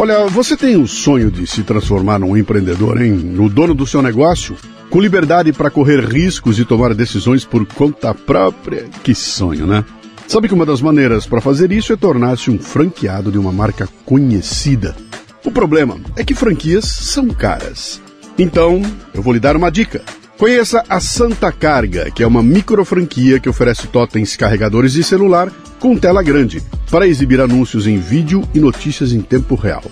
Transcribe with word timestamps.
Olha, 0.00 0.24
você 0.28 0.56
tem 0.56 0.76
o 0.76 0.88
sonho 0.88 1.30
de 1.30 1.46
se 1.46 1.62
transformar 1.62 2.18
num 2.18 2.34
empreendedor, 2.34 3.02
hein? 3.02 3.12
No 3.12 3.50
dono 3.50 3.74
do 3.74 3.86
seu 3.86 4.00
negócio? 4.00 4.56
Com 4.88 4.98
liberdade 4.98 5.52
para 5.52 5.70
correr 5.70 6.00
riscos 6.00 6.58
e 6.58 6.64
tomar 6.64 6.94
decisões 6.94 7.44
por 7.44 7.66
conta 7.66 8.14
própria? 8.14 8.88
Que 9.04 9.14
sonho, 9.14 9.66
né? 9.66 9.84
Sabe 10.26 10.48
que 10.48 10.54
uma 10.54 10.64
das 10.64 10.80
maneiras 10.80 11.26
para 11.26 11.42
fazer 11.42 11.70
isso 11.70 11.92
é 11.92 11.96
tornar-se 11.96 12.50
um 12.50 12.58
franqueado 12.58 13.30
de 13.30 13.36
uma 13.36 13.52
marca 13.52 13.86
conhecida. 14.06 14.96
O 15.44 15.50
problema 15.50 15.98
é 16.16 16.24
que 16.24 16.32
franquias 16.32 16.86
são 16.86 17.28
caras. 17.28 18.00
Então, 18.38 18.80
eu 19.12 19.20
vou 19.20 19.34
lhe 19.34 19.38
dar 19.38 19.54
uma 19.54 19.70
dica. 19.70 20.02
Conheça 20.40 20.82
a 20.88 20.98
Santa 21.00 21.52
Carga, 21.52 22.10
que 22.10 22.22
é 22.22 22.26
uma 22.26 22.42
micro 22.42 22.82
franquia 22.82 23.38
que 23.38 23.46
oferece 23.46 23.86
totens 23.88 24.36
carregadores 24.36 24.94
de 24.94 25.04
celular 25.04 25.52
com 25.78 25.98
tela 25.98 26.22
grande 26.22 26.62
para 26.90 27.06
exibir 27.06 27.42
anúncios 27.42 27.86
em 27.86 27.98
vídeo 27.98 28.42
e 28.54 28.58
notícias 28.58 29.12
em 29.12 29.20
tempo 29.20 29.54
real. 29.54 29.82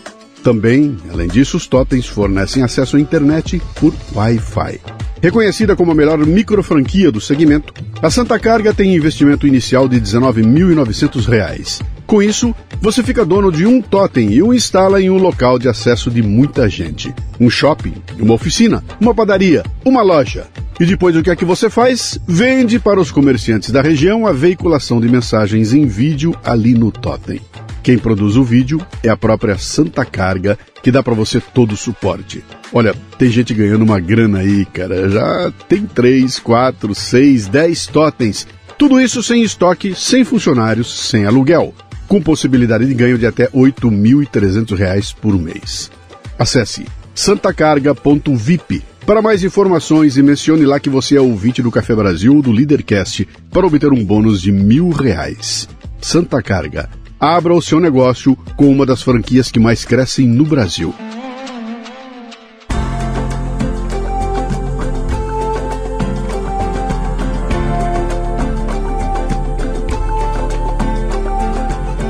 Também, 0.43 0.97
além 1.13 1.29
disso, 1.29 1.59
os 1.59 1.67
totens 1.67 2.07
fornecem 2.07 2.63
acesso 2.63 2.97
à 2.97 3.01
internet 3.01 3.61
por 3.75 3.93
Wi-Fi. 4.15 4.81
Reconhecida 5.21 5.77
como 5.77 5.93
a 5.93 5.95
melhor 5.95 6.17
micro 6.25 6.63
franquia 6.63 7.13
do 7.13 7.21
segmento, 7.21 7.75
a 8.01 8.11
Santa 8.11 8.39
Carga 8.39 8.73
tem 8.73 8.97
investimento 8.97 9.47
inicial 9.47 9.87
de 9.87 9.97
R$ 9.97 10.03
19.900. 10.03 11.98
Com 12.09 12.23
isso, 12.23 12.55
você 12.81 13.03
fica 13.03 13.23
dono 13.23 13.53
de 13.53 13.67
um 13.67 13.83
totem 13.83 14.33
e 14.33 14.43
o 14.43 14.55
instala 14.55 14.99
em 14.99 15.11
um 15.11 15.19
local 15.19 15.59
de 15.59 15.69
acesso 15.69 16.11
de 16.11 16.23
muita 16.23 16.67
gente. 16.67 17.15
Um 17.39 17.51
shopping, 17.51 17.93
uma 18.19 18.33
oficina, 18.33 18.83
uma 18.99 19.15
padaria, 19.15 19.63
uma 19.85 20.01
loja. 20.01 20.47
E 20.81 20.87
depois 20.87 21.15
o 21.15 21.23
que 21.23 21.29
é 21.29 21.37
que 21.37 21.45
você 21.45 21.69
faz? 21.69 22.19
Vende 22.27 22.79
para 22.79 22.99
os 22.99 23.11
comerciantes 23.11 23.71
da 23.71 23.83
região 23.83 24.27
a 24.27 24.33
veiculação 24.33 25.03
de 25.03 25.07
mensagens 25.07 25.75
em 25.75 25.85
vídeo 25.85 26.35
ali 26.43 26.73
no 26.73 26.91
totem. 26.91 27.43
Quem 27.83 27.99
produz 27.99 28.37
o 28.37 28.43
vídeo 28.43 28.81
é 29.03 29.11
a 29.11 29.17
própria 29.17 29.59
Santa 29.59 30.03
Carga, 30.03 30.59
que 30.83 30.91
dá 30.91 31.03
para 31.03 31.13
você 31.13 31.43
todo 31.43 31.73
o 31.73 31.77
suporte. 31.77 32.43
Olha, 32.73 32.95
tem 33.19 33.29
gente 33.29 33.53
ganhando 33.53 33.85
uma 33.85 34.01
grana 34.01 34.39
aí, 34.39 34.65
cara. 34.65 35.11
Já 35.11 35.53
tem 35.69 35.85
3, 35.85 36.39
4, 36.39 36.95
6, 36.95 37.49
10 37.49 37.87
totens. 37.89 38.47
Tudo 38.79 38.99
isso 38.99 39.23
sem 39.23 39.43
estoque, 39.43 39.95
sem 39.95 40.25
funcionários, 40.25 41.11
sem 41.11 41.27
aluguel 41.27 41.75
com 42.09 42.21
possibilidade 42.21 42.87
de 42.87 42.95
ganho 42.95 43.19
de 43.19 43.27
até 43.27 43.45
R$ 43.45 43.71
8.300 43.71 45.15
por 45.15 45.39
mês. 45.39 45.91
Acesse 46.39 46.87
santacarga.vip 47.15 48.83
para 49.05 49.23
mais 49.23 49.43
informações 49.43 50.17
e 50.17 50.23
mencione 50.23 50.65
lá 50.65 50.81
que 50.81 50.91
você 50.91 51.17
é 51.17 51.21
ouvinte 51.21 51.63
do 51.63 51.71
Café 51.71 51.95
Brasil 51.95 52.37
ou 52.37 52.43
do 52.43 52.53
Leadercast 52.53 53.27
para 53.51 53.67
obter 53.67 53.93
um 53.93 54.05
bônus 54.05 54.41
de 54.41 54.53
mil 54.53 54.91
reais. 54.91 55.69
Santa 56.01 56.43
Carga. 56.43 56.89
Abra 57.21 57.55
o 57.55 57.61
seu 57.61 57.81
negócio 57.81 58.37
com 58.57 58.71
uma 58.71 58.87
das 58.87 59.03
franquias 59.03 59.51
que 59.51 59.59
mais 59.59 59.85
crescem 59.85 60.27
no 60.27 60.45
Brasil. 60.45 60.95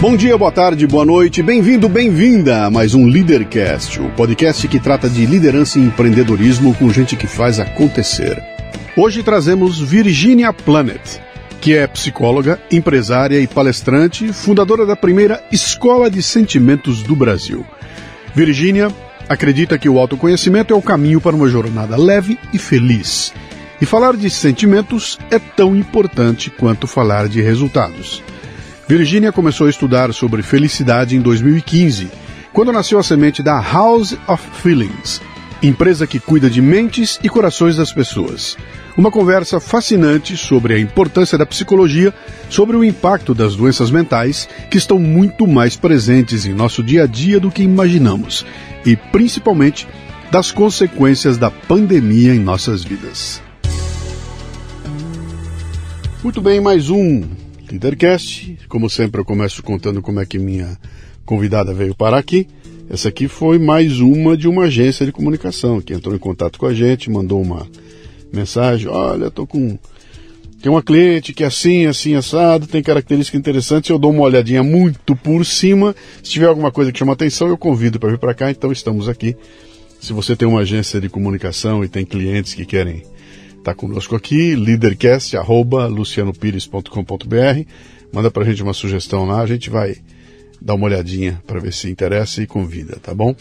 Bom 0.00 0.16
dia, 0.16 0.38
boa 0.38 0.50
tarde, 0.50 0.86
boa 0.86 1.04
noite, 1.04 1.42
bem-vindo, 1.42 1.86
bem-vinda 1.86 2.64
a 2.64 2.70
mais 2.70 2.94
um 2.94 3.04
Leadercast, 3.06 4.00
o 4.00 4.08
podcast 4.12 4.66
que 4.66 4.80
trata 4.80 5.10
de 5.10 5.26
liderança 5.26 5.78
e 5.78 5.82
empreendedorismo 5.82 6.74
com 6.74 6.90
gente 6.90 7.16
que 7.16 7.26
faz 7.26 7.60
acontecer. 7.60 8.42
Hoje 8.96 9.22
trazemos 9.22 9.78
Virginia 9.78 10.54
Planet, 10.54 11.20
que 11.60 11.74
é 11.74 11.86
psicóloga, 11.86 12.58
empresária 12.72 13.38
e 13.40 13.46
palestrante, 13.46 14.32
fundadora 14.32 14.86
da 14.86 14.96
primeira 14.96 15.44
Escola 15.52 16.10
de 16.10 16.22
Sentimentos 16.22 17.02
do 17.02 17.14
Brasil. 17.14 17.62
Virginia 18.34 18.88
acredita 19.28 19.76
que 19.76 19.88
o 19.90 19.98
autoconhecimento 19.98 20.72
é 20.72 20.76
o 20.76 20.80
caminho 20.80 21.20
para 21.20 21.36
uma 21.36 21.46
jornada 21.46 21.98
leve 21.98 22.38
e 22.54 22.58
feliz. 22.58 23.34
E 23.78 23.84
falar 23.84 24.16
de 24.16 24.30
sentimentos 24.30 25.18
é 25.30 25.38
tão 25.38 25.76
importante 25.76 26.48
quanto 26.48 26.86
falar 26.86 27.28
de 27.28 27.42
resultados. 27.42 28.22
Virginia 28.90 29.30
começou 29.30 29.68
a 29.68 29.70
estudar 29.70 30.12
sobre 30.12 30.42
felicidade 30.42 31.14
em 31.14 31.20
2015, 31.20 32.10
quando 32.52 32.72
nasceu 32.72 32.98
a 32.98 33.04
semente 33.04 33.40
da 33.40 33.60
House 33.60 34.18
of 34.26 34.42
Feelings, 34.60 35.22
empresa 35.62 36.08
que 36.08 36.18
cuida 36.18 36.50
de 36.50 36.60
mentes 36.60 37.16
e 37.22 37.28
corações 37.28 37.76
das 37.76 37.92
pessoas. 37.92 38.56
Uma 38.96 39.08
conversa 39.08 39.60
fascinante 39.60 40.36
sobre 40.36 40.74
a 40.74 40.78
importância 40.80 41.38
da 41.38 41.46
psicologia, 41.46 42.12
sobre 42.48 42.76
o 42.76 42.82
impacto 42.82 43.32
das 43.32 43.54
doenças 43.54 43.92
mentais 43.92 44.48
que 44.68 44.78
estão 44.78 44.98
muito 44.98 45.46
mais 45.46 45.76
presentes 45.76 46.44
em 46.44 46.52
nosso 46.52 46.82
dia 46.82 47.04
a 47.04 47.06
dia 47.06 47.38
do 47.38 47.48
que 47.48 47.62
imaginamos 47.62 48.44
e, 48.84 48.96
principalmente, 48.96 49.86
das 50.32 50.50
consequências 50.50 51.38
da 51.38 51.48
pandemia 51.48 52.34
em 52.34 52.40
nossas 52.40 52.82
vidas. 52.82 53.40
Muito 56.24 56.40
bem, 56.40 56.60
mais 56.60 56.90
um 56.90 57.39
Leadercast. 57.70 58.58
Como 58.68 58.88
sempre, 58.90 59.20
eu 59.20 59.24
começo 59.24 59.62
contando 59.62 60.02
como 60.02 60.20
é 60.20 60.26
que 60.26 60.38
minha 60.38 60.78
convidada 61.24 61.72
veio 61.72 61.94
parar 61.94 62.18
aqui. 62.18 62.46
Essa 62.88 63.08
aqui 63.08 63.28
foi 63.28 63.58
mais 63.58 64.00
uma 64.00 64.36
de 64.36 64.48
uma 64.48 64.64
agência 64.64 65.06
de 65.06 65.12
comunicação 65.12 65.80
que 65.80 65.94
entrou 65.94 66.14
em 66.14 66.18
contato 66.18 66.58
com 66.58 66.66
a 66.66 66.74
gente, 66.74 67.08
mandou 67.08 67.40
uma 67.40 67.66
mensagem: 68.32 68.88
Olha, 68.88 69.30
tô 69.30 69.46
com. 69.46 69.78
Tem 70.60 70.70
uma 70.70 70.82
cliente 70.82 71.32
que 71.32 71.42
é 71.42 71.46
assim, 71.46 71.86
assim, 71.86 72.14
assado, 72.14 72.66
tem 72.66 72.82
características 72.82 73.38
interessantes. 73.38 73.88
Eu 73.88 73.98
dou 73.98 74.10
uma 74.10 74.22
olhadinha 74.22 74.62
muito 74.62 75.16
por 75.16 75.46
cima. 75.46 75.94
Se 76.22 76.32
tiver 76.32 76.46
alguma 76.46 76.70
coisa 76.70 76.92
que 76.92 76.98
chama 76.98 77.14
atenção, 77.14 77.48
eu 77.48 77.56
convido 77.56 77.98
para 77.98 78.10
vir 78.10 78.18
para 78.18 78.34
cá. 78.34 78.50
Então, 78.50 78.70
estamos 78.70 79.08
aqui. 79.08 79.34
Se 80.00 80.12
você 80.12 80.34
tem 80.34 80.46
uma 80.46 80.60
agência 80.60 81.00
de 81.00 81.08
comunicação 81.08 81.82
e 81.84 81.88
tem 81.88 82.04
clientes 82.04 82.52
que 82.52 82.66
querem 82.66 83.02
Está 83.60 83.74
conosco 83.74 84.16
aqui, 84.16 84.56
leadercast, 84.56 85.36
arroba 85.36 85.86
lucianopires.com.br. 85.86 87.66
Manda 88.10 88.30
para 88.30 88.42
a 88.42 88.46
gente 88.46 88.62
uma 88.62 88.72
sugestão 88.72 89.26
lá, 89.26 89.42
a 89.42 89.46
gente 89.46 89.68
vai 89.68 89.96
dar 90.58 90.74
uma 90.74 90.86
olhadinha 90.86 91.42
para 91.46 91.60
ver 91.60 91.70
se 91.70 91.90
interessa 91.90 92.42
e 92.42 92.46
convida, 92.46 92.96
tá 93.02 93.14
bom? 93.14 93.36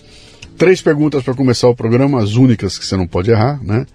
Três 0.57 0.81
perguntas 0.81 1.23
para 1.23 1.33
começar 1.33 1.69
o 1.69 1.75
programa, 1.75 2.21
as 2.21 2.33
únicas 2.33 2.77
que 2.77 2.85
você 2.85 2.97
não 2.97 3.07
pode 3.07 3.31
errar, 3.31 3.63
né? 3.63 3.85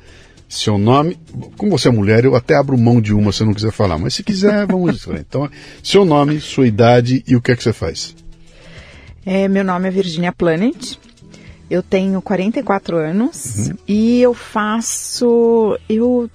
Seu 0.49 0.79
nome, 0.79 1.19
como 1.59 1.73
você 1.73 1.89
é 1.89 1.93
mulher, 1.93 2.25
eu 2.25 2.35
até 2.35 2.55
abro 2.55 2.79
mão 2.79 3.03
de 3.03 3.13
uma 3.13 3.31
se 3.31 3.45
não 3.45 3.53
quiser 3.53 3.71
falar, 3.71 3.99
mas 3.99 4.15
se 4.15 4.23
quiser, 4.23 4.65
vamos. 4.67 5.07
então, 5.21 5.51
seu 5.83 6.07
nome, 6.07 6.41
sua 6.41 6.67
idade 6.67 7.23
e 7.29 7.37
o 7.37 7.41
que 7.41 7.53
é 7.53 7.57
que 7.57 7.63
você 7.63 7.73
faz? 7.73 8.17
É, 9.27 9.47
meu 9.47 9.63
nome 9.63 9.89
é 9.89 9.91
Virginia 9.91 10.33
Planet, 10.33 10.97
eu 11.71 11.83
tenho 11.83 12.21
44 12.21 12.97
anos 12.97 13.69
uhum. 13.69 13.77
e 13.87 14.21
eu 14.21 14.35
faço. 14.35 15.79
Eu 15.89 16.31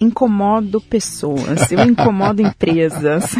incomodo 0.00 0.80
pessoas, 0.80 1.70
eu 1.70 1.80
incomodo 1.80 2.42
empresas. 2.42 3.36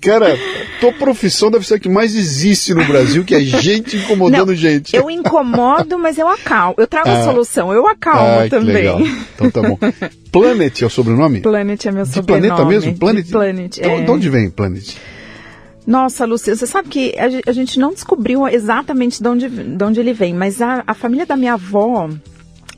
Cara, 0.00 0.38
tua 0.78 0.92
profissão 0.92 1.50
deve 1.50 1.66
ser 1.66 1.74
a 1.74 1.78
que 1.80 1.88
mais 1.88 2.14
existe 2.14 2.72
no 2.72 2.84
Brasil, 2.84 3.24
que 3.24 3.34
é 3.34 3.40
gente 3.40 3.96
incomodando 3.96 4.48
Não, 4.48 4.54
gente. 4.54 4.94
Eu 4.94 5.10
incomodo, 5.10 5.98
mas 5.98 6.16
eu 6.16 6.28
acalmo. 6.28 6.76
Eu 6.78 6.86
trago 6.86 7.08
ah, 7.08 7.18
a 7.18 7.24
solução, 7.24 7.72
eu 7.72 7.88
acalmo 7.88 8.44
ah, 8.44 8.48
também. 8.48 8.74
Legal. 8.74 9.00
Então 9.34 9.50
tá 9.50 9.62
bom. 9.62 9.76
Planet 10.30 10.82
é 10.82 10.86
o 10.86 10.90
sobrenome? 10.90 11.40
Planet 11.40 11.86
é 11.86 11.90
meu 11.90 12.04
de 12.04 12.12
sobrenome. 12.12 12.48
Planeta 12.48 12.64
mesmo? 12.68 12.96
Planet? 12.96 13.24
De 13.24 13.32
planet, 13.32 13.78
é. 13.78 14.00
De 14.02 14.10
onde 14.10 14.30
vem 14.30 14.48
Planet? 14.48 14.94
Nossa, 15.86 16.24
Lucia, 16.24 16.54
você 16.54 16.66
sabe 16.66 16.88
que 16.88 17.14
a, 17.18 17.52
gente 17.52 17.78
não 17.78 17.92
descobriu 17.92 18.46
exatamente 18.48 19.22
de 19.22 19.28
onde, 19.28 19.48
de 19.48 19.84
onde 19.84 20.00
ele 20.00 20.12
vem, 20.12 20.34
mas 20.34 20.60
a, 20.60 20.82
a 20.86 20.94
família 20.94 21.24
da 21.24 21.36
minha 21.36 21.54
avó 21.54 22.08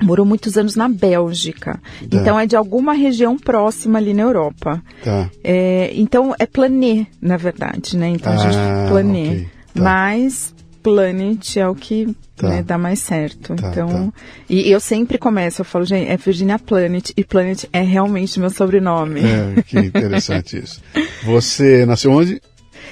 morou 0.02 0.26
muitos 0.26 0.56
anos 0.56 0.76
na 0.76 0.88
Bélgica. 0.88 1.74
Tá. 1.74 2.06
Então 2.12 2.38
é 2.38 2.46
de 2.46 2.56
alguma 2.56 2.92
região 2.92 3.38
próxima 3.38 3.98
ali 3.98 4.14
na 4.14 4.22
Europa. 4.22 4.82
Tá. 5.02 5.30
É, 5.42 5.90
então 5.94 6.34
é 6.38 6.46
Planet, 6.46 7.06
na 7.20 7.36
verdade, 7.36 7.96
né? 7.96 8.08
Então 8.08 8.32
ah, 8.32 8.36
a 8.36 8.38
gente 8.38 8.56
ah, 8.56 8.86
Planet. 8.88 9.32
Okay. 9.32 9.48
Tá. 9.74 9.82
Mas 9.82 10.54
Planet 10.82 11.56
é 11.56 11.68
o 11.68 11.74
que 11.74 12.14
tá. 12.36 12.48
né, 12.48 12.62
dá 12.62 12.78
mais 12.78 13.00
certo. 13.00 13.54
Tá, 13.56 13.70
então, 13.70 14.10
tá. 14.10 14.20
e 14.48 14.70
eu 14.70 14.80
sempre 14.80 15.18
começo, 15.18 15.60
eu 15.60 15.64
falo, 15.64 15.84
gente, 15.84 16.08
é 16.08 16.16
Virginia 16.16 16.58
Planet 16.58 17.10
e 17.16 17.24
Planet 17.24 17.64
é 17.72 17.82
realmente 17.82 18.38
meu 18.38 18.50
sobrenome. 18.50 19.20
É, 19.20 19.62
que 19.62 19.78
interessante 19.78 20.58
isso. 20.58 20.80
Você 21.24 21.84
nasceu 21.84 22.12
onde? 22.12 22.40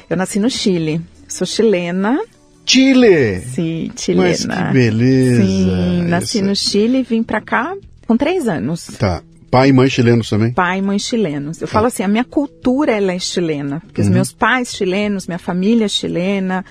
Eu 0.08 0.17
nasci 0.17 0.38
no 0.38 0.49
Chile. 0.49 1.00
Sou 1.29 1.47
chilena. 1.47 2.19
Chile! 2.64 3.41
Sim, 3.41 3.91
chilena. 3.97 4.29
Mas 4.29 4.47
que 4.47 4.73
beleza! 4.73 5.44
Sim, 5.44 6.03
nasci 6.03 6.43
no 6.43 6.55
Chile 6.55 6.99
e 6.99 7.03
vim 7.03 7.23
pra 7.23 7.41
cá 7.41 7.75
com 8.06 8.17
três 8.17 8.49
anos. 8.49 8.87
Tá. 8.99 9.23
Pai 9.50 9.69
e 9.69 9.73
mãe 9.73 9.88
chilenos 9.88 10.29
também? 10.29 10.53
Pai 10.53 10.79
e 10.79 10.82
mãe 10.82 10.99
chilenos. 10.99 11.61
Eu 11.61 11.69
tá. 11.69 11.73
falo 11.73 11.87
assim, 11.87 12.03
a 12.03 12.08
minha 12.08 12.25
cultura 12.25 12.93
ela 12.93 13.12
é 13.12 13.19
chilena, 13.19 13.81
porque 13.81 14.00
uhum. 14.00 14.08
os 14.08 14.12
meus 14.12 14.32
pais 14.32 14.75
chilenos, 14.75 15.26
minha 15.26 15.38
família 15.38 15.85
é 15.85 15.88
chilena. 15.88 16.64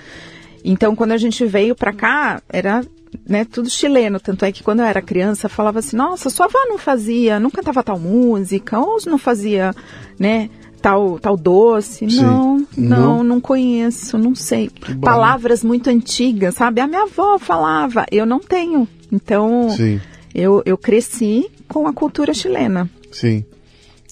Então, 0.64 0.94
quando 0.94 1.12
a 1.12 1.16
gente 1.16 1.44
veio 1.46 1.74
para 1.74 1.92
cá, 1.92 2.42
era 2.48 2.84
né, 3.26 3.44
tudo 3.44 3.70
chileno. 3.70 4.20
Tanto 4.20 4.44
é 4.44 4.52
que 4.52 4.62
quando 4.62 4.80
eu 4.80 4.86
era 4.86 5.00
criança, 5.00 5.48
falava 5.48 5.78
assim, 5.78 5.96
nossa, 5.96 6.28
sua 6.28 6.46
avó 6.46 6.58
não 6.68 6.78
fazia, 6.78 7.40
não 7.40 7.50
cantava 7.50 7.82
tal 7.82 7.98
música, 7.98 8.78
ou 8.78 8.98
não 9.06 9.18
fazia, 9.18 9.74
né, 10.18 10.50
tal, 10.80 11.18
tal 11.18 11.36
doce. 11.36 12.10
Sim. 12.10 12.22
Não, 12.22 12.66
não, 12.76 13.24
não, 13.24 13.40
conheço, 13.40 14.18
não 14.18 14.34
sei. 14.34 14.70
Palavras 15.00 15.64
muito 15.64 15.90
antigas, 15.90 16.54
sabe? 16.54 16.80
A 16.80 16.86
minha 16.86 17.02
avó 17.02 17.38
falava, 17.38 18.06
eu 18.10 18.26
não 18.26 18.40
tenho. 18.40 18.86
Então, 19.12 19.70
Sim. 19.70 20.00
Eu, 20.34 20.62
eu 20.66 20.76
cresci 20.76 21.50
com 21.66 21.86
a 21.86 21.92
cultura 21.94 22.34
chilena. 22.34 22.90
Sim. 23.10 23.44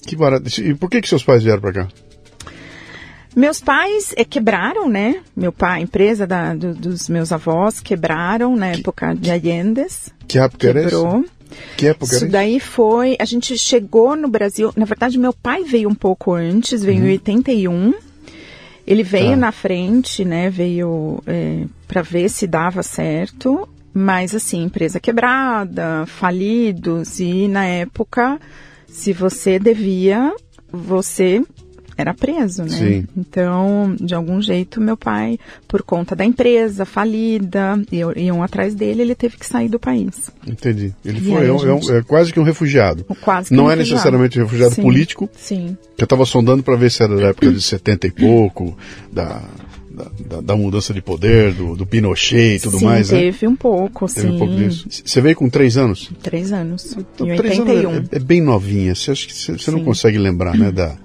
Que 0.07 0.15
barato. 0.15 0.49
E 0.59 0.73
por 0.73 0.89
que, 0.89 1.01
que 1.01 1.07
seus 1.07 1.23
pais 1.23 1.43
vieram 1.43 1.61
para 1.61 1.73
cá? 1.73 1.87
Meus 3.35 3.59
pais 3.59 4.13
é, 4.15 4.23
quebraram, 4.23 4.87
né? 4.87 5.21
Meu 5.35 5.51
pai, 5.51 5.79
a 5.79 5.83
empresa 5.83 6.25
da, 6.25 6.55
do, 6.55 6.73
dos 6.73 7.09
meus 7.09 7.31
avós 7.31 7.79
quebraram 7.79 8.55
na 8.55 8.71
que, 8.71 8.79
época 8.79 9.13
de 9.13 9.29
Allendes. 9.29 10.09
Que 10.27 10.39
época 10.39 10.73
Quebrou. 10.73 11.07
era 11.07 11.19
isso? 11.19 11.34
Que 11.77 11.87
época 11.87 12.15
Isso 12.15 12.27
daí 12.27 12.59
foi. 12.59 13.15
A 13.19 13.25
gente 13.25 13.57
chegou 13.57 14.15
no 14.15 14.27
Brasil. 14.27 14.71
Na 14.75 14.85
verdade, 14.85 15.17
meu 15.17 15.33
pai 15.33 15.63
veio 15.63 15.89
um 15.89 15.95
pouco 15.95 16.33
antes, 16.33 16.83
veio 16.83 17.01
uhum. 17.01 17.07
em 17.07 17.11
81. 17.11 17.93
Ele 18.87 19.03
veio 19.03 19.33
ah. 19.33 19.37
na 19.37 19.51
frente, 19.51 20.23
né? 20.23 20.49
Veio 20.49 21.21
é, 21.25 21.65
para 21.87 22.01
ver 22.01 22.29
se 22.29 22.45
dava 22.47 22.83
certo. 22.83 23.67
Mas, 23.93 24.35
assim, 24.35 24.63
empresa 24.63 24.99
quebrada, 24.99 26.05
falidos. 26.05 27.19
E 27.19 27.47
na 27.47 27.65
época, 27.65 28.39
se 28.87 29.13
você 29.13 29.57
devia, 29.57 30.33
você 30.71 31.41
era 31.97 32.13
preso, 32.13 32.63
né? 32.63 32.69
Sim. 32.69 33.07
Então, 33.15 33.95
de 33.99 34.13
algum 34.13 34.41
jeito, 34.41 34.81
meu 34.81 34.97
pai, 34.97 35.39
por 35.67 35.81
conta 35.81 36.15
da 36.15 36.25
empresa 36.25 36.85
falida, 36.85 37.79
iam 38.15 38.43
atrás 38.43 38.75
dele, 38.75 39.01
ele 39.01 39.15
teve 39.15 39.37
que 39.37 39.45
sair 39.45 39.69
do 39.69 39.79
país. 39.79 40.29
Entendi. 40.45 40.93
Ele 41.03 41.19
e 41.19 41.31
foi 41.31 41.47
é, 41.47 41.51
um, 41.51 41.59
gente... 41.59 41.91
é, 41.91 42.01
quase 42.01 42.33
que 42.33 42.39
um 42.39 42.43
refugiado. 42.43 43.05
Quase 43.21 43.49
que 43.49 43.55
Não 43.55 43.65
um 43.65 43.71
é 43.71 43.75
refugiado. 43.75 43.95
necessariamente 43.95 44.39
um 44.39 44.43
refugiado 44.43 44.75
Sim. 44.75 44.81
político. 44.81 45.29
Sim. 45.37 45.77
Que 45.95 46.03
eu 46.03 46.05
estava 46.05 46.25
sondando 46.25 46.63
para 46.63 46.75
ver 46.75 46.91
se 46.91 47.03
era 47.03 47.15
da 47.15 47.27
época 47.27 47.51
de 47.51 47.61
70 47.61 48.07
e 48.07 48.11
pouco, 48.11 48.77
da 49.11 49.41
da, 50.27 50.41
da, 50.41 50.55
mudança 50.57 50.93
de 50.93 51.01
poder, 51.01 51.53
do, 51.53 51.75
do 51.75 51.85
Pinochet 51.85 52.57
e 52.57 52.59
tudo 52.59 52.79
sim, 52.79 52.85
mais, 52.85 53.09
né? 53.11 53.19
teve 53.19 53.47
um 53.47 53.55
pouco, 53.55 54.07
teve 54.07 54.27
sim. 54.27 54.35
um 54.35 54.39
pouco 54.39 54.55
disso. 54.55 54.87
Você 54.89 55.21
veio 55.21 55.35
com 55.35 55.49
três 55.49 55.77
anos? 55.77 56.11
Três 56.21 56.51
anos, 56.51 56.97
então, 56.97 57.31
em 57.31 57.37
três 57.37 57.59
81. 57.59 57.89
Anos 57.89 58.09
é, 58.11 58.17
é, 58.17 58.19
bem 58.19 58.41
novinha, 58.41 58.93
você 58.93 59.11
acha 59.11 59.25
que 59.25 59.33
você 59.33 59.71
não 59.71 59.83
consegue 59.83 60.17
lembrar, 60.17 60.57
né, 60.57 60.71
da, 60.71 60.97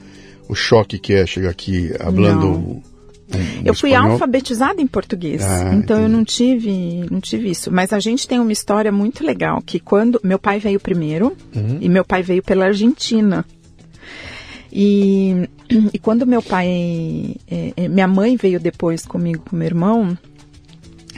o 0.50 0.54
choque 0.54 0.98
que 0.98 1.14
é 1.14 1.26
chegar 1.26 1.50
aqui 1.50 1.92
falando. 1.98 2.46
Um, 2.46 2.50
um 2.52 2.82
eu 3.64 3.74
fui 3.74 3.90
espanhol. 3.90 4.12
alfabetizada 4.12 4.82
em 4.82 4.86
português, 4.88 5.42
ah, 5.44 5.72
então 5.72 5.98
entendi. 5.98 6.02
eu 6.02 6.08
não 6.08 6.24
tive, 6.24 7.06
não 7.10 7.20
tive 7.20 7.50
isso. 7.50 7.70
Mas 7.70 7.92
a 7.92 8.00
gente 8.00 8.26
tem 8.26 8.40
uma 8.40 8.52
história 8.52 8.90
muito 8.90 9.24
legal 9.24 9.62
que 9.64 9.78
quando 9.78 10.20
meu 10.24 10.38
pai 10.38 10.58
veio 10.58 10.80
primeiro 10.80 11.36
uhum. 11.54 11.78
e 11.80 11.88
meu 11.88 12.04
pai 12.04 12.22
veio 12.22 12.42
pela 12.42 12.66
Argentina. 12.66 13.44
E, 14.72 15.48
e 15.92 15.98
quando 15.98 16.26
meu 16.26 16.42
pai, 16.42 17.36
é, 17.48 17.72
é, 17.76 17.88
minha 17.88 18.08
mãe 18.08 18.36
veio 18.36 18.58
depois 18.58 19.04
comigo 19.04 19.44
com 19.48 19.56
meu 19.56 19.66
irmão, 19.66 20.18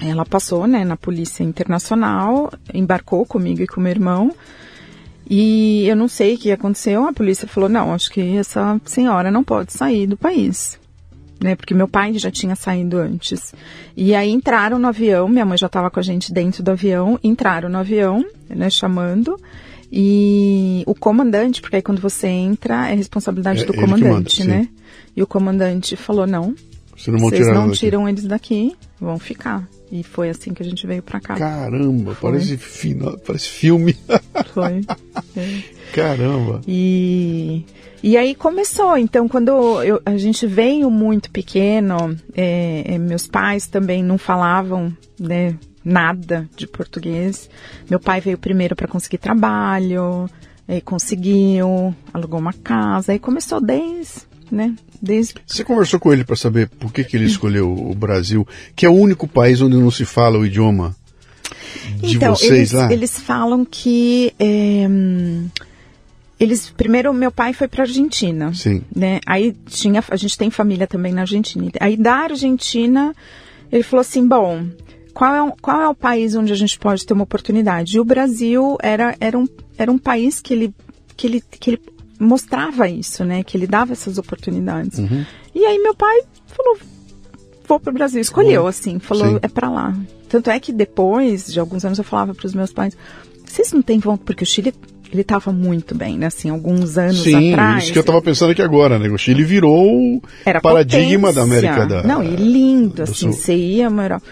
ela 0.01 0.27
passou, 0.27 0.67
né, 0.67 0.85
na 0.85 0.97
polícia 0.97 1.43
internacional, 1.43 2.53
embarcou 2.75 3.25
comigo 3.25 3.63
e 3.63 3.67
com 3.67 3.81
meu 3.81 3.91
irmão. 3.91 4.33
E 5.29 5.87
eu 5.87 5.97
não 5.97 6.09
sei 6.09 6.35
o 6.35 6.39
que 6.39 6.53
aconteceu. 6.53 7.07
A 7.07 7.13
polícia 7.13 7.49
falou: 7.49 7.69
não, 7.69 7.93
acho 7.93 8.11
que 8.11 8.37
essa 8.37 8.81
senhora 8.85 9.31
não 9.31 9.45
pode 9.45 9.73
sair 9.73 10.07
do 10.07 10.17
país. 10.17 10.81
Né, 11.43 11.57
porque 11.57 11.75
meu 11.75 11.89
pai 11.89 12.17
já 12.19 12.31
tinha 12.31 12.55
saído 12.55 12.99
antes. 12.99 13.53
E 13.97 14.15
aí 14.15 14.31
entraram 14.31 14.79
no 14.79 14.87
avião, 14.87 15.27
minha 15.27 15.45
mãe 15.45 15.59
já 15.59 15.67
estava 15.67 15.91
com 15.91 15.99
a 15.99 16.03
gente 16.03 16.33
dentro 16.33 16.63
do 16.63 16.71
avião, 16.71 17.19
entraram 17.23 17.69
no 17.69 17.79
avião, 17.79 18.25
né, 18.49 18.71
chamando. 18.71 19.37
E 19.91 20.85
o 20.87 20.95
comandante, 20.95 21.61
porque 21.61 21.77
aí 21.77 21.83
quando 21.83 22.01
você 22.01 22.29
entra 22.29 22.89
é 22.89 22.95
responsabilidade 22.95 23.65
é, 23.65 23.67
do 23.67 23.75
comandante, 23.75 24.41
manda, 24.41 24.55
né? 24.55 24.69
E 25.17 25.23
o 25.23 25.27
comandante 25.27 25.97
falou: 25.97 26.29
não, 26.29 26.55
Você 26.97 27.11
não 27.11 27.19
vocês 27.19 27.49
não 27.49 27.71
tiram 27.71 28.09
eles 28.09 28.25
daqui, 28.25 28.77
vão 29.01 29.19
ficar. 29.19 29.69
E 29.91 30.03
foi 30.03 30.31
assim 30.31 30.55
que 30.55 30.63
a 30.63 30.65
gente 30.65 30.87
veio 30.87 31.03
para 31.03 31.21
cá. 31.21 31.35
Caramba, 31.35 32.17
parece, 32.21 32.57
fino, 32.57 33.19
parece 33.27 33.49
filme. 33.49 33.95
Foi. 34.55 34.81
É. 35.37 35.63
Caramba. 35.93 36.63
E, 36.67 37.67
e 38.03 38.17
aí 38.17 38.35
começou. 38.35 38.97
Então, 38.97 39.29
quando 39.29 39.83
eu, 39.83 40.01
a 40.07 40.17
gente 40.17 40.47
veio 40.47 40.91
muito 40.91 41.31
pequeno, 41.31 42.17
é, 42.35 42.95
é, 42.95 42.99
meus 42.99 43.27
pais 43.27 43.67
também 43.67 44.03
não 44.03 44.17
falavam 44.17 44.97
né, 45.21 45.59
nada 45.85 46.49
de 46.57 46.67
português. 46.67 47.51
Meu 47.91 48.01
pai 48.01 48.21
veio 48.21 48.39
primeiro 48.39 48.75
para 48.75 48.89
conseguir 48.89 49.19
trabalho, 49.19 50.27
aí 50.67 50.81
conseguiu, 50.81 51.95
alugou 52.15 52.41
uma 52.41 52.55
casa, 52.55 53.13
aí 53.13 53.19
começou 53.19 53.61
desde 53.61 54.32
né? 54.53 54.75
Desde... 55.01 55.35
Você 55.47 55.65
conversou 55.65 55.99
com 55.99 56.13
ele 56.13 56.25
para 56.25 56.37
saber 56.37 56.69
por 56.69 56.93
que, 56.93 57.03
que 57.03 57.17
ele 57.17 57.25
escolheu 57.25 57.73
o 57.73 57.95
Brasil, 57.95 58.47
que 58.77 58.85
é 58.85 58.89
o 58.89 58.93
único 58.93 59.27
país 59.27 59.63
onde 59.63 59.77
não 59.77 59.91
se 59.91 60.05
fala 60.05 60.39
o 60.39 60.45
idioma 60.45 60.95
de 61.97 62.17
então, 62.17 62.37
vocês 62.37 62.53
eles, 62.53 62.73
lá? 62.73 62.93
Eles 62.93 63.19
falam 63.19 63.65
que 63.65 64.35
é, 64.39 64.87
eles 66.39 66.71
primeiro 66.71 67.13
meu 67.15 67.33
pai 67.33 67.55
foi 67.55 67.67
para 67.67 67.85
Argentina, 67.85 68.53
Sim. 68.53 68.83
né? 68.95 69.21
Aí 69.27 69.57
tinha 69.67 70.05
a 70.11 70.17
gente 70.17 70.37
tem 70.37 70.51
família 70.51 70.87
também 70.87 71.13
na 71.13 71.23
Argentina. 71.23 71.71
Aí 71.81 71.97
da 71.97 72.15
Argentina 72.15 73.15
ele 73.71 73.83
falou 73.83 74.03
assim, 74.03 74.29
bom, 74.29 74.67
qual 75.15 75.35
é, 75.35 75.53
qual 75.63 75.81
é 75.81 75.89
o 75.89 75.95
país 75.95 76.35
onde 76.35 76.53
a 76.53 76.57
gente 76.57 76.79
pode 76.79 77.07
ter 77.07 77.15
uma 77.15 77.25
oportunidade? 77.25 77.97
E 77.97 78.01
o 78.01 78.05
Brasil 78.05 78.77
era, 78.83 79.17
era, 79.19 79.39
um, 79.39 79.49
era 79.79 79.91
um 79.91 79.97
país 79.97 80.41
que 80.41 80.53
ele, 80.53 80.75
que 81.17 81.27
ele, 81.27 81.43
que 81.59 81.71
ele 81.71 81.81
mostrava 82.23 82.89
isso, 82.89 83.25
né? 83.25 83.43
Que 83.43 83.57
ele 83.57 83.67
dava 83.67 83.93
essas 83.93 84.19
oportunidades. 84.19 84.99
Uhum. 84.99 85.25
E 85.55 85.65
aí 85.65 85.79
meu 85.79 85.95
pai 85.95 86.23
falou, 86.47 86.79
vou 87.67 87.81
para 87.81 87.91
o 87.91 87.95
Brasil. 87.95 88.21
Escolheu, 88.21 88.67
assim, 88.67 88.99
falou, 88.99 89.27
Sim. 89.27 89.39
é 89.43 89.49
para 89.49 89.69
lá. 89.69 89.97
Tanto 90.29 90.51
é 90.51 90.59
que 90.59 90.73
depois 90.73 91.53
de 91.53 91.61
alguns 91.61 91.85
anos 91.85 91.99
eu 91.99 92.05
falava 92.05 92.35
para 92.35 92.47
os 92.47 92.55
meus 92.55 92.73
pais, 92.73 92.97
vocês 93.45 93.73
não 93.73 93.83
têm 93.83 93.99
vontade, 93.99 94.25
porque 94.25 94.45
o 94.45 94.47
Chile 94.47 94.73
ele 95.13 95.21
estava 95.21 95.53
muito 95.53 95.95
bem, 95.95 96.17
né? 96.17 96.27
Assim, 96.27 96.49
alguns 96.49 96.97
anos 96.97 97.23
Sim, 97.23 97.53
atrás. 97.53 97.85
isso 97.85 97.93
que 97.93 97.99
eu 97.99 98.01
estava 98.03 98.23
pensando 98.23 98.53
aqui 98.53 98.63
agora, 98.63 98.99
né? 98.99 99.11
O 99.11 99.19
Chile 99.19 99.45
virou 99.45 100.23
Era 100.45 100.59
paradigma 100.61 101.29
potência. 101.29 101.35
da 101.35 101.43
América 101.43 101.87
da 101.87 102.03
Não, 102.03 102.25
e 102.25 102.35
lindo, 102.35 103.03
assim, 103.03 103.31
Sul. 103.31 103.33
você 103.33 103.55
ia 103.55 103.91
uma 103.91 104.05
Europa, 104.05 104.27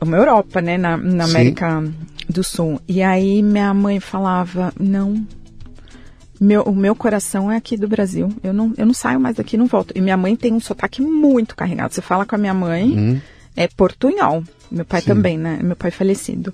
uma 0.00 0.16
Europa 0.16 0.60
né? 0.60 0.76
Na, 0.76 0.96
na 0.96 1.24
América 1.24 1.80
Sim. 1.80 1.94
do 2.28 2.42
Sul. 2.42 2.80
E 2.88 3.02
aí 3.02 3.40
minha 3.40 3.72
mãe 3.72 4.00
falava, 4.00 4.72
não, 4.80 5.24
meu, 6.44 6.62
o 6.62 6.74
meu 6.74 6.94
coração 6.94 7.50
é 7.50 7.56
aqui 7.56 7.76
do 7.76 7.88
Brasil. 7.88 8.28
Eu 8.42 8.52
não, 8.52 8.72
eu 8.76 8.84
não 8.84 8.94
saio 8.94 9.18
mais 9.18 9.36
daqui, 9.36 9.56
não 9.56 9.66
volto. 9.66 9.92
E 9.96 10.00
minha 10.00 10.16
mãe 10.16 10.36
tem 10.36 10.52
um 10.52 10.60
sotaque 10.60 11.00
muito 11.00 11.56
carregado. 11.56 11.94
Você 11.94 12.02
fala 12.02 12.26
com 12.26 12.34
a 12.34 12.38
minha 12.38 12.54
mãe, 12.54 12.84
uhum. 12.90 13.20
é 13.56 13.66
portunhol. 13.66 14.44
Meu 14.70 14.84
pai 14.84 15.00
Sim. 15.00 15.06
também, 15.06 15.38
né? 15.38 15.60
Meu 15.62 15.76
pai 15.76 15.90
falecido. 15.90 16.52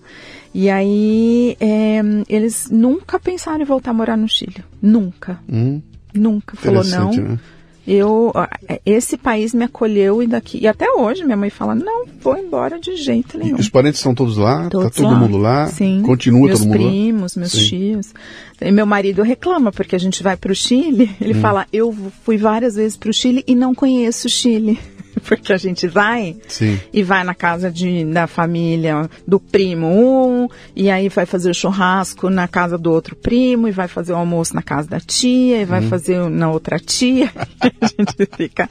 E 0.54 0.68
aí, 0.68 1.56
é, 1.58 2.00
eles 2.28 2.68
nunca 2.70 3.18
pensaram 3.18 3.62
em 3.62 3.64
voltar 3.64 3.90
a 3.90 3.94
morar 3.94 4.16
no 4.16 4.28
Chile. 4.28 4.64
Nunca. 4.80 5.40
Uhum. 5.48 5.82
Nunca. 6.14 6.56
Falou, 6.56 6.84
não. 6.84 7.10
Né? 7.12 7.38
Eu 7.86 8.32
é, 8.68 8.80
esse 8.84 9.16
país 9.16 9.54
me 9.54 9.64
acolheu 9.64 10.22
e 10.22 10.26
daqui 10.26 10.58
e 10.60 10.68
até 10.68 10.90
hoje 10.90 11.24
minha 11.24 11.36
mãe 11.36 11.50
fala 11.50 11.74
não 11.74 12.06
vou 12.20 12.36
embora 12.36 12.78
de 12.78 12.96
jeito 12.96 13.38
nenhum. 13.38 13.56
E 13.56 13.60
os 13.60 13.68
parentes 13.68 14.00
estão 14.00 14.14
todos 14.14 14.36
lá, 14.36 14.64
tá 14.64 14.70
todos 14.70 14.96
tá 14.96 15.02
todo 15.02 15.12
lá. 15.12 15.18
mundo 15.18 15.36
lá, 15.36 15.66
Sim. 15.68 16.02
continua 16.02 16.46
meus 16.46 16.60
todo 16.60 16.68
mundo 16.68 16.78
primos, 16.78 17.36
lá. 17.36 17.40
meus 17.40 17.52
Sim. 17.52 17.68
tios. 17.68 18.14
E 18.60 18.70
meu 18.70 18.86
marido 18.86 19.22
reclama 19.22 19.72
porque 19.72 19.96
a 19.96 20.00
gente 20.00 20.22
vai 20.22 20.36
para 20.36 20.52
o 20.52 20.54
Chile, 20.54 21.10
ele 21.20 21.34
hum. 21.34 21.40
fala 21.40 21.66
eu 21.72 21.94
fui 22.24 22.36
várias 22.36 22.74
vezes 22.74 22.96
para 22.96 23.10
o 23.10 23.12
Chile 23.12 23.42
e 23.46 23.54
não 23.54 23.74
conheço 23.74 24.26
o 24.26 24.30
Chile. 24.30 24.78
porque 25.26 25.52
a 25.52 25.56
gente 25.56 25.86
vai 25.86 26.36
Sim. 26.48 26.80
e 26.92 27.02
vai 27.02 27.24
na 27.24 27.34
casa 27.34 27.70
de, 27.70 28.04
da 28.04 28.26
família 28.26 29.08
do 29.26 29.38
primo 29.38 29.86
um, 29.88 30.48
e 30.74 30.90
aí 30.90 31.08
vai 31.08 31.26
fazer 31.26 31.50
o 31.50 31.54
churrasco 31.54 32.30
na 32.30 32.48
casa 32.48 32.76
do 32.76 32.90
outro 32.90 33.14
primo, 33.16 33.68
e 33.68 33.70
vai 33.70 33.88
fazer 33.88 34.12
o 34.12 34.16
almoço 34.16 34.54
na 34.54 34.62
casa 34.62 34.88
da 34.88 35.00
tia, 35.00 35.62
e 35.62 35.64
vai 35.64 35.82
fazer 35.82 36.28
na 36.28 36.50
outra 36.50 36.78
tia. 36.78 37.30
a 37.60 37.86
gente 37.86 38.28
fica. 38.36 38.68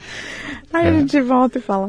Aí 0.72 0.88
a 0.88 0.92
gente 0.92 1.20
volta 1.20 1.58
e 1.58 1.60
fala. 1.60 1.88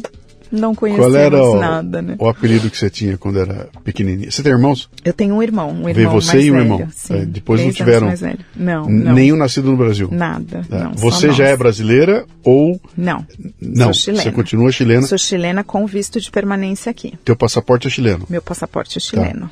Não 0.52 0.76
Qual 0.76 0.90
era 0.90 1.30
conhecemos 1.32 1.48
o, 1.48 1.60
nada, 1.60 2.02
né? 2.02 2.16
o 2.20 2.28
apelido 2.28 2.70
que 2.70 2.78
você 2.78 2.90
tinha 2.90 3.18
quando 3.18 3.40
era 3.40 3.70
pequenininha? 3.84 4.30
Você 4.30 4.44
tem 4.44 4.52
irmãos? 4.52 4.90
Eu 5.06 5.14
tenho 5.14 5.36
um 5.36 5.42
irmão, 5.42 5.70
um 5.70 5.84
Veio 5.86 6.00
irmão 6.00 6.20
você 6.22 6.34
mais 6.34 6.46
e 6.46 6.52
um 6.52 6.54
velho, 6.56 6.64
irmão. 6.66 6.88
sim, 6.94 7.14
É, 7.16 7.26
depois 7.26 7.62
não 7.64 7.72
tiveram 7.72 8.08
mais 8.08 8.20
velho. 8.22 8.40
Não, 8.56 8.90
não. 8.90 9.14
Nenhum 9.14 9.38
nascido 9.38 9.72
no 9.72 9.78
Brasil. 9.78 10.10
Nada, 10.12 10.66
Tá. 10.70 10.84
não. 10.86 10.94
Você 10.96 11.32
já 11.32 11.48
é 11.48 11.56
brasileira 11.56 12.26
ou 12.44 12.80
Não. 12.98 13.26
não? 13.62 13.86
Sou 13.86 13.94
chilena. 13.94 14.24
Você 14.24 14.32
continua 14.32 14.72
chilena. 14.72 15.08
Sou 15.08 15.18
chilena 15.18 15.64
com 15.64 15.86
visto 15.88 16.20
de 16.20 16.30
permanência 16.30 16.90
aqui. 16.90 17.14
Teu 17.24 17.36
passaporte 17.36 17.88
é 17.88 17.90
chileno. 17.90 18.26
Meu 18.30 18.42
passaporte 18.42 18.98
é 18.98 19.02
Tá. 19.02 19.08
chileno. 19.08 19.50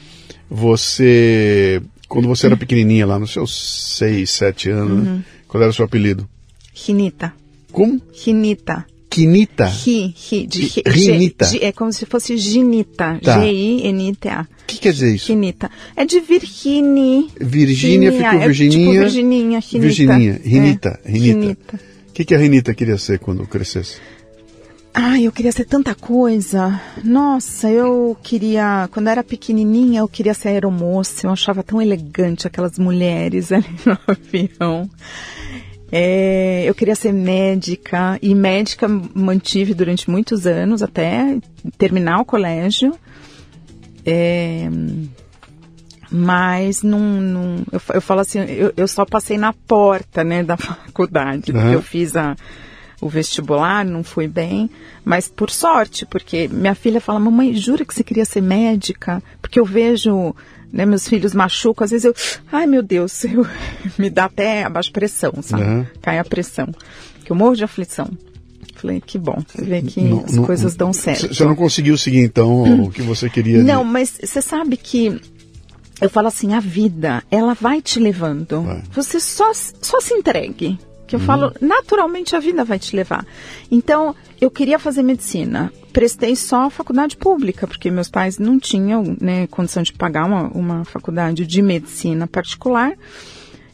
Você, 0.74 1.82
quando 2.08 2.28
você 2.28 2.46
era 2.48 2.58
pequenininha 2.58 3.06
lá, 3.06 3.18
nos 3.18 3.32
seus 3.32 3.96
6, 3.98 4.30
7 4.30 4.70
anos, 4.70 5.08
Uhum. 5.08 5.16
né? 5.16 5.24
qual 5.48 5.62
era 5.64 5.72
o 5.72 5.74
seu 5.74 5.86
apelido? 5.86 6.28
Rinita. 6.74 7.34
Como? 7.72 8.02
Rinita. 8.26 8.86
Quinita. 9.10 9.66
Ri, 9.66 10.14
ri, 10.32 10.46
de 10.48 10.62
Ri- 10.62 10.84
ri- 10.86 11.12
Rinita. 11.12 11.46
G- 11.46 11.60
é 11.64 11.72
como 11.72 11.92
se 11.92 12.06
fosse 12.06 12.38
ginita. 12.38 13.20
Tá. 13.24 13.40
G-I-N-I-T-A. 13.42 14.42
O 14.44 14.48
que 14.68 14.78
quer 14.78 14.94
dizer 14.94 15.16
isso? 15.16 15.32
Rinita. 15.32 15.70
É 15.96 16.06
de 16.06 16.20
Virgini. 16.20 17.30
Virgínia 17.40 18.12
ficou 18.12 18.28
é 18.40 18.46
Virgininha. 18.48 18.80
tipo 18.92 19.00
Virgininha, 19.02 19.60
Rinita. 19.60 19.80
Virgininha. 19.80 20.42
Rinita. 20.44 21.00
É, 21.04 21.12
Rinita. 21.12 21.40
Rinita. 21.40 21.80
O 22.10 22.14
que, 22.14 22.26
que 22.26 22.36
a 22.36 22.38
Renita 22.38 22.74
queria 22.74 22.98
ser 22.98 23.18
quando 23.20 23.48
crescesse? 23.48 23.98
Ai, 24.94 25.24
eu 25.26 25.32
queria 25.32 25.52
ser 25.52 25.66
tanta 25.66 25.96
coisa. 25.96 26.80
Nossa, 27.04 27.70
eu 27.70 28.18
queria. 28.22 28.90
Quando 28.92 29.06
eu 29.08 29.12
era 29.12 29.24
pequenininha, 29.24 30.00
eu 30.02 30.08
queria 30.08 30.34
ser 30.34 30.50
aeromoça. 30.50 31.28
Eu 31.28 31.32
achava 31.32 31.64
tão 31.64 31.82
elegante 31.82 32.46
aquelas 32.48 32.78
mulheres 32.78 33.52
ali 33.54 33.66
no 33.86 33.98
avião. 34.08 34.90
É, 35.92 36.64
eu 36.66 36.76
queria 36.76 36.96
ser 36.96 37.12
médica. 37.14 38.18
E 38.22 38.34
médica 38.36 38.88
mantive 38.88 39.74
durante 39.74 40.10
muitos 40.10 40.46
anos, 40.46 40.82
até 40.84 41.38
terminar 41.78 42.20
o 42.20 42.26
colégio. 42.26 42.94
É, 44.06 44.68
mas 46.12 46.82
não, 46.82 47.00
não- 47.00 47.64
eu, 47.72 47.82
eu 47.96 48.02
falo 48.02 48.22
assim, 48.22 48.40
eu, 48.40 48.74
eu 48.76 48.88
só 48.88 49.06
passei 49.06 49.38
na 49.38 49.54
porta, 49.54 50.24
né, 50.24 50.44
da 50.44 50.58
faculdade, 50.58 51.52
Aham. 51.52 51.72
eu 51.74 51.82
fiz 51.82 52.16
a, 52.16 52.36
o 53.02 53.08
vestibular, 53.08 53.86
não 53.86 54.04
fui 54.04 54.28
bem, 54.28 54.70
mas 55.06 55.28
por 55.28 55.50
sorte, 55.52 56.06
porque 56.06 56.48
minha 56.48 56.74
filha 56.74 57.00
fala, 57.00 57.20
mamãe, 57.20 57.54
jura 57.54 57.86
que 57.86 57.94
você 57.94 58.04
queria 58.04 58.26
ser 58.26 58.42
médica? 58.42 59.22
Porque 59.42 59.60
eu 59.60 59.66
vejo, 59.66 60.36
né, 60.72 60.86
meus 60.86 61.08
filhos 61.08 61.34
machucam, 61.34 61.84
às 61.86 61.92
vezes 61.92 62.06
eu, 62.06 62.14
ai 62.52 62.66
meu 62.66 62.82
Deus, 62.84 63.24
eu, 63.26 63.46
me 63.98 64.10
dá 64.10 64.26
até 64.26 64.64
abaixo 64.64 64.92
pressão, 64.92 65.34
sabe? 65.42 65.64
Aham. 65.64 65.88
Cai 66.02 66.20
a 66.20 66.24
pressão, 66.24 66.68
que 67.26 67.32
eu 67.32 67.36
morro 67.36 67.56
de 67.56 67.64
aflição. 67.64 68.08
Falei, 68.76 69.02
que 69.06 69.18
bom, 69.18 69.44
você 69.46 69.62
vê 69.66 69.82
que 69.82 70.00
Não- 70.00 70.24
as 70.24 70.36
não- 70.36 70.46
coisas 70.46 70.74
dão 70.76 70.94
certo. 70.94 71.34
Você 71.34 71.44
não 71.44 71.56
conseguiu 71.56 71.98
seguir, 71.98 72.20
então, 72.24 72.84
o 72.86 72.90
que 72.94 73.02
você 73.02 73.30
queria? 73.30 73.62
Não, 73.62 73.84
de- 73.84 73.90
mas 73.92 74.18
você 74.24 74.42
sabe 74.42 74.78
que 74.78 75.20
eu 76.00 76.10
falo 76.10 76.30
assim, 76.30 76.54
a 76.54 76.62
vida, 76.62 77.22
ela 77.30 77.54
vai 77.54 77.82
te 77.82 78.00
levando. 78.00 78.62
Vai. 78.62 78.82
Você 78.94 79.20
só, 79.20 79.52
só 79.54 80.00
se 80.00 80.14
entregue. 80.14 80.80
Que 81.06 81.16
Uhum. 81.18 81.22
eu 81.22 81.26
falo, 81.26 81.54
naturalmente 81.60 82.36
a 82.38 82.40
vida 82.40 82.64
vai 82.64 82.80
te 82.80 82.96
levar. 82.96 83.26
Então, 83.70 84.16
eu 84.40 84.50
queria 84.50 84.80
fazer 84.80 85.04
medicina. 85.04 85.74
Prestei 85.92 86.36
só 86.36 86.66
a 86.66 86.70
faculdade 86.70 87.18
pública, 87.18 87.68
porque 87.68 87.90
meus 87.90 88.10
pais 88.10 88.38
não 88.38 88.60
tinham 88.60 89.18
né, 89.20 89.48
condição 89.48 89.84
de 89.84 89.94
pagar 89.94 90.26
uma, 90.26 90.48
uma 90.50 90.86
faculdade 90.86 91.46
de 91.46 91.62
medicina 91.62 92.28
particular. 92.28 92.94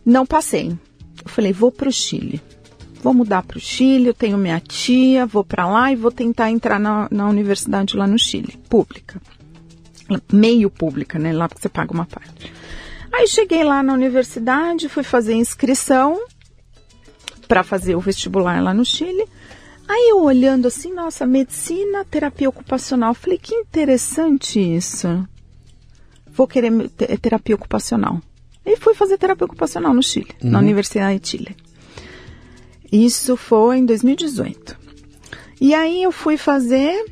Não 0.05 0.25
passei. 0.25 0.69
Eu 0.69 1.29
falei, 1.29 1.51
vou 1.51 1.71
para 1.71 1.89
o 1.89 1.91
Chile. 1.91 2.41
Vou 3.01 3.13
mudar 3.13 3.43
para 3.43 3.57
o 3.57 3.61
Chile, 3.61 4.07
eu 4.07 4.13
tenho 4.13 4.37
minha 4.37 4.59
tia, 4.59 5.25
vou 5.25 5.43
para 5.43 5.67
lá 5.67 5.91
e 5.91 5.95
vou 5.95 6.11
tentar 6.11 6.49
entrar 6.49 6.79
na, 6.79 7.07
na 7.11 7.29
universidade 7.29 7.95
lá 7.95 8.07
no 8.07 8.17
Chile, 8.17 8.57
pública 8.67 9.21
meio 10.31 10.69
pública, 10.69 11.17
né? 11.17 11.33
Lá 11.33 11.47
porque 11.47 11.61
você 11.61 11.69
paga 11.69 11.93
uma 11.93 12.05
parte. 12.05 12.53
Aí 13.11 13.27
cheguei 13.27 13.63
lá 13.63 13.81
na 13.81 13.93
universidade, 13.93 14.89
fui 14.89 15.03
fazer 15.03 15.33
inscrição 15.33 16.19
para 17.47 17.63
fazer 17.63 17.95
o 17.95 17.99
vestibular 17.99 18.61
lá 18.61 18.73
no 18.73 18.85
Chile. 18.85 19.25
Aí 19.87 20.09
eu 20.09 20.21
olhando 20.23 20.67
assim, 20.67 20.91
nossa, 20.93 21.25
medicina, 21.25 22.03
terapia 22.05 22.49
ocupacional. 22.49 23.13
Falei, 23.13 23.37
que 23.37 23.53
interessante 23.53 24.59
isso. 24.59 25.27
Vou 26.27 26.47
querer 26.47 26.71
terapia 27.21 27.55
ocupacional. 27.55 28.19
E 28.65 28.75
fui 28.77 28.95
fazer 28.95 29.17
terapia 29.17 29.45
ocupacional 29.45 29.93
no 29.93 30.01
Chile, 30.01 30.31
na 30.41 30.57
Universidade 30.59 31.19
de 31.19 31.27
Chile. 31.27 31.55
Isso 32.91 33.37
foi 33.37 33.77
em 33.77 33.85
2018. 33.85 34.77
E 35.61 35.73
aí 35.73 36.01
eu 36.03 36.11
fui 36.11 36.37
fazer 36.37 37.05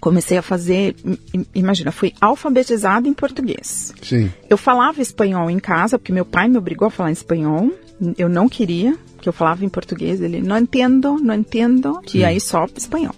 comecei 0.00 0.36
a 0.36 0.42
fazer, 0.42 0.94
im- 1.32 1.46
imagina, 1.54 1.90
fui 1.90 2.12
alfabetizada 2.20 3.08
em 3.08 3.14
português. 3.14 3.94
Sim. 4.02 4.30
Eu 4.48 4.56
falava 4.58 5.00
espanhol 5.00 5.48
em 5.50 5.58
casa, 5.58 5.98
porque 5.98 6.12
meu 6.12 6.24
pai 6.24 6.48
me 6.48 6.58
obrigou 6.58 6.86
a 6.88 6.90
falar 6.90 7.10
espanhol. 7.12 7.72
Eu 8.18 8.28
não 8.28 8.48
queria, 8.48 8.96
que 9.20 9.28
eu 9.28 9.32
falava 9.32 9.64
em 9.64 9.68
português. 9.68 10.20
Ele, 10.20 10.42
não 10.42 10.58
entendo, 10.58 11.16
não 11.16 11.34
entendo. 11.34 12.00
E 12.12 12.24
aí 12.24 12.40
só 12.40 12.66
espanhol. 12.76 13.14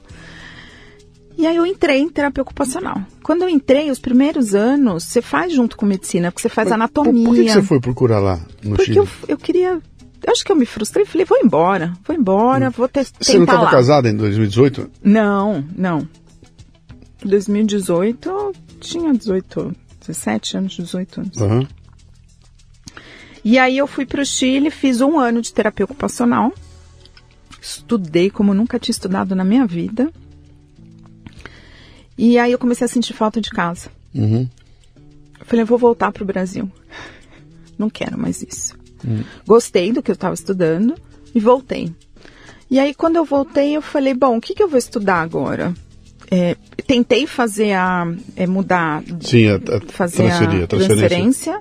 E 1.36 1.46
aí 1.46 1.54
eu 1.54 1.64
entrei 1.64 2.00
em 2.00 2.08
terapia 2.08 2.42
ocupacional. 2.42 3.00
Quando 3.22 3.42
eu 3.42 3.48
entrei, 3.48 3.90
os 3.92 4.00
primeiros 4.00 4.56
anos, 4.56 5.04
você 5.04 5.22
faz 5.22 5.52
junto 5.52 5.76
com 5.76 5.86
medicina, 5.86 6.32
porque 6.32 6.42
você 6.42 6.48
faz 6.48 6.66
Mas 6.66 6.74
anatomia. 6.74 7.12
Por, 7.12 7.34
por 7.36 7.44
que, 7.44 7.48
você 7.48 7.62
foi 7.62 7.80
procurar 7.80 8.18
lá 8.18 8.40
no 8.62 8.74
Porque 8.74 8.92
Chile? 8.92 8.98
eu, 8.98 9.08
eu 9.28 9.36
queria... 9.38 9.68
eu 9.70 10.32
Acho 10.32 10.44
que 10.44 10.50
eu 10.50 10.56
me 10.56 10.66
frustrei. 10.66 11.04
Falei, 11.04 11.24
vou 11.24 11.38
embora, 11.38 11.92
vou 12.04 12.16
embora, 12.16 12.70
vou 12.70 12.88
ter, 12.88 13.02
Hum. 13.02 13.04
Você 13.20 13.32
não 13.34 13.46
tentar 13.46 13.54
estava 13.54 13.70
casada 13.70 14.08
em 14.08 14.16
2018? 14.16 14.90
Não, 15.04 15.64
não. 15.76 16.08
2018 17.24 18.28
eu 18.28 18.52
tinha 18.80 19.12
18, 19.12 19.76
17 20.00 20.56
anos, 20.56 20.72
18 20.76 21.20
anos. 21.20 21.40
Aham. 21.40 21.68
E 23.44 23.58
aí 23.58 23.78
eu 23.78 23.86
fui 23.86 24.04
para 24.04 24.22
o 24.22 24.26
Chile, 24.26 24.70
fiz 24.70 25.00
um 25.00 25.18
ano 25.18 25.40
de 25.40 25.52
terapia 25.52 25.84
ocupacional. 25.84 26.52
Estudei 27.60 28.30
como 28.30 28.54
nunca 28.54 28.78
tinha 28.78 28.92
estudado 28.92 29.34
na 29.34 29.44
minha 29.44 29.66
vida. 29.66 30.10
E 32.16 32.38
aí 32.38 32.52
eu 32.52 32.58
comecei 32.58 32.84
a 32.84 32.88
sentir 32.88 33.12
falta 33.12 33.40
de 33.40 33.50
casa. 33.50 33.90
Uhum. 34.14 34.48
Eu 35.38 35.46
falei, 35.46 35.62
eu 35.62 35.66
vou 35.66 35.78
voltar 35.78 36.12
para 36.12 36.22
o 36.22 36.26
Brasil. 36.26 36.70
Não 37.78 37.88
quero 37.88 38.18
mais 38.18 38.42
isso. 38.42 38.76
Gostei 39.46 39.92
do 39.92 40.02
que 40.02 40.10
eu 40.10 40.14
estava 40.14 40.34
estudando 40.34 40.94
e 41.34 41.40
voltei. 41.40 41.92
E 42.70 42.78
aí, 42.78 42.92
quando 42.92 43.16
eu 43.16 43.24
voltei, 43.24 43.76
eu 43.76 43.80
falei, 43.80 44.12
bom, 44.12 44.36
o 44.36 44.40
que, 44.40 44.54
que 44.54 44.62
eu 44.62 44.68
vou 44.68 44.78
estudar 44.78 45.22
agora? 45.22 45.72
É, 46.30 46.54
tentei 46.86 47.26
fazer 47.26 47.72
a... 47.72 48.06
é, 48.36 48.46
mudar... 48.46 49.02
Sim, 49.20 49.48
a, 49.48 49.56
a 49.56 49.80
Fazer 49.88 50.24
transferir, 50.24 50.64
a 50.64 50.66
transferência. 50.66 51.08
transferência. 51.08 51.60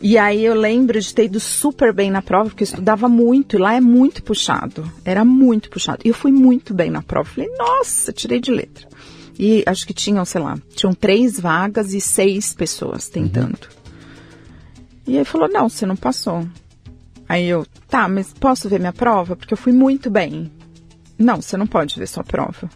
E 0.00 0.16
aí 0.16 0.44
eu 0.44 0.54
lembro 0.54 1.00
de 1.00 1.12
ter 1.12 1.24
ido 1.24 1.40
super 1.40 1.92
bem 1.92 2.10
na 2.10 2.22
prova, 2.22 2.50
porque 2.50 2.62
eu 2.62 2.66
estudava 2.66 3.08
muito, 3.08 3.56
e 3.56 3.58
lá 3.58 3.74
é 3.74 3.80
muito 3.80 4.22
puxado. 4.22 4.90
Era 5.04 5.24
muito 5.24 5.68
puxado. 5.70 6.02
E 6.04 6.08
eu 6.08 6.14
fui 6.14 6.30
muito 6.30 6.72
bem 6.72 6.90
na 6.90 7.02
prova. 7.02 7.28
Falei, 7.28 7.50
nossa, 7.56 8.12
tirei 8.12 8.40
de 8.40 8.50
letra. 8.50 8.86
E 9.38 9.62
acho 9.66 9.86
que 9.86 9.94
tinham, 9.94 10.24
sei 10.24 10.40
lá, 10.40 10.58
tinham 10.74 10.92
três 10.92 11.38
vagas 11.38 11.94
e 11.94 12.00
seis 12.00 12.52
pessoas 12.52 13.08
tentando. 13.08 13.68
E 15.06 15.18
aí 15.18 15.24
falou, 15.24 15.48
não, 15.48 15.68
você 15.68 15.86
não 15.86 15.96
passou. 15.96 16.46
Aí 17.28 17.46
eu, 17.46 17.66
tá, 17.88 18.08
mas 18.08 18.32
posso 18.32 18.68
ver 18.68 18.80
minha 18.80 18.92
prova? 18.92 19.36
Porque 19.36 19.54
eu 19.54 19.58
fui 19.58 19.72
muito 19.72 20.10
bem. 20.10 20.50
Não, 21.18 21.40
você 21.40 21.56
não 21.56 21.66
pode 21.66 21.98
ver 21.98 22.06
sua 22.06 22.24
prova. 22.24 22.70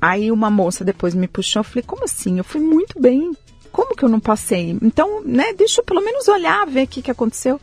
Aí 0.00 0.30
uma 0.32 0.50
moça 0.50 0.84
depois 0.84 1.14
me 1.14 1.28
puxou, 1.28 1.60
eu 1.60 1.64
falei, 1.64 1.82
como 1.82 2.04
assim? 2.04 2.38
Eu 2.38 2.44
fui 2.44 2.60
muito 2.60 3.00
bem. 3.00 3.32
Como 3.72 3.94
que 3.94 4.04
eu 4.04 4.08
não 4.08 4.20
passei? 4.20 4.76
Então, 4.82 5.22
né, 5.24 5.52
deixa 5.52 5.80
eu 5.80 5.84
pelo 5.84 6.00
menos 6.04 6.26
olhar, 6.28 6.66
ver 6.66 6.84
o 6.84 6.88
que, 6.88 7.02
que 7.02 7.10
aconteceu. 7.10 7.60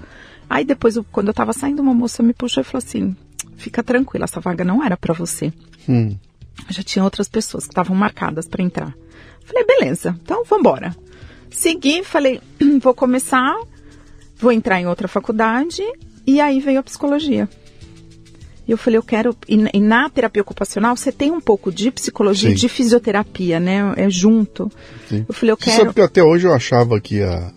Aí 0.49 0.63
depois, 0.63 0.95
eu- 0.95 1.03
quando 1.11 1.27
eu 1.27 1.33
tava 1.33 1.51
saindo, 1.53 1.81
uma 1.81 1.93
moça 1.93 2.23
me 2.23 2.33
puxou 2.33 2.61
e 2.61 2.63
falou 2.63 2.83
assim, 2.85 3.15
fica 3.57 3.83
tranquila, 3.83 4.23
essa 4.25 4.39
vaga 4.39 4.63
não 4.63 4.83
era 4.83 4.95
para 4.95 5.13
você. 5.13 5.51
Hum. 5.87 6.15
Já 6.69 6.81
tinha 6.83 7.03
outras 7.03 7.27
pessoas 7.27 7.65
que 7.65 7.71
estavam 7.71 7.95
marcadas 7.95 8.47
para 8.47 8.63
entrar. 8.63 8.93
Falei, 9.45 9.65
beleza, 9.65 10.17
então 10.23 10.43
vambora. 10.45 10.95
Segui, 11.49 12.03
falei, 12.03 12.41
vou 12.81 12.93
começar, 12.93 13.55
vou 14.37 14.51
entrar 14.51 14.79
em 14.81 14.87
outra 14.87 15.07
faculdade, 15.07 15.83
e 16.25 16.39
aí 16.41 16.59
veio 16.59 16.79
a 16.79 16.83
psicologia. 16.83 17.47
E 18.67 18.71
eu 18.71 18.77
falei, 18.77 18.97
eu 18.97 19.03
quero. 19.03 19.35
E, 19.47 19.55
na- 19.79 20.09
terapia 20.09 20.41
ocupacional 20.41 20.95
você 20.97 21.11
tem 21.11 21.31
um 21.31 21.39
pouco 21.39 21.71
de 21.71 21.89
psicologia 21.91 22.49
e 22.49 22.53
Sim. 22.53 22.57
de 22.59 22.69
fisioterapia, 22.69 23.59
né? 23.59 23.93
É 23.95 24.09
junto. 24.09 24.69
Sim. 25.07 25.25
Eu 25.27 25.33
falei, 25.33 25.51
eu 25.53 25.57
Você 25.57 25.65
quero. 25.65 25.77
sabe 25.83 25.93
que 25.93 26.01
até 26.01 26.21
hoje 26.21 26.45
eu 26.47 26.53
achava 26.53 26.99
que 26.99 27.21
a, 27.21 27.51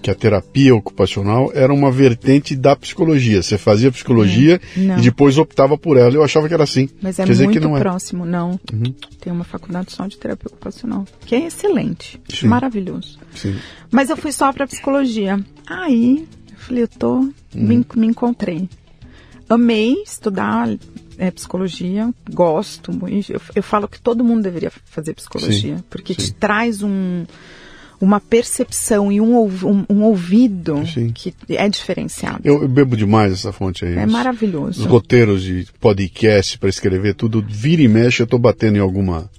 que 0.00 0.10
a 0.10 0.14
terapia 0.14 0.74
ocupacional 0.74 1.50
era 1.54 1.70
uma 1.74 1.90
vertente 1.90 2.56
da 2.56 2.74
psicologia. 2.74 3.42
Você 3.42 3.58
fazia 3.58 3.92
psicologia 3.92 4.58
É, 4.74 4.98
e 4.98 5.02
depois 5.02 5.36
optava 5.36 5.76
por 5.76 5.98
ela. 5.98 6.14
Eu 6.14 6.22
achava 6.22 6.48
que 6.48 6.54
era 6.54 6.64
assim. 6.64 6.88
Mas 7.02 7.18
é 7.18 7.26
Quer 7.26 7.34
muito 7.36 7.60
não 7.60 7.76
é. 7.76 7.80
próximo, 7.80 8.24
não. 8.24 8.58
Uhum. 8.72 8.94
Tem 9.20 9.30
uma 9.30 9.44
faculdade 9.44 9.92
só 9.92 10.06
de 10.06 10.16
terapia 10.16 10.46
ocupacional, 10.46 11.04
que 11.26 11.34
é 11.34 11.46
excelente, 11.46 12.18
Sim. 12.28 12.46
maravilhoso. 12.46 13.18
Sim. 13.34 13.54
Mas 13.90 14.08
eu 14.08 14.16
fui 14.16 14.32
só 14.32 14.50
para 14.52 14.66
psicologia. 14.66 15.38
Aí, 15.66 16.26
eu 16.50 16.56
falei, 16.56 16.82
eu 16.84 16.88
tô, 16.88 17.16
Uhum. 17.16 17.32
me, 17.54 17.84
me 17.96 18.06
encontrei. 18.06 18.68
Amei 19.48 19.94
estudar 20.04 20.68
é, 21.16 21.30
psicologia, 21.30 22.12
gosto. 22.30 22.92
muito. 22.92 23.32
Eu, 23.32 23.40
eu 23.54 23.62
falo 23.62 23.88
que 23.88 24.00
todo 24.00 24.22
mundo 24.24 24.42
deveria 24.42 24.70
fazer 24.84 25.14
psicologia, 25.14 25.78
Sim, 25.78 25.84
porque 25.88 26.14
sim. 26.14 26.20
te 26.20 26.32
traz 26.34 26.82
um, 26.82 27.24
uma 28.00 28.20
percepção 28.20 29.10
e 29.10 29.20
um, 29.20 29.36
um, 29.42 29.84
um 29.88 30.02
ouvido 30.02 30.86
Sim. 30.86 31.10
que 31.12 31.34
é 31.50 31.68
diferenciado. 31.68 32.40
Eu, 32.44 32.62
eu 32.62 32.68
bebo 32.68 32.96
demais 32.96 33.32
essa 33.32 33.50
fonte 33.52 33.84
aí. 33.84 33.94
é 33.96 34.04
Os- 34.06 34.12
maravilhoso. 34.12 34.80
Os 34.80 34.86
roteiros 34.86 35.42
de 35.42 35.66
podcast 35.80 36.58
para 36.58 36.68
escrever, 36.68 37.14
tudo 37.14 37.44
vira 37.48 37.82
e 37.82 37.88
mexe, 37.88 38.22
eu 38.22 38.26
tô 38.26 38.38
batendo 38.38 38.76
em 38.76 38.80
alguma 38.80 39.30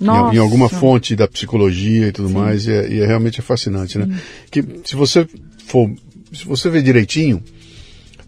Nossa. 0.00 0.34
em 0.34 0.38
alguma 0.38 0.68
fonte 0.68 1.14
da 1.14 1.28
psicologia 1.28 2.08
e 2.08 2.12
tudo 2.12 2.28
mais, 2.30 2.66
e 2.66 2.72
é, 2.72 2.88
e 2.92 3.00
é 3.00 3.06
realmente 3.06 3.40
é 3.40 3.42
fascinante, 3.42 3.98
né? 3.98 4.18
Que 4.50 4.64
se 4.84 4.96
você 4.96 5.26
for, 5.66 5.90
se 6.32 6.44
você 6.44 6.68
ver 6.68 6.82
direitinho, 6.82 7.42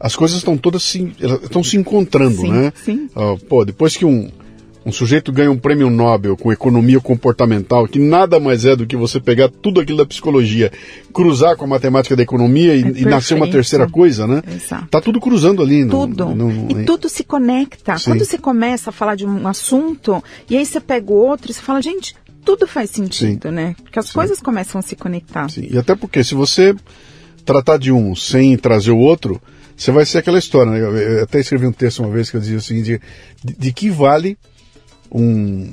as 0.00 0.14
coisas 0.16 0.38
estão 0.38 0.56
todas 0.56 0.82
se, 0.82 1.12
estão 1.42 1.62
se 1.62 1.76
encontrando, 1.76 2.42
Sim, 2.42 2.52
né? 2.52 2.72
sim. 2.84 3.08
Ah, 3.16 3.36
pô, 3.48 3.64
depois 3.64 3.96
que 3.96 4.04
um 4.04 4.30
um 4.86 4.92
sujeito 4.92 5.30
ganha 5.30 5.50
um 5.50 5.58
prêmio 5.58 5.90
Nobel 5.90 6.34
com 6.34 6.50
economia 6.50 6.98
comportamental, 6.98 7.86
que 7.86 7.98
nada 7.98 8.40
mais 8.40 8.64
é 8.64 8.74
do 8.74 8.86
que 8.86 8.96
você 8.96 9.20
pegar 9.20 9.50
tudo 9.50 9.82
aquilo 9.82 9.98
da 9.98 10.06
psicologia, 10.06 10.72
cruzar 11.12 11.56
com 11.56 11.64
a 11.66 11.68
matemática 11.68 12.16
da 12.16 12.22
economia 12.22 12.74
e, 12.74 12.82
É 12.84 12.92
e 13.00 13.04
nascer 13.04 13.34
uma 13.34 13.50
terceira 13.50 13.86
coisa, 13.86 14.26
né? 14.26 14.42
Exato. 14.50 14.86
Tá 14.88 14.98
tudo 14.98 15.20
cruzando 15.20 15.62
ali. 15.62 15.84
Tudo. 15.86 16.26
no- 16.34 16.50
no- 16.50 16.70
e 16.80 16.84
tudo 16.86 17.06
se 17.10 17.22
conecta. 17.22 17.98
Sim. 17.98 18.12
Quando 18.12 18.24
você 18.24 18.38
começa 18.38 18.88
a 18.88 18.92
falar 18.92 19.14
de 19.14 19.26
um 19.26 19.46
assunto, 19.46 20.24
e 20.48 20.56
aí 20.56 20.64
você 20.64 20.80
pega 20.80 21.12
o 21.12 21.16
outro 21.16 21.50
e 21.50 21.54
você 21.54 21.60
fala, 21.60 21.82
gente, 21.82 22.14
tudo 22.42 22.66
faz 22.66 22.88
sentido, 22.88 23.50
né? 23.52 23.74
Porque 23.82 23.98
as 23.98 24.06
Sim. 24.06 24.14
coisas 24.14 24.40
começam 24.40 24.78
a 24.78 24.82
se 24.82 24.96
conectar. 24.96 25.50
Sim, 25.50 25.68
E 25.70 25.76
até 25.76 25.94
porque 25.94 26.24
se 26.24 26.34
você 26.34 26.74
tratar 27.44 27.76
de 27.78 27.92
um 27.92 28.14
sem 28.16 28.56
trazer 28.56 28.92
o 28.92 28.98
outro, 28.98 29.38
você 29.78 29.90
vai 29.92 30.04
ser 30.04 30.18
aquela 30.18 30.38
história. 30.38 30.72
Né? 30.72 30.80
Eu- 30.80 31.22
até 31.22 31.40
escrevi 31.40 31.66
um 31.66 31.72
texto 31.72 32.00
uma 32.00 32.10
vez 32.10 32.30
que 32.30 32.36
eu 32.36 32.40
dizia 32.40 32.58
o 32.58 32.60
seguinte: 32.60 33.00
de, 33.44 33.54
de 33.56 33.72
que 33.72 33.88
vale 33.88 34.36
um 35.10 35.72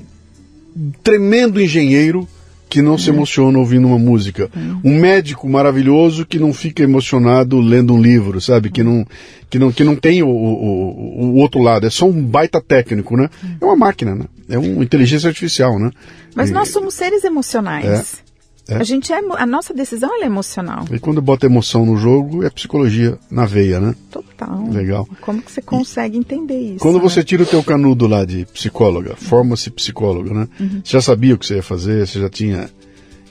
tremendo 1.03 1.61
engenheiro 1.61 2.27
que 2.69 2.81
não 2.81 2.97
se 2.97 3.09
emociona 3.09 3.57
ouvindo 3.57 3.87
uma 3.87 3.97
música, 3.99 4.49
um 4.83 4.99
médico 4.99 5.47
maravilhoso 5.47 6.25
que 6.25 6.37
não 6.37 6.51
fica 6.51 6.83
emocionado 6.83 7.59
lendo 7.61 7.93
um 7.93 8.01
livro, 8.01 8.41
sabe? 8.41 8.69
Que 8.69 8.83
não 8.83 9.05
que 9.49 9.57
não 9.59 9.71
que 9.71 9.83
não 9.83 9.95
tem 9.95 10.21
o, 10.23 10.27
o, 10.27 11.25
o 11.27 11.35
outro 11.35 11.61
lado. 11.61 11.85
É 11.87 11.89
só 11.89 12.05
um 12.05 12.21
baita 12.23 12.59
técnico, 12.61 13.15
né? 13.15 13.29
É 13.61 13.63
uma 13.65 13.77
máquina, 13.77 14.13
né? 14.15 14.25
É 14.49 14.57
uma 14.57 14.83
inteligência 14.83 15.27
artificial, 15.27 15.79
né? 15.79 15.91
Mas 16.35 16.49
E- 16.49 16.53
nós 16.53 16.69
somos 16.69 16.93
seres 16.95 17.23
emocionais. 17.23 18.19
É, 18.19 18.24
é. 18.67 18.75
A 18.77 18.83
gente 18.83 19.13
é, 19.13 19.17
a 19.17 19.45
nossa 19.45 19.73
decisão 19.73 20.09
é 20.21 20.25
emocional. 20.25 20.85
E 20.91 20.99
quando 20.99 21.21
bota 21.21 21.45
emoção 21.45 21.85
no 21.85 21.97
jogo, 21.97 22.43
é 22.43 22.49
psicologia 22.49 23.17
na 23.29 23.45
veia, 23.45 23.79
né? 23.79 23.95
Total. 24.09 24.67
Legal. 24.71 25.07
Como 25.21 25.41
que 25.41 25.51
você 25.51 25.61
consegue 25.61 26.17
entender 26.17 26.59
isso? 26.59 26.79
Quando 26.79 26.95
né? 26.95 27.01
você 27.01 27.23
tira 27.23 27.43
o 27.43 27.45
teu 27.45 27.63
canudo 27.63 28.07
lá 28.07 28.25
de 28.25 28.45
psicóloga, 28.45 29.15
forma-se 29.15 29.69
psicóloga, 29.69 30.33
né? 30.33 30.47
Uhum. 30.59 30.81
Você 30.83 30.93
já 30.93 31.01
sabia 31.01 31.35
o 31.35 31.37
que 31.37 31.45
você 31.45 31.55
ia 31.55 31.63
fazer, 31.63 32.07
você 32.07 32.19
já 32.19 32.29
tinha 32.29 32.69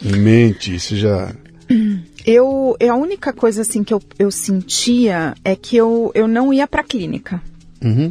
em 0.04 0.16
mente, 0.16 0.78
você 0.78 0.96
já... 0.96 1.32
Eu, 2.26 2.74
é 2.80 2.88
a 2.88 2.94
única 2.94 3.34
coisa 3.34 3.60
assim 3.60 3.84
que 3.84 3.92
eu, 3.92 4.00
eu 4.18 4.30
sentia 4.30 5.34
é 5.44 5.54
que 5.54 5.76
eu, 5.76 6.10
eu 6.14 6.26
não 6.26 6.54
ia 6.54 6.66
para 6.66 6.82
clínica. 6.82 7.42
Uhum. 7.84 8.10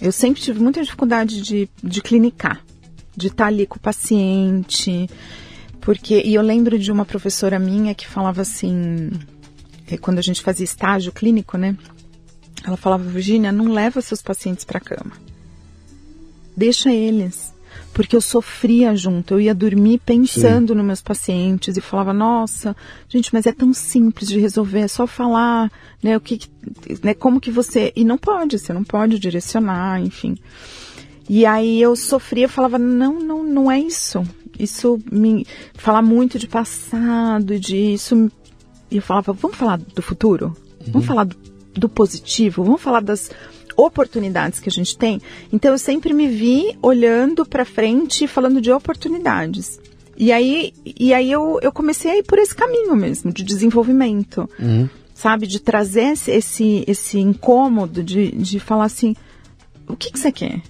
Eu 0.00 0.12
sempre 0.12 0.40
tive 0.40 0.60
muita 0.60 0.80
dificuldade 0.80 1.42
de, 1.42 1.68
de 1.82 2.00
clinicar, 2.00 2.60
de 3.16 3.26
estar 3.26 3.46
ali 3.46 3.66
com 3.66 3.78
o 3.78 3.80
paciente, 3.80 5.08
porque 5.82 6.22
e 6.24 6.32
eu 6.34 6.40
lembro 6.42 6.78
de 6.78 6.90
uma 6.90 7.04
professora 7.04 7.58
minha 7.58 7.94
que 7.94 8.06
falava 8.08 8.40
assim, 8.40 9.10
eh, 9.90 9.98
quando 9.98 10.18
a 10.18 10.22
gente 10.22 10.40
fazia 10.40 10.64
estágio 10.64 11.12
clínico, 11.12 11.58
né? 11.58 11.76
Ela 12.64 12.76
falava, 12.78 13.02
Virginia, 13.02 13.52
não 13.52 13.72
leva 13.72 14.00
seus 14.00 14.22
pacientes 14.22 14.64
para 14.64 14.80
cama, 14.80 15.12
deixa 16.56 16.92
eles, 16.92 17.52
porque 17.92 18.14
eu 18.14 18.20
sofria 18.20 18.94
junto, 18.94 19.34
eu 19.34 19.40
ia 19.40 19.54
dormir 19.54 19.98
pensando 19.98 20.74
nos 20.74 20.84
meus 20.84 21.02
pacientes 21.02 21.76
e 21.76 21.80
falava, 21.80 22.12
nossa, 22.12 22.76
gente, 23.08 23.30
mas 23.32 23.46
é 23.46 23.52
tão 23.52 23.74
simples 23.74 24.28
de 24.28 24.38
resolver, 24.38 24.80
é 24.80 24.88
só 24.88 25.06
falar, 25.06 25.70
né, 26.02 26.16
o 26.16 26.20
que, 26.20 26.38
que- 26.38 26.48
né, 27.02 27.14
como 27.14 27.40
que 27.40 27.50
você, 27.50 27.92
e 27.96 28.04
não 28.04 28.16
pode, 28.16 28.58
você 28.58 28.72
não 28.72 28.84
pode 28.84 29.18
direcionar, 29.18 30.00
enfim. 30.00 30.36
E 31.28 31.46
aí 31.46 31.80
eu 31.80 31.96
sofria, 31.96 32.48
falava, 32.48 32.78
não, 32.78 33.18
não, 33.18 33.42
não 33.42 33.70
é 33.70 33.78
isso. 33.80 34.22
Isso 34.62 34.98
me 35.10 35.46
falar 35.74 36.02
muito 36.02 36.38
de 36.38 36.46
passado, 36.46 37.58
de 37.58 37.76
isso. 37.76 38.30
E 38.90 38.96
eu 38.96 39.02
falava, 39.02 39.32
vamos 39.32 39.56
falar 39.56 39.78
do 39.78 40.02
futuro? 40.02 40.56
Vamos 40.88 41.06
falar 41.06 41.24
do, 41.24 41.36
do 41.74 41.88
positivo? 41.88 42.62
Vamos 42.62 42.80
falar 42.80 43.00
das 43.00 43.30
oportunidades 43.76 44.60
que 44.60 44.68
a 44.68 44.72
gente 44.72 44.96
tem? 44.96 45.20
Então 45.52 45.72
eu 45.72 45.78
sempre 45.78 46.12
me 46.12 46.28
vi 46.28 46.76
olhando 46.82 47.44
para 47.46 47.64
frente, 47.64 48.24
e 48.24 48.28
falando 48.28 48.60
de 48.60 48.70
oportunidades. 48.70 49.80
E 50.16 50.30
aí, 50.30 50.72
e 50.84 51.14
aí 51.14 51.32
eu, 51.32 51.58
eu 51.62 51.72
comecei 51.72 52.10
a 52.10 52.18
ir 52.18 52.22
por 52.22 52.38
esse 52.38 52.54
caminho 52.54 52.94
mesmo, 52.94 53.32
de 53.32 53.42
desenvolvimento 53.42 54.48
Uhum. 54.58 54.88
sabe? 55.14 55.46
De 55.46 55.58
trazer 55.58 56.12
esse, 56.12 56.30
esse, 56.30 56.84
esse 56.86 57.18
incômodo 57.18 58.02
de, 58.02 58.30
de 58.32 58.60
falar 58.60 58.84
assim, 58.84 59.16
o 59.88 59.96
que, 59.96 60.12
que 60.12 60.18
você 60.18 60.30
quer? 60.30 60.60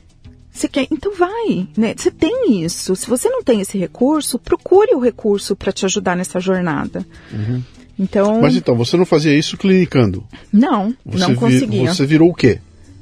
Você 0.53 0.69
quer? 0.69 0.87
Então 0.91 1.15
vai, 1.15 1.67
né? 1.77 1.95
Você 1.97 2.11
tem 2.11 2.63
isso. 2.63 2.95
Se 2.95 3.09
você 3.09 3.29
não 3.29 3.43
tem 3.43 3.63
esse 3.63 3.79
recurso, 3.79 4.39
procure 4.39 4.95
o 4.95 5.01
recurso 5.01 5.57
para 5.57 5.73
te 5.73 5.87
ajudar 5.87 6.15
nessa 6.15 6.39
jornada. 6.39 7.07
Então, 7.99 8.41
Mas 8.41 8.57
então, 8.57 8.77
você 8.77 8.97
não 8.97 9.07
fazia 9.07 9.37
isso 9.37 9.57
clinicando. 9.57 10.25
não, 10.53 10.95
Você 11.07 11.19
não 11.19 11.35
conseguia. 11.35 11.93
Você 11.93 12.05
virou 12.05 12.31
o 12.31 12.35
quê? 12.35 12.61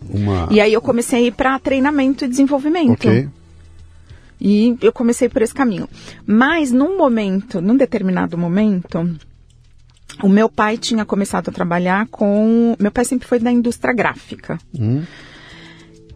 Uma... 0.08 0.48
E 0.50 0.60
aí 0.60 0.72
eu 0.72 0.80
comecei 0.80 1.24
a 1.24 1.26
ir 1.26 1.32
para 1.32 1.58
treinamento 1.58 2.24
e 2.24 2.28
desenvolvimento. 2.28 2.92
Ok. 2.92 3.28
E 4.40 4.76
eu 4.80 4.92
comecei 4.92 5.28
por 5.28 5.42
esse 5.42 5.52
caminho. 5.52 5.88
Mas 6.26 6.72
num 6.72 6.96
momento, 6.96 7.60
num 7.60 7.76
determinado 7.76 8.38
momento, 8.38 9.18
o 10.22 10.28
meu 10.28 10.48
pai 10.48 10.78
tinha 10.78 11.04
começado 11.04 11.48
a 11.48 11.52
trabalhar 11.52 12.06
com. 12.08 12.74
Meu 12.78 12.90
pai 12.90 13.04
sempre 13.04 13.28
foi 13.28 13.38
da 13.38 13.52
indústria 13.52 13.92
gráfica. 13.92 14.58
Hum. 14.78 15.02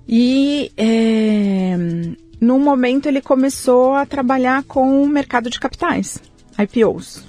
E 0.08 0.70
é, 0.76 1.76
num 2.40 2.58
momento 2.58 3.06
ele 3.06 3.20
começou 3.20 3.94
a 3.94 4.04
trabalhar 4.04 4.62
com 4.64 5.02
o 5.02 5.08
mercado 5.08 5.48
de 5.48 5.58
capitais, 5.58 6.20
IPOs. 6.58 7.24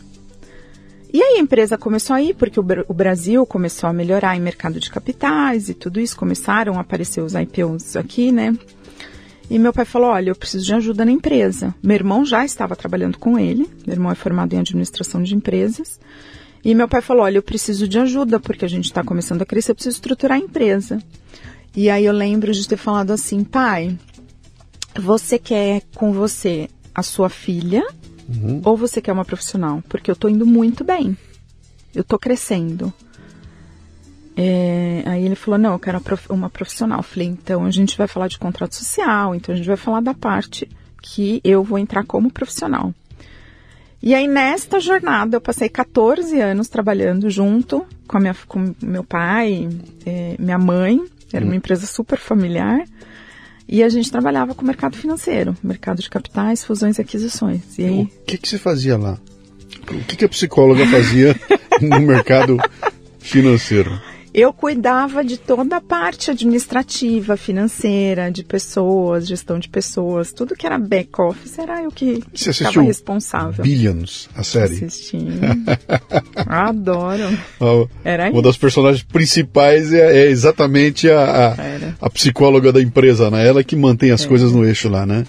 E 1.14 1.22
aí 1.22 1.38
a 1.38 1.40
empresa 1.40 1.78
começou 1.78 2.14
a 2.16 2.22
ir, 2.22 2.36
porque 2.36 2.60
o, 2.60 2.64
Bra- 2.64 2.84
o 2.90 2.94
Brasil 2.94 3.46
começou 3.46 3.90
a 3.90 3.94
melhorar 3.94 4.36
em 4.36 4.42
mercado 4.42 4.80
de 4.82 4.90
capitais 4.92 5.70
e 5.70 5.74
tudo 5.74 6.02
isso, 6.02 6.18
começaram 6.18 6.78
a 6.78 6.82
aparecer 6.82 7.22
os 7.22 7.34
IPOs 7.34 7.96
aqui, 7.96 8.34
né? 8.34 8.54
E 9.50 9.58
meu 9.58 9.72
pai 9.72 9.86
falou: 9.86 10.10
Olha, 10.10 10.32
eu 10.32 10.36
preciso 10.36 10.66
de 10.66 10.74
ajuda 10.74 11.06
na 11.06 11.12
empresa. 11.12 11.74
Meu 11.82 11.96
irmão 11.96 12.26
já 12.26 12.44
estava 12.44 12.76
trabalhando 12.76 13.18
com 13.18 13.40
ele, 13.40 13.70
meu 13.86 13.94
irmão 13.96 14.12
é 14.12 14.16
formado 14.16 14.54
em 14.54 14.60
administração 14.60 15.24
de 15.24 15.34
empresas. 15.36 16.00
E 16.66 16.76
meu 16.76 16.88
pai 16.90 17.00
falou: 17.02 17.24
Olha, 17.24 17.38
eu 17.38 17.44
preciso 17.44 17.88
de 17.88 17.98
ajuda, 18.00 18.38
porque 18.40 18.66
a 18.66 18.68
gente 18.68 18.86
está 18.86 19.02
começando 19.04 19.42
a 19.44 19.46
crescer, 19.46 19.72
eu 19.72 19.76
preciso 19.76 19.96
estruturar 19.96 20.38
a 20.38 20.42
empresa. 20.42 21.00
E 21.76 21.90
aí 21.90 22.06
eu 22.06 22.14
lembro 22.14 22.54
de 22.54 22.68
ter 22.68 22.78
falado 22.78 23.12
assim: 23.12 23.44
Pai, 23.44 23.98
você 24.98 25.38
quer 25.38 25.82
com 25.94 26.14
você 26.14 26.70
a 26.94 27.04
sua 27.04 27.30
filha 27.30 27.86
ou 28.64 28.78
você 28.78 29.02
quer 29.02 29.12
uma 29.12 29.26
profissional? 29.26 29.84
Porque 29.90 30.10
eu 30.10 30.16
tô 30.16 30.30
indo 30.30 30.46
muito 30.46 30.84
bem, 30.84 31.18
eu 31.94 32.04
tô 32.04 32.18
crescendo. 32.18 32.94
É, 34.38 35.04
aí 35.06 35.26
ele 35.26 35.36
falou, 35.36 35.58
não, 35.58 35.74
eu 35.74 35.80
quero 35.80 36.02
uma 36.30 36.50
profissional. 36.50 37.00
Eu 37.00 37.04
falei, 37.04 37.28
então 37.28 37.64
a 37.64 37.72
gente 37.72 37.98
vai 37.98 38.08
falar 38.08 38.28
de 38.28 38.38
contrato 38.38 38.76
social, 38.76 39.34
então 39.34 39.54
a 39.54 39.58
gente 39.58 39.68
vai 39.68 39.78
falar 39.78 40.02
da 40.02 40.14
parte 40.14 40.70
que 41.02 41.40
eu 41.44 41.64
vou 41.64 41.80
entrar 41.80 42.04
como 42.06 42.32
profissional. 42.32 42.94
E 44.02 44.14
aí 44.14 44.28
nesta 44.28 44.80
jornada 44.80 45.38
eu 45.38 45.42
passei 45.42 45.70
14 45.70 46.40
anos 46.40 46.68
trabalhando 46.68 47.30
junto 47.30 47.86
com, 48.08 48.18
a 48.18 48.20
minha, 48.20 48.36
com 48.48 48.76
meu 48.82 49.04
pai, 49.04 49.70
é, 50.06 50.36
minha 50.38 50.60
mãe, 50.60 51.02
era 51.32 51.46
uma 51.46 51.56
empresa 51.56 51.86
super 51.86 52.18
familiar, 52.18 52.86
e 53.68 53.84
a 53.84 53.90
gente 53.90 54.12
trabalhava 54.12 54.54
com 54.54 54.62
o 54.62 54.66
mercado 54.66 54.96
financeiro, 54.96 55.56
mercado 55.64 56.02
de 56.02 56.10
capitais, 56.10 56.64
fusões 56.64 56.98
e 56.98 57.02
aquisições. 57.02 57.78
E 57.80 57.84
aí, 57.86 58.02
O 58.02 58.26
que, 58.26 58.38
que 58.38 58.48
você 58.48 58.58
fazia 58.58 58.98
lá? 58.98 59.18
O 59.90 60.04
que, 60.06 60.16
que 60.16 60.26
a 60.26 60.30
psicóloga 60.30 60.86
fazia 60.88 61.36
no 61.82 62.00
mercado 62.00 62.58
financeiro? 63.20 64.00
Eu 64.38 64.52
cuidava 64.52 65.24
de 65.24 65.38
toda 65.38 65.78
a 65.78 65.82
parte 65.82 66.30
administrativa, 66.30 67.38
financeira, 67.38 68.30
de 68.30 68.44
pessoas, 68.44 69.26
gestão 69.26 69.58
de 69.58 69.70
pessoas, 69.70 70.34
tudo 70.34 70.58
que 70.58 70.66
era 70.66 70.78
back 70.78 71.10
office 71.22 71.58
era 71.58 71.82
eu 71.82 71.90
que 71.90 72.22
Você 72.34 72.50
estava 72.50 72.82
responsável. 72.82 73.64
Billions, 73.64 74.28
a 74.36 74.44
série. 74.44 74.84
Assisti. 74.84 75.20
Adoro. 76.46 77.24
Era 78.04 78.30
Uma 78.30 78.42
das 78.42 78.58
personagens 78.58 79.04
principais 79.04 79.94
é, 79.94 80.26
é 80.26 80.30
exatamente 80.30 81.10
a, 81.10 81.22
a, 81.22 81.56
a 82.02 82.10
psicóloga 82.10 82.74
da 82.74 82.82
empresa, 82.82 83.32
né? 83.32 83.48
Ela 83.48 83.64
que 83.64 83.78
mantém 83.78 84.12
as 84.12 84.26
coisas 84.26 84.52
no 84.52 84.66
eixo 84.66 84.90
lá, 84.90 85.06
né? 85.06 85.26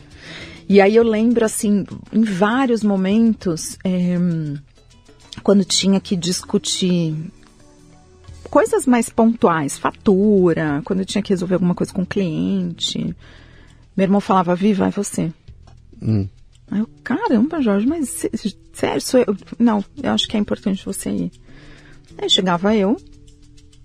E 0.69 0.81
aí 0.81 0.97
eu 0.97 1.05
lembro, 1.05 1.45
assim, 1.45 1.87
em 2.13 2.25
vários 2.25 2.83
momentos, 2.83 3.79
é, 3.85 4.19
quando 5.45 5.65
tinha 5.65 6.01
que 6.01 6.17
discutir 6.17 7.15
coisas 8.47 8.87
mais 8.87 9.09
pontuais, 9.09 9.79
fatura, 9.79 10.81
quando 10.85 11.01
eu 11.01 11.07
tinha 11.07 11.23
que 11.23 11.31
resolver 11.31 11.55
alguma 11.55 11.75
coisa 11.75 11.93
com 11.93 12.03
o 12.03 12.07
cliente, 12.07 12.99
meu 13.97 14.05
irmão 14.05 14.21
falava, 14.21 14.55
Vi, 14.55 14.73
vai 14.73 14.91
você. 14.91 15.33
Hum. 16.03 16.29
Aí 16.71 16.81
eu, 16.81 16.89
caramba, 17.05 17.61
Jorge, 17.63 17.87
mas 17.87 18.09
sé- 18.09 18.31
sério, 18.73 19.01
sou 19.01 19.21
eu? 19.21 19.37
Não, 19.59 19.85
eu 20.03 20.13
acho 20.13 20.27
que 20.29 20.37
é 20.37 20.41
importante 20.41 20.85
você 20.85 21.11
ir. 21.11 21.33
Aí 22.19 22.29
chegava 22.29 22.75
eu, 22.75 22.97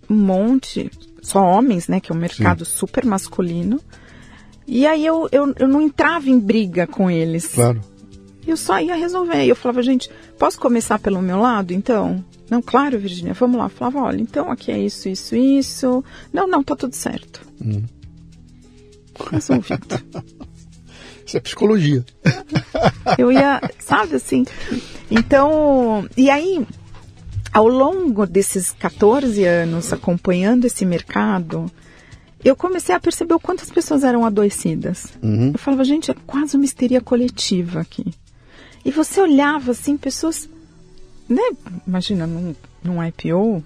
um 0.10 0.15
monte, 0.15 0.89
só 1.21 1.43
homens, 1.43 1.88
né, 1.88 2.00
que 2.00 2.12
é 2.12 2.15
um 2.15 2.17
mercado 2.17 2.65
super 2.65 3.06
masculino. 3.06 3.80
E 4.67 4.86
aí 4.88 5.06
eu, 5.06 5.28
eu, 5.32 5.54
eu 5.60 5.67
não 5.67 5.82
entrava 5.82 6.30
em 6.30 6.39
briga 6.39 6.88
com 6.88 7.10
eles. 7.12 7.47
Claro. 7.47 7.82
Eu 8.47 8.58
só 8.58 8.80
ia 8.80 8.95
resolver. 8.95 9.45
Eu 9.45 9.56
falava, 9.56 9.82
gente, 9.84 10.10
posso 10.39 10.60
começar 10.60 10.97
pelo 10.97 11.21
meu 11.21 11.39
lado, 11.39 11.74
então? 11.74 12.24
Não, 12.52 12.62
claro, 12.62 13.00
Virginia, 13.00 13.34
vamos 13.34 13.58
lá. 13.58 13.66
Eu 13.66 13.70
falava, 13.70 14.02
olha, 14.02 14.22
então 14.22 14.52
aqui 14.52 14.74
é 14.74 14.78
isso, 14.78 15.08
isso, 15.08 15.34
isso. 15.38 16.04
Não, 16.34 16.46
não, 16.46 16.62
tá 16.62 16.76
tudo 16.76 16.94
certo. 16.94 17.42
Resolvido. 19.32 20.04
Isso 21.24 21.38
é 21.38 21.40
psicologia. 21.40 22.04
Eu 23.18 23.32
ia, 23.32 23.62
sabe 23.80 24.16
assim? 24.16 24.44
Então, 25.10 26.10
e 26.18 26.30
aí, 26.30 26.66
ao 27.54 27.68
longo 27.68 28.26
desses 28.26 28.72
14 28.72 29.46
anos 29.46 29.94
acompanhando 29.94 30.66
esse 30.66 30.84
mercado, 30.84 31.72
eu 32.44 32.54
comecei 32.56 32.94
a 32.94 33.00
perceber 33.00 33.36
o 33.36 33.40
quanto 33.40 33.62
as 33.62 33.70
pessoas 33.70 34.04
eram 34.04 34.26
adoecidas. 34.26 35.14
Uhum. 35.22 35.52
Eu 35.54 35.60
falava, 35.60 35.86
gente, 35.86 36.12
é 36.12 36.16
quase 36.26 36.58
uma 36.58 36.66
histeria 36.66 37.00
coletiva 37.00 37.80
aqui. 37.80 38.14
E 38.84 38.92
você 38.92 39.22
olhava 39.22 39.72
assim, 39.72 39.96
pessoas, 39.96 40.50
né? 41.32 41.41
Imagina, 41.88 42.28
num, 42.28 42.56
num 42.84 43.04
IPO, 43.04 43.63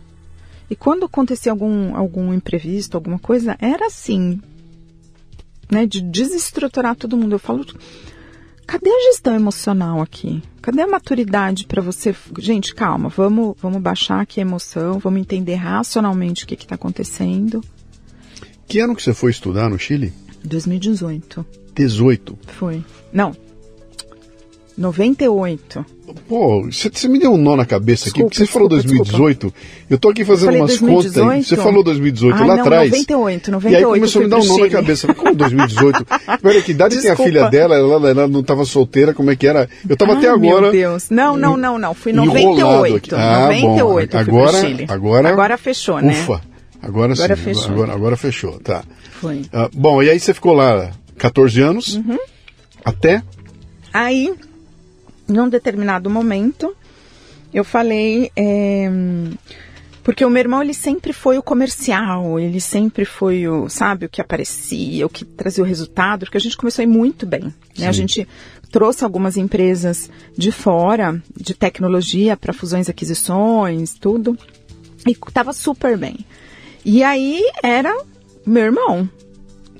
e 0.69 0.75
quando 0.75 1.05
acontecia 1.05 1.51
algum, 1.51 1.95
algum 1.95 2.33
imprevisto, 2.33 2.95
alguma 2.95 3.19
coisa, 3.19 3.55
era 3.59 3.87
assim, 3.87 4.39
né? 5.69 5.85
De 5.85 6.01
desestruturar 6.01 6.95
todo 6.95 7.17
mundo. 7.17 7.33
Eu 7.33 7.39
falo, 7.39 7.65
cadê 8.65 8.89
a 8.89 9.11
gestão 9.11 9.35
emocional 9.35 10.01
aqui? 10.01 10.41
Cadê 10.61 10.81
a 10.81 10.87
maturidade 10.87 11.65
para 11.65 11.81
você? 11.81 12.15
Gente, 12.39 12.73
calma, 12.73 13.09
vamos, 13.09 13.55
vamos 13.61 13.81
baixar 13.81 14.21
aqui 14.21 14.39
a 14.39 14.43
emoção, 14.43 14.99
vamos 14.99 15.19
entender 15.19 15.55
racionalmente 15.55 16.43
o 16.43 16.47
que 16.47 16.55
está 16.55 16.75
acontecendo. 16.75 17.63
Que 18.67 18.79
ano 18.79 18.95
que 18.95 19.03
você 19.03 19.13
foi 19.13 19.31
estudar 19.31 19.69
no 19.69 19.77
Chile? 19.77 20.11
2018 20.43 21.45
18. 21.75 22.37
foi. 22.47 22.83
Não. 23.11 23.35
98. 24.77 25.85
Pô, 26.27 26.63
você, 26.71 27.07
me 27.07 27.17
deu 27.19 27.33
um 27.33 27.37
nó 27.37 27.55
na 27.55 27.65
cabeça 27.65 28.09
aqui, 28.09 28.23
Desculpa, 28.23 28.29
porque 28.29 28.37
você 28.45 28.51
falou 28.51 28.69
desculpa, 28.69 29.03
2018. 29.11 29.53
Eu 29.89 29.97
tô 29.97 30.09
aqui 30.09 30.23
fazendo 30.23 30.55
umas 30.55 30.79
2018? 30.79 31.13
contas. 31.13 31.33
aí. 31.35 31.43
Você 31.43 31.55
falou 31.55 31.83
2018 31.83 32.35
Ah, 32.35 32.45
lá 32.45 32.55
não, 32.55 32.61
atrás. 32.63 32.91
98, 32.91 33.47
E 33.47 33.51
98 33.51 33.87
aí 33.87 33.99
começou 33.99 34.19
a 34.19 34.23
me 34.23 34.29
dar 34.29 34.37
um 34.37 34.41
fui 34.41 34.57
nó 34.59 34.65
na 34.65 34.69
cabeça. 34.69 35.13
Como 35.13 35.35
2018? 35.35 36.05
Pera, 36.41 36.61
que 36.61 36.71
idade 36.71 36.95
tem 36.95 37.09
a 37.11 37.13
Desculpa. 37.15 37.23
filha 37.23 37.49
dela? 37.49 37.75
Ela, 37.75 38.09
ela 38.09 38.27
não 38.27 38.41
estava 38.41 38.65
solteira, 38.65 39.13
como 39.13 39.31
é 39.31 39.35
que 39.35 39.47
era? 39.47 39.67
Eu 39.87 39.97
tava 39.97 40.13
até 40.13 40.27
Ai, 40.27 40.33
agora. 40.35 40.61
Meu 40.63 40.71
Deus. 40.71 41.09
Não, 41.09 41.35
não, 41.37 41.57
não, 41.57 41.79
não. 41.79 41.93
Fui 41.93 42.11
enrolado 42.11 42.33
98. 42.43 42.95
aqui. 42.97 43.15
Ah, 43.15 43.39
98 43.47 44.17
bom. 44.17 44.23
fui 44.23 44.33
Agora, 44.33 44.93
agora, 44.93 45.29
Agora 45.29 45.57
fechou, 45.57 45.99
né? 46.01 46.11
Ufa. 46.13 46.41
Agora, 46.81 47.13
Agora 47.13 47.35
sim. 47.35 47.41
fechou. 47.43 47.71
Agora, 47.71 47.93
agora 47.93 48.17
fechou, 48.17 48.59
tá. 48.59 48.83
Foi. 49.19 49.41
Ah, 49.51 49.69
bom, 49.73 50.03
e 50.03 50.09
aí 50.09 50.19
você 50.19 50.33
ficou 50.33 50.53
lá 50.53 50.91
14 51.17 51.61
anos. 51.61 51.95
Uhum. 51.95 52.17
Até? 52.83 53.23
Aí, 53.91 54.31
num 55.27 55.49
determinado 55.49 56.09
momento, 56.09 56.75
eu 57.53 57.63
falei. 57.63 58.31
é, 58.35 58.89
porque 60.03 60.23
o 60.23 60.29
meu 60.29 60.39
irmão, 60.39 60.61
ele 60.61 60.73
sempre 60.75 61.11
foi 61.11 61.35
o 61.35 61.41
comercial, 61.41 62.39
ele 62.39 62.61
sempre 62.61 63.05
foi 63.05 63.47
o, 63.47 63.67
sabe, 63.67 64.05
o 64.05 64.09
que 64.09 64.21
aparecia, 64.21 65.03
o 65.03 65.09
que 65.09 65.25
trazia 65.25 65.63
o 65.63 65.67
resultado, 65.67 66.25
porque 66.25 66.37
a 66.37 66.41
gente 66.41 66.55
começou 66.55 66.83
a 66.83 66.85
ir 66.85 66.87
muito 66.87 67.25
bem. 67.25 67.51
Né? 67.75 67.87
A 67.87 67.91
gente 67.91 68.27
trouxe 68.69 69.03
algumas 69.03 69.35
empresas 69.35 70.07
de 70.37 70.51
fora, 70.51 71.19
de 71.35 71.55
tecnologia, 71.55 72.37
para 72.37 72.53
fusões 72.53 72.87
e 72.87 72.91
aquisições, 72.91 73.95
tudo, 73.95 74.37
e 75.07 75.11
estava 75.11 75.51
super 75.51 75.97
bem. 75.97 76.19
E 76.85 77.01
aí 77.01 77.41
era 77.63 77.91
meu 78.45 78.65
irmão. 78.65 79.09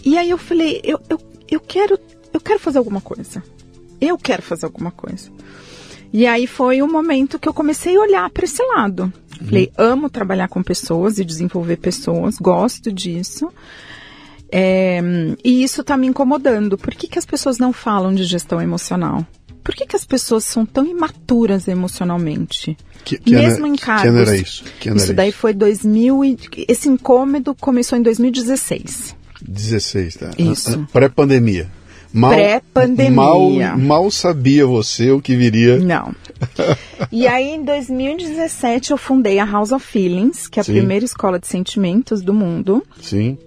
E 0.03 0.17
aí 0.17 0.31
eu 0.31 0.39
falei, 0.39 0.81
eu, 0.83 0.99
eu, 1.07 1.21
eu 1.51 1.59
quero 1.59 1.99
eu 2.33 2.41
quero 2.41 2.59
fazer 2.59 2.79
alguma 2.79 2.99
coisa. 2.99 3.41
Eu 3.99 4.17
quero 4.17 4.41
fazer 4.41 4.65
alguma 4.65 4.91
coisa. 4.91 5.29
E 6.13 6.25
aí 6.25 6.47
foi 6.47 6.81
o 6.81 6.87
momento 6.87 7.37
que 7.39 7.49
eu 7.49 7.53
comecei 7.53 7.95
a 7.97 7.99
olhar 7.99 8.29
para 8.29 8.45
esse 8.45 8.63
lado. 8.63 9.11
Falei, 9.43 9.69
amo 9.77 10.09
trabalhar 10.09 10.47
com 10.47 10.63
pessoas 10.63 11.19
e 11.19 11.25
desenvolver 11.25 11.75
pessoas, 11.77 12.37
gosto 12.37 12.91
disso. 12.91 13.51
É, 14.51 15.01
e 15.43 15.63
isso 15.63 15.81
está 15.81 15.97
me 15.97 16.07
incomodando. 16.07 16.77
Por 16.77 16.93
que, 16.93 17.07
que 17.07 17.19
as 17.19 17.25
pessoas 17.25 17.57
não 17.57 17.73
falam 17.73 18.13
de 18.15 18.23
gestão 18.23 18.61
emocional? 18.61 19.25
Por 19.63 19.75
que, 19.75 19.85
que 19.85 19.95
as 19.95 20.05
pessoas 20.05 20.45
são 20.45 20.65
tão 20.65 20.85
imaturas 20.85 21.67
emocionalmente? 21.67 22.77
Que, 23.03 23.17
que 23.17 23.33
Mesmo 23.33 23.65
ano, 23.65 23.73
em 23.73 23.75
Que 23.75 23.89
ano 23.89 23.97
cargos. 23.99 24.27
era 24.27 24.37
isso? 24.37 24.63
Que 24.79 24.89
ano 24.89 24.97
Isso 24.97 25.05
era 25.07 25.13
daí 25.15 25.29
isso? 25.29 25.37
foi 25.39 25.53
2000 25.53 26.23
e... 26.23 26.37
Esse 26.67 26.87
incômodo 26.87 27.55
começou 27.55 27.97
em 27.97 28.01
2016. 28.03 29.15
16, 29.41 30.15
tá? 30.15 30.31
Isso. 30.37 30.71
Ah, 30.71 30.83
ah, 30.83 30.87
Pré-pandemia. 30.93 31.69
Mal- 32.17 32.31
Pré-pandemia. 32.31 33.11
Mal, 33.11 33.77
mal 33.77 34.09
sabia 34.11 34.65
você 34.65 35.11
o 35.11 35.21
que 35.21 35.35
viria. 35.35 35.77
Não. 35.79 36.15
E 37.11 37.27
aí, 37.27 37.49
em 37.55 37.63
2017, 37.63 38.91
eu 38.91 38.97
fundei 38.97 39.37
a 39.37 39.43
House 39.45 39.71
of 39.73 39.85
Feelings, 39.85 40.47
que 40.47 40.59
é 40.59 40.61
a 40.61 40.63
Sim. 40.63 40.73
primeira 40.73 41.03
escola 41.03 41.37
de 41.39 41.47
sentimentos 41.47 42.21
do 42.21 42.33
mundo, 42.33 42.81
Sim. 43.01 43.37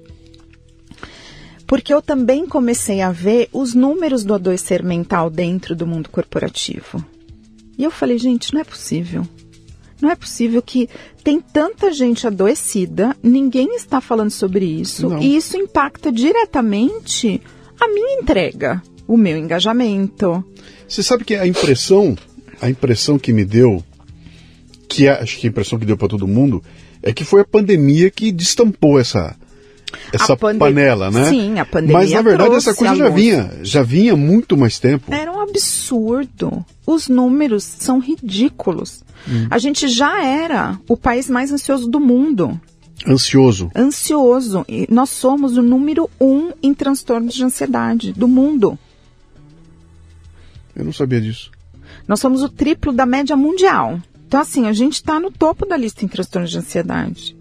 porque 1.66 1.92
eu 1.92 2.00
também 2.02 2.46
comecei 2.46 3.00
a 3.00 3.10
ver 3.10 3.48
os 3.52 3.74
números 3.74 4.24
do 4.24 4.34
adoecer 4.34 4.82
mental 4.82 5.28
dentro 5.30 5.74
do 5.76 5.86
mundo 5.86 6.08
corporativo. 6.08 7.04
E 7.76 7.84
eu 7.84 7.90
falei, 7.90 8.18
gente, 8.18 8.52
não 8.54 8.60
é 8.60 8.64
possível. 8.64 9.26
Não 10.00 10.10
é 10.10 10.14
possível 10.14 10.62
que 10.62 10.88
tem 11.24 11.40
tanta 11.40 11.92
gente 11.92 12.26
adoecida, 12.26 13.16
ninguém 13.22 13.74
está 13.74 14.00
falando 14.00 14.30
sobre 14.30 14.64
isso, 14.64 15.08
Não. 15.08 15.18
e 15.18 15.36
isso 15.36 15.56
impacta 15.56 16.12
diretamente 16.12 17.40
a 17.80 17.88
minha 17.88 18.20
entrega, 18.20 18.82
o 19.06 19.16
meu 19.16 19.36
engajamento. 19.36 20.44
Você 20.88 21.02
sabe 21.02 21.24
que 21.24 21.34
a 21.34 21.46
impressão, 21.46 22.16
a 22.60 22.68
impressão 22.68 23.18
que 23.18 23.32
me 23.32 23.44
deu, 23.44 23.82
que 24.88 25.06
é- 25.06 25.20
acho 25.22 25.38
que 25.38 25.46
a 25.46 25.50
impressão 25.50 25.78
que 25.78 25.86
deu 25.86 25.96
para 25.96 26.08
todo 26.08 26.26
mundo, 26.26 26.62
é 27.02 27.12
que 27.12 27.24
foi 27.24 27.40
a 27.42 27.44
pandemia 27.44 28.10
que 28.10 28.32
destampou 28.32 28.98
essa 28.98 29.36
essa 30.12 30.36
panela, 30.36 31.10
né? 31.10 31.30
Sim, 31.30 31.58
a 31.58 31.64
pandemia 31.64 31.96
Mas 31.96 32.10
na 32.12 32.20
verdade 32.20 32.54
essa 32.56 32.74
coisa 32.74 32.94
já 32.94 33.08
vinha, 33.08 33.50
já 33.62 33.82
vinha 33.82 34.12
há 34.12 34.16
muito 34.16 34.54
mais 34.56 34.78
tempo. 34.78 35.12
Era 35.12 35.32
um 35.32 35.40
absurdo. 35.40 36.64
Os 36.86 37.08
números 37.08 37.64
são 37.64 37.98
ridículos. 37.98 39.02
A 39.50 39.58
gente 39.58 39.88
já 39.88 40.22
era 40.24 40.78
o 40.88 40.96
país 40.96 41.28
mais 41.28 41.50
ansioso 41.52 41.88
do 41.88 41.98
mundo. 42.00 42.58
Ansioso. 43.06 43.70
Ansioso. 43.74 44.64
E 44.68 44.86
nós 44.90 45.10
somos 45.10 45.56
o 45.56 45.62
número 45.62 46.10
um 46.20 46.52
em 46.62 46.74
transtornos 46.74 47.34
de 47.34 47.44
ansiedade 47.44 48.12
do 48.12 48.26
mundo. 48.26 48.78
Eu 50.74 50.84
não 50.84 50.92
sabia 50.92 51.20
disso. 51.20 51.50
Nós 52.06 52.20
somos 52.20 52.42
o 52.42 52.48
triplo 52.48 52.92
da 52.92 53.06
média 53.06 53.36
mundial. 53.36 54.00
Então, 54.26 54.40
assim, 54.40 54.66
a 54.66 54.72
gente 54.72 54.94
está 54.94 55.18
no 55.18 55.30
topo 55.30 55.64
da 55.64 55.76
lista 55.76 56.04
em 56.04 56.08
transtornos 56.08 56.50
de 56.50 56.58
ansiedade. 56.58 57.36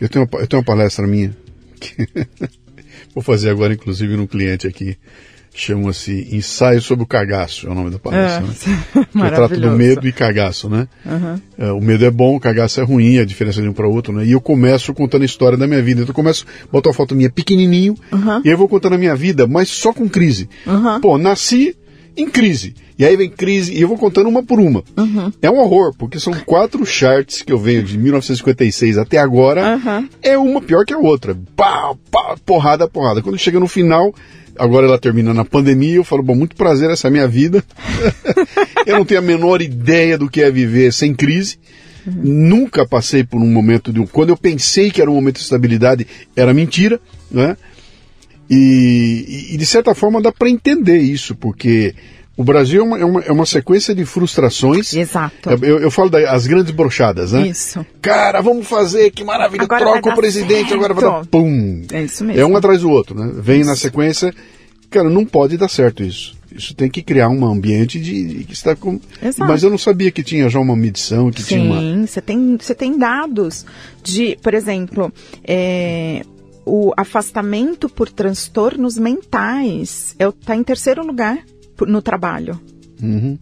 Eu 0.00 0.08
tenho 0.08 0.24
uma, 0.24 0.40
eu 0.40 0.46
tenho 0.46 0.60
uma 0.60 0.66
palestra 0.66 1.06
minha 1.06 1.36
que 1.78 2.08
vou 3.14 3.22
fazer 3.22 3.50
agora, 3.50 3.74
inclusive, 3.74 4.16
num 4.16 4.26
cliente 4.26 4.66
aqui. 4.66 4.96
Chama-se 5.52 6.28
Ensaio 6.32 6.80
sobre 6.80 7.04
o 7.04 7.06
Cagaço, 7.06 7.66
é 7.66 7.70
o 7.70 7.74
nome 7.74 7.90
da 7.90 7.98
palestra. 7.98 8.42
né? 8.42 9.04
Que 9.12 9.18
eu 9.18 9.30
trato 9.34 9.60
do 9.60 9.70
medo 9.72 10.06
e 10.06 10.12
cagaço, 10.12 10.68
né? 10.68 10.86
É, 11.58 11.72
o 11.72 11.80
medo 11.80 12.04
é 12.04 12.10
bom, 12.10 12.36
o 12.36 12.40
cagaço 12.40 12.80
é 12.80 12.84
ruim, 12.84 13.18
a 13.18 13.24
diferença 13.24 13.60
de 13.60 13.68
um 13.68 13.72
para 13.72 13.86
o 13.88 13.92
outro, 13.92 14.12
né? 14.12 14.24
E 14.24 14.32
eu 14.32 14.40
começo 14.40 14.94
contando 14.94 15.22
a 15.22 15.24
história 15.24 15.58
da 15.58 15.66
minha 15.66 15.82
vida. 15.82 16.02
Então 16.02 16.10
eu 16.10 16.14
começo, 16.14 16.46
boto 16.70 16.88
uma 16.88 16.94
foto 16.94 17.14
minha 17.14 17.28
pequenininho, 17.30 17.94
e 18.44 18.48
aí 18.48 18.54
eu 18.54 18.58
vou 18.58 18.68
contando 18.68 18.94
a 18.94 18.98
minha 18.98 19.14
vida, 19.16 19.46
mas 19.46 19.68
só 19.68 19.92
com 19.92 20.08
crise. 20.08 20.48
Pô, 21.00 21.18
nasci 21.18 21.76
em 22.16 22.28
crise. 22.28 22.74
E 22.98 23.04
aí 23.04 23.16
vem 23.16 23.30
crise, 23.30 23.72
e 23.72 23.80
eu 23.80 23.88
vou 23.88 23.96
contando 23.96 24.28
uma 24.28 24.42
por 24.42 24.60
uma. 24.60 24.84
Uhum. 24.96 25.32
É 25.40 25.50
um 25.50 25.58
horror, 25.58 25.94
porque 25.96 26.20
são 26.20 26.34
quatro 26.44 26.84
charts 26.84 27.42
que 27.42 27.52
eu 27.52 27.58
venho 27.58 27.82
de 27.82 27.96
1956 27.96 28.98
até 28.98 29.16
agora. 29.18 29.76
Uhum. 29.76 30.08
É 30.22 30.36
uma 30.36 30.60
pior 30.60 30.84
que 30.84 30.92
a 30.92 30.98
outra. 30.98 31.36
Pá, 31.56 31.94
pá, 32.10 32.36
porrada, 32.44 32.86
porrada. 32.86 33.22
Quando 33.22 33.38
chega 33.38 33.58
no 33.58 33.66
final, 33.66 34.14
agora 34.60 34.86
ela 34.86 34.98
termina 34.98 35.32
na 35.32 35.44
pandemia, 35.44 35.96
eu 35.96 36.04
falo, 36.04 36.22
bom, 36.22 36.34
muito 36.34 36.54
prazer, 36.54 36.90
essa 36.90 37.06
é 37.06 37.08
a 37.08 37.10
minha 37.10 37.26
vida. 37.26 37.64
eu 38.86 38.98
não 38.98 39.04
tenho 39.06 39.20
a 39.20 39.22
menor 39.22 39.62
ideia 39.62 40.18
do 40.18 40.28
que 40.28 40.42
é 40.42 40.50
viver 40.50 40.92
sem 40.92 41.14
crise. 41.14 41.58
Uhum. 42.06 42.20
Nunca 42.22 42.86
passei 42.86 43.24
por 43.24 43.40
um 43.40 43.50
momento 43.50 43.92
de. 43.92 44.06
Quando 44.06 44.28
eu 44.28 44.36
pensei 44.36 44.90
que 44.90 45.00
era 45.00 45.10
um 45.10 45.14
momento 45.14 45.36
de 45.36 45.42
estabilidade, 45.42 46.06
era 46.36 46.52
mentira, 46.52 47.00
né? 47.30 47.56
E, 48.48 49.48
e 49.52 49.56
de 49.56 49.66
certa 49.66 49.94
forma 49.94 50.20
dá 50.20 50.32
para 50.32 50.50
entender 50.50 50.98
isso, 50.98 51.34
porque 51.34 51.94
o 52.40 52.42
Brasil 52.42 52.80
é 52.80 52.82
uma, 52.82 52.98
é 52.98 53.04
uma, 53.04 53.20
é 53.20 53.32
uma, 53.32 53.44
sequência 53.44 53.94
de 53.94 54.06
frustrações. 54.06 54.94
Exato. 54.94 55.50
Eu, 55.62 55.78
eu 55.78 55.90
falo 55.90 56.08
das 56.08 56.46
grandes 56.46 56.70
brochadas, 56.72 57.32
né? 57.32 57.46
Isso. 57.46 57.84
Cara, 58.00 58.40
vamos 58.40 58.66
fazer, 58.66 59.10
que 59.10 59.22
maravilha, 59.22 59.64
agora 59.64 59.84
troca 59.84 60.08
o 60.08 60.14
presidente, 60.16 60.70
certo. 60.70 60.74
agora 60.74 60.94
vai 60.94 61.04
dar 61.04 61.26
pum. 61.26 61.82
É 61.92 62.02
isso 62.02 62.24
mesmo. 62.24 62.40
É 62.40 62.46
um 62.46 62.56
atrás 62.56 62.80
do 62.80 62.88
outro, 62.88 63.14
né? 63.14 63.30
Vem 63.36 63.60
isso. 63.60 63.68
na 63.68 63.76
sequência. 63.76 64.34
Cara, 64.88 65.10
não 65.10 65.26
pode 65.26 65.58
dar 65.58 65.68
certo 65.68 66.02
isso. 66.02 66.34
Isso 66.50 66.74
tem 66.74 66.88
que 66.88 67.02
criar 67.02 67.28
um 67.28 67.44
ambiente 67.44 68.00
de, 68.00 68.42
que 68.44 68.54
está 68.54 68.74
com. 68.74 68.98
Exato. 69.22 69.46
Mas 69.46 69.62
eu 69.62 69.68
não 69.68 69.76
sabia 69.76 70.10
que 70.10 70.22
tinha 70.22 70.48
já 70.48 70.58
uma 70.58 70.74
medição, 70.74 71.30
que 71.30 71.42
Sim, 71.42 71.48
tinha 71.48 71.62
uma. 71.62 71.78
Sim, 71.78 72.06
você 72.06 72.22
tem, 72.22 72.56
você 72.56 72.74
tem 72.74 72.96
dados 72.96 73.66
de, 74.02 74.38
por 74.42 74.54
exemplo, 74.54 75.12
é, 75.44 76.22
o 76.64 76.90
afastamento 76.96 77.86
por 77.86 78.08
transtornos 78.08 78.96
mentais 78.96 80.16
está 80.18 80.56
em 80.56 80.64
terceiro 80.64 81.06
lugar 81.06 81.38
no 81.86 82.02
trabalho. 82.02 82.60
Uhum. 83.02 83.38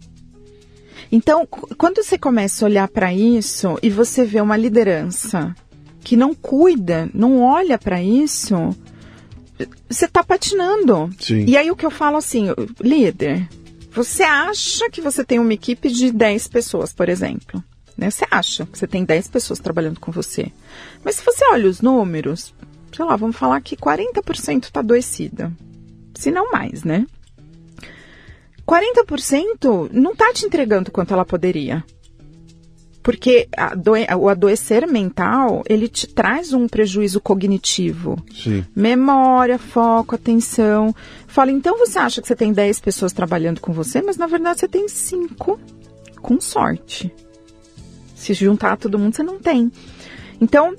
Então, 1.11 1.45
quando 1.45 2.03
você 2.03 2.17
começa 2.17 2.63
a 2.63 2.67
olhar 2.67 2.87
para 2.87 3.13
isso 3.13 3.77
e 3.81 3.89
você 3.89 4.23
vê 4.23 4.39
uma 4.39 4.55
liderança 4.55 5.55
que 6.01 6.15
não 6.15 6.33
cuida, 6.33 7.09
não 7.13 7.41
olha 7.41 7.77
para 7.77 8.01
isso, 8.01 8.55
você 9.89 10.05
está 10.05 10.23
patinando. 10.23 11.09
Sim. 11.19 11.45
E 11.47 11.57
aí 11.57 11.71
o 11.71 11.75
que 11.75 11.85
eu 11.85 11.91
falo 11.91 12.17
assim, 12.17 12.47
líder, 12.79 13.47
você 13.91 14.23
acha 14.23 14.89
que 14.89 15.01
você 15.01 15.23
tem 15.23 15.39
uma 15.39 15.53
equipe 15.53 15.89
de 15.89 16.11
10 16.11 16.47
pessoas, 16.47 16.93
por 16.93 17.09
exemplo. 17.09 17.63
Né? 17.97 18.09
Você 18.09 18.25
acha 18.29 18.65
que 18.65 18.77
você 18.77 18.87
tem 18.87 19.03
10 19.03 19.27
pessoas 19.27 19.59
trabalhando 19.59 19.99
com 19.99 20.11
você. 20.11 20.51
Mas 21.03 21.15
se 21.15 21.25
você 21.25 21.43
olha 21.51 21.67
os 21.67 21.81
números, 21.81 22.53
sei 22.95 23.03
lá, 23.03 23.15
vamos 23.15 23.35
falar 23.35 23.59
que 23.61 23.75
40% 23.75 24.65
está 24.65 24.79
adoecida. 24.79 25.51
Se 26.15 26.31
não 26.31 26.51
mais, 26.51 26.83
né? 26.83 27.05
40% 28.69 29.89
não 29.91 30.11
está 30.11 30.31
te 30.31 30.45
entregando 30.45 30.91
quanto 30.91 31.11
ela 31.11 31.25
poderia. 31.25 31.83
Porque 33.01 33.47
o 34.19 34.27
adoecer 34.29 34.87
mental, 34.87 35.63
ele 35.67 35.87
te 35.87 36.05
traz 36.05 36.53
um 36.53 36.67
prejuízo 36.67 37.19
cognitivo. 37.19 38.21
Sim. 38.31 38.63
Memória, 38.75 39.57
foco, 39.57 40.13
atenção. 40.13 40.93
Fala, 41.25 41.49
então 41.49 41.79
você 41.79 41.97
acha 41.97 42.21
que 42.21 42.27
você 42.27 42.35
tem 42.35 42.53
10 42.53 42.79
pessoas 42.81 43.11
trabalhando 43.11 43.59
com 43.59 43.73
você, 43.73 44.01
mas 44.01 44.17
na 44.17 44.27
verdade 44.27 44.59
você 44.59 44.67
tem 44.67 44.87
5 44.87 45.59
com 46.21 46.39
sorte. 46.39 47.11
Se 48.13 48.33
juntar 48.33 48.77
todo 48.77 48.99
mundo, 48.99 49.15
você 49.15 49.23
não 49.23 49.39
tem. 49.39 49.71
Então, 50.39 50.75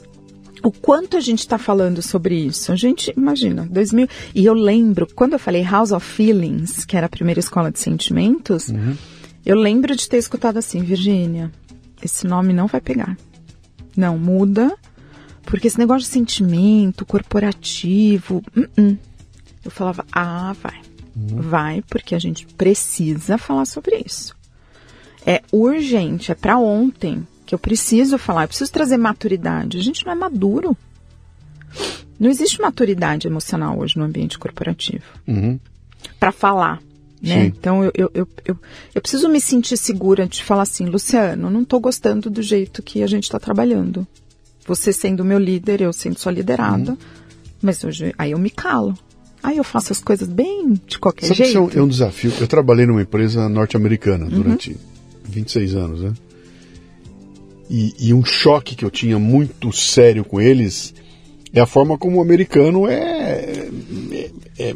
o 0.62 0.70
quanto 0.70 1.16
a 1.16 1.20
gente 1.20 1.40
está 1.40 1.58
falando 1.58 2.02
sobre 2.02 2.34
isso. 2.34 2.72
A 2.72 2.76
gente, 2.76 3.12
imagina, 3.16 3.66
2000. 3.70 4.08
E 4.34 4.44
eu 4.44 4.54
lembro, 4.54 5.06
quando 5.14 5.34
eu 5.34 5.38
falei 5.38 5.62
House 5.62 5.92
of 5.92 6.06
Feelings, 6.06 6.84
que 6.84 6.96
era 6.96 7.06
a 7.06 7.08
primeira 7.08 7.40
escola 7.40 7.70
de 7.70 7.78
sentimentos, 7.78 8.68
uhum. 8.68 8.96
eu 9.44 9.56
lembro 9.56 9.94
de 9.96 10.08
ter 10.08 10.18
escutado 10.18 10.58
assim, 10.58 10.82
Virgínia, 10.82 11.50
esse 12.02 12.26
nome 12.26 12.52
não 12.52 12.66
vai 12.66 12.80
pegar. 12.80 13.16
Não, 13.96 14.18
muda, 14.18 14.76
porque 15.42 15.66
esse 15.66 15.78
negócio 15.78 16.06
de 16.06 16.12
sentimento 16.12 17.04
corporativo. 17.04 18.42
Uh 18.56 18.68
-uh. 18.76 18.98
Eu 19.64 19.70
falava, 19.70 20.04
ah, 20.12 20.54
vai. 20.62 20.80
Uhum. 21.16 21.42
Vai, 21.42 21.82
porque 21.88 22.14
a 22.14 22.18
gente 22.18 22.46
precisa 22.46 23.36
falar 23.36 23.66
sobre 23.66 24.02
isso. 24.06 24.34
É 25.26 25.42
urgente, 25.52 26.32
é 26.32 26.34
para 26.34 26.58
ontem 26.58 27.26
que 27.50 27.54
eu 27.54 27.58
preciso 27.58 28.16
falar, 28.16 28.44
eu 28.44 28.48
preciso 28.48 28.70
trazer 28.70 28.96
maturidade. 28.96 29.76
A 29.76 29.82
gente 29.82 30.06
não 30.06 30.12
é 30.12 30.14
maduro. 30.14 30.76
Não 32.18 32.30
existe 32.30 32.60
maturidade 32.60 33.26
emocional 33.26 33.76
hoje 33.76 33.98
no 33.98 34.04
ambiente 34.04 34.38
corporativo. 34.38 35.02
Uhum. 35.26 35.58
Para 36.20 36.30
falar. 36.30 36.80
Né? 37.20 37.46
Então 37.46 37.82
eu, 37.82 37.90
eu, 37.92 38.10
eu, 38.14 38.28
eu, 38.44 38.56
eu 38.94 39.02
preciso 39.02 39.28
me 39.28 39.40
sentir 39.40 39.76
segura 39.76 40.28
de 40.28 40.44
falar 40.44 40.62
assim, 40.62 40.86
Luciano, 40.86 41.50
não 41.50 41.62
estou 41.62 41.80
gostando 41.80 42.30
do 42.30 42.40
jeito 42.40 42.84
que 42.84 43.02
a 43.02 43.06
gente 43.08 43.24
está 43.24 43.40
trabalhando. 43.40 44.06
Você 44.64 44.92
sendo 44.92 45.24
meu 45.24 45.38
líder, 45.38 45.80
eu 45.82 45.92
sendo 45.92 46.20
sua 46.20 46.30
liderada, 46.30 46.92
Uhum. 46.92 46.98
mas 47.60 47.82
hoje 47.82 48.14
aí 48.16 48.30
eu 48.30 48.38
me 48.38 48.50
calo. 48.50 48.96
Aí 49.42 49.56
eu 49.56 49.64
faço 49.64 49.92
as 49.92 50.00
coisas 50.00 50.28
bem 50.28 50.74
de 50.86 51.00
qualquer 51.00 51.26
Sabe 51.26 51.36
que 51.38 51.44
jeito. 51.46 51.48
isso 51.68 51.76
é 51.76 51.80
um, 51.80 51.82
é 51.82 51.84
um 51.84 51.88
desafio. 51.88 52.32
Eu 52.40 52.46
trabalhei 52.46 52.86
numa 52.86 53.02
empresa 53.02 53.48
norte-americana 53.48 54.26
durante 54.26 54.76
26 55.24 55.74
anos, 55.74 56.00
né? 56.02 56.12
E, 57.70 57.94
e 58.08 58.12
um 58.14 58.24
choque 58.24 58.74
que 58.74 58.84
eu 58.84 58.90
tinha 58.90 59.16
muito 59.18 59.72
sério 59.72 60.24
com 60.24 60.40
eles 60.40 60.92
é 61.54 61.60
a 61.60 61.66
forma 61.66 61.96
como 61.96 62.18
o 62.18 62.22
americano 62.22 62.88
é. 62.88 63.68
é- 64.12 64.30
é- 64.58 64.74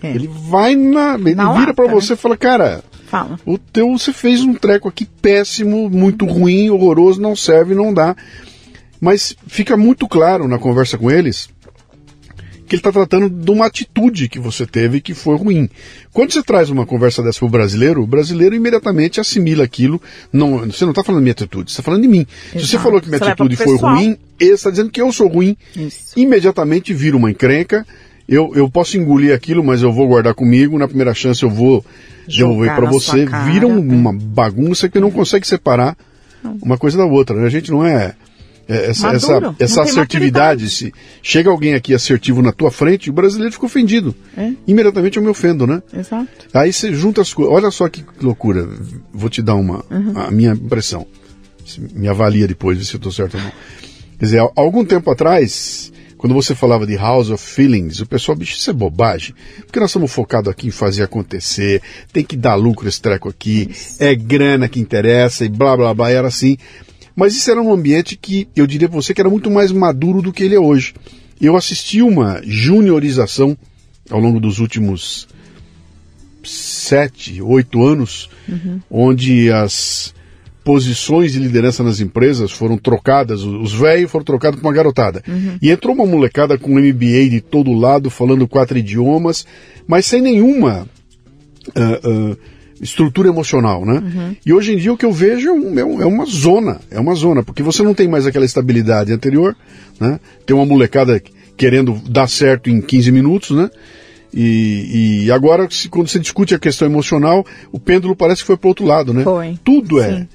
É. 0.00 0.10
Ele 0.14 0.28
vai 0.28 0.76
na. 0.76 1.14
Ele 1.16 1.34
Na 1.34 1.52
vira 1.54 1.74
pra 1.74 1.86
né? 1.86 1.92
você 1.92 2.12
e 2.12 2.16
fala, 2.16 2.36
cara, 2.36 2.84
Fala. 3.08 3.36
o 3.44 3.58
teu 3.58 3.98
você 3.98 4.12
fez 4.12 4.42
um 4.42 4.54
treco 4.54 4.88
aqui 4.88 5.04
péssimo, 5.04 5.90
muito 5.90 6.24
ruim, 6.24 6.70
horroroso, 6.70 7.20
não 7.20 7.34
serve, 7.34 7.74
não 7.74 7.92
dá. 7.92 8.14
Mas 9.00 9.34
fica 9.48 9.76
muito 9.76 10.06
claro 10.06 10.46
na 10.46 10.56
conversa 10.58 10.96
com 10.96 11.10
eles 11.10 11.48
que 12.68 12.74
ele 12.76 12.80
está 12.80 12.92
tratando 12.92 13.28
de 13.30 13.50
uma 13.50 13.66
atitude 13.66 14.28
que 14.28 14.38
você 14.38 14.66
teve 14.66 15.00
que 15.00 15.14
foi 15.14 15.36
ruim. 15.36 15.68
Quando 16.12 16.32
você 16.32 16.42
traz 16.42 16.70
uma 16.70 16.84
conversa 16.86 17.22
dessa 17.22 17.38
para 17.38 17.46
o 17.46 17.50
brasileiro, 17.50 18.02
o 18.02 18.06
brasileiro 18.06 18.54
imediatamente 18.54 19.20
assimila 19.20 19.64
aquilo. 19.64 20.00
Não, 20.32 20.58
você 20.66 20.84
não 20.84 20.90
está 20.92 21.02
falando 21.02 21.20
da 21.20 21.22
minha 21.22 21.32
atitude, 21.32 21.70
você 21.70 21.74
está 21.80 21.82
falando 21.82 22.02
de 22.02 22.08
mim. 22.08 22.26
Se 22.52 22.58
você 22.60 22.76
Exato. 22.76 22.82
falou 22.84 23.00
que 23.00 23.08
minha 23.08 23.18
Você 23.18 23.24
atitude 23.30 23.56
foi 23.56 23.76
ruim, 23.76 24.16
ele 24.38 24.50
está 24.52 24.70
dizendo 24.70 24.90
que 24.90 25.00
eu 25.00 25.10
sou 25.12 25.28
ruim. 25.28 25.56
Isso. 25.74 26.18
Imediatamente 26.18 26.92
vira 26.92 27.16
uma 27.16 27.30
encrenca. 27.30 27.86
Eu, 28.28 28.52
eu 28.54 28.68
posso 28.68 28.98
engolir 28.98 29.34
aquilo, 29.34 29.64
mas 29.64 29.82
eu 29.82 29.90
vou 29.90 30.06
guardar 30.06 30.34
comigo. 30.34 30.78
Na 30.78 30.86
primeira 30.86 31.14
chance 31.14 31.42
eu 31.42 31.48
vou 31.50 31.82
devolver 32.28 32.74
para 32.76 32.88
você. 32.90 33.24
cara, 33.24 33.50
vira 33.50 33.66
uma 33.66 34.12
bagunça 34.12 34.88
que 34.88 35.00
não 35.00 35.10
consegue 35.10 35.46
separar 35.46 35.96
uma 36.60 36.76
coisa 36.76 36.98
da 36.98 37.06
outra. 37.06 37.34
né? 37.36 37.46
A 37.46 37.50
gente 37.50 37.70
não 37.70 37.84
é. 37.84 38.14
Essa, 38.68 39.12
Maduro, 39.12 39.56
essa, 39.58 39.64
essa 39.64 39.82
assertividade, 39.82 40.68
se 40.68 40.92
chega 41.22 41.48
alguém 41.48 41.74
aqui 41.74 41.94
assertivo 41.94 42.42
na 42.42 42.52
tua 42.52 42.70
frente, 42.70 43.08
o 43.08 43.12
brasileiro 43.12 43.52
fica 43.52 43.64
ofendido. 43.64 44.14
É. 44.36 44.52
Imediatamente 44.66 45.16
eu 45.16 45.22
me 45.22 45.30
ofendo, 45.30 45.66
né? 45.66 45.82
Exato. 45.92 46.28
Aí 46.52 46.70
você 46.70 46.92
junta 46.92 47.22
as 47.22 47.32
coisas. 47.32 47.54
Olha 47.54 47.70
só 47.70 47.88
que 47.88 48.04
loucura. 48.20 48.68
Vou 49.12 49.30
te 49.30 49.40
dar 49.40 49.54
uma 49.54 49.82
a 50.14 50.30
minha 50.30 50.52
impressão. 50.52 51.06
Me 51.92 52.08
avalia 52.08 52.46
depois, 52.46 52.86
se 52.86 52.94
eu 52.94 52.98
estou 52.98 53.12
certo 53.12 53.36
ou 53.36 53.42
não. 53.42 53.52
Quer 54.18 54.24
dizer, 54.24 54.40
há 54.40 54.50
algum 54.56 54.84
tempo 54.84 55.10
atrás, 55.10 55.92
quando 56.18 56.34
você 56.34 56.54
falava 56.54 56.86
de 56.86 56.96
House 56.96 57.30
of 57.30 57.42
Feelings, 57.42 58.00
o 58.00 58.06
pessoal, 58.06 58.36
bicho, 58.36 58.56
isso 58.56 58.68
é 58.68 58.72
bobagem. 58.72 59.34
Porque 59.64 59.78
nós 59.78 59.90
estamos 59.90 60.12
focados 60.12 60.50
aqui 60.50 60.66
em 60.66 60.72
fazer 60.72 61.04
acontecer, 61.04 61.80
tem 62.12 62.24
que 62.24 62.36
dar 62.36 62.56
lucro 62.56 62.88
esse 62.88 63.00
treco 63.00 63.28
aqui, 63.28 63.70
é 64.00 64.14
grana 64.14 64.68
que 64.68 64.80
interessa 64.80 65.44
e 65.44 65.48
blá 65.48 65.76
blá 65.76 65.94
blá, 65.94 66.10
era 66.10 66.28
assim. 66.28 66.58
Mas 67.18 67.34
isso 67.34 67.50
era 67.50 67.60
um 67.60 67.72
ambiente 67.72 68.16
que 68.16 68.46
eu 68.54 68.64
diria 68.64 68.88
para 68.88 68.94
você 68.94 69.12
que 69.12 69.20
era 69.20 69.28
muito 69.28 69.50
mais 69.50 69.72
maduro 69.72 70.22
do 70.22 70.32
que 70.32 70.44
ele 70.44 70.54
é 70.54 70.60
hoje. 70.60 70.94
Eu 71.40 71.56
assisti 71.56 72.00
uma 72.00 72.40
juniorização 72.44 73.58
ao 74.08 74.20
longo 74.20 74.38
dos 74.38 74.60
últimos 74.60 75.26
sete, 76.44 77.42
oito 77.42 77.84
anos, 77.84 78.30
onde 78.88 79.50
as 79.50 80.14
posições 80.62 81.32
de 81.32 81.40
liderança 81.40 81.82
nas 81.82 81.98
empresas 81.98 82.52
foram 82.52 82.78
trocadas, 82.78 83.42
os 83.42 83.72
velhos 83.72 84.12
foram 84.12 84.24
trocados 84.24 84.60
por 84.60 84.68
uma 84.68 84.72
garotada. 84.72 85.20
E 85.60 85.72
entrou 85.72 85.96
uma 85.96 86.06
molecada 86.06 86.56
com 86.56 86.78
MBA 86.78 87.30
de 87.30 87.40
todo 87.40 87.72
lado, 87.72 88.10
falando 88.10 88.46
quatro 88.46 88.78
idiomas, 88.78 89.44
mas 89.88 90.06
sem 90.06 90.22
nenhuma 90.22 90.88
ah, 91.74 92.00
ah, 92.00 92.36
estrutura 92.80 93.28
emocional, 93.28 93.84
né? 93.84 94.36
E 94.44 94.52
hoje 94.52 94.72
em 94.74 94.76
dia 94.76 94.92
o 94.92 94.96
que 94.96 95.04
eu 95.06 95.12
vejo 95.12 95.48
é, 95.48 95.52
um- 95.52 95.78
é 95.78 95.84
um- 95.84 96.02
é 96.02 96.06
uma 96.06 96.24
zona, 96.24 96.80
é 96.90 96.98
uma 97.00 97.14
zona, 97.14 97.42
porque 97.42 97.62
você 97.62 97.82
não 97.82 97.94
tem 97.94 98.06
mais 98.08 98.26
aquela 98.26 98.44
estabilidade 98.44 99.12
anterior, 99.12 99.56
né? 100.00 100.18
Tem 100.46 100.54
uma 100.56 100.64
molecada 100.66 101.22
querendo 101.56 101.94
dar 102.08 102.28
certo 102.28 102.70
em 102.70 102.80
15 102.80 103.10
minutos, 103.10 103.50
né? 103.56 103.68
E, 104.32 105.24
e 105.24 105.32
agora, 105.32 105.66
se- 105.70 105.88
quando 105.88 106.08
você 106.08 106.18
discute 106.18 106.54
a 106.54 106.58
questão 106.58 106.86
emocional, 106.86 107.44
o 107.72 107.80
pêndulo 107.80 108.14
parece 108.14 108.42
que 108.42 108.46
foi 108.46 108.56
para 108.56 108.68
outro 108.68 108.84
lado, 108.86 109.12
né? 109.14 109.24
Foi. 109.24 109.58
Tudo 109.64 110.00
é. 110.00 110.18
Sim. 110.18 110.28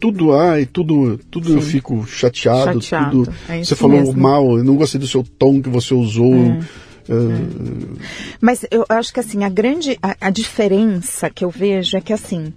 Tudo, 0.00 0.32
ai, 0.32 0.64
tudo, 0.64 1.18
tudo 1.28 1.54
eu 1.54 1.60
fico 1.60 2.06
chateado, 2.06 2.80
Chateado, 2.80 3.24
tudo. 3.24 3.34
é 3.48 3.64
você 3.64 3.74
falou 3.74 3.98
mesmo. 3.98 4.20
mal, 4.20 4.56
eu 4.58 4.62
não 4.62 4.76
gostei 4.76 5.00
do 5.00 5.08
seu 5.08 5.24
tom 5.38 5.60
que 5.60 5.68
você 5.68 5.92
usou. 5.92 6.32
Uh... 7.08 7.98
Mas 8.40 8.64
eu 8.70 8.84
acho 8.88 9.12
que 9.12 9.20
assim, 9.20 9.44
a 9.44 9.48
grande 9.48 9.98
a, 10.02 10.16
a, 10.20 10.30
diferença 10.30 11.30
que 11.30 11.44
eu 11.44 11.50
vejo 11.50 11.96
é 11.96 12.00
que 12.00 12.12
assim, 12.12 12.52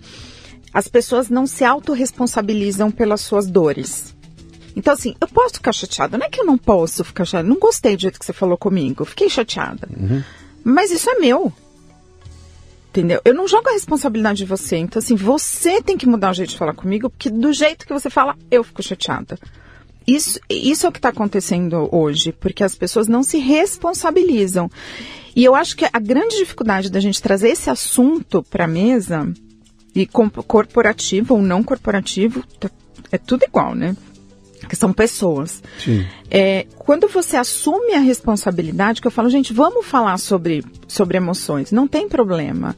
as 0.73 0.87
pessoas 0.87 1.29
não 1.29 1.47
se 1.47 1.63
autorresponsabilizam 1.63 2.91
pelas 2.91 3.21
suas 3.21 3.47
dores. 3.47 4.15
Então, 4.75 4.93
assim, 4.93 5.15
eu 5.19 5.27
posso 5.27 5.55
ficar 5.55 5.73
chateada. 5.73 6.17
Não 6.17 6.25
é 6.25 6.29
que 6.29 6.39
eu 6.39 6.45
não 6.45 6.57
posso 6.57 7.03
ficar 7.03 7.25
chateada. 7.25 7.49
Não 7.49 7.59
gostei 7.59 7.95
do 7.95 8.01
jeito 8.01 8.19
que 8.19 8.25
você 8.25 8.33
falou 8.33 8.57
comigo. 8.57 9.03
Fiquei 9.03 9.29
chateada. 9.29 9.87
Uhum. 9.97 10.23
Mas 10.63 10.91
isso 10.91 11.09
é 11.09 11.15
meu. 11.15 11.51
Entendeu? 12.89 13.21
Eu 13.23 13.33
não 13.33 13.47
jogo 13.47 13.69
a 13.69 13.73
responsabilidade 13.73 14.39
de 14.39 14.45
você. 14.45 14.77
Então, 14.77 14.99
assim, 14.99 15.15
você 15.15 15.81
tem 15.81 15.97
que 15.97 16.07
mudar 16.07 16.31
o 16.31 16.33
jeito 16.33 16.51
de 16.51 16.57
falar 16.57 16.73
comigo, 16.73 17.09
porque 17.09 17.29
do 17.29 17.51
jeito 17.51 17.85
que 17.85 17.93
você 17.93 18.09
fala, 18.09 18.37
eu 18.49 18.63
fico 18.63 18.83
chateada. 18.83 19.37
Isso, 20.05 20.39
isso 20.49 20.85
é 20.85 20.89
o 20.89 20.91
que 20.91 20.99
está 20.99 21.09
acontecendo 21.09 21.87
hoje, 21.91 22.31
porque 22.31 22.63
as 22.63 22.75
pessoas 22.75 23.07
não 23.07 23.23
se 23.23 23.37
responsabilizam. 23.37 24.69
E 25.35 25.43
eu 25.43 25.55
acho 25.55 25.77
que 25.77 25.85
a 25.85 25.99
grande 25.99 26.37
dificuldade 26.37 26.89
da 26.89 26.99
gente 26.99 27.21
trazer 27.21 27.49
esse 27.49 27.69
assunto 27.69 28.43
para 28.43 28.65
a 28.65 28.67
mesa, 28.67 29.31
e 29.93 30.05
corporativo 30.05 31.35
ou 31.35 31.41
não 31.41 31.63
corporativo, 31.63 32.43
tá, 32.59 32.69
é 33.11 33.17
tudo 33.17 33.43
igual, 33.43 33.75
né? 33.75 33.95
que 34.67 34.75
são 34.75 34.93
pessoas. 34.93 35.61
Sim. 35.79 36.05
É, 36.29 36.65
quando 36.77 37.07
você 37.07 37.35
assume 37.35 37.93
a 37.93 37.99
responsabilidade, 37.99 39.01
que 39.01 39.07
eu 39.07 39.11
falo, 39.11 39.29
gente, 39.29 39.51
vamos 39.51 39.85
falar 39.85 40.17
sobre, 40.17 40.63
sobre 40.87 41.17
emoções, 41.17 41.71
não 41.71 41.87
tem 41.87 42.07
problema. 42.07 42.75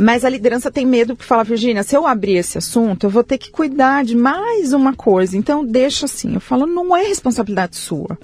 Mas 0.00 0.24
a 0.24 0.30
liderança 0.30 0.70
tem 0.70 0.86
medo 0.86 1.14
porque 1.14 1.28
fala, 1.28 1.44
Virginia, 1.44 1.82
se 1.82 1.94
eu 1.94 2.06
abrir 2.06 2.36
esse 2.36 2.56
assunto, 2.56 3.04
eu 3.04 3.10
vou 3.10 3.22
ter 3.22 3.36
que 3.36 3.50
cuidar 3.50 4.02
de 4.02 4.16
mais 4.16 4.72
uma 4.72 4.94
coisa. 4.94 5.36
Então, 5.36 5.64
deixa 5.64 6.06
assim. 6.06 6.34
Eu 6.34 6.40
falo, 6.40 6.66
não 6.66 6.96
é 6.96 7.02
responsabilidade 7.02 7.76
sua. 7.76 8.18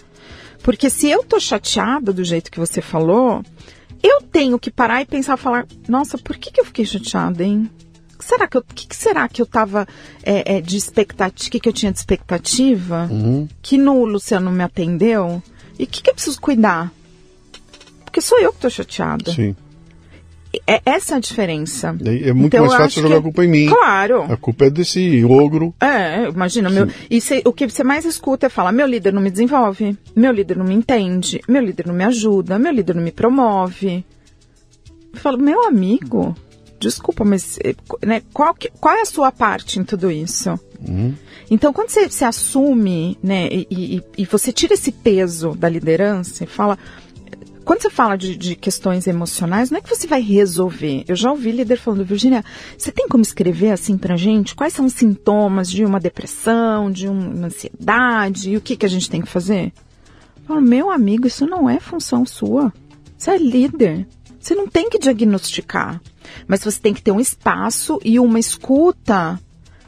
Porque 0.63 0.89
se 0.89 1.09
eu 1.09 1.23
tô 1.23 1.39
chateada 1.39 2.13
do 2.13 2.25
jeito 2.25 2.51
que 2.51 2.59
você 2.59 2.81
falou, 2.81 3.43
eu 4.03 4.23
tenho 4.23 4.59
que 4.59 4.71
parar 4.71 5.03
e 5.03 5.07
pensar, 5.07 5.37
falar, 5.37 5.67
nossa, 5.87 6.17
por 6.17 6.37
que, 6.39 6.51
que 6.51 6.61
eu 6.61 6.65
fiquei 6.65 6.85
chateada, 6.85 7.45
hein? 7.45 7.71
será 8.19 8.49
que 8.49 8.57
eu, 8.57 8.63
que, 8.63 8.87
que 8.89 8.97
será 8.97 9.29
que 9.29 9.41
eu 9.43 9.47
tava 9.47 9.87
é, 10.23 10.57
é, 10.57 10.61
de 10.61 10.77
expectativa, 10.77 11.51
que, 11.51 11.61
que 11.61 11.69
eu 11.69 11.73
tinha 11.73 11.93
de 11.93 11.99
expectativa, 11.99 13.07
uhum. 13.11 13.47
que 13.61 13.77
no 13.77 14.05
Luciano 14.05 14.51
me 14.51 14.65
atendeu, 14.65 15.43
e 15.79 15.85
o 15.85 15.87
que, 15.87 16.03
que 16.03 16.11
eu 16.11 16.15
preciso 16.15 16.41
cuidar? 16.41 16.91
Porque 18.05 18.21
sou 18.21 18.39
eu 18.41 18.51
que 18.51 18.57
estou 18.57 18.71
chateada. 18.71 19.33
Sim. 19.33 19.55
É 20.67 20.81
essa 20.85 21.17
a 21.17 21.19
diferença. 21.19 21.97
É, 22.05 22.33
muito 22.33 22.55
então, 22.55 22.67
mais 22.67 22.77
fácil 22.77 23.03
jogar 23.03 23.19
a 23.19 23.23
culpa 23.23 23.45
em 23.45 23.49
mim. 23.49 23.67
Claro. 23.69 24.23
A 24.23 24.37
culpa 24.37 24.67
é 24.67 24.71
desse 24.71 25.25
ogro. 25.25 25.75
É, 25.81 26.29
imagina. 26.29 26.71
Meu, 26.71 26.89
e 27.11 27.21
se, 27.21 27.43
o 27.45 27.53
que 27.53 27.69
você 27.69 27.83
mais 27.83 28.05
escuta 28.05 28.47
é 28.47 28.49
falar: 28.49 28.73
meu 28.73 28.87
líder 28.87 29.13
não 29.13 29.23
me 29.23 29.31
desenvolve, 29.31 29.97
meu 30.15 30.33
líder 30.33 30.57
não 30.57 30.65
me 30.65 30.75
entende, 30.75 31.41
meu 31.49 31.63
líder 31.63 31.87
não 31.87 31.95
me 31.95 32.05
ajuda, 32.05 32.59
meu 32.59 32.73
líder 32.73 32.95
não 32.95 33.03
me 33.03 33.13
promove. 33.13 34.05
Eu 35.13 35.21
falo, 35.21 35.39
meu 35.39 35.67
amigo, 35.67 36.37
desculpa, 36.79 37.25
mas 37.25 37.59
eh, 37.65 37.75
né, 38.05 38.23
qual, 38.33 38.55
que, 38.55 38.71
qual 38.79 38.95
é 38.95 39.01
a 39.01 39.07
sua 39.07 39.33
parte 39.33 39.79
em 39.79 39.85
tudo 39.85 40.11
isso? 40.11 40.61
Uhum. 40.87 41.15
Então, 41.51 41.73
quando 41.73 41.89
você 41.89 42.09
se 42.11 42.25
assume, 42.25 43.19
né, 43.23 43.49
e, 43.51 43.67
e, 43.71 44.03
e, 44.19 44.25
você 44.27 44.53
tira 44.53 44.75
esse 44.75 44.93
peso 44.93 45.53
da 45.53 45.69
liderança 45.69 46.45
e 46.45 46.47
fala. 46.47 46.79
Quando 47.67 47.83
você 47.83 47.91
fala 47.91 48.17
de, 48.17 48.37
de, 48.37 48.55
questões 48.55 49.09
emocionais, 49.09 49.73
não 49.73 49.79
é 49.79 49.81
que 49.81 49.89
você 49.89 50.07
vai 50.07 50.23
resolver. 50.23 51.05
Eu 51.09 51.17
já 51.17 51.33
ouvi 51.33 51.51
líder 51.51 51.77
falando, 51.77 52.05
Virginia, 52.05 52.45
você 52.79 52.93
tem 52.93 53.09
como 53.09 53.23
escrever 53.23 53.73
assim 53.73 53.99
pra 53.99 54.17
gente 54.17 54.55
quais 54.55 54.73
são 54.73 54.87
os 54.87 54.93
sintomas 54.93 55.69
de 55.69 55.85
uma 55.85 55.99
depressão, 55.99 56.93
de 56.93 57.09
uma 57.09 57.49
ansiedade, 57.49 58.53
e 58.53 58.57
o 58.57 58.61
que, 58.61 58.77
que 58.77 58.87
a 58.87 58.89
gente 58.89 59.11
tem 59.11 59.21
que 59.21 59.29
fazer? 59.29 59.73
Eu 60.37 60.43
falo, 60.47 60.61
meu 60.61 60.93
amigo, 60.93 61.27
isso 61.27 61.45
não 61.45 61.69
é 61.69 61.81
função 61.81 62.25
sua. 62.25 62.73
Você 63.19 63.33
é 63.33 63.37
líder. 63.39 64.07
Você 64.39 64.55
não 64.55 64.69
tem 64.69 64.89
que 64.89 65.01
diagnosticar, 65.01 66.01
mas 66.47 66.63
você 66.63 66.79
tem 66.79 66.95
que 66.95 67.03
ter 67.03 67.11
um 67.11 67.19
espaço 67.19 67.99
e 68.05 68.21
uma 68.21 68.39
escuta 68.39 69.41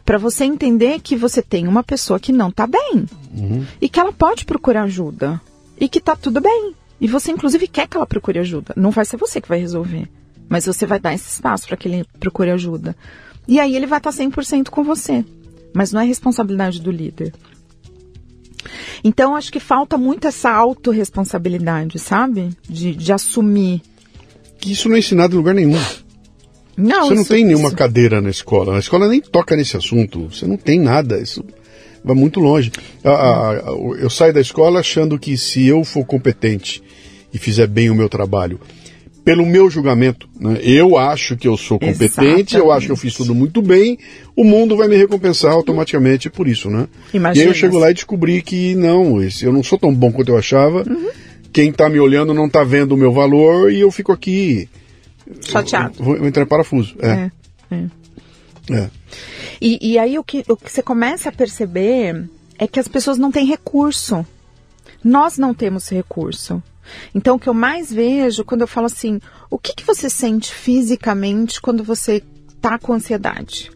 para 0.05 0.19
você 0.19 0.43
entender 0.45 0.99
que 0.99 1.15
você 1.15 1.41
tem 1.41 1.69
uma 1.69 1.85
pessoa 1.85 2.19
que 2.19 2.33
não 2.33 2.49
está 2.49 2.67
bem 2.67 3.07
uhum. 3.33 3.65
e 3.81 3.89
que 3.89 4.01
ela 4.01 4.13
pode 4.13 4.45
procurar 4.45 4.83
ajuda 4.83 5.41
e 5.79 5.89
que 5.89 5.99
está 5.99 6.17
tudo 6.17 6.41
bem. 6.41 6.75
E 7.01 7.07
você, 7.07 7.31
inclusive, 7.31 7.69
quer 7.69 7.87
que 7.87 7.97
ela 7.97 8.07
procure 8.07 8.39
ajuda. 8.39 8.75
Não 8.77 8.91
vai 8.91 9.05
ser 9.05 9.17
você 9.17 9.41
que 9.41 9.49
vai 9.49 9.59
resolver, 9.59 10.09
mas 10.49 10.67
você 10.67 10.87
vai 10.87 10.99
dar 10.99 11.15
esse 11.15 11.31
espaço 11.31 11.67
para 11.67 11.77
que 11.77 11.89
ele 11.89 12.05
procure 12.19 12.51
ajuda. 12.51 12.97
E 13.47 13.61
aí 13.61 13.77
ele 13.77 13.87
vai 13.87 13.99
estar 13.99 14.13
tá 14.13 14.19
100% 14.19 14.69
com 14.69 14.83
você, 14.83 15.25
mas 15.73 15.93
não 15.93 16.01
é 16.01 16.05
responsabilidade 16.05 16.81
do 16.81 16.91
líder. 16.91 17.33
Então, 19.05 19.37
acho 19.37 19.53
que 19.53 19.61
falta 19.61 19.97
muito 19.97 20.27
essa 20.27 20.51
autorresponsabilidade, 20.51 21.99
sabe? 21.99 22.51
De, 22.69 22.95
de 22.95 23.13
assumir 23.13 23.81
que 24.59 24.73
isso 24.73 24.89
não 24.89 24.97
é 24.97 24.99
ensinado 24.99 25.35
em 25.35 25.39
lugar 25.39 25.55
nenhum. 25.55 25.79
Não, 26.77 27.07
você 27.07 27.15
não 27.15 27.23
isso, 27.23 27.35
tem 27.35 27.45
nenhuma 27.45 27.69
isso. 27.69 27.77
cadeira 27.77 28.21
na 28.21 28.31
escola. 28.31 28.77
A 28.77 28.79
escola 28.79 29.09
nem 29.09 29.21
toca 29.21 29.57
nesse 29.57 29.77
assunto. 29.77 30.29
Você 30.31 30.47
não 30.47 30.57
tem 30.57 30.81
nada. 30.81 31.21
Isso 31.21 31.45
vai 32.05 32.15
muito 32.15 32.41
longe. 32.41 32.71
A, 33.05 33.11
a, 33.11 33.51
a, 33.51 33.57
eu 33.99 34.11
saio 34.11 34.33
da 34.33 34.41
escola 34.41 34.81
achando 34.81 35.19
que 35.19 35.37
se 35.37 35.67
eu 35.67 35.85
for 35.85 36.05
competente 36.05 36.83
e 37.33 37.39
fizer 37.39 37.67
bem 37.67 37.91
o 37.91 37.95
meu 37.95 38.09
trabalho, 38.09 38.61
pelo 39.25 39.45
meu 39.45 39.69
julgamento, 39.69 40.27
né, 40.41 40.59
eu 40.63 40.97
acho 40.97 41.37
que 41.37 41.47
eu 41.47 41.57
sou 41.57 41.79
competente, 41.79 42.05
Exatamente. 42.05 42.57
eu 42.57 42.73
acho 42.73 42.87
que 42.87 42.93
eu 42.93 42.97
fiz 42.97 43.15
tudo 43.15 43.35
muito 43.35 43.61
bem, 43.61 43.99
o 44.35 44.43
mundo 44.43 44.77
vai 44.77 44.89
me 44.89 44.97
recompensar 44.97 45.53
automaticamente 45.53 46.31
por 46.31 46.49
isso, 46.49 46.71
né? 46.71 46.89
Imagina. 47.13 47.45
E 47.45 47.47
aí 47.47 47.53
eu 47.53 47.55
chego 47.55 47.79
lá 47.79 47.91
e 47.91 47.95
descobri 47.95 48.41
que 48.41 48.75
não, 48.75 49.21
eu 49.21 49.53
não 49.53 49.63
sou 49.63 49.79
tão 49.79 49.95
bom 49.95 50.11
quanto 50.11 50.31
eu 50.31 50.39
achava. 50.39 50.83
Uhum 50.89 51.11
quem 51.53 51.71
está 51.71 51.89
me 51.89 51.99
olhando 51.99 52.35
não 52.35 52.47
está 52.47 52.63
vendo 52.63 52.93
o 52.93 52.97
meu 52.97 53.13
valor 53.13 53.73
e 53.73 53.81
eu 53.81 53.91
fico 53.91 54.13
aqui. 54.13 54.69
Chateado. 55.43 55.95
Vou, 56.03 56.17
vou 56.17 56.27
entrar 56.27 56.43
em 56.43 56.47
parafuso. 56.47 56.97
É. 57.01 57.09
é, 57.09 57.31
é. 57.71 58.79
é. 58.79 58.91
E, 59.61 59.93
e, 59.93 59.99
aí 59.99 60.19
o 60.19 60.25
que, 60.25 60.45
o 60.49 60.57
que 60.57 60.71
você 60.71 60.83
começa 60.83 61.29
a 61.29 61.33
perceber 61.33 62.29
é 62.59 62.67
que 62.67 62.79
as 62.79 62.89
pessoas 62.89 63.19
não 63.19 63.33
têm 63.33 63.45
recurso. 63.45 64.25
Nós 65.03 65.37
não 65.37 65.53
temos 65.53 65.89
recurso. 65.89 66.63
Então, 67.15 67.37
o 67.37 67.39
que 67.39 67.49
eu 67.49 67.55
mais 67.55 67.93
vejo 67.93 68.45
quando 68.45 68.63
eu 68.63 68.69
falo 68.69 68.87
assim, 68.87 69.21
o 69.51 69.59
que, 69.59 69.75
que 69.75 69.85
você 69.85 70.09
sente 70.09 70.53
fisicamente 70.53 71.61
quando 71.61 71.83
você 71.83 72.23
está 72.49 72.79
com 72.79 72.93
ansiedade? 72.93 73.71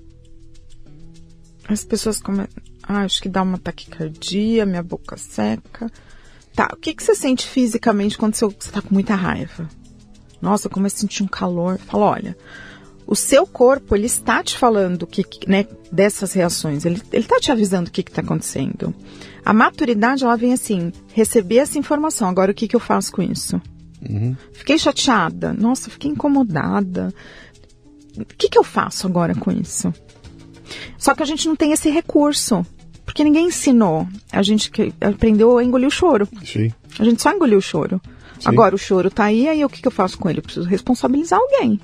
As 1.68 1.84
pessoas 1.84 2.20
começam, 2.20 2.62
ah, 2.82 3.02
acho 3.02 3.22
que 3.22 3.28
dá 3.28 3.42
uma 3.42 3.58
taquicardia, 3.58 4.66
minha 4.66 4.82
boca 4.82 5.16
seca. 5.16 5.90
Tá, 6.54 6.68
o 6.72 6.76
que, 6.76 6.92
que 6.94 7.02
você 7.02 7.14
sente 7.14 7.46
fisicamente 7.46 8.18
quando 8.18 8.34
você 8.34 8.46
está 8.46 8.82
com 8.82 8.92
muita 8.92 9.14
raiva? 9.14 9.68
Nossa, 10.40 10.68
como 10.68 10.86
eu 10.86 10.90
senti 10.90 11.22
um 11.22 11.28
calor. 11.28 11.78
Fala, 11.78 12.06
olha, 12.06 12.36
o 13.06 13.14
seu 13.14 13.46
corpo, 13.46 13.94
ele 13.94 14.06
está 14.06 14.42
te 14.42 14.56
falando 14.56 15.06
que, 15.06 15.24
né, 15.46 15.66
dessas 15.90 16.32
reações, 16.32 16.84
ele, 16.84 17.00
ele 17.12 17.22
está 17.22 17.38
te 17.38 17.52
avisando 17.52 17.88
o 17.88 17.92
que 17.92 18.00
está 18.00 18.20
acontecendo. 18.20 18.94
A 19.44 19.52
maturidade, 19.52 20.24
ela 20.24 20.36
vem 20.36 20.52
assim, 20.52 20.92
receber 21.12 21.56
essa 21.56 21.78
informação, 21.78 22.28
agora 22.28 22.52
o 22.52 22.54
que, 22.54 22.68
que 22.68 22.76
eu 22.76 22.80
faço 22.80 23.12
com 23.12 23.22
isso? 23.22 23.60
Uhum. 24.08 24.36
Fiquei 24.52 24.78
chateada, 24.78 25.52
nossa, 25.52 25.90
fiquei 25.90 26.10
incomodada. 26.10 27.12
O 28.16 28.24
que, 28.24 28.48
que 28.48 28.58
eu 28.58 28.64
faço 28.64 29.06
agora 29.06 29.34
com 29.34 29.50
isso? 29.50 29.92
Só 30.98 31.14
que 31.14 31.22
a 31.22 31.26
gente 31.26 31.48
não 31.48 31.56
tem 31.56 31.72
esse 31.72 31.90
recurso. 31.90 32.64
Porque 33.04 33.24
ninguém 33.24 33.48
ensinou. 33.48 34.06
A 34.30 34.42
gente 34.42 34.70
que 34.70 34.94
aprendeu 35.00 35.58
a 35.58 35.64
engolir 35.64 35.88
o 35.88 35.90
choro. 35.90 36.28
Sim. 36.44 36.72
A 36.98 37.04
gente 37.04 37.20
só 37.20 37.32
engoliu 37.32 37.58
o 37.58 37.62
choro. 37.62 38.00
Sim. 38.38 38.48
Agora 38.48 38.74
o 38.74 38.78
choro 38.78 39.10
tá 39.10 39.24
aí, 39.24 39.48
aí 39.48 39.64
o 39.64 39.68
que, 39.68 39.82
que 39.82 39.88
eu 39.88 39.92
faço 39.92 40.18
com 40.18 40.30
ele? 40.30 40.38
Eu 40.38 40.42
preciso 40.42 40.68
responsabilizar 40.68 41.38
alguém. 41.38 41.80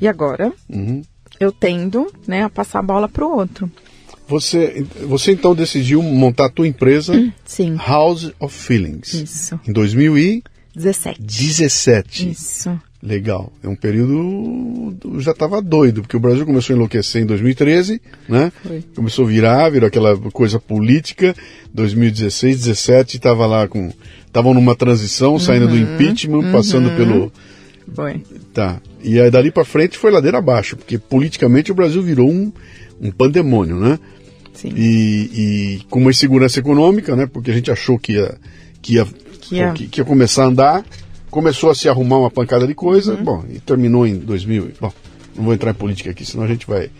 E 0.00 0.08
agora 0.08 0.52
uhum. 0.68 1.02
eu 1.38 1.52
tendo 1.52 2.12
né, 2.26 2.44
a 2.44 2.50
passar 2.50 2.80
a 2.80 2.82
bola 2.82 3.08
pro 3.08 3.30
outro. 3.30 3.70
Você, 4.28 4.84
você 5.06 5.32
então 5.32 5.54
decidiu 5.54 6.02
montar 6.02 6.46
a 6.46 6.50
tua 6.50 6.66
empresa 6.66 7.12
Sim. 7.44 7.76
House 7.76 8.32
of 8.40 8.54
Feelings. 8.54 9.14
Isso. 9.14 9.60
Em 9.66 9.72
2017. 9.72 11.22
17. 11.22 12.30
Isso. 12.30 12.78
Legal. 13.02 13.52
É 13.62 13.68
um 13.68 13.76
período. 13.76 14.96
Já 15.20 15.30
estava 15.30 15.62
doido, 15.62 16.02
porque 16.02 16.16
o 16.16 16.20
Brasil 16.20 16.44
começou 16.44 16.74
a 16.74 16.76
enlouquecer 16.76 17.22
em 17.22 17.26
2013, 17.26 18.00
né? 18.28 18.50
Foi. 18.64 18.82
Começou 18.96 19.26
a 19.26 19.28
virar, 19.28 19.70
virou 19.70 19.86
aquela 19.86 20.16
coisa 20.16 20.58
política. 20.58 21.34
2016, 21.72 22.64
17 22.64 23.16
estava 23.16 23.46
lá 23.46 23.68
com. 23.68 23.92
Estavam 24.26 24.52
numa 24.52 24.74
transição, 24.74 25.38
saindo 25.38 25.66
uhum, 25.66 25.70
do 25.70 25.78
impeachment, 25.78 26.46
uhum. 26.46 26.52
passando 26.52 26.90
pelo. 26.96 27.32
Foi. 27.94 28.22
Tá. 28.52 28.80
E 29.02 29.20
aí 29.20 29.30
dali 29.30 29.52
para 29.52 29.64
frente 29.64 29.96
foi 29.96 30.10
ladeira 30.10 30.38
abaixo, 30.38 30.76
porque 30.76 30.98
politicamente 30.98 31.70
o 31.70 31.74
Brasil 31.74 32.02
virou 32.02 32.28
um, 32.28 32.52
um 33.00 33.12
pandemônio, 33.12 33.76
né? 33.76 34.00
Sim. 34.56 34.72
E, 34.76 35.78
e 35.80 35.80
com 35.88 36.00
uma 36.00 36.10
insegurança 36.10 36.58
econômica, 36.58 37.14
né? 37.14 37.26
Porque 37.26 37.50
a 37.50 37.54
gente 37.54 37.70
achou 37.70 37.98
que 37.98 38.14
ia, 38.14 38.34
que 38.82 38.94
ia, 38.94 39.06
que 39.40 39.56
ia... 39.56 39.72
Que, 39.72 39.86
que 39.86 40.00
ia 40.00 40.04
começar 40.04 40.44
a 40.44 40.46
andar 40.46 40.84
começou 41.36 41.68
a 41.68 41.74
se 41.74 41.86
arrumar 41.86 42.18
uma 42.18 42.30
pancada 42.30 42.66
de 42.66 42.74
coisa, 42.74 43.14
uhum. 43.14 43.22
bom, 43.22 43.44
e 43.50 43.60
terminou 43.60 44.06
em 44.06 44.16
2000. 44.16 44.70
Bom, 44.80 44.90
não 45.36 45.44
vou 45.44 45.52
entrar 45.52 45.70
em 45.70 45.74
política 45.74 46.10
aqui, 46.10 46.24
senão 46.24 46.44
a 46.44 46.48
gente 46.48 46.66
vai, 46.66 46.90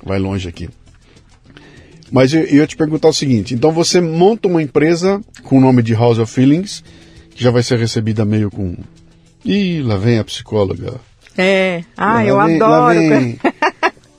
vai 0.00 0.16
longe 0.20 0.48
aqui. 0.48 0.68
Mas 2.10 2.32
eu, 2.32 2.42
eu 2.42 2.58
ia 2.58 2.66
te 2.68 2.76
perguntar 2.76 3.08
o 3.08 3.12
seguinte: 3.12 3.54
então 3.56 3.72
você 3.72 4.00
monta 4.00 4.46
uma 4.46 4.62
empresa 4.62 5.20
com 5.42 5.58
o 5.58 5.60
nome 5.60 5.82
de 5.82 5.92
House 5.92 6.18
of 6.18 6.32
Feelings, 6.32 6.84
que 7.30 7.42
já 7.42 7.50
vai 7.50 7.64
ser 7.64 7.80
recebida 7.80 8.24
meio 8.24 8.48
com. 8.48 8.76
Ih, 9.44 9.82
lá 9.82 9.96
vem 9.96 10.20
a 10.20 10.24
psicóloga. 10.24 10.94
É, 11.36 11.82
ah, 11.96 12.14
Lá 12.14 12.24
eu 12.24 12.44
vem- 12.44 12.56
adoro. 12.56 12.70
Lá 12.70 13.18
vem, 13.18 13.38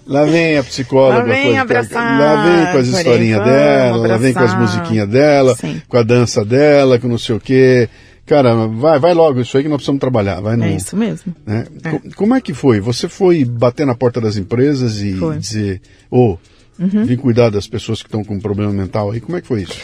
lá 0.10 0.26
vem 0.26 0.57
a 0.57 0.64
psicóloga. 0.64 1.20
Lá 1.20 1.24
vem 1.24 1.53
com 1.53 1.60
abraçar, 1.62 2.20
Lá 2.20 2.43
vem 2.45 2.72
com 2.74 2.78
as 2.80 2.88
historinhas 2.88 3.43
dela, 3.45 4.07
lá 4.07 4.18
vem 4.18 4.34
com 4.34 4.39
as 4.39 4.51
abraçar. 4.53 4.78
musiquinhas 4.80 5.07
dela, 5.10 5.55
Sim. 5.55 5.82
com 5.88 5.97
a 5.97 6.03
dança 6.03 6.43
dela, 6.43 6.99
com 6.99 7.07
não 7.07 7.18
sei 7.18 7.36
o 7.36 7.39
quê. 7.39 7.88
Cara, 8.26 8.68
vai, 8.68 8.99
vai 8.99 9.14
logo, 9.14 9.39
isso 9.41 9.57
aí 9.57 9.64
que 9.64 9.70
nós 9.70 9.78
precisamos 9.78 9.99
trabalhar. 9.99 10.39
Vai 10.39 10.55
no, 10.55 10.64
É 10.66 10.72
isso 10.76 10.95
mesmo. 10.95 11.36
né? 11.47 11.66
Co- 11.89 12.01
Como 12.16 12.36
é 12.36 12.41
que 12.41 12.53
foi? 12.53 12.80
Você 12.80 13.07
foi 13.10 13.43
bater 13.43 13.88
na 13.88 13.95
porta 13.95 14.22
das 14.22 14.38
empresas 14.38 15.01
e 15.01 15.14
Foi. 15.16 15.34
Uhum. 15.36 15.39
dizer, 15.39 15.82
ô, 16.12 16.38
vim 16.78 17.16
cuidar 17.18 17.49
das 17.49 17.68
pessoas 17.68 18.01
que 18.03 18.07
estão 18.07 18.24
com 18.24 18.39
problema 18.39 18.72
mental 18.72 19.10
aí. 19.12 19.20
Como 19.20 19.36
é 19.38 19.41
que 19.41 19.47
foi 19.47 19.64
isso? 19.64 19.80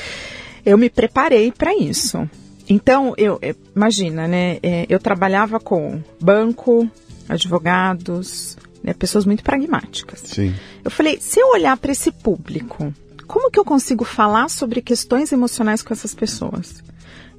Eu 0.63 0.77
me 0.77 0.89
preparei 0.91 1.51
para 1.51 1.75
isso. 1.75 2.29
Então, 2.69 3.13
eu 3.17 3.37
eu- 3.41 3.55
imagina, 3.75 4.27
né? 4.27 4.57
é, 4.61 4.85
Eu 4.89 4.99
trabalhava 4.99 5.59
com 5.59 5.99
banco, 6.21 6.87
advogados, 7.27 8.57
né, 8.85 8.93
pessoas 8.93 9.25
muito 9.25 9.43
pragmáticas. 9.43 10.19
Sim. 10.19 10.53
Eu 10.83 10.91
falei, 10.91 11.19
se 11.19 11.39
eu 11.39 11.47
olhar 11.49 11.75
para 11.77 11.91
esse 11.91 12.11
público, 12.11 12.93
como 13.25 13.49
que 13.49 13.59
eu 13.59 13.65
consigo 13.65 14.05
falar 14.05 14.49
sobre 14.49 14.81
questões 14.81 15.31
emocionais 15.31 15.81
com 15.81 15.91
essas 15.91 16.13
pessoas? 16.13 16.83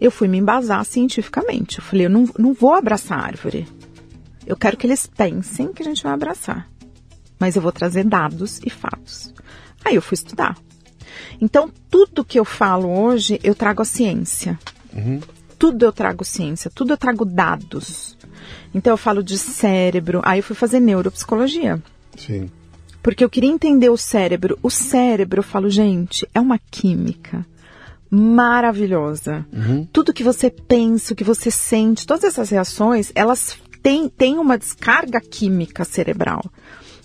Eu 0.00 0.10
fui 0.10 0.26
me 0.26 0.38
embasar 0.38 0.84
cientificamente. 0.84 1.78
Eu 1.78 1.84
falei, 1.84 2.06
eu 2.06 2.10
não, 2.10 2.28
não 2.36 2.52
vou 2.52 2.74
abraçar 2.74 3.24
árvore. 3.24 3.66
Eu 4.44 4.56
quero 4.56 4.76
que 4.76 4.86
eles 4.86 5.06
pensem 5.06 5.72
que 5.72 5.82
a 5.82 5.84
gente 5.84 6.02
vai 6.02 6.12
abraçar. 6.12 6.68
Mas 7.38 7.54
eu 7.54 7.62
vou 7.62 7.72
trazer 7.72 8.04
dados 8.04 8.60
e 8.64 8.70
fatos. 8.70 9.32
Aí 9.84 9.94
eu 9.94 10.02
fui 10.02 10.16
estudar. 10.16 10.56
Então, 11.40 11.70
tudo 11.88 12.24
que 12.24 12.38
eu 12.38 12.44
falo 12.44 12.88
hoje, 12.88 13.38
eu 13.42 13.54
trago 13.54 13.82
a 13.82 13.84
ciência. 13.84 14.58
Tudo 15.58 15.84
eu 15.84 15.92
trago 15.92 16.24
ciência, 16.24 16.70
tudo 16.74 16.92
eu 16.92 16.96
trago 16.96 17.24
dados. 17.24 18.16
Então, 18.74 18.92
eu 18.92 18.98
falo 18.98 19.22
de 19.22 19.38
cérebro. 19.38 20.20
Aí 20.24 20.38
eu 20.38 20.42
fui 20.42 20.54
fazer 20.54 20.80
neuropsicologia. 20.80 21.82
Sim. 22.16 22.50
Porque 23.02 23.24
eu 23.24 23.30
queria 23.30 23.50
entender 23.50 23.88
o 23.88 23.96
cérebro. 23.96 24.58
O 24.62 24.70
cérebro, 24.70 25.40
eu 25.40 25.44
falo, 25.44 25.70
gente, 25.70 26.28
é 26.34 26.40
uma 26.40 26.58
química 26.58 27.46
maravilhosa. 28.10 29.46
Tudo 29.92 30.12
que 30.12 30.22
você 30.22 30.50
pensa, 30.50 31.12
o 31.12 31.16
que 31.16 31.24
você 31.24 31.50
sente, 31.50 32.06
todas 32.06 32.24
essas 32.24 32.50
reações, 32.50 33.10
elas 33.14 33.56
têm, 33.82 34.08
têm 34.08 34.38
uma 34.38 34.58
descarga 34.58 35.20
química 35.20 35.84
cerebral. 35.84 36.42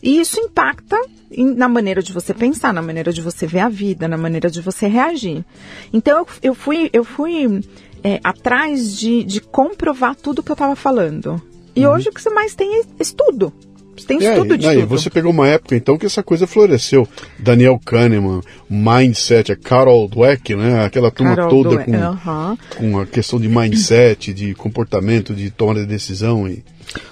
E 0.01 0.19
isso 0.19 0.39
impacta 0.39 0.97
na 1.37 1.69
maneira 1.69 2.01
de 2.01 2.11
você 2.11 2.33
pensar, 2.33 2.73
na 2.73 2.81
maneira 2.81 3.13
de 3.13 3.21
você 3.21 3.45
ver 3.45 3.59
a 3.59 3.69
vida, 3.69 4.07
na 4.07 4.17
maneira 4.17 4.49
de 4.49 4.59
você 4.61 4.87
reagir. 4.87 5.45
Então 5.93 6.19
eu, 6.19 6.27
eu 6.41 6.55
fui, 6.55 6.89
eu 6.91 7.03
fui 7.03 7.61
é, 8.03 8.19
atrás 8.23 8.97
de, 8.97 9.23
de 9.23 9.41
comprovar 9.41 10.15
tudo 10.15 10.43
que 10.43 10.51
eu 10.51 10.55
estava 10.55 10.75
falando. 10.75 11.41
E 11.75 11.85
hoje 11.87 12.09
o 12.09 12.11
que 12.11 12.21
você 12.21 12.29
mais 12.29 12.53
tem 12.53 12.81
é 12.81 12.83
estudo. 12.99 13.53
Você 13.95 14.07
tem 14.07 14.25
É, 14.25 14.33
estudo 14.33 14.57
de 14.57 14.67
aí, 14.67 14.81
tudo. 14.81 14.89
Você 14.89 15.09
pegou 15.09 15.31
uma 15.31 15.47
época 15.47 15.75
então 15.75 15.97
que 15.97 16.05
essa 16.05 16.23
coisa 16.23 16.47
floresceu. 16.47 17.07
Daniel 17.37 17.79
Kahneman, 17.83 18.41
Mindset, 18.69 19.51
a 19.51 19.55
Carol 19.55 20.07
Dweck, 20.07 20.55
né? 20.55 20.83
Aquela 20.83 21.11
turma 21.11 21.35
Carol 21.35 21.49
toda 21.49 21.75
Dweck, 21.75 21.91
com, 21.91 22.57
com 22.77 22.99
a 22.99 23.05
questão 23.05 23.39
de 23.39 23.47
mindset, 23.47 24.33
de 24.33 24.53
comportamento, 24.55 25.33
de 25.33 25.51
tomada 25.51 25.81
de 25.81 25.85
decisão. 25.85 26.47
E... 26.47 26.63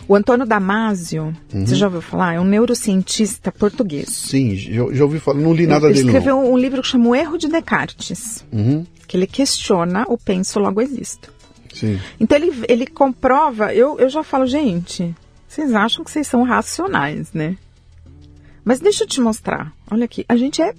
O 0.07 0.15
Antônio 0.15 0.45
Damasio, 0.45 1.33
Uhum. 1.53 1.65
você 1.65 1.75
já 1.75 1.85
ouviu 1.87 2.01
falar? 2.01 2.33
É 2.35 2.39
um 2.39 2.43
neurocientista 2.45 3.51
português. 3.51 4.09
Sim, 4.09 4.55
já, 4.55 4.83
já 4.91 5.03
ouvi 5.03 5.19
falar, 5.19 5.39
não 5.39 5.53
li 5.53 5.65
nada 5.67 5.85
Ele 5.87 5.95
dele 5.95 6.07
escreveu 6.07 6.35
não. 6.35 6.51
um 6.53 6.57
livro 6.57 6.81
que 6.81 6.87
chama 6.87 7.07
O 7.09 7.15
Erro 7.15 7.37
de 7.37 7.47
Descartes, 7.47 8.45
Uhum, 8.51 8.85
que 9.07 9.15
ele 9.17 9.27
questiona 9.27 10.05
o 10.07 10.17
penso 10.17 10.59
logo 10.59 10.81
existo. 10.81 11.31
sim, 11.73 11.99
Então 12.19 12.37
ele, 12.37 12.51
ele 12.67 12.87
comprova, 12.87 13.73
eu, 13.73 13.97
eu 13.99 14.09
já 14.09 14.23
falo, 14.23 14.45
gente, 14.45 15.15
vocês 15.47 15.73
acham 15.73 16.03
que 16.03 16.11
vocês 16.11 16.27
são 16.27 16.43
racionais, 16.43 17.31
né? 17.33 17.55
Mas 18.65 18.79
deixa 18.79 19.03
eu 19.03 19.07
te 19.07 19.19
mostrar. 19.21 19.71
Olha 19.89 20.05
aqui, 20.05 20.25
a 20.27 20.35
gente 20.35 20.61
é 20.61 20.73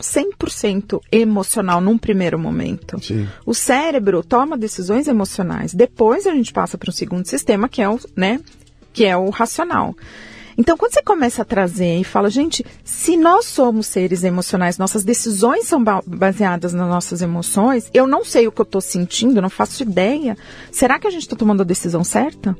100% 0.00 1.00
emocional 1.10 1.80
num 1.80 1.96
primeiro 1.98 2.38
momento. 2.38 2.98
sim. 3.02 3.26
O 3.46 3.54
cérebro 3.54 4.22
toma 4.22 4.56
decisões 4.58 5.08
emocionais. 5.08 5.72
Depois 5.74 6.26
a 6.26 6.32
gente 6.32 6.52
passa 6.52 6.76
para 6.78 6.90
um 6.90 6.92
segundo 6.92 7.26
sistema, 7.26 7.68
que 7.68 7.80
é 7.82 7.88
o, 7.88 7.98
né, 8.16 8.40
que 8.92 9.04
é 9.04 9.16
o 9.16 9.30
racional. 9.30 9.94
Então, 10.56 10.76
quando 10.76 10.92
você 10.94 11.02
começa 11.02 11.42
a 11.42 11.44
trazer 11.44 11.98
e 11.98 12.04
fala, 12.04 12.30
gente, 12.30 12.64
se 12.84 13.16
nós 13.16 13.44
somos 13.44 13.88
seres 13.88 14.22
emocionais, 14.22 14.78
nossas 14.78 15.02
decisões 15.02 15.66
são 15.66 15.82
ba- 15.82 16.02
baseadas 16.06 16.72
nas 16.72 16.88
nossas 16.88 17.22
emoções, 17.22 17.90
eu 17.92 18.06
não 18.06 18.24
sei 18.24 18.46
o 18.46 18.52
que 18.52 18.60
eu 18.60 18.64
estou 18.64 18.80
sentindo, 18.80 19.42
não 19.42 19.50
faço 19.50 19.82
ideia. 19.82 20.36
Será 20.70 20.96
que 21.00 21.08
a 21.08 21.10
gente 21.10 21.22
está 21.22 21.34
tomando 21.34 21.62
a 21.62 21.64
decisão 21.64 22.04
certa? 22.04 22.56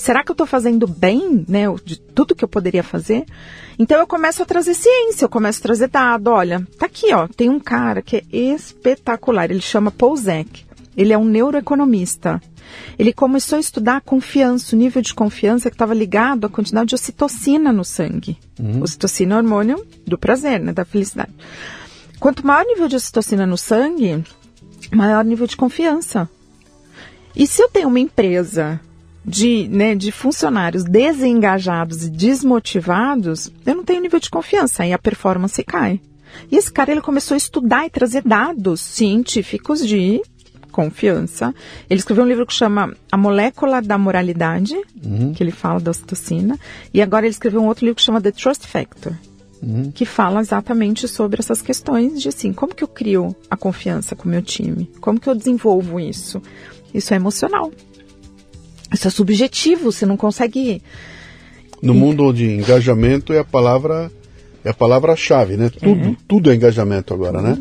Será 0.00 0.24
que 0.24 0.30
eu 0.30 0.32
estou 0.32 0.46
fazendo 0.46 0.86
bem, 0.86 1.44
né, 1.46 1.68
o- 1.68 1.76
de 1.78 2.00
tudo 2.00 2.34
que 2.34 2.42
eu 2.42 2.48
poderia 2.48 2.82
fazer? 2.82 3.26
Então 3.78 3.98
eu 4.00 4.06
começo 4.06 4.42
a 4.42 4.46
trazer 4.46 4.72
ciência, 4.72 5.26
eu 5.26 5.28
começo 5.28 5.58
a 5.58 5.62
trazer 5.62 5.88
dado. 5.88 6.28
Olha, 6.28 6.66
tá 6.78 6.86
aqui, 6.86 7.12
ó, 7.12 7.28
tem 7.28 7.50
um 7.50 7.60
cara 7.60 8.00
que 8.00 8.16
é 8.16 8.24
espetacular, 8.32 9.50
ele 9.50 9.60
chama 9.60 9.90
Pouzek. 9.90 10.64
Ele 10.96 11.12
é 11.12 11.18
um 11.18 11.24
neuroeconomista. 11.26 12.40
Ele 12.98 13.12
começou 13.12 13.58
a 13.58 13.60
estudar 13.60 13.96
a 13.96 14.00
confiança, 14.00 14.74
o 14.74 14.78
nível 14.78 15.02
de 15.02 15.12
confiança 15.12 15.68
que 15.68 15.74
estava 15.74 15.92
ligado 15.92 16.46
à 16.46 16.48
quantidade 16.48 16.88
de 16.88 16.94
ocitocina 16.94 17.70
no 17.70 17.84
sangue. 17.84 18.38
Ocitocina 18.82 19.34
é 19.34 19.36
o 19.36 19.40
hormônio 19.42 19.84
do 20.06 20.16
prazer, 20.16 20.60
né, 20.60 20.72
da 20.72 20.86
felicidade. 20.86 21.32
Quanto 22.18 22.46
maior 22.46 22.64
o 22.64 22.68
nível 22.68 22.88
de 22.88 22.96
ocitocina 22.96 23.44
no 23.46 23.58
sangue, 23.58 24.24
maior 24.92 25.26
nível 25.26 25.46
de 25.46 25.58
confiança. 25.58 26.26
E 27.36 27.46
se 27.46 27.60
eu 27.62 27.68
tenho 27.68 27.88
uma 27.88 28.00
empresa 28.00 28.80
de, 29.24 29.68
né, 29.68 29.94
de 29.94 30.10
funcionários 30.10 30.84
desengajados 30.84 32.04
e 32.04 32.10
desmotivados, 32.10 33.50
eu 33.66 33.74
não 33.74 33.84
tenho 33.84 34.00
nível 34.00 34.20
de 34.20 34.30
confiança, 34.30 34.82
aí 34.82 34.92
a 34.92 34.98
performance 34.98 35.62
cai. 35.62 36.00
E 36.50 36.56
esse 36.56 36.72
cara 36.72 36.92
ele 36.92 37.00
começou 37.00 37.34
a 37.34 37.38
estudar 37.38 37.86
e 37.86 37.90
trazer 37.90 38.22
dados 38.22 38.80
científicos 38.80 39.86
de 39.86 40.22
confiança. 40.70 41.54
Ele 41.88 41.98
escreveu 41.98 42.24
um 42.24 42.28
livro 42.28 42.46
que 42.46 42.54
chama 42.54 42.94
A 43.10 43.16
Molécula 43.16 43.82
da 43.82 43.98
Moralidade, 43.98 44.76
que 45.34 45.42
ele 45.42 45.50
fala 45.50 45.80
da 45.80 45.90
ocitocina, 45.90 46.58
e 46.94 47.02
agora 47.02 47.26
ele 47.26 47.32
escreveu 47.32 47.60
um 47.60 47.66
outro 47.66 47.84
livro 47.84 47.96
que 47.96 48.02
chama 48.02 48.20
The 48.20 48.30
Trust 48.30 48.66
Factor, 48.66 49.12
que 49.94 50.06
fala 50.06 50.40
exatamente 50.40 51.06
sobre 51.08 51.40
essas 51.40 51.60
questões 51.60 52.20
de 52.22 52.28
assim, 52.28 52.52
como 52.52 52.74
que 52.74 52.84
eu 52.84 52.88
crio 52.88 53.34
a 53.50 53.56
confiança 53.56 54.14
com 54.14 54.26
o 54.26 54.30
meu 54.30 54.42
time? 54.42 54.88
Como 55.00 55.20
que 55.20 55.28
eu 55.28 55.34
desenvolvo 55.34 55.98
isso? 55.98 56.40
Isso 56.94 57.12
é 57.12 57.16
emocional. 57.16 57.70
Isso 58.92 59.08
é 59.08 59.10
subjetivo, 59.10 59.92
você 59.92 60.04
não 60.04 60.16
consegue. 60.16 60.82
No 61.82 61.94
mundo 61.94 62.32
de 62.32 62.46
engajamento 62.50 63.32
é 63.32 63.38
a 63.38 63.44
palavra 63.44 64.10
é 64.64 64.70
a 64.70 64.74
palavra-chave, 64.74 65.56
né? 65.56 65.70
Tudo, 65.70 66.16
tudo 66.28 66.50
é 66.50 66.54
engajamento 66.54 67.14
agora, 67.14 67.40
né? 67.40 67.58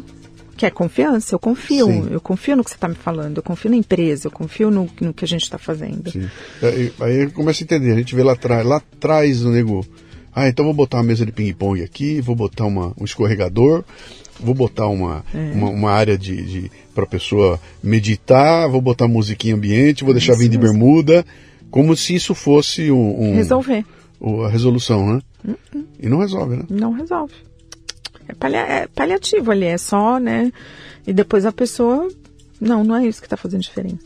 Que 0.57 0.65
é 0.65 0.69
confiança, 0.69 1.33
eu 1.33 1.39
confio. 1.39 1.85
Sim. 1.85 2.07
Eu 2.11 2.19
confio 2.19 2.57
no 2.57 2.63
que 2.63 2.69
você 2.69 2.75
está 2.75 2.89
me 2.89 2.95
falando, 2.95 3.37
eu 3.37 3.43
confio 3.43 3.71
na 3.71 3.77
empresa, 3.77 4.27
eu 4.27 4.31
confio 4.31 4.69
no, 4.69 4.89
no 4.99 5.13
que 5.13 5.23
a 5.23 5.27
gente 5.27 5.43
está 5.43 5.57
fazendo. 5.57 6.11
Sim. 6.11 6.27
Aí, 6.61 6.93
aí 6.99 7.17
eu 7.21 7.31
começo 7.31 7.63
a 7.63 7.65
entender, 7.65 7.93
a 7.93 7.95
gente 7.95 8.13
vê 8.13 8.23
lá 8.23 8.33
atrás, 8.33 8.65
lá 8.65 8.77
atrás 8.77 9.43
o 9.43 9.49
nego. 9.49 9.85
Ah, 10.35 10.49
então 10.49 10.65
vou 10.65 10.73
botar 10.73 10.97
uma 10.97 11.03
mesa 11.03 11.25
de 11.25 11.31
ping-pong 11.31 11.81
aqui, 11.81 12.19
vou 12.19 12.35
botar 12.35 12.65
uma, 12.65 12.93
um 12.99 13.05
escorregador, 13.05 13.83
vou 14.39 14.53
botar 14.55 14.87
uma, 14.87 15.23
É. 15.33 15.51
uma, 15.53 15.69
uma 15.69 15.91
área 15.91 16.17
de, 16.17 16.41
de 16.43 16.71
para 16.95 17.05
pessoa 17.05 17.59
meditar, 17.83 18.67
vou 18.69 18.81
botar 18.81 19.07
musiquinha 19.07 19.55
ambiente, 19.55 20.03
vou 20.03 20.13
deixar 20.13 20.33
Isso 20.33 20.41
vir 20.41 20.49
de 20.49 20.57
mesmo. 20.57 20.73
bermuda, 20.73 21.25
como 21.71 21.95
se 21.95 22.15
isso 22.15 22.33
fosse 22.35 22.91
um, 22.91 23.21
um- 23.31 23.35
Resolver. 23.35 23.85
o- 24.19 24.41
a 24.43 24.49
resolução, 24.49 25.05
né? 25.15 25.21
E 25.99 26.09
não 26.09 26.19
resolve, 26.19 26.55
né? 26.57 26.63
Não 26.69 26.91
resolve. 26.91 27.33
É, 28.27 28.33
palia- 28.33 28.59
é 28.67 28.87
paliativo 28.87 29.51
ali, 29.51 29.65
é 29.65 29.77
só, 29.77 30.19
né? 30.19 30.51
E 31.07 31.13
depois 31.13 31.45
a 31.45 31.51
pessoa. 31.51 32.07
Não, 32.61 32.83
não 32.83 32.97
é 32.97 33.07
isso 33.07 33.21
que 33.21 33.25
está 33.27 33.37
fazendo 33.37 33.61
diferença. 33.61 33.99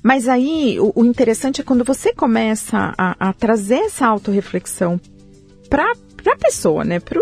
Mas 0.00 0.28
aí, 0.28 0.78
o, 0.78 0.92
o 0.94 1.04
interessante 1.04 1.60
é 1.60 1.64
quando 1.64 1.82
você 1.82 2.12
começa 2.12 2.94
a, 2.96 3.16
a 3.30 3.32
trazer 3.32 3.74
essa 3.86 4.06
autorreflexão 4.06 5.00
para 5.68 5.92
a 6.32 6.36
pessoa, 6.36 6.84
né? 6.84 7.00
Para 7.00 7.20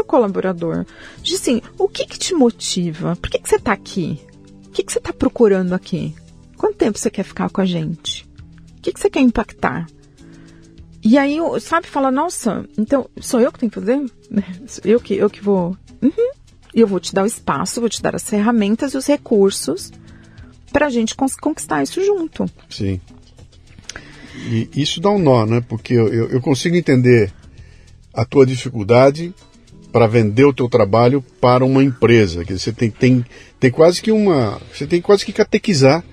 o 0.00 0.04
colaborador. 0.04 0.84
De 1.22 1.34
assim, 1.34 1.60
o 1.78 1.88
que, 1.88 2.06
que 2.06 2.18
te 2.18 2.34
motiva? 2.34 3.16
Por 3.16 3.30
que, 3.30 3.38
que 3.38 3.48
você 3.48 3.56
está 3.56 3.72
aqui? 3.72 4.20
O 4.66 4.70
que, 4.70 4.82
que 4.82 4.92
você 4.92 4.98
está 4.98 5.12
procurando 5.12 5.72
aqui? 5.72 6.14
Quanto 6.56 6.76
tempo 6.76 6.98
você 6.98 7.10
quer 7.10 7.24
ficar 7.24 7.50
com 7.50 7.60
a 7.60 7.64
gente? 7.64 8.26
O 8.78 8.80
que, 8.80 8.92
que 8.92 9.00
você 9.00 9.10
quer 9.10 9.20
impactar? 9.20 9.86
E 11.02 11.16
aí, 11.16 11.38
sabe, 11.60 11.86
fala, 11.86 12.10
nossa, 12.10 12.68
então 12.76 13.08
sou 13.20 13.40
eu 13.40 13.52
que 13.52 13.58
tenho 13.58 13.70
que 13.70 13.80
fazer? 13.80 14.04
Eu 14.84 15.00
que, 15.00 15.14
eu 15.14 15.30
que 15.30 15.42
vou. 15.42 15.76
Uhum. 16.02 16.32
E 16.74 16.80
eu 16.80 16.86
vou 16.86 17.00
te 17.00 17.14
dar 17.14 17.22
o 17.22 17.26
espaço, 17.26 17.80
vou 17.80 17.88
te 17.88 18.02
dar 18.02 18.14
as 18.14 18.28
ferramentas 18.28 18.92
e 18.92 18.96
os 18.98 19.06
recursos 19.06 19.90
para 20.70 20.86
a 20.86 20.90
gente 20.90 21.14
conquistar 21.14 21.82
isso 21.82 22.04
junto. 22.04 22.44
Sim. 22.68 23.00
E 24.36 24.68
isso 24.76 25.00
dá 25.00 25.10
um 25.10 25.18
nó, 25.18 25.46
né? 25.46 25.62
Porque 25.66 25.94
eu, 25.94 26.28
eu 26.28 26.40
consigo 26.40 26.76
entender 26.76 27.32
a 28.18 28.24
tua 28.24 28.44
dificuldade 28.44 29.32
para 29.92 30.08
vender 30.08 30.44
o 30.44 30.52
teu 30.52 30.68
trabalho 30.68 31.24
para 31.40 31.64
uma 31.64 31.84
empresa. 31.84 32.44
Que 32.44 32.58
você 32.58 32.72
tem, 32.72 32.90
tem, 32.90 33.24
tem 33.60 33.70
quase 33.70 34.02
que 34.02 34.10
uma. 34.10 34.60
Você 34.74 34.88
tem 34.88 35.00
quase 35.00 35.24
que 35.24 35.32
catequizar 35.32 36.04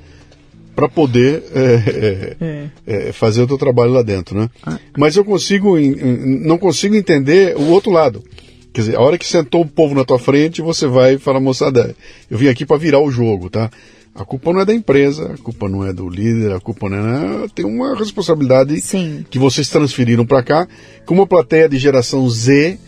para 0.75 0.87
poder 0.87 1.43
é, 1.53 2.35
é, 2.39 2.69
é, 2.85 3.11
fazer 3.11 3.41
o 3.41 3.47
teu 3.47 3.57
trabalho 3.57 3.91
lá 3.91 4.03
dentro, 4.03 4.37
né? 4.37 4.49
Ah. 4.61 4.77
Mas 4.95 5.15
eu 5.15 5.25
consigo, 5.25 5.77
não 5.79 6.59
consigo 6.59 6.95
entender 6.95 7.55
o 7.57 7.69
outro 7.69 7.91
lado. 7.91 8.23
Quer 8.71 8.81
dizer, 8.81 8.97
a 8.97 9.01
hora 9.01 9.17
que 9.17 9.25
sentou 9.25 9.61
o 9.61 9.65
povo 9.65 9.95
na 9.95 10.03
tua 10.03 10.19
frente, 10.19 10.61
você 10.61 10.85
vai 10.85 11.17
falar, 11.17 11.39
moçada, 11.39 11.95
eu 12.29 12.37
vim 12.37 12.49
aqui 12.49 12.65
para 12.65 12.77
virar 12.77 12.99
o 12.99 13.09
jogo, 13.09 13.49
tá? 13.49 13.71
A 14.15 14.23
culpa 14.23 14.53
não 14.53 14.61
é 14.61 14.65
da 14.65 14.73
empresa, 14.73 15.33
a 15.33 15.37
culpa 15.37 15.67
não 15.67 15.85
é 15.85 15.91
do 15.91 16.07
líder, 16.07 16.53
a 16.53 16.59
culpa 16.61 16.89
não 16.89 17.43
é. 17.43 17.47
Tem 17.53 17.65
uma 17.65 17.97
responsabilidade 17.97 18.79
Sim. 18.79 19.25
que 19.29 19.37
vocês 19.37 19.67
transferiram 19.67 20.25
para 20.25 20.41
cá, 20.41 20.67
com 21.05 21.13
uma 21.13 21.27
plateia 21.27 21.67
de 21.67 21.77
geração 21.77 22.29
Z, 22.29 22.79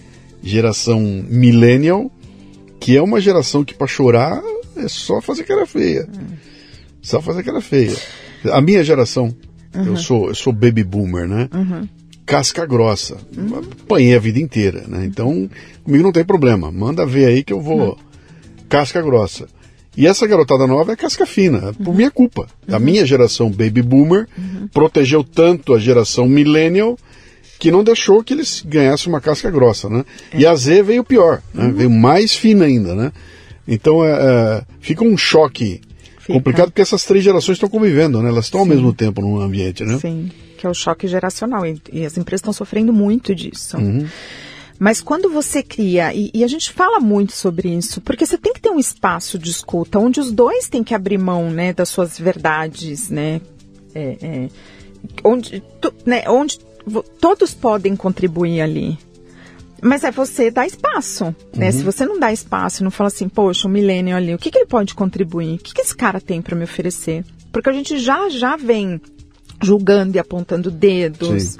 geração 0.41 1.01
millennial, 1.01 2.09
que 2.79 2.95
é 2.95 3.01
uma 3.01 3.19
geração 3.19 3.65
que 3.65 3.73
para 3.73 3.87
chorar 3.87 4.41
é 4.77 4.87
só 4.87 5.21
fazer 5.21 5.43
cara 5.43 5.65
feia. 5.65 6.07
Hum. 6.07 6.35
Só 7.01 7.21
fazer 7.21 7.43
cara 7.43 7.59
feia. 7.59 7.95
A 8.51 8.61
minha 8.61 8.81
geração, 8.81 9.35
uhum. 9.75 9.85
eu, 9.85 9.97
sou, 9.97 10.29
eu 10.29 10.35
sou 10.35 10.53
baby 10.53 10.83
boomer, 10.83 11.27
né? 11.27 11.49
Uhum 11.53 11.87
casca 12.27 12.65
grossa. 12.65 13.15
Uhum. 13.35 13.59
Apanhei 13.83 14.13
a 14.13 14.19
vida 14.19 14.37
inteira, 14.37 14.83
né? 14.85 15.05
Então, 15.05 15.49
comigo 15.81 16.03
não 16.03 16.11
tem 16.11 16.25
problema. 16.25 16.69
Manda 16.69 17.05
ver 17.05 17.25
aí 17.25 17.41
que 17.41 17.53
eu 17.53 17.61
vou. 17.61 17.97
Casca 18.67 19.01
grossa. 19.01 19.47
E 19.97 20.05
essa 20.05 20.27
garotada 20.27 20.67
nova 20.67 20.93
é 20.93 20.95
casca 20.95 21.25
fina, 21.25 21.73
por 21.83 21.95
minha 21.95 22.11
culpa. 22.11 22.47
A 22.69 22.73
uhum. 22.73 22.79
minha 22.79 23.03
geração 23.03 23.49
baby 23.49 23.81
boomer 23.81 24.27
uhum. 24.37 24.67
protegeu 24.71 25.23
tanto 25.23 25.73
a 25.73 25.79
geração 25.79 26.27
millennial 26.27 26.95
que 27.57 27.71
não 27.71 27.83
deixou 27.83 28.23
que 28.23 28.33
eles 28.33 28.63
ganhassem 28.63 29.11
uma 29.11 29.19
casca 29.19 29.49
grossa, 29.49 29.89
né? 29.89 30.05
É. 30.31 30.41
E 30.41 30.45
a 30.45 30.53
Z 30.55 30.83
veio 30.83 31.03
pior, 31.03 31.41
né? 31.51 31.65
Uhum. 31.65 31.73
Veio 31.73 31.89
mais 31.89 32.35
fina 32.35 32.65
ainda, 32.65 32.93
né? 32.93 33.11
Então 33.67 34.05
é, 34.05 34.11
é, 34.11 34.63
fica 34.79 35.03
um 35.03 35.17
choque 35.17 35.81
fica. 36.19 36.33
complicado 36.33 36.67
porque 36.67 36.81
essas 36.81 37.03
três 37.03 37.23
gerações 37.23 37.55
estão 37.55 37.67
convivendo, 37.67 38.21
né? 38.21 38.29
Elas 38.29 38.45
estão 38.45 38.63
Sim. 38.63 38.69
ao 38.69 38.75
mesmo 38.75 38.93
tempo 38.93 39.19
no 39.19 39.41
ambiente, 39.41 39.83
né? 39.83 39.97
Sim 39.99 40.29
que 40.57 40.65
é 40.65 40.69
o 40.69 40.73
choque 40.73 41.07
geracional. 41.07 41.65
E, 41.65 41.79
e 41.93 42.05
as 42.05 42.17
empresas 42.17 42.41
estão 42.41 42.51
sofrendo 42.51 42.91
muito 42.91 43.33
disso. 43.33 43.77
Uhum. 43.77 44.05
Mas 44.79 45.01
quando 45.01 45.29
você 45.29 45.63
cria, 45.63 46.13
e, 46.13 46.29
e, 46.33 46.43
a 46.43 46.47
gente 46.47 46.71
fala 46.71 46.99
muito 46.99 47.33
sobre 47.33 47.69
isso, 47.69 47.99
porque 48.01 48.25
você 48.25 48.37
tem 48.37 48.53
que 48.53 48.61
ter 48.61 48.69
um 48.69 48.79
espaço 48.79 49.39
de 49.39 49.49
escuta 49.49 49.97
onde 49.97 50.19
os 50.19 50.31
dois 50.31 50.69
têm 50.69 50.83
que 50.83 50.93
abrir 50.93 51.17
mão 51.17 51.49
né, 51.49 51.73
das 51.73 51.89
suas 51.89 52.19
verdades, 52.19 53.09
né? 53.09 53.41
É, 53.95 54.17
é, 54.21 54.49
onde, 55.23 55.63
tu, 55.81 55.91
né, 56.05 56.23
onde 56.27 56.59
todos 57.19 57.53
podem 57.53 57.95
contribuir 57.95 58.61
ali. 58.61 58.97
Mas 59.81 60.03
é 60.03 60.11
você 60.11 60.49
dar 60.49 60.65
espaço, 60.65 61.35
né? 61.55 61.67
Uhum. 61.67 61.71
Se 61.71 61.83
você 61.83 62.05
não 62.05 62.19
dá 62.19 62.31
espaço, 62.31 62.83
não 62.83 62.91
fala 62.91 63.07
assim, 63.07 63.29
poxa, 63.29 63.67
o 63.67 63.69
um 63.69 63.73
milênio 63.73 64.15
ali, 64.15 64.33
o 64.33 64.37
que, 64.37 64.51
que 64.51 64.59
ele 64.59 64.67
pode 64.67 64.93
contribuir? 64.93 65.55
O 65.55 65.57
que, 65.59 65.73
que 65.73 65.81
esse 65.81 65.95
cara 65.95 66.19
tem 66.19 66.41
para 66.41 66.55
me 66.55 66.63
oferecer? 66.63 67.23
Porque 67.51 67.69
a 67.69 67.73
gente 67.73 67.97
já 67.97 68.29
já 68.29 68.55
vem 68.55 69.01
julgando 69.61 70.15
e 70.15 70.19
apontando 70.19 70.69
dedos. 70.69 71.43
Sim. 71.43 71.59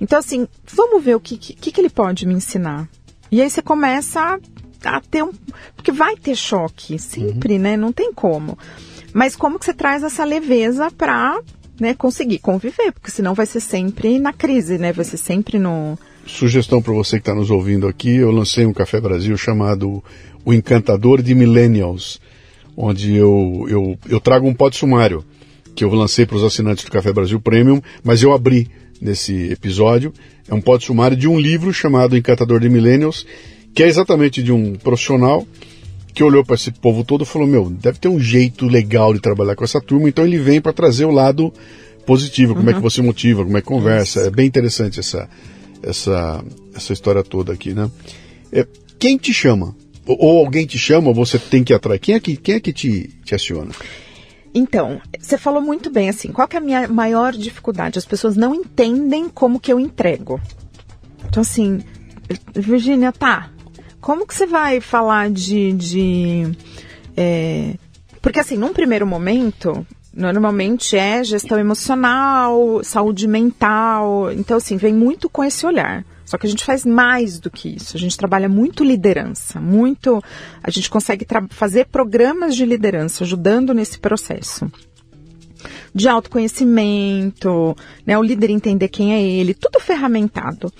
Então, 0.00 0.18
assim, 0.18 0.46
vamos 0.74 1.02
ver 1.02 1.16
o 1.16 1.20
que, 1.20 1.36
que, 1.36 1.72
que 1.72 1.80
ele 1.80 1.90
pode 1.90 2.26
me 2.26 2.34
ensinar. 2.34 2.88
E 3.30 3.40
aí 3.40 3.48
você 3.48 3.62
começa 3.62 4.38
a, 4.84 4.96
a 4.96 5.00
ter 5.00 5.22
um. 5.22 5.32
Porque 5.74 5.90
vai 5.90 6.16
ter 6.16 6.36
choque, 6.36 6.98
sempre, 6.98 7.54
uhum. 7.54 7.60
né? 7.60 7.76
Não 7.76 7.92
tem 7.92 8.12
como. 8.12 8.58
Mas 9.12 9.34
como 9.34 9.58
que 9.58 9.64
você 9.64 9.74
traz 9.74 10.02
essa 10.02 10.24
leveza 10.24 10.90
para 10.90 11.40
né, 11.80 11.94
conseguir 11.94 12.38
conviver? 12.38 12.92
Porque 12.92 13.10
senão 13.10 13.34
vai 13.34 13.46
ser 13.46 13.60
sempre 13.60 14.18
na 14.18 14.32
crise, 14.32 14.78
né? 14.78 14.92
Vai 14.92 15.04
ser 15.04 15.16
sempre 15.16 15.58
no. 15.58 15.98
Sugestão 16.26 16.82
para 16.82 16.92
você 16.92 17.16
que 17.16 17.22
está 17.22 17.34
nos 17.34 17.50
ouvindo 17.50 17.86
aqui: 17.86 18.16
eu 18.16 18.30
lancei 18.30 18.66
um 18.66 18.72
Café 18.72 19.00
Brasil 19.00 19.36
chamado 19.36 20.02
O 20.44 20.52
Encantador 20.52 21.22
de 21.22 21.34
Millennials, 21.34 22.20
onde 22.76 23.14
eu, 23.14 23.66
eu, 23.68 23.98
eu 24.08 24.20
trago 24.20 24.46
um 24.46 24.54
pote 24.54 24.76
sumário 24.76 25.24
que 25.74 25.84
eu 25.84 25.92
lancei 25.92 26.24
para 26.24 26.36
os 26.36 26.42
assinantes 26.42 26.84
do 26.84 26.90
Café 26.90 27.12
Brasil 27.12 27.38
Premium, 27.38 27.82
mas 28.02 28.22
eu 28.22 28.32
abri 28.32 28.70
nesse 29.00 29.50
episódio. 29.52 30.12
É 30.48 30.54
um 30.54 30.60
pódio 30.60 30.86
sumário 30.86 31.16
de 31.16 31.28
um 31.28 31.38
livro 31.38 31.72
chamado 31.72 32.16
Encantador 32.16 32.60
de 32.60 32.68
Millennials, 32.68 33.26
que 33.74 33.82
é 33.82 33.86
exatamente 33.86 34.42
de 34.42 34.52
um 34.52 34.74
profissional 34.74 35.46
que 36.14 36.24
olhou 36.24 36.44
para 36.44 36.54
esse 36.54 36.70
povo 36.72 37.04
todo 37.04 37.24
e 37.24 37.26
falou: 37.26 37.46
Meu, 37.46 37.68
deve 37.68 37.98
ter 37.98 38.08
um 38.08 38.18
jeito 38.18 38.66
legal 38.66 39.12
de 39.12 39.20
trabalhar 39.20 39.54
com 39.54 39.64
essa 39.64 39.80
turma, 39.80 40.08
então 40.08 40.24
ele 40.24 40.38
vem 40.38 40.60
para 40.60 40.72
trazer 40.72 41.04
o 41.04 41.10
lado 41.10 41.52
positivo, 42.06 42.54
como 42.54 42.64
uhum. 42.64 42.70
é 42.70 42.72
que 42.72 42.78
uhum. 42.78 42.90
você 42.90 43.02
motiva, 43.02 43.44
como 43.44 43.56
é 43.56 43.60
que 43.60 43.66
conversa. 43.66 44.20
Isso. 44.20 44.28
É 44.28 44.30
bem 44.30 44.46
interessante 44.46 45.00
essa, 45.00 45.28
essa, 45.82 46.42
essa 46.74 46.92
história 46.92 47.22
toda 47.22 47.52
aqui, 47.52 47.74
né? 47.74 47.90
É, 48.50 48.66
quem 48.98 49.18
te 49.18 49.34
chama? 49.34 49.76
Ou, 50.06 50.16
ou 50.18 50.38
alguém 50.38 50.64
te 50.64 50.78
chama, 50.78 51.12
você 51.12 51.38
tem 51.38 51.62
que 51.62 51.72
ir 51.72 51.76
atrás. 51.76 52.00
Quem 52.00 52.14
é 52.14 52.20
que, 52.20 52.36
quem 52.36 52.54
é 52.54 52.60
que 52.60 52.72
te, 52.72 53.10
te 53.24 53.34
aciona? 53.34 53.72
Então, 54.58 55.02
você 55.20 55.36
falou 55.36 55.60
muito 55.60 55.90
bem 55.90 56.08
assim, 56.08 56.32
qual 56.32 56.48
é 56.50 56.56
a 56.56 56.60
minha 56.60 56.88
maior 56.88 57.34
dificuldade? 57.34 57.98
As 57.98 58.06
pessoas 58.06 58.38
não 58.38 58.54
entendem 58.54 59.28
como 59.28 59.60
que 59.60 59.70
eu 59.70 59.78
entrego. 59.78 60.40
Então, 61.28 61.42
assim, 61.42 61.82
Virginia, 62.54 63.12
tá, 63.12 63.50
como 64.00 64.26
que 64.26 64.34
você 64.34 64.46
vai 64.46 64.80
falar 64.80 65.28
de... 65.28 65.72
de 65.72 66.56
é... 67.14 67.74
Porque, 68.22 68.40
assim, 68.40 68.56
num 68.56 68.72
primeiro 68.72 69.06
momento, 69.06 69.86
normalmente 70.10 70.96
é 70.96 71.22
gestão 71.22 71.58
emocional, 71.58 72.80
saúde 72.82 73.28
mental. 73.28 74.32
Então, 74.32 74.56
assim, 74.56 74.78
vem 74.78 74.94
muito 74.94 75.28
com 75.28 75.44
esse 75.44 75.66
olhar. 75.66 76.02
Só 76.26 76.36
que 76.36 76.46
a 76.46 76.50
gente 76.50 76.64
faz 76.64 76.84
mais 76.84 77.38
do 77.38 77.50
que 77.50 77.76
isso. 77.76 77.96
A 77.96 78.00
gente 78.00 78.16
trabalha 78.16 78.48
muito 78.48 78.84
liderança, 78.84 79.60
muito. 79.60 80.22
A 80.62 80.70
gente 80.70 80.90
consegue 80.90 81.24
fazer 81.50 81.86
programas 81.86 82.54
de 82.54 82.66
liderança 82.66 83.24
ajudando 83.24 83.72
nesse 83.72 83.98
processo 83.98 84.70
de 85.94 86.08
autoconhecimento, 86.08 87.74
né, 88.04 88.18
o 88.18 88.22
líder 88.22 88.50
entender 88.50 88.88
quem 88.88 89.14
é 89.14 89.22
ele, 89.22 89.54
tudo 89.54 89.80
ferramentado. 89.80 90.70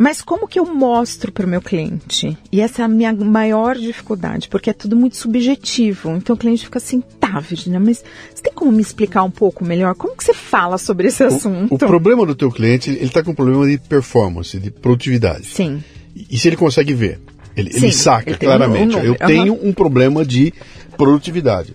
Mas 0.00 0.22
como 0.22 0.48
que 0.48 0.58
eu 0.58 0.64
mostro 0.64 1.30
para 1.30 1.44
o 1.44 1.48
meu 1.48 1.60
cliente? 1.60 2.34
E 2.50 2.62
essa 2.62 2.80
é 2.80 2.84
a 2.86 2.88
minha 2.88 3.12
maior 3.12 3.76
dificuldade, 3.76 4.48
porque 4.48 4.70
é 4.70 4.72
tudo 4.72 4.96
muito 4.96 5.18
subjetivo. 5.18 6.12
Então 6.16 6.34
o 6.34 6.38
cliente 6.38 6.64
fica 6.64 6.78
assim, 6.78 7.02
tá, 7.20 7.38
Virginia, 7.38 7.78
mas 7.78 8.02
você 8.34 8.44
tem 8.44 8.52
como 8.54 8.72
me 8.72 8.80
explicar 8.80 9.24
um 9.24 9.30
pouco 9.30 9.62
melhor? 9.62 9.94
Como 9.94 10.16
que 10.16 10.24
você 10.24 10.32
fala 10.32 10.78
sobre 10.78 11.08
esse 11.08 11.22
assunto? 11.22 11.72
O, 11.72 11.74
o 11.74 11.78
problema 11.78 12.24
do 12.24 12.34
teu 12.34 12.50
cliente, 12.50 12.88
ele 12.88 13.04
está 13.04 13.22
com 13.22 13.32
um 13.32 13.34
problema 13.34 13.68
de 13.68 13.76
performance, 13.76 14.58
de 14.58 14.70
produtividade. 14.70 15.44
Sim. 15.44 15.84
E, 16.16 16.28
e 16.30 16.38
se 16.38 16.48
ele 16.48 16.56
consegue 16.56 16.94
ver? 16.94 17.20
Ele, 17.54 17.70
Sim, 17.70 17.84
ele 17.84 17.92
saca 17.92 18.30
ele 18.30 18.38
claramente. 18.38 18.96
Um, 18.96 19.00
um 19.00 19.02
eu 19.02 19.10
uhum. 19.10 19.26
tenho 19.26 19.68
um 19.68 19.70
problema 19.74 20.24
de 20.24 20.54
produtividade. 20.96 21.72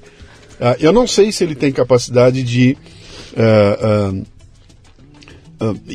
Uh, 0.60 0.74
eu 0.80 0.92
não 0.92 1.06
sei 1.06 1.32
se 1.32 1.44
ele 1.44 1.54
tem 1.54 1.72
capacidade 1.72 2.42
de... 2.42 2.76
Uh, 3.38 4.16
uh, 4.16 4.20
uh, 4.20 4.35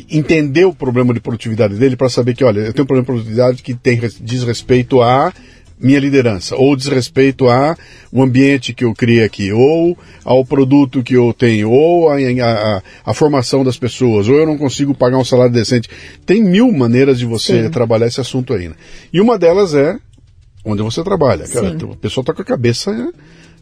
entender 0.09 0.65
o 0.65 0.73
problema 0.73 1.13
de 1.13 1.19
produtividade 1.19 1.75
dele 1.75 1.95
para 1.95 2.09
saber 2.09 2.35
que, 2.35 2.43
olha, 2.43 2.59
eu 2.59 2.73
tenho 2.73 2.83
um 2.83 2.87
problema 2.87 3.03
de 3.03 3.05
produtividade 3.05 3.63
que 3.63 3.73
tem, 3.73 3.99
diz 4.21 4.43
respeito 4.43 5.01
a 5.01 5.33
minha 5.81 5.99
liderança, 5.99 6.55
ou 6.55 6.75
diz 6.75 6.87
respeito 6.87 7.49
a 7.49 7.75
o 8.11 8.21
ambiente 8.21 8.73
que 8.73 8.83
eu 8.83 8.93
criei 8.93 9.23
aqui, 9.23 9.51
ou 9.51 9.97
ao 10.23 10.45
produto 10.45 11.01
que 11.01 11.15
eu 11.15 11.33
tenho, 11.33 11.71
ou 11.71 12.09
a, 12.09 12.17
a, 12.17 12.83
a, 13.05 13.13
formação 13.13 13.63
das 13.63 13.77
pessoas, 13.77 14.29
ou 14.29 14.35
eu 14.35 14.45
não 14.45 14.57
consigo 14.57 14.93
pagar 14.93 15.17
um 15.17 15.25
salário 15.25 15.51
decente. 15.51 15.89
Tem 16.25 16.43
mil 16.43 16.71
maneiras 16.71 17.17
de 17.17 17.25
você 17.25 17.63
Sim. 17.63 17.69
trabalhar 17.71 18.07
esse 18.07 18.21
assunto 18.21 18.53
aí. 18.53 18.69
Né? 18.69 18.75
E 19.11 19.19
uma 19.19 19.39
delas 19.39 19.73
é 19.73 19.97
onde 20.63 20.83
você 20.83 21.03
trabalha. 21.03 21.47
Cara, 21.47 21.69
a 21.69 21.95
pessoa 21.95 22.21
está 22.21 22.33
com 22.33 22.43
a 22.43 22.45
cabeça 22.45 23.11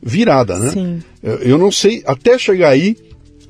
virada, 0.04 0.60
né? 0.60 0.70
Sim. 0.72 1.04
Eu 1.24 1.58
não 1.58 1.72
sei, 1.72 2.04
até 2.06 2.38
chegar 2.38 2.70
aí, 2.70 2.98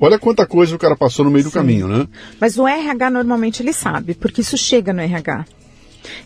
Olha 0.00 0.18
quanta 0.18 0.46
coisa 0.46 0.74
o 0.74 0.78
cara 0.78 0.96
passou 0.96 1.24
no 1.24 1.30
meio 1.30 1.44
Sim. 1.44 1.50
do 1.50 1.52
caminho, 1.52 1.86
né? 1.86 2.08
Mas 2.40 2.58
o 2.58 2.66
RH 2.66 3.10
normalmente 3.10 3.62
ele 3.62 3.72
sabe, 3.72 4.14
porque 4.14 4.40
isso 4.40 4.56
chega 4.56 4.92
no 4.92 5.00
RH. 5.00 5.44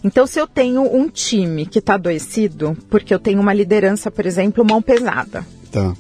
Então, 0.03 0.27
se 0.27 0.39
eu 0.39 0.47
tenho 0.47 0.83
um 0.83 1.09
time 1.09 1.67
que 1.67 1.81
está 1.81 1.95
adoecido, 1.95 2.77
porque 2.89 3.13
eu 3.13 3.19
tenho 3.19 3.41
uma 3.41 3.53
liderança, 3.53 4.11
por 4.11 4.25
exemplo, 4.25 4.65
mão 4.65 4.81
pesada. 4.81 5.45
Tá. 5.73 5.95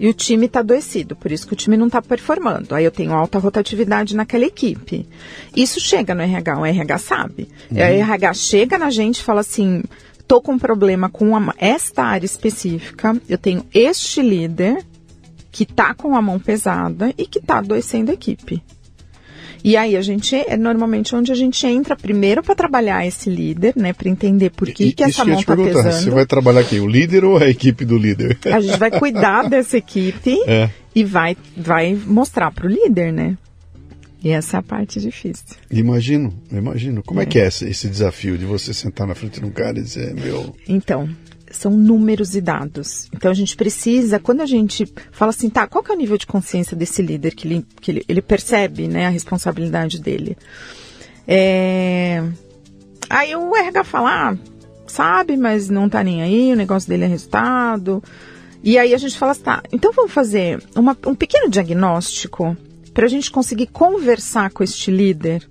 E 0.00 0.08
o 0.08 0.14
time 0.14 0.46
está 0.46 0.60
adoecido, 0.60 1.16
por 1.16 1.32
isso 1.32 1.46
que 1.46 1.52
o 1.52 1.56
time 1.56 1.76
não 1.76 1.88
está 1.88 2.00
performando. 2.00 2.74
Aí 2.74 2.84
eu 2.84 2.90
tenho 2.90 3.12
alta 3.12 3.38
rotatividade 3.38 4.14
naquela 4.14 4.44
equipe. 4.44 5.06
Isso 5.56 5.80
chega 5.80 6.14
no 6.14 6.22
RH, 6.22 6.58
o 6.58 6.64
RH 6.64 6.98
sabe. 6.98 7.48
Uhum. 7.70 7.78
O 7.78 7.80
RH 7.80 8.34
chega 8.34 8.78
na 8.78 8.90
gente 8.90 9.18
e 9.18 9.24
fala 9.24 9.40
assim: 9.40 9.82
tô 10.26 10.40
com 10.40 10.52
um 10.52 10.58
problema 10.58 11.08
com 11.08 11.30
uma, 11.30 11.54
esta 11.58 12.04
área 12.04 12.26
específica, 12.26 13.20
eu 13.28 13.38
tenho 13.38 13.64
este 13.74 14.22
líder, 14.22 14.84
que 15.50 15.64
está 15.64 15.94
com 15.94 16.14
a 16.14 16.22
mão 16.22 16.38
pesada 16.38 17.12
e 17.16 17.26
que 17.26 17.38
está 17.38 17.58
adoecendo 17.58 18.10
a 18.10 18.14
equipe. 18.14 18.62
E 19.64 19.76
aí 19.76 19.96
a 19.96 20.02
gente 20.02 20.34
é 20.36 20.56
normalmente 20.56 21.14
onde 21.14 21.32
a 21.32 21.34
gente 21.34 21.66
entra 21.66 21.96
primeiro 21.96 22.42
para 22.42 22.54
trabalhar 22.54 23.06
esse 23.06 23.28
líder, 23.28 23.74
né, 23.76 23.92
para 23.92 24.08
entender 24.08 24.50
por 24.50 24.70
que, 24.70 24.84
e, 24.84 24.92
que 24.92 25.02
essa 25.02 25.24
mão 25.24 25.38
está 25.38 25.56
pesando. 25.56 25.92
Você 25.92 26.10
vai 26.10 26.26
trabalhar 26.26 26.60
aqui, 26.60 26.78
o 26.78 26.86
líder 26.86 27.24
ou 27.24 27.38
a 27.38 27.48
equipe 27.48 27.84
do 27.84 27.98
líder? 27.98 28.38
A 28.44 28.60
gente 28.60 28.78
vai 28.78 28.90
cuidar 28.90 29.46
dessa 29.50 29.76
equipe 29.76 30.38
é. 30.46 30.70
e 30.94 31.04
vai, 31.04 31.36
vai 31.56 31.94
mostrar 31.94 32.52
para 32.52 32.66
o 32.66 32.68
líder, 32.70 33.12
né? 33.12 33.36
E 34.22 34.30
essa 34.30 34.56
é 34.56 34.60
a 34.60 34.62
parte 34.62 35.00
difícil. 35.00 35.56
Imagino, 35.70 36.32
imagino. 36.50 37.02
Como 37.04 37.20
é, 37.20 37.22
é 37.22 37.26
que 37.26 37.38
é 37.38 37.46
esse, 37.46 37.68
esse, 37.68 37.88
desafio 37.88 38.36
de 38.36 38.44
você 38.44 38.74
sentar 38.74 39.06
na 39.06 39.14
frente 39.14 39.38
de 39.38 39.46
um 39.46 39.50
cara 39.50 39.78
e 39.78 39.82
dizer, 39.82 40.12
meu. 40.14 40.56
Então, 40.68 41.08
são 41.50 41.70
números 41.70 42.34
e 42.34 42.40
dados. 42.40 43.08
Então 43.14 43.30
a 43.30 43.34
gente 43.34 43.56
precisa, 43.56 44.18
quando 44.18 44.40
a 44.40 44.46
gente 44.46 44.86
fala 45.10 45.30
assim, 45.30 45.48
tá, 45.48 45.66
qual 45.66 45.82
que 45.82 45.90
é 45.90 45.94
o 45.94 45.98
nível 45.98 46.16
de 46.16 46.26
consciência 46.26 46.76
desse 46.76 47.02
líder 47.02 47.34
que 47.34 47.46
ele, 47.46 47.66
que 47.80 47.90
ele, 47.90 48.04
ele 48.08 48.22
percebe, 48.22 48.88
né, 48.88 49.06
a 49.06 49.10
responsabilidade 49.10 50.00
dele? 50.00 50.36
É... 51.26 52.22
Aí 53.10 53.34
o 53.34 53.54
RH 53.54 53.84
fala, 53.84 54.30
ah, 54.30 54.36
sabe, 54.86 55.36
mas 55.36 55.68
não 55.68 55.88
tá 55.88 56.02
nem 56.02 56.22
aí, 56.22 56.52
o 56.52 56.56
negócio 56.56 56.88
dele 56.88 57.04
é 57.04 57.08
resultado. 57.08 58.02
E 58.62 58.78
aí 58.78 58.94
a 58.94 58.98
gente 58.98 59.16
fala 59.16 59.32
assim, 59.32 59.42
tá, 59.42 59.62
então 59.72 59.92
vamos 59.92 60.12
fazer 60.12 60.62
uma, 60.74 60.96
um 61.06 61.14
pequeno 61.14 61.48
diagnóstico 61.48 62.56
para 62.92 63.06
a 63.06 63.08
gente 63.08 63.30
conseguir 63.30 63.68
conversar 63.68 64.50
com 64.50 64.64
este 64.64 64.90
líder 64.90 65.48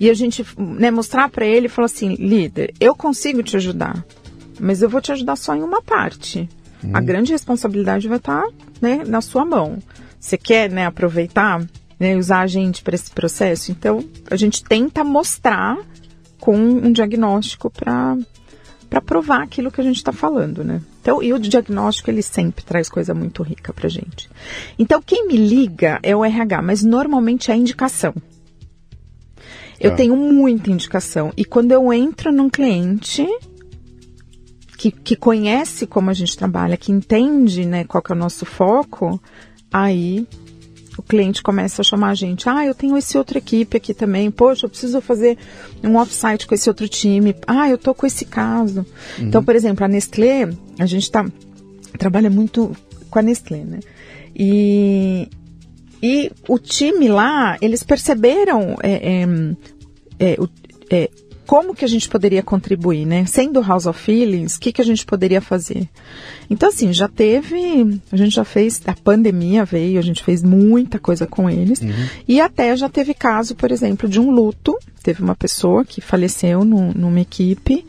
e 0.00 0.08
a 0.08 0.14
gente 0.14 0.44
né, 0.56 0.90
mostrar 0.90 1.28
para 1.28 1.44
ele 1.44 1.66
e 1.66 1.68
falar 1.68 1.86
assim, 1.86 2.14
líder, 2.14 2.72
eu 2.80 2.94
consigo 2.94 3.42
te 3.42 3.56
ajudar, 3.56 4.04
mas 4.58 4.82
eu 4.82 4.88
vou 4.88 5.00
te 5.00 5.12
ajudar 5.12 5.36
só 5.36 5.54
em 5.54 5.62
uma 5.62 5.82
parte. 5.82 6.48
Hum. 6.84 6.90
A 6.94 7.00
grande 7.00 7.32
responsabilidade 7.32 8.08
vai 8.08 8.18
estar 8.18 8.42
tá, 8.42 8.48
né, 8.80 9.02
na 9.06 9.20
sua 9.20 9.44
mão. 9.44 9.78
Você 10.18 10.36
quer 10.36 10.70
né, 10.70 10.86
aproveitar, 10.86 11.64
né, 11.98 12.16
usar 12.16 12.40
a 12.40 12.46
gente 12.46 12.82
para 12.82 12.94
esse 12.94 13.10
processo? 13.10 13.70
Então, 13.70 14.04
a 14.30 14.36
gente 14.36 14.62
tenta 14.64 15.04
mostrar 15.04 15.78
com 16.40 16.56
um 16.56 16.92
diagnóstico 16.92 17.70
para 17.70 18.16
para 18.88 19.02
provar 19.02 19.42
aquilo 19.42 19.70
que 19.70 19.82
a 19.82 19.84
gente 19.84 19.96
está 19.96 20.12
falando, 20.12 20.64
né? 20.64 20.80
Então, 21.02 21.22
e 21.22 21.32
o 21.32 21.38
diagnóstico 21.38 22.10
ele 22.10 22.22
sempre 22.22 22.64
traz 22.64 22.88
coisa 22.88 23.12
muito 23.12 23.42
rica 23.42 23.70
para 23.70 23.88
gente. 23.88 24.30
Então, 24.78 25.02
quem 25.02 25.26
me 25.26 25.36
liga 25.36 25.98
é 26.02 26.16
o 26.16 26.24
RH, 26.24 26.62
mas 26.62 26.82
normalmente 26.82 27.50
é 27.50 27.54
a 27.54 27.56
indicação. 27.56 28.14
Eu 29.78 29.92
ah. 29.92 29.94
tenho 29.94 30.16
muita 30.16 30.70
indicação. 30.70 31.32
E 31.36 31.44
quando 31.44 31.72
eu 31.72 31.92
entro 31.92 32.32
num 32.32 32.48
cliente 32.48 33.26
que, 34.78 34.92
que 34.92 35.16
conhece 35.16 35.88
como 35.88 36.08
a 36.08 36.14
gente 36.14 36.36
trabalha, 36.36 36.76
que 36.76 36.92
entende 36.92 37.66
né, 37.66 37.82
qual 37.82 38.00
que 38.00 38.12
é 38.12 38.14
o 38.14 38.18
nosso 38.18 38.46
foco, 38.46 39.20
aí 39.72 40.24
o 40.96 41.02
cliente 41.02 41.42
começa 41.42 41.82
a 41.82 41.84
chamar 41.84 42.10
a 42.10 42.14
gente. 42.14 42.48
Ah, 42.48 42.64
eu 42.64 42.74
tenho 42.74 42.96
esse 42.96 43.18
outra 43.18 43.38
equipe 43.38 43.76
aqui 43.76 43.92
também. 43.92 44.30
Poxa, 44.30 44.66
eu 44.66 44.70
preciso 44.70 45.00
fazer 45.00 45.36
um 45.82 45.96
offsite 45.96 46.46
com 46.46 46.54
esse 46.54 46.68
outro 46.68 46.88
time. 46.88 47.34
Ah, 47.46 47.68
eu 47.68 47.76
tô 47.76 47.92
com 47.92 48.06
esse 48.06 48.24
caso. 48.24 48.86
Uhum. 49.18 49.26
Então, 49.26 49.42
por 49.42 49.54
exemplo, 49.56 49.84
a 49.84 49.88
Nestlé, 49.88 50.48
a 50.78 50.86
gente 50.86 51.10
tá, 51.10 51.26
trabalha 51.98 52.30
muito 52.30 52.74
com 53.10 53.18
a 53.18 53.22
Nestlé, 53.22 53.64
né? 53.64 53.80
E, 54.34 55.28
e 56.00 56.30
o 56.48 56.58
time 56.58 57.08
lá, 57.08 57.56
eles 57.60 57.82
perceberam 57.82 58.76
é, 58.82 59.22
é, 59.22 59.28
é, 60.20 60.38
é, 60.90 61.10
como 61.48 61.74
que 61.74 61.82
a 61.82 61.88
gente 61.88 62.10
poderia 62.10 62.42
contribuir, 62.42 63.06
né? 63.06 63.24
Sendo 63.24 63.62
House 63.62 63.86
of 63.86 63.98
Feelings, 63.98 64.56
o 64.56 64.60
que, 64.60 64.70
que 64.70 64.82
a 64.82 64.84
gente 64.84 65.06
poderia 65.06 65.40
fazer? 65.40 65.88
Então, 66.50 66.68
assim, 66.68 66.92
já 66.92 67.08
teve, 67.08 67.98
a 68.12 68.16
gente 68.18 68.34
já 68.34 68.44
fez, 68.44 68.82
a 68.84 68.92
pandemia 68.92 69.64
veio, 69.64 69.98
a 69.98 70.02
gente 70.02 70.22
fez 70.22 70.42
muita 70.42 70.98
coisa 70.98 71.26
com 71.26 71.48
eles. 71.48 71.80
Uhum. 71.80 72.06
E 72.28 72.38
até 72.38 72.76
já 72.76 72.86
teve 72.90 73.14
caso, 73.14 73.56
por 73.56 73.72
exemplo, 73.72 74.06
de 74.06 74.20
um 74.20 74.30
luto. 74.30 74.76
Teve 75.02 75.22
uma 75.22 75.34
pessoa 75.34 75.86
que 75.86 76.02
faleceu 76.02 76.66
no, 76.66 76.92
numa 76.92 77.20
equipe. 77.20 77.82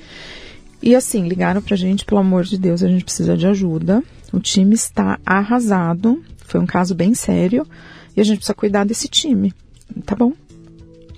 E 0.81 0.95
assim, 0.95 1.27
ligaram 1.27 1.61
pra 1.61 1.75
gente, 1.75 2.05
pelo 2.05 2.21
amor 2.21 2.45
de 2.45 2.57
Deus, 2.57 2.81
a 2.81 2.87
gente 2.87 3.03
precisa 3.03 3.35
de 3.35 3.45
ajuda. 3.45 4.01
O 4.31 4.39
time 4.39 4.73
está 4.73 5.19
arrasado. 5.25 6.23
Foi 6.45 6.61
um 6.61 6.65
caso 6.65 6.95
bem 6.95 7.13
sério 7.13 7.67
e 8.15 8.21
a 8.21 8.23
gente 8.23 8.37
precisa 8.37 8.55
cuidar 8.55 8.85
desse 8.85 9.09
time. 9.09 9.53
Tá 10.05 10.15
bom. 10.15 10.31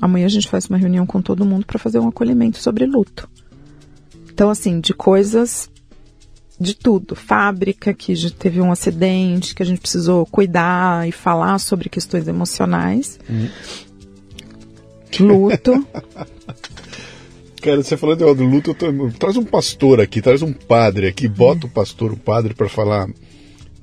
Amanhã 0.02 0.26
a 0.26 0.30
gente 0.30 0.48
faz 0.48 0.66
uma 0.66 0.78
reunião 0.78 1.06
com 1.06 1.22
todo 1.22 1.46
mundo 1.46 1.66
para 1.66 1.78
fazer 1.78 2.00
um 2.00 2.08
acolhimento 2.08 2.58
sobre 2.58 2.86
luto. 2.86 3.30
Então, 4.34 4.50
assim, 4.50 4.80
de 4.80 4.94
coisas 4.94 5.70
de 6.60 6.76
tudo. 6.76 7.16
Fábrica 7.16 7.94
que 7.94 8.16
já 8.16 8.30
teve 8.30 8.62
um 8.62 8.72
acidente, 8.72 9.54
que 9.54 9.64
a 9.64 9.66
gente 9.66 9.82
precisou 9.82 10.26
cuidar 10.26 11.08
e 11.08 11.12
falar 11.12 11.60
sobre 11.60 11.90
questões 11.90 12.28
emocionais. 12.28 13.20
Hum. 13.30 13.48
Luto. 15.20 15.86
Cara, 17.62 17.84
você 17.84 17.96
falou 17.96 18.16
do 18.16 18.44
luto, 18.44 18.74
tô... 18.74 18.88
traz 19.20 19.38
um 19.38 19.44
pastor 19.44 20.02
aqui, 20.02 20.20
traz 20.20 20.42
um 20.42 20.52
padre 20.52 21.08
aqui, 21.08 21.28
bota 21.28 21.68
o 21.68 21.70
pastor, 21.70 22.12
o 22.12 22.18
padre 22.18 22.56
para 22.56 22.68
falar 22.68 23.08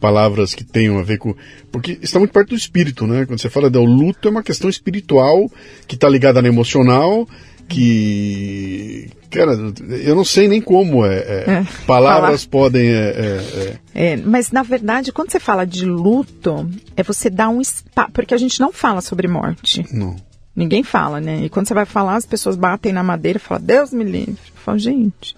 palavras 0.01 0.55
que 0.55 0.65
tenham 0.65 0.99
a 0.99 1.03
ver 1.03 1.19
com. 1.19 1.35
Porque 1.71 1.99
está 2.03 2.19
muito 2.19 2.33
perto 2.33 2.51
do 2.51 2.55
espírito, 2.55 3.07
né? 3.07 3.27
Quando 3.27 3.41
você 3.41 3.51
fala 3.51 3.69
do 3.69 3.85
luto, 3.85 4.29
é 4.29 4.31
uma 4.31 4.43
questão 4.43 4.71
espiritual 4.71 5.51
que 5.87 5.95
está 5.95 6.09
ligada 6.09 6.41
na 6.41 6.49
emocional, 6.49 7.29
que. 7.69 9.11
Cara, 9.31 9.53
eu 10.03 10.15
não 10.15 10.25
sei 10.25 10.49
nem 10.49 10.61
como 10.61 11.05
é. 11.05 11.19
é, 11.19 11.45
é 11.49 11.67
palavras 11.87 12.45
falar. 12.45 12.51
podem. 12.51 12.89
É, 12.89 13.15
é, 13.15 13.79
é, 13.95 14.17
mas, 14.17 14.51
na 14.51 14.63
verdade, 14.63 15.13
quando 15.13 15.31
você 15.31 15.39
fala 15.39 15.67
de 15.67 15.85
luto, 15.85 16.69
é 16.97 17.03
você 17.03 17.29
dar 17.29 17.49
um 17.49 17.61
espaço. 17.61 18.11
Porque 18.13 18.35
a 18.35 18.39
gente 18.39 18.61
não 18.61 18.73
fala 18.73 19.01
sobre 19.01 19.29
morte. 19.29 19.85
Não. 19.93 20.17
Ninguém 20.57 20.83
fala, 20.83 21.21
né? 21.21 21.45
E 21.45 21.49
quando 21.49 21.69
você 21.69 21.75
vai 21.75 21.85
falar, 21.85 22.17
as 22.17 22.27
pessoas 22.27 22.57
batem 22.57 22.93
na 22.93 23.03
madeira 23.03 23.39
e 23.39 23.41
falam, 23.41 23.63
Deus 23.63 23.93
me 23.93 24.03
livre. 24.03 24.33
Eu 24.33 24.61
falo, 24.65 24.79
gente, 24.79 25.37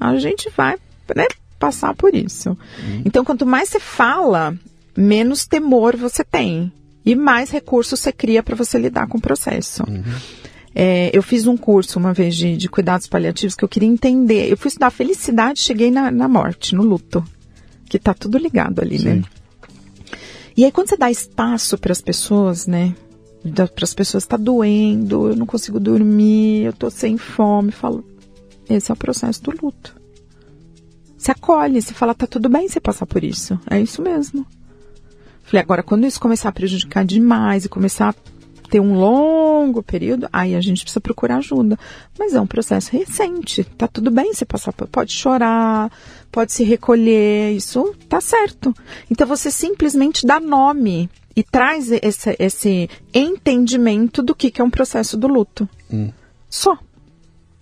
a 0.00 0.16
gente 0.16 0.50
vai 0.56 0.76
né, 1.14 1.26
passar 1.60 1.94
por 1.94 2.14
isso. 2.14 2.48
Uhum. 2.50 3.02
Então, 3.04 3.24
quanto 3.24 3.46
mais 3.46 3.68
você 3.68 3.78
fala, 3.78 4.56
menos 4.96 5.46
temor 5.46 5.96
você 5.96 6.24
tem. 6.24 6.72
E 7.04 7.14
mais 7.14 7.50
recursos 7.50 8.00
você 8.00 8.10
cria 8.10 8.42
para 8.42 8.56
você 8.56 8.78
lidar 8.78 9.06
com 9.06 9.18
o 9.18 9.20
processo. 9.20 9.84
Uhum. 9.86 10.02
É, 10.74 11.10
eu 11.12 11.22
fiz 11.22 11.46
um 11.46 11.56
curso 11.56 11.98
uma 11.98 12.12
vez 12.12 12.34
de, 12.34 12.56
de, 12.56 12.68
cuidados 12.68 13.06
paliativos 13.06 13.54
que 13.54 13.64
eu 13.64 13.68
queria 13.68 13.88
entender. 13.88 14.50
Eu 14.50 14.56
fui 14.56 14.68
estudar 14.68 14.90
felicidade, 14.90 15.60
cheguei 15.60 15.90
na, 15.90 16.10
na 16.10 16.28
morte, 16.28 16.74
no 16.74 16.82
luto. 16.82 17.22
Que 17.88 17.98
tá 17.98 18.14
tudo 18.14 18.38
ligado 18.38 18.80
ali, 18.80 18.98
né? 19.02 19.14
Sim. 19.14 19.20
né? 19.20 19.24
E 20.56 20.64
aí, 20.64 20.72
quando 20.72 20.88
você 20.88 20.96
dá 20.96 21.10
espaço 21.10 21.76
para 21.76 21.92
as 21.92 22.00
pessoas, 22.00 22.66
né? 22.66 22.94
Para 23.54 23.84
as 23.84 23.94
pessoas, 23.94 24.26
tá 24.26 24.36
doendo, 24.36 25.30
eu 25.30 25.36
não 25.36 25.46
consigo 25.46 25.80
dormir, 25.80 26.64
eu 26.64 26.72
tô 26.72 26.90
sem 26.90 27.16
fome, 27.16 27.72
falo, 27.72 28.04
esse 28.68 28.90
é 28.90 28.94
o 28.94 28.96
processo 28.96 29.42
do 29.42 29.52
luto. 29.62 29.99
Você 31.20 31.32
acolhe, 31.32 31.82
você 31.82 31.92
fala, 31.92 32.14
tá 32.14 32.26
tudo 32.26 32.48
bem 32.48 32.66
você 32.66 32.80
passar 32.80 33.04
por 33.04 33.22
isso. 33.22 33.60
É 33.70 33.78
isso 33.78 34.00
mesmo. 34.00 34.46
Falei, 35.42 35.62
agora, 35.62 35.82
quando 35.82 36.06
isso 36.06 36.18
começar 36.18 36.48
a 36.48 36.52
prejudicar 36.52 37.04
demais 37.04 37.66
e 37.66 37.68
começar 37.68 38.08
a 38.08 38.14
ter 38.70 38.80
um 38.80 38.94
longo 38.94 39.82
período, 39.82 40.30
aí 40.32 40.54
a 40.54 40.62
gente 40.62 40.80
precisa 40.80 40.98
procurar 40.98 41.36
ajuda. 41.36 41.78
Mas 42.18 42.32
é 42.32 42.40
um 42.40 42.46
processo 42.46 42.90
recente. 42.92 43.64
Tá 43.64 43.86
tudo 43.86 44.10
bem 44.10 44.32
você 44.32 44.46
passar 44.46 44.72
por. 44.72 44.88
Pode 44.88 45.12
chorar, 45.12 45.92
pode 46.32 46.54
se 46.54 46.64
recolher, 46.64 47.52
isso 47.52 47.94
tá 48.08 48.18
certo. 48.18 48.74
Então 49.10 49.26
você 49.26 49.50
simplesmente 49.50 50.26
dá 50.26 50.40
nome 50.40 51.10
e 51.36 51.42
traz 51.42 51.90
esse, 51.92 52.34
esse 52.38 52.88
entendimento 53.12 54.22
do 54.22 54.34
que, 54.34 54.50
que 54.50 54.62
é 54.62 54.64
um 54.64 54.70
processo 54.70 55.18
do 55.18 55.28
luto. 55.28 55.68
Hum. 55.92 56.10
Só. 56.48 56.78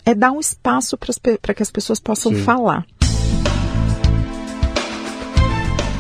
É 0.04 0.14
dar 0.14 0.30
um 0.30 0.38
espaço 0.38 0.96
para 1.42 1.54
que 1.54 1.62
as 1.62 1.72
pessoas 1.72 1.98
possam 1.98 2.32
Sim. 2.32 2.42
falar. 2.42 2.86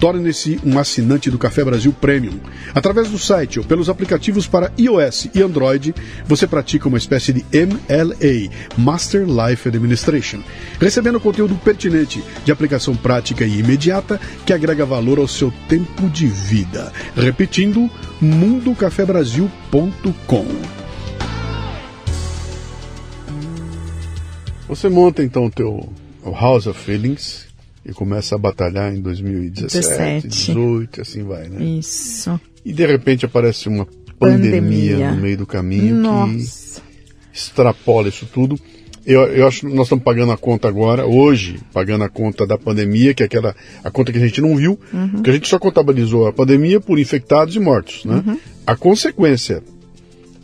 Torne-se 0.00 0.58
um 0.64 0.78
assinante 0.78 1.30
do 1.30 1.38
Café 1.38 1.62
Brasil 1.62 1.92
Premium. 1.92 2.40
Através 2.74 3.10
do 3.10 3.18
site 3.18 3.58
ou 3.58 3.64
pelos 3.64 3.90
aplicativos 3.90 4.46
para 4.46 4.72
iOS 4.78 5.28
e 5.34 5.42
Android, 5.42 5.94
você 6.26 6.46
pratica 6.46 6.88
uma 6.88 6.98
espécie 6.98 7.34
de 7.34 7.44
MLA, 7.52 8.50
Master 8.78 9.26
Life 9.26 9.68
Administration, 9.68 10.40
recebendo 10.80 11.20
conteúdo 11.20 11.54
pertinente, 11.56 12.24
de 12.44 12.50
aplicação 12.50 12.96
prática 12.96 13.44
e 13.44 13.58
imediata, 13.58 14.18
que 14.46 14.54
agrega 14.54 14.86
valor 14.86 15.18
ao 15.18 15.28
seu 15.28 15.52
tempo 15.68 16.08
de 16.08 16.26
vida. 16.26 16.90
Repetindo, 17.14 17.90
mundocafebrasil.com. 18.20 20.46
Você 24.66 24.88
monta 24.88 25.22
então 25.22 25.44
o 25.46 25.50
teu 25.50 25.92
o 26.22 26.30
House 26.30 26.66
of 26.66 26.78
Feelings, 26.78 27.46
e 27.84 27.92
começa 27.92 28.34
a 28.34 28.38
batalhar 28.38 28.94
em 28.94 29.00
2017, 29.00 30.28
2018, 30.28 31.00
assim 31.00 31.22
vai, 31.22 31.48
né? 31.48 31.64
Isso. 31.64 32.38
E 32.64 32.72
de 32.72 32.86
repente 32.86 33.24
aparece 33.24 33.68
uma 33.68 33.86
pandemia, 34.18 34.60
pandemia. 34.60 35.10
no 35.12 35.16
meio 35.20 35.38
do 35.38 35.46
caminho 35.46 35.96
Nossa. 35.96 36.82
que 37.32 37.38
extrapola 37.38 38.08
isso 38.08 38.26
tudo. 38.26 38.58
Eu, 39.06 39.22
eu 39.22 39.48
acho 39.48 39.60
que 39.60 39.74
nós 39.74 39.86
estamos 39.86 40.04
pagando 40.04 40.30
a 40.30 40.36
conta 40.36 40.68
agora, 40.68 41.06
hoje, 41.06 41.58
pagando 41.72 42.04
a 42.04 42.08
conta 42.08 42.46
da 42.46 42.58
pandemia, 42.58 43.14
que 43.14 43.22
é 43.22 43.26
aquela 43.26 43.56
a 43.82 43.90
conta 43.90 44.12
que 44.12 44.18
a 44.18 44.20
gente 44.20 44.42
não 44.42 44.54
viu, 44.54 44.78
uhum. 44.92 45.08
porque 45.08 45.30
a 45.30 45.32
gente 45.32 45.48
só 45.48 45.58
contabilizou 45.58 46.26
a 46.26 46.32
pandemia 46.32 46.80
por 46.80 46.98
infectados 46.98 47.56
e 47.56 47.60
mortos, 47.60 48.04
né? 48.04 48.22
Uhum. 48.26 48.38
A 48.66 48.76
consequência 48.76 49.62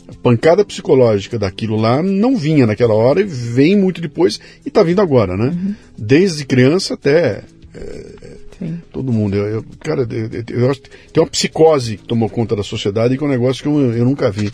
A 0.08 0.14
pancada 0.22 0.64
psicológica 0.64 1.38
daquilo 1.38 1.76
lá 1.76 2.02
não 2.02 2.36
vinha 2.36 2.66
naquela 2.66 2.94
hora 2.94 3.20
e 3.20 3.24
vem 3.24 3.76
muito 3.76 4.00
depois 4.00 4.40
e 4.64 4.68
está 4.68 4.82
vindo 4.82 5.00
agora, 5.00 5.36
né? 5.36 5.46
Uhum. 5.46 5.74
Desde 5.98 6.44
criança 6.44 6.94
até 6.94 7.42
é, 7.74 8.72
todo 8.92 9.12
mundo. 9.12 9.36
Eu, 9.36 9.46
eu 9.46 9.64
cara, 9.80 10.06
eu, 10.08 10.68
eu, 10.68 10.74
tem 11.12 11.22
uma 11.22 11.28
psicose 11.28 11.96
que 11.96 12.04
tomou 12.04 12.28
conta 12.28 12.56
da 12.56 12.62
sociedade 12.62 13.16
que 13.16 13.24
é 13.24 13.26
um 13.26 13.30
negócio 13.30 13.62
que 13.62 13.68
eu, 13.68 13.92
eu 13.92 14.04
nunca 14.04 14.30
vi. 14.30 14.50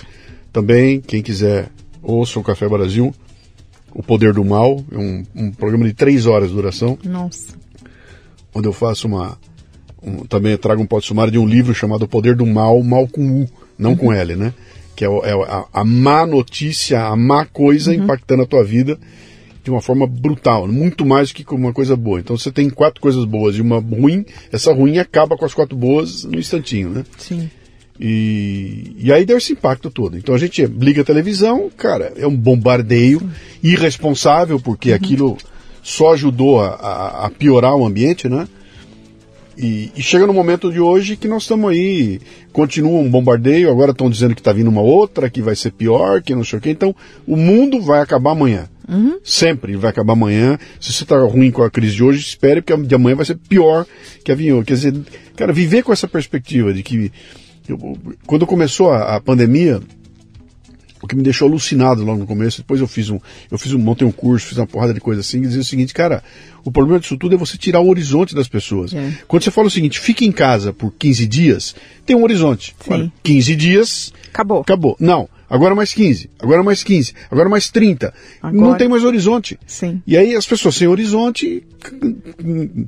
Também, 0.52 1.00
quem 1.00 1.22
quiser, 1.22 1.70
ouça 2.02 2.38
o 2.38 2.42
Café 2.42 2.68
Brasil, 2.68 3.14
O 3.94 4.02
Poder 4.02 4.34
do 4.34 4.44
Mal, 4.44 4.84
é 4.92 4.98
um, 4.98 5.24
um 5.34 5.50
programa 5.50 5.84
de 5.86 5.94
três 5.94 6.26
horas 6.26 6.50
de 6.50 6.54
duração. 6.54 6.98
Nossa. 7.04 7.54
Onde 8.54 8.68
eu 8.68 8.72
faço 8.72 9.06
uma. 9.06 9.38
Um, 10.02 10.26
também 10.26 10.56
trago 10.58 10.82
um 10.82 10.86
pote 10.86 11.06
sumário 11.06 11.30
de 11.32 11.38
um 11.38 11.46
livro 11.46 11.74
chamado 11.74 12.02
O 12.02 12.08
Poder 12.08 12.34
do 12.34 12.44
Mal, 12.44 12.82
Mal 12.82 13.06
com 13.06 13.42
U, 13.42 13.48
não 13.78 13.90
uhum. 13.90 13.96
com 13.96 14.12
L, 14.12 14.36
né? 14.36 14.52
Que 15.02 15.06
é, 15.06 15.08
é 15.08 15.32
a, 15.32 15.64
a, 15.72 15.84
má 15.84 16.24
notícia, 16.24 17.02
a 17.02 17.16
má 17.16 17.44
coisa 17.44 17.90
uhum. 17.90 18.04
impactando 18.04 18.42
a 18.44 18.46
tua 18.46 18.62
vida 18.62 18.96
de 19.64 19.70
uma 19.70 19.80
forma 19.80 20.06
brutal, 20.06 20.68
muito 20.68 21.04
mais 21.04 21.32
que 21.32 21.44
uma 21.52 21.72
coisa 21.72 21.96
boa. 21.96 22.20
Então 22.20 22.36
você 22.36 22.52
tem 22.52 22.70
quatro 22.70 23.00
coisas 23.00 23.24
boas 23.24 23.56
e 23.56 23.60
uma 23.60 23.80
ruim, 23.80 24.24
essa 24.52 24.72
ruim 24.72 24.98
acaba 24.98 25.36
com 25.36 25.44
as 25.44 25.54
quatro 25.54 25.76
boas 25.76 26.22
no 26.22 26.38
instantinho, 26.38 26.90
né? 26.90 27.04
Sim. 27.18 27.50
E, 27.98 28.94
e 28.96 29.12
aí 29.12 29.24
deu 29.24 29.38
esse 29.38 29.52
impacto 29.52 29.90
todo. 29.90 30.16
Então 30.16 30.34
a 30.34 30.38
gente 30.38 30.64
liga 30.66 31.02
a 31.02 31.04
televisão, 31.04 31.68
cara, 31.76 32.12
é 32.16 32.26
um 32.26 32.36
bombardeio 32.36 33.18
Sim. 33.18 33.30
irresponsável, 33.60 34.60
porque 34.60 34.90
uhum. 34.90 34.96
aquilo 34.96 35.38
só 35.82 36.12
ajudou 36.12 36.60
a, 36.60 36.68
a, 36.74 37.26
a, 37.26 37.30
piorar 37.30 37.74
o 37.74 37.84
ambiente, 37.84 38.28
né? 38.28 38.46
E, 39.56 39.92
e, 39.94 40.02
chega 40.02 40.26
no 40.26 40.32
momento 40.32 40.72
de 40.72 40.80
hoje 40.80 41.16
que 41.16 41.28
nós 41.28 41.42
estamos 41.42 41.70
aí, 41.70 42.20
continua 42.52 42.98
um 42.98 43.10
bombardeio, 43.10 43.70
agora 43.70 43.92
estão 43.92 44.08
dizendo 44.08 44.34
que 44.34 44.40
está 44.40 44.52
vindo 44.52 44.68
uma 44.68 44.80
outra, 44.80 45.28
que 45.28 45.42
vai 45.42 45.54
ser 45.54 45.72
pior, 45.72 46.22
que 46.22 46.34
não 46.34 46.44
sei 46.44 46.58
o 46.58 46.62
quê. 46.62 46.70
Então 46.70 46.94
o 47.26 47.36
mundo 47.36 47.80
vai 47.80 48.00
acabar 48.00 48.32
amanhã. 48.32 48.68
Uhum. 48.88 49.18
Sempre 49.22 49.76
vai 49.76 49.90
acabar 49.90 50.14
amanhã. 50.14 50.58
Se 50.80 50.92
você 50.92 51.04
está 51.04 51.18
ruim 51.18 51.50
com 51.50 51.62
a 51.62 51.70
crise 51.70 51.96
de 51.96 52.04
hoje, 52.04 52.20
espere, 52.20 52.60
porque 52.60 52.72
a 52.72 52.76
de 52.76 52.94
amanhã 52.94 53.16
vai 53.16 53.24
ser 53.24 53.36
pior 53.36 53.86
que 54.24 54.32
a 54.32 54.34
vinho. 54.34 54.64
Quer 54.64 54.74
dizer, 54.74 54.94
cara, 55.36 55.52
viver 55.52 55.82
com 55.82 55.92
essa 55.92 56.08
perspectiva 56.08 56.72
de 56.72 56.82
que. 56.82 57.12
Eu, 57.68 57.96
quando 58.26 58.46
começou 58.46 58.90
a, 58.90 59.16
a, 59.16 59.20
pandemia, 59.20 59.80
o 61.02 61.06
que 61.06 61.16
me 61.16 61.22
deixou 61.22 61.48
alucinado 61.48 62.04
logo 62.04 62.20
no 62.20 62.26
começo, 62.26 62.58
depois 62.58 62.80
eu 62.80 62.86
fiz 62.86 63.10
um. 63.10 63.18
Eu 63.50 63.58
fiz 63.58 63.72
um, 63.74 63.78
montei 63.78 64.06
um 64.06 64.12
curso, 64.12 64.46
fiz 64.46 64.56
uma 64.56 64.66
porrada 64.66 64.94
de 64.94 65.00
coisa 65.00 65.20
assim, 65.20 65.38
e 65.38 65.42
dizia 65.42 65.60
o 65.60 65.64
seguinte, 65.64 65.92
cara, 65.92 66.22
o 66.64 66.70
problema 66.70 67.00
disso 67.00 67.16
tudo 67.16 67.34
é 67.34 67.38
você 67.38 67.58
tirar 67.58 67.80
o 67.80 67.88
horizonte 67.88 68.34
das 68.34 68.48
pessoas. 68.48 68.94
É. 68.94 69.12
Quando 69.26 69.42
você 69.42 69.50
fala 69.50 69.66
o 69.66 69.70
seguinte, 69.70 69.98
fique 69.98 70.24
em 70.24 70.32
casa 70.32 70.72
por 70.72 70.92
15 70.92 71.26
dias, 71.26 71.74
tem 72.06 72.14
um 72.14 72.22
horizonte. 72.22 72.74
Sim. 72.80 73.10
15 73.22 73.56
dias. 73.56 74.12
Acabou. 74.32 74.60
Acabou. 74.60 74.96
Não 74.98 75.28
agora 75.52 75.74
mais 75.74 75.92
15, 75.92 76.30
agora 76.40 76.62
mais 76.62 76.82
15, 76.82 77.12
agora 77.30 77.46
mais 77.46 77.68
30. 77.68 78.14
Agora... 78.42 78.70
Não 78.70 78.74
tem 78.78 78.88
mais 78.88 79.04
horizonte. 79.04 79.58
Sim. 79.66 80.02
E 80.06 80.16
aí 80.16 80.34
as 80.34 80.46
pessoas 80.46 80.74
sem 80.76 80.88
horizonte, 80.88 81.62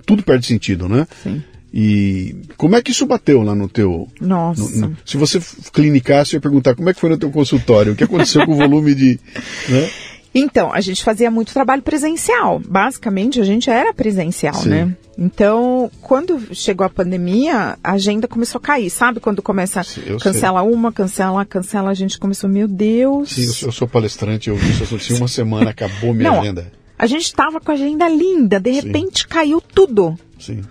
tudo 0.06 0.22
perde 0.22 0.46
sentido, 0.46 0.88
né? 0.88 1.06
Sim. 1.22 1.42
E 1.76 2.36
como 2.56 2.76
é 2.76 2.82
que 2.82 2.92
isso 2.92 3.04
bateu 3.04 3.42
lá 3.42 3.52
no 3.52 3.68
teu. 3.68 4.06
Nossa. 4.20 4.62
No, 4.62 4.90
no, 4.90 4.96
se 5.04 5.16
você 5.16 5.40
clinicasse, 5.72 6.34
eu 6.34 6.36
ia 6.36 6.40
perguntar 6.40 6.76
como 6.76 6.88
é 6.88 6.94
que 6.94 7.00
foi 7.00 7.10
no 7.10 7.18
teu 7.18 7.32
consultório, 7.32 7.92
o 7.92 7.96
que 7.96 8.04
aconteceu 8.04 8.46
com 8.46 8.52
o 8.52 8.56
volume 8.56 8.94
de. 8.94 9.18
Né? 9.68 9.90
Então, 10.36 10.72
a 10.72 10.80
gente 10.80 11.02
fazia 11.02 11.30
muito 11.30 11.52
trabalho 11.52 11.80
presencial. 11.80 12.60
Basicamente, 12.60 13.40
a 13.40 13.44
gente 13.44 13.70
era 13.70 13.94
presencial, 13.94 14.54
Sim. 14.54 14.68
né? 14.68 14.96
Então, 15.16 15.90
quando 16.02 16.52
chegou 16.52 16.84
a 16.84 16.90
pandemia, 16.90 17.78
a 17.82 17.92
agenda 17.92 18.26
começou 18.26 18.58
a 18.58 18.62
cair. 18.62 18.90
Sabe 18.90 19.20
quando 19.20 19.40
começa, 19.40 19.82
Sim, 19.84 20.18
cancela 20.20 20.60
sei. 20.60 20.72
uma, 20.72 20.92
cancela, 20.92 21.44
cancela, 21.44 21.90
a 21.90 21.94
gente 21.94 22.18
começou, 22.18 22.50
meu 22.50 22.66
Deus. 22.66 23.30
Sim, 23.30 23.66
eu 23.66 23.72
sou 23.72 23.86
palestrante, 23.86 24.50
eu 24.50 24.56
vi 24.56 24.70
isso 24.70 24.94
assim, 24.94 25.14
uma 25.14 25.28
semana 25.28 25.70
acabou 25.70 26.12
minha 26.12 26.30
Não, 26.30 26.40
agenda. 26.40 26.70
A 26.98 27.06
gente 27.06 27.24
estava 27.24 27.60
com 27.60 27.70
a 27.70 27.74
agenda 27.74 28.08
linda, 28.08 28.58
de 28.58 28.72
repente 28.72 29.22
Sim. 29.22 29.28
caiu 29.28 29.60
tudo. 29.60 30.18
Sim. 30.38 30.62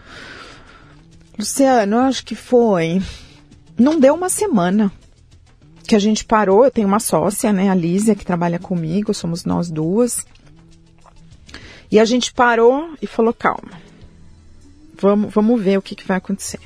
Luciano, 1.37 1.97
acho 1.99 2.25
que 2.25 2.35
foi. 2.35 3.01
Não 3.77 3.99
deu 3.99 4.13
uma 4.13 4.29
semana 4.29 4.91
que 5.87 5.95
a 5.95 5.99
gente 5.99 6.23
parou. 6.23 6.63
Eu 6.63 6.71
tenho 6.71 6.87
uma 6.87 6.99
sócia, 6.99 7.51
né, 7.51 7.69
a 7.69 7.75
Lísia, 7.75 8.15
que 8.15 8.25
trabalha 8.25 8.59
comigo, 8.59 9.13
somos 9.13 9.43
nós 9.43 9.69
duas. 9.69 10.25
E 11.91 11.99
a 11.99 12.05
gente 12.05 12.33
parou 12.33 12.95
e 13.01 13.07
falou: 13.07 13.33
calma, 13.33 13.71
vamos, 14.99 15.33
vamos 15.33 15.61
ver 15.61 15.77
o 15.77 15.81
que, 15.81 15.95
que 15.95 16.07
vai 16.07 16.17
acontecer. 16.17 16.59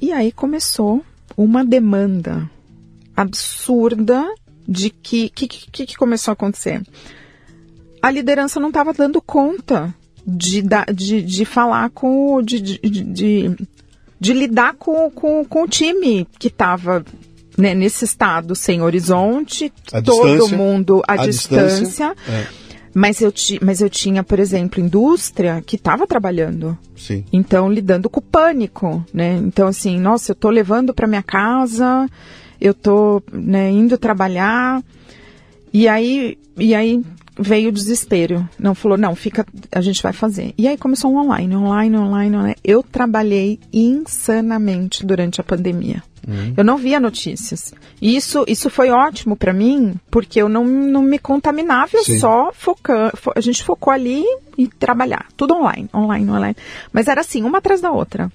E 0.00 0.12
aí 0.12 0.32
começou 0.32 1.04
uma 1.36 1.64
demanda 1.64 2.50
absurda 3.16 4.26
de 4.66 4.90
que 4.90 5.28
que, 5.28 5.46
que, 5.46 5.86
que 5.86 5.96
começou 5.96 6.32
a 6.32 6.34
acontecer. 6.34 6.82
A 8.02 8.10
liderança 8.10 8.58
não 8.58 8.68
estava 8.68 8.92
dando 8.92 9.22
conta 9.22 9.94
de, 10.26 10.62
de, 10.92 11.22
de 11.22 11.44
falar 11.44 11.90
com. 11.90 12.42
de, 12.42 12.60
de, 12.60 12.78
de, 12.78 13.56
de 14.20 14.32
lidar 14.32 14.74
com, 14.74 15.10
com, 15.10 15.44
com 15.44 15.62
o 15.64 15.68
time 15.68 16.26
que 16.38 16.48
estava 16.48 17.04
né, 17.56 17.74
nesse 17.74 18.04
estado 18.04 18.54
sem 18.54 18.82
horizonte, 18.82 19.72
a 19.92 20.00
todo 20.00 20.48
mundo 20.48 21.02
à, 21.06 21.16
distância. 21.16 21.84
distância 21.84 22.16
é. 22.28 22.62
Mas 22.94 23.22
eu, 23.22 23.32
ti, 23.32 23.58
mas 23.62 23.80
eu 23.80 23.88
tinha, 23.88 24.22
por 24.22 24.38
exemplo, 24.38 24.82
indústria 24.82 25.62
que 25.64 25.76
estava 25.76 26.06
trabalhando. 26.06 26.76
Sim. 26.94 27.24
Então, 27.32 27.72
lidando 27.72 28.10
com 28.10 28.20
o 28.20 28.22
pânico, 28.22 29.04
né? 29.14 29.34
Então, 29.36 29.66
assim, 29.66 29.98
nossa, 29.98 30.32
eu 30.32 30.34
estou 30.34 30.50
levando 30.50 30.92
para 30.92 31.06
minha 31.06 31.22
casa, 31.22 32.06
eu 32.60 32.72
estou 32.72 33.22
né, 33.32 33.70
indo 33.70 33.96
trabalhar. 33.96 34.82
E 35.72 35.88
aí, 35.88 36.38
e 36.58 36.74
aí 36.74 37.02
veio 37.38 37.68
o 37.68 37.72
desespero. 37.72 38.48
Não 38.58 38.74
falou, 38.74 38.98
não, 38.98 39.14
fica, 39.14 39.46
a 39.70 39.80
gente 39.80 40.02
vai 40.02 40.12
fazer. 40.12 40.54
E 40.56 40.68
aí 40.68 40.76
começou 40.76 41.12
um 41.12 41.18
online, 41.18 41.56
online, 41.56 41.96
online, 41.96 42.36
online. 42.36 42.56
Eu 42.62 42.82
trabalhei 42.82 43.58
insanamente 43.72 45.04
durante 45.04 45.40
a 45.40 45.44
pandemia. 45.44 46.02
Uhum. 46.26 46.54
Eu 46.56 46.64
não 46.64 46.76
via 46.76 47.00
notícias. 47.00 47.74
E 48.00 48.14
isso, 48.16 48.44
isso 48.46 48.70
foi 48.70 48.90
ótimo 48.90 49.36
para 49.36 49.52
mim, 49.52 49.94
porque 50.10 50.40
eu 50.40 50.48
não, 50.48 50.64
não 50.64 51.02
me 51.02 51.18
contaminava, 51.18 51.90
eu 51.94 52.04
Sim. 52.04 52.18
só 52.18 52.52
focando. 52.52 53.12
A 53.34 53.40
gente 53.40 53.64
focou 53.64 53.92
ali 53.92 54.24
e 54.56 54.68
trabalhar. 54.68 55.26
Tudo 55.36 55.54
online, 55.54 55.88
online, 55.92 56.30
online. 56.30 56.56
Mas 56.92 57.08
era 57.08 57.20
assim, 57.22 57.42
uma 57.42 57.58
atrás 57.58 57.80
da 57.80 57.90
outra. 57.90 58.30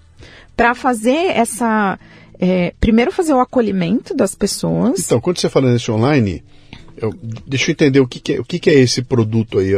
Para 0.55 0.73
fazer 0.73 1.31
essa. 1.31 1.99
É, 2.39 2.71
primeiro 2.79 3.11
fazer 3.11 3.33
o 3.33 3.39
acolhimento 3.39 4.13
das 4.13 4.35
pessoas. 4.35 4.99
Então, 4.99 5.19
quando 5.19 5.39
você 5.39 5.49
fala 5.49 5.71
nesse 5.71 5.89
online, 5.89 6.43
eu, 6.97 7.13
deixa 7.45 7.69
eu 7.69 7.73
entender 7.73 7.99
o 7.99 8.07
que, 8.07 8.19
que 8.19 8.33
é, 8.33 8.39
o 8.39 8.43
que, 8.43 8.59
que, 8.59 8.69
é 8.69 8.73
esse 8.73 9.01
produto 9.01 9.59
aí. 9.59 9.73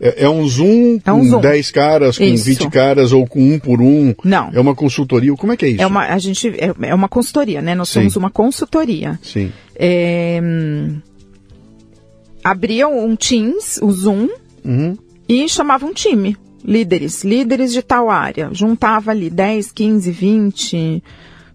É, 0.00 0.24
é 0.24 0.28
um 0.28 0.46
Zoom 0.46 1.00
é 1.04 1.12
um 1.12 1.20
com 1.20 1.24
zoom. 1.24 1.40
10 1.40 1.70
caras, 1.70 2.18
com 2.18 2.24
isso. 2.24 2.44
20 2.44 2.68
caras 2.70 3.12
ou 3.12 3.26
com 3.26 3.40
um 3.40 3.58
por 3.58 3.80
um? 3.80 4.14
Não. 4.22 4.50
É 4.52 4.60
uma 4.60 4.74
consultoria? 4.74 5.34
Como 5.34 5.52
é 5.52 5.56
que 5.56 5.64
é 5.64 5.68
isso? 5.70 5.82
É 5.82 5.86
uma, 5.86 6.02
a 6.02 6.18
gente, 6.18 6.48
é, 6.48 6.72
é 6.82 6.94
uma 6.94 7.08
consultoria, 7.08 7.62
né? 7.62 7.74
Nós 7.74 7.88
Sim. 7.88 8.00
somos 8.00 8.16
uma 8.16 8.30
consultoria. 8.30 9.18
Sim. 9.22 9.52
É, 9.74 10.40
abriam 12.44 13.04
um 13.04 13.16
Teams, 13.16 13.78
o 13.82 13.90
Zoom, 13.90 14.28
uhum. 14.64 14.96
e 15.28 15.48
chamavam 15.48 15.90
um 15.90 15.94
time. 15.94 16.36
Líderes, 16.64 17.24
líderes 17.24 17.72
de 17.72 17.82
tal 17.82 18.10
área. 18.10 18.50
Juntava 18.52 19.10
ali 19.10 19.30
10, 19.30 19.72
15, 19.72 20.10
20 20.10 21.02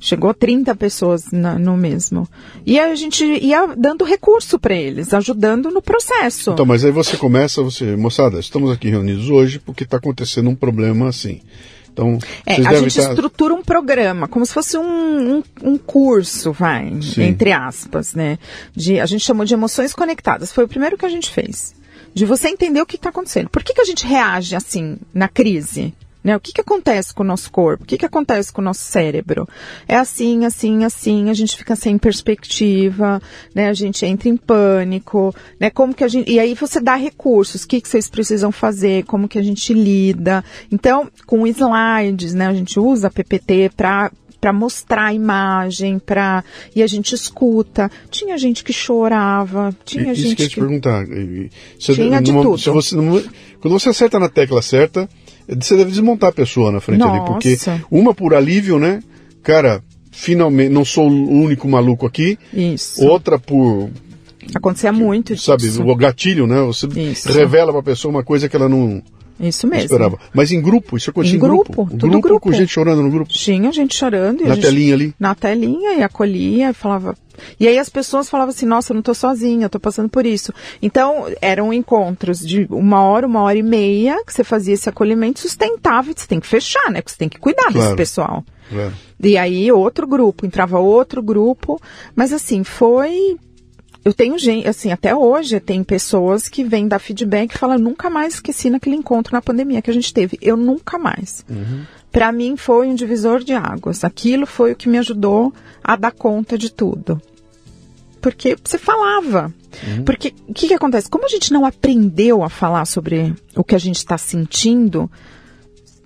Chegou 0.03 0.29
a 0.29 0.33
30 0.33 0.75
pessoas 0.75 1.31
na, 1.31 1.57
no 1.57 1.77
mesmo. 1.77 2.27
E 2.65 2.77
a 2.77 2.93
gente 2.93 3.23
ia 3.23 3.67
dando 3.67 4.03
recurso 4.03 4.59
para 4.59 4.75
eles, 4.75 5.13
ajudando 5.13 5.71
no 5.71 5.81
processo. 5.81 6.51
Então, 6.51 6.65
mas 6.65 6.83
aí 6.83 6.91
você 6.91 7.15
começa, 7.15 7.63
você, 7.63 7.95
moçada, 7.95 8.37
estamos 8.37 8.69
aqui 8.69 8.89
reunidos 8.89 9.29
hoje 9.29 9.59
porque 9.59 9.85
está 9.85 9.95
acontecendo 9.95 10.49
um 10.49 10.55
problema 10.55 11.07
assim. 11.07 11.39
Então, 11.93 12.19
é, 12.45 12.55
a 12.55 12.73
gente 12.73 12.87
estar... 12.87 13.11
estrutura 13.11 13.53
um 13.53 13.63
programa, 13.63 14.27
como 14.27 14.45
se 14.45 14.53
fosse 14.53 14.77
um, 14.77 15.37
um, 15.37 15.43
um 15.63 15.77
curso, 15.77 16.51
vai, 16.51 17.01
Sim. 17.01 17.23
entre 17.23 17.53
aspas, 17.53 18.13
né? 18.13 18.37
De, 18.75 18.99
a 18.99 19.05
gente 19.05 19.23
chamou 19.23 19.45
de 19.45 19.53
emoções 19.53 19.93
conectadas. 19.93 20.51
Foi 20.51 20.65
o 20.65 20.67
primeiro 20.67 20.97
que 20.97 21.05
a 21.05 21.09
gente 21.09 21.29
fez. 21.29 21.73
De 22.13 22.25
você 22.25 22.49
entender 22.49 22.81
o 22.81 22.85
que 22.85 22.97
está 22.97 23.07
acontecendo. 23.07 23.47
Por 23.47 23.63
que, 23.63 23.73
que 23.73 23.81
a 23.81 23.85
gente 23.85 24.05
reage 24.05 24.53
assim 24.53 24.97
na 25.13 25.29
crise? 25.29 25.93
Né? 26.23 26.35
O 26.35 26.39
que, 26.39 26.53
que 26.53 26.61
acontece 26.61 27.13
com 27.13 27.23
o 27.23 27.25
nosso 27.25 27.51
corpo? 27.51 27.83
O 27.83 27.87
que, 27.87 27.97
que 27.97 28.05
acontece 28.05 28.51
com 28.51 28.61
o 28.61 28.63
nosso 28.63 28.81
cérebro? 28.81 29.47
É 29.87 29.95
assim, 29.95 30.45
assim, 30.45 30.85
assim, 30.85 31.29
a 31.29 31.33
gente 31.33 31.55
fica 31.55 31.75
sem 31.75 31.97
perspectiva, 31.97 33.21
né? 33.53 33.67
A 33.67 33.73
gente 33.73 34.05
entra 34.05 34.29
em 34.29 34.37
pânico, 34.37 35.35
né? 35.59 35.69
Como 35.69 35.93
que 35.93 36.03
a 36.03 36.07
gente. 36.07 36.31
E 36.31 36.39
aí 36.39 36.53
você 36.53 36.79
dá 36.79 36.95
recursos, 36.95 37.63
o 37.63 37.67
que, 37.67 37.81
que 37.81 37.89
vocês 37.89 38.09
precisam 38.09 38.51
fazer, 38.51 39.03
como 39.03 39.27
que 39.27 39.37
a 39.37 39.43
gente 39.43 39.73
lida. 39.73 40.43
Então, 40.71 41.09
com 41.25 41.45
slides, 41.45 42.33
né? 42.33 42.47
A 42.47 42.53
gente 42.53 42.79
usa 42.79 43.07
a 43.07 43.11
PPT 43.11 43.71
para 43.75 44.11
para 44.43 44.51
mostrar 44.51 45.05
a 45.05 45.13
imagem, 45.13 45.97
para 45.97 46.43
e 46.75 46.83
a 46.83 46.87
gente 46.87 47.15
escuta. 47.15 47.89
Tinha 48.11 48.37
gente 48.37 48.61
que 48.61 48.73
chorava, 48.73 49.73
tinha 49.85 50.11
Isso 50.11 50.21
gente 50.21 50.35
que 50.35 50.41
eu 50.41 50.45
ia 50.45 50.49
te 50.49 50.59
perguntar. 50.59 51.05
Você, 51.79 51.93
tinha 51.93 52.21
de 52.21 52.33
tudo. 52.33 52.57
Se 52.57 52.69
você, 52.69 52.93
quando 53.61 53.79
você 53.79 53.87
acerta 53.87 54.19
na 54.19 54.27
tecla 54.27 54.61
certa, 54.61 55.07
você 55.47 55.75
deve 55.75 55.91
desmontar 55.91 56.29
a 56.29 56.33
pessoa 56.33 56.71
na 56.71 56.79
frente 56.79 56.99
Nossa. 56.99 57.13
ali, 57.13 57.25
porque 57.25 57.57
uma 57.91 58.13
por 58.13 58.33
alívio, 58.33 58.79
né? 58.79 59.01
Cara, 59.41 59.83
finalmente, 60.11 60.69
não 60.69 60.85
sou 60.85 61.09
o 61.09 61.41
único 61.41 61.67
maluco 61.67 62.05
aqui. 62.05 62.37
Isso. 62.53 63.03
Outra 63.03 63.37
por 63.37 63.89
Acontecia 64.53 64.91
muito 64.91 65.37
sabe, 65.37 65.67
o 65.79 65.95
gatilho, 65.95 66.45
né? 66.45 66.61
Você 66.61 66.87
Isso. 66.87 67.31
revela 67.31 67.71
pra 67.71 67.81
pessoa 67.81 68.13
uma 68.13 68.23
coisa 68.23 68.49
que 68.49 68.55
ela 68.55 68.67
não 68.67 69.01
Isso 69.47 69.67
mesmo. 69.67 69.85
esperava. 69.85 70.17
Mas 70.33 70.51
em 70.51 70.61
grupo, 70.61 70.95
isso 70.97 71.09
acontecia 71.09 71.35
Em 71.35 71.37
em 71.37 71.41
grupo. 71.41 71.71
grupo, 71.85 71.89
tudo 71.91 72.09
grupo, 72.11 72.27
grupo. 72.27 72.39
com 72.41 72.51
gente 72.53 72.71
chorando 72.71 73.01
no 73.01 73.09
grupo. 73.09 73.31
Tinha 73.31 73.71
gente 73.71 73.95
chorando. 73.95 74.41
e 74.41 74.47
Na 74.47 74.55
gente- 74.55 74.63
telinha 74.65 74.93
ali. 74.93 75.13
Na 75.19 75.35
telinha 75.35 75.93
e 75.93 76.03
acolhia 76.03 76.69
e 76.69 76.73
falava. 76.73 77.15
E 77.59 77.67
aí 77.67 77.77
as 77.79 77.89
pessoas 77.89 78.29
falavam 78.29 78.51
assim, 78.53 78.65
nossa, 78.65 78.91
eu 78.91 78.95
não 78.95 79.01
tô 79.01 79.13
sozinha, 79.13 79.65
eu 79.65 79.69
tô 79.69 79.79
passando 79.79 80.07
por 80.07 80.25
isso. 80.25 80.53
Então, 80.81 81.25
eram 81.41 81.73
encontros 81.73 82.39
de 82.39 82.67
uma 82.69 83.01
hora, 83.03 83.25
uma 83.25 83.41
hora 83.41 83.57
e 83.57 83.63
meia, 83.63 84.23
que 84.23 84.31
você 84.33 84.43
fazia 84.43 84.75
esse 84.75 84.87
acolhimento 84.87 85.39
sustentável, 85.39 86.13
você 86.15 86.27
tem 86.27 86.39
que 86.39 86.47
fechar, 86.47 86.89
né? 86.91 87.01
Porque 87.01 87.11
você 87.11 87.17
tem 87.17 87.29
que 87.29 87.39
cuidar 87.39 87.65
desse 87.67 87.77
Claro. 87.79 87.95
pessoal. 87.95 88.45
Claro. 88.69 88.93
E 89.21 89.37
aí 89.37 89.71
outro 89.71 90.05
grupo, 90.07 90.45
entrava 90.45 90.79
outro 90.79 91.21
grupo, 91.23 91.79
mas 92.15 92.31
assim, 92.31 92.63
foi. 92.63 93.35
Eu 94.05 94.13
tenho 94.13 94.37
gente, 94.37 94.67
assim, 94.67 94.91
até 94.91 95.15
hoje 95.15 95.59
tem 95.59 95.83
pessoas 95.83 96.49
que 96.49 96.63
vêm 96.63 96.87
dar 96.87 96.99
feedback 96.99 97.53
e 97.53 97.57
falam, 97.57 97.77
nunca 97.77 98.09
mais 98.09 98.35
esqueci 98.35 98.69
naquele 98.69 98.97
encontro 98.97 99.33
na 99.33 99.41
pandemia 99.41 99.81
que 99.81 99.89
a 99.89 99.93
gente 99.93 100.13
teve. 100.13 100.37
Eu 100.41 100.57
nunca 100.57 100.97
mais. 100.97 101.45
Para 102.11 102.31
mim 102.31 102.57
foi 102.57 102.87
um 102.87 102.95
divisor 102.95 103.43
de 103.43 103.53
águas. 103.53 104.03
Aquilo 104.03 104.45
foi 104.45 104.73
o 104.73 104.75
que 104.75 104.89
me 104.89 104.97
ajudou 104.97 105.53
a 105.83 105.95
dar 105.95 106.11
conta 106.11 106.57
de 106.57 106.69
tudo. 106.69 107.21
Porque 108.21 108.57
você 108.61 108.77
falava. 108.77 109.53
Porque 110.05 110.33
o 110.47 110.53
que, 110.53 110.67
que 110.67 110.73
acontece? 110.73 111.09
Como 111.09 111.25
a 111.25 111.29
gente 111.29 111.51
não 111.51 111.65
aprendeu 111.65 112.43
a 112.43 112.49
falar 112.49 112.85
sobre 112.85 113.33
o 113.55 113.63
que 113.63 113.75
a 113.75 113.79
gente 113.79 113.97
está 113.97 114.17
sentindo, 114.17 115.09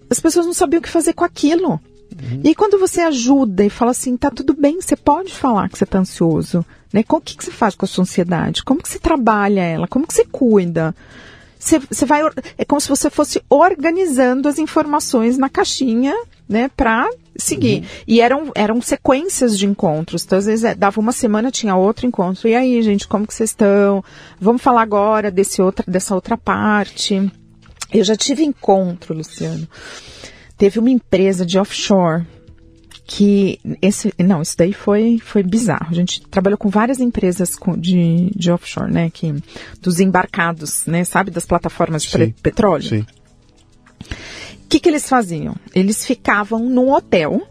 as 0.09 0.19
pessoas 0.19 0.45
não 0.45 0.53
sabiam 0.53 0.79
o 0.79 0.83
que 0.83 0.89
fazer 0.89 1.13
com 1.13 1.23
aquilo. 1.23 1.79
E 2.43 2.49
aí, 2.49 2.55
quando 2.55 2.79
você 2.79 3.01
ajuda 3.01 3.63
e 3.63 3.69
fala 3.69 3.91
assim, 3.91 4.17
tá 4.17 4.31
tudo 4.31 4.53
bem, 4.53 4.81
você 4.81 4.95
pode 4.95 5.33
falar 5.33 5.69
que 5.69 5.77
você 5.77 5.85
tá 5.85 5.99
ansioso, 5.99 6.65
né? 6.91 7.03
O 7.07 7.21
que, 7.21 7.37
que 7.37 7.43
você 7.43 7.51
faz 7.51 7.75
com 7.75 7.85
a 7.85 7.87
sua 7.87 8.03
ansiedade? 8.03 8.63
Como 8.63 8.81
que 8.81 8.89
você 8.89 8.99
trabalha 8.99 9.61
ela? 9.61 9.87
Como 9.87 10.07
que 10.07 10.13
você 10.13 10.25
cuida? 10.25 10.95
Você, 11.59 11.79
você 11.79 12.05
vai, 12.05 12.21
é 12.57 12.65
como 12.65 12.79
se 12.79 12.87
você 12.87 13.09
fosse 13.09 13.41
organizando 13.49 14.47
as 14.47 14.57
informações 14.57 15.37
na 15.37 15.49
caixinha, 15.49 16.15
né, 16.47 16.69
para 16.75 17.09
seguir. 17.35 17.83
E 18.07 18.21
eram, 18.21 18.51
eram 18.55 18.81
sequências 18.81 19.57
de 19.57 19.65
encontros. 19.65 20.23
Então, 20.23 20.37
às 20.37 20.45
vezes, 20.45 20.63
é, 20.63 20.75
dava 20.75 20.99
uma 20.99 21.11
semana, 21.11 21.51
tinha 21.51 21.75
outro 21.75 22.05
encontro. 22.05 22.47
E 22.47 22.55
aí, 22.55 22.81
gente, 22.81 23.07
como 23.07 23.27
que 23.27 23.33
vocês 23.33 23.49
estão? 23.49 24.03
Vamos 24.39 24.61
falar 24.61 24.81
agora 24.81 25.29
desse 25.29 25.61
outra, 25.61 25.83
dessa 25.87 26.15
outra 26.15 26.37
parte. 26.37 27.31
Eu 27.91 28.03
já 28.03 28.15
tive 28.15 28.43
encontro, 28.43 29.13
Luciano. 29.13 29.67
Teve 30.57 30.79
uma 30.79 30.89
empresa 30.89 31.45
de 31.45 31.59
offshore 31.59 32.25
que 33.07 33.57
esse 33.81 34.13
não 34.19 34.41
isso 34.41 34.55
daí 34.57 34.73
foi 34.73 35.17
foi 35.17 35.41
bizarro 35.41 35.87
a 35.89 35.93
gente 35.93 36.21
trabalhou 36.27 36.57
com 36.57 36.67
várias 36.67 36.99
empresas 36.99 37.55
de, 37.77 38.29
de 38.35 38.51
offshore 38.51 38.91
né 38.91 39.09
que 39.09 39.33
dos 39.81 40.01
embarcados 40.01 40.85
né 40.85 41.05
sabe 41.05 41.31
das 41.31 41.45
plataformas 41.45 42.03
de 42.03 42.09
Sim, 42.09 42.33
petróleo 42.43 42.83
Sim. 42.83 43.05
o 44.01 44.67
que 44.67 44.81
que 44.81 44.89
eles 44.89 45.07
faziam 45.07 45.55
eles 45.73 46.05
ficavam 46.05 46.67
num 46.67 46.91
hotel 46.91 47.41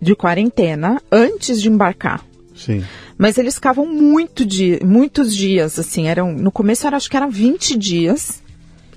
de 0.00 0.14
quarentena 0.14 1.00
antes 1.10 1.60
de 1.62 1.70
embarcar 1.70 2.22
Sim. 2.54 2.84
mas 3.16 3.38
eles 3.38 3.54
ficavam 3.54 3.86
muito 3.86 4.44
di 4.44 4.78
muitos 4.84 5.34
dias 5.34 5.78
assim 5.78 6.06
eram 6.06 6.34
no 6.34 6.52
começo 6.52 6.86
era 6.86 6.98
acho 6.98 7.08
que 7.08 7.16
eram 7.16 7.30
20 7.30 7.78
dias 7.78 8.42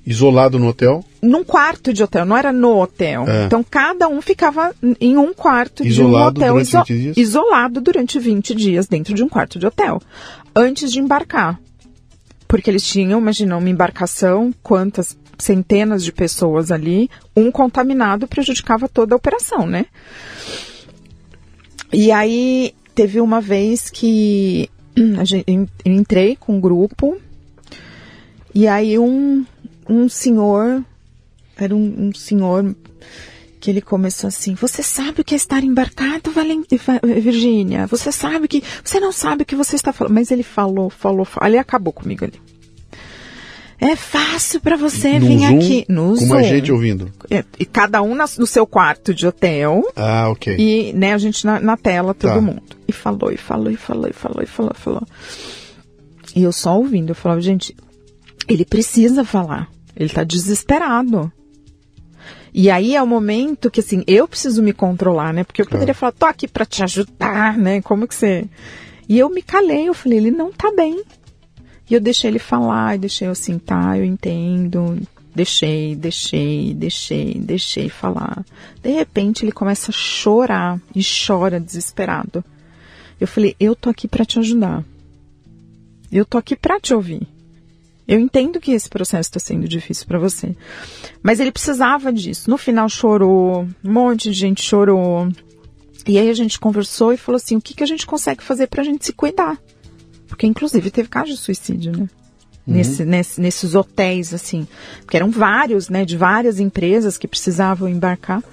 Isolado 0.05 0.57
no 0.57 0.67
hotel, 0.67 1.05
num 1.21 1.43
quarto 1.43 1.93
de 1.93 2.01
hotel, 2.03 2.25
não 2.25 2.35
era 2.35 2.51
no 2.51 2.81
hotel. 2.81 3.25
É. 3.27 3.45
Então 3.45 3.63
cada 3.63 4.07
um 4.07 4.21
ficava 4.21 4.73
em 4.99 5.17
um 5.17 5.33
quarto 5.33 5.85
Isolado 5.85 6.39
de 6.39 6.43
um 6.43 6.49
hotel 6.49 6.53
durante 6.53 6.93
20 6.93 6.99
dias? 7.01 7.17
isolado 7.17 7.81
durante 7.81 8.19
20 8.19 8.55
dias 8.55 8.87
dentro 8.87 9.13
de 9.13 9.23
um 9.23 9.29
quarto 9.29 9.59
de 9.59 9.67
hotel, 9.67 10.01
antes 10.55 10.91
de 10.91 10.99
embarcar. 10.99 11.59
Porque 12.47 12.69
eles 12.69 12.83
tinham, 12.85 13.19
imagina, 13.19 13.55
uma 13.55 13.69
embarcação, 13.69 14.53
quantas 14.61 15.17
centenas 15.37 16.03
de 16.03 16.11
pessoas 16.11 16.71
ali, 16.71 17.09
um 17.35 17.51
contaminado 17.51 18.27
prejudicava 18.27 18.89
toda 18.89 19.15
a 19.15 19.17
operação, 19.17 19.65
né? 19.65 19.85
E 21.93 22.11
aí 22.11 22.73
teve 22.95 23.21
uma 23.21 23.39
vez 23.39 23.89
que 23.89 24.69
gente, 25.23 25.45
eu 25.47 25.67
entrei 25.85 26.35
com 26.35 26.57
um 26.57 26.59
grupo 26.59 27.17
e 28.53 28.67
aí 28.67 28.99
um, 28.99 29.45
um 29.91 30.07
senhor, 30.09 30.83
era 31.57 31.75
um, 31.75 32.07
um 32.07 32.13
senhor 32.13 32.75
que 33.59 33.69
ele 33.69 33.81
começou 33.81 34.27
assim, 34.27 34.55
você 34.55 34.81
sabe 34.81 35.21
o 35.21 35.23
que 35.23 35.35
é 35.35 35.37
estar 35.37 35.63
embarcado, 35.63 36.31
Valen- 36.31 36.63
Va- 36.83 36.99
Virgínia? 37.19 37.85
Você 37.87 38.11
sabe 38.11 38.47
que, 38.47 38.63
você 38.83 38.99
não 38.99 39.11
sabe 39.11 39.43
o 39.43 39.45
que 39.45 39.55
você 39.55 39.75
está 39.75 39.93
falando. 39.93 40.13
Mas 40.15 40.31
ele 40.31 40.41
falou, 40.43 40.89
falou, 40.89 41.25
falou. 41.25 41.45
Ali 41.47 41.57
acabou 41.59 41.93
comigo 41.93 42.25
ali. 42.25 42.41
É 43.79 43.95
fácil 43.95 44.61
para 44.61 44.77
você 44.77 45.17
no 45.19 45.25
vir 45.27 45.39
Zoom, 45.39 45.57
aqui 45.57 45.85
no 45.89 46.09
com 46.09 46.15
Zoom. 46.15 46.27
mais 46.27 46.47
gente 46.47 46.71
ouvindo. 46.71 47.11
É, 47.31 47.43
E 47.59 47.65
cada 47.65 48.01
um 48.03 48.13
na- 48.13 48.25
no 48.37 48.45
seu 48.45 48.65
quarto 48.67 49.11
de 49.13 49.25
hotel. 49.25 49.83
Ah, 49.95 50.29
ok. 50.29 50.55
E, 50.57 50.93
né, 50.93 51.13
a 51.13 51.17
gente 51.17 51.45
na, 51.45 51.59
na 51.59 51.75
tela, 51.77 52.13
todo 52.13 52.33
Tá. 52.33 52.41
mundo. 52.41 52.61
E 52.87 52.91
falou, 52.91 53.31
e 53.31 53.37
falou, 53.37 53.71
e 53.71 53.77
falou, 53.77 54.07
e 54.07 54.13
falou, 54.13 54.43
e 54.43 54.45
falou, 54.47 54.71
e 54.75 54.79
falou. 54.79 55.01
E 56.35 56.43
eu 56.43 56.51
só 56.51 56.77
ouvindo, 56.77 57.09
eu 57.09 57.15
falava, 57.15 57.41
gente, 57.41 57.75
ele 58.47 58.65
precisa 58.65 59.23
falar. 59.23 59.67
Ele 60.01 60.09
tá 60.09 60.23
desesperado. 60.23 61.31
E 62.53 62.69
aí 62.69 62.95
é 62.95 63.01
o 63.01 63.07
momento 63.07 63.69
que, 63.69 63.79
assim, 63.79 64.03
eu 64.07 64.27
preciso 64.27 64.61
me 64.61 64.73
controlar, 64.73 65.31
né? 65.31 65.43
Porque 65.43 65.61
eu 65.61 65.67
poderia 65.67 65.93
falar, 65.93 66.11
tô 66.11 66.25
aqui 66.25 66.47
pra 66.47 66.65
te 66.65 66.83
ajudar, 66.83 67.57
né? 67.57 67.81
Como 67.81 68.07
que 68.07 68.15
você... 68.15 68.45
E 69.07 69.19
eu 69.19 69.29
me 69.29 69.41
calei, 69.41 69.87
eu 69.87 69.93
falei, 69.93 70.17
ele 70.17 70.31
não 70.31 70.51
tá 70.51 70.71
bem. 70.75 71.03
E 71.89 71.93
eu 71.93 71.99
deixei 71.99 72.29
ele 72.29 72.39
falar, 72.39 72.95
e 72.95 72.99
deixei 72.99 73.27
eu 73.27 73.31
assim, 73.31 73.59
tá, 73.59 73.97
eu 73.97 74.03
entendo. 74.03 74.99
Deixei, 75.35 75.95
deixei, 75.95 76.73
deixei, 76.73 77.35
deixei 77.35 77.89
falar. 77.89 78.43
De 78.81 78.89
repente 78.89 79.45
ele 79.45 79.51
começa 79.51 79.91
a 79.91 79.93
chorar 79.93 80.79
e 80.95 81.01
chora 81.03 81.59
desesperado. 81.59 82.43
Eu 83.19 83.27
falei, 83.27 83.55
eu 83.59 83.75
tô 83.75 83.89
aqui 83.89 84.07
pra 84.07 84.25
te 84.25 84.39
ajudar. 84.39 84.83
Eu 86.11 86.25
tô 86.25 86.37
aqui 86.37 86.55
pra 86.55 86.79
te 86.79 86.93
ouvir. 86.93 87.27
Eu 88.11 88.19
entendo 88.19 88.59
que 88.59 88.71
esse 88.71 88.89
processo 88.89 89.29
está 89.29 89.39
sendo 89.39 89.67
difícil 89.67 90.05
para 90.05 90.19
você. 90.19 90.53
Mas 91.23 91.39
ele 91.39 91.51
precisava 91.51 92.11
disso. 92.11 92.49
No 92.49 92.57
final 92.57 92.89
chorou, 92.89 93.61
um 93.83 93.91
monte 93.91 94.29
de 94.29 94.33
gente 94.33 94.61
chorou. 94.61 95.29
E 96.05 96.17
aí 96.17 96.29
a 96.29 96.33
gente 96.33 96.59
conversou 96.59 97.13
e 97.13 97.17
falou 97.17 97.37
assim: 97.37 97.55
o 97.55 97.61
que, 97.61 97.73
que 97.73 97.83
a 97.83 97.87
gente 97.87 98.05
consegue 98.05 98.43
fazer 98.43 98.67
para 98.67 98.81
a 98.81 98.83
gente 98.83 99.05
se 99.05 99.13
cuidar? 99.13 99.57
Porque, 100.27 100.45
inclusive, 100.45 100.91
teve 100.91 101.07
caso 101.07 101.31
de 101.31 101.37
suicídio, 101.37 101.91
né? 101.97 102.09
Nesse, 102.67 103.03
nesse- 103.05 103.39
nesses 103.41 103.75
hotéis, 103.75 104.33
assim. 104.33 104.67
Porque 105.01 105.15
eram 105.17 105.31
vários, 105.31 105.87
né? 105.89 106.03
De 106.05 106.17
várias 106.17 106.59
empresas 106.59 107.17
que 107.17 107.27
precisavam 107.27 107.87
embarcar. 107.87 108.43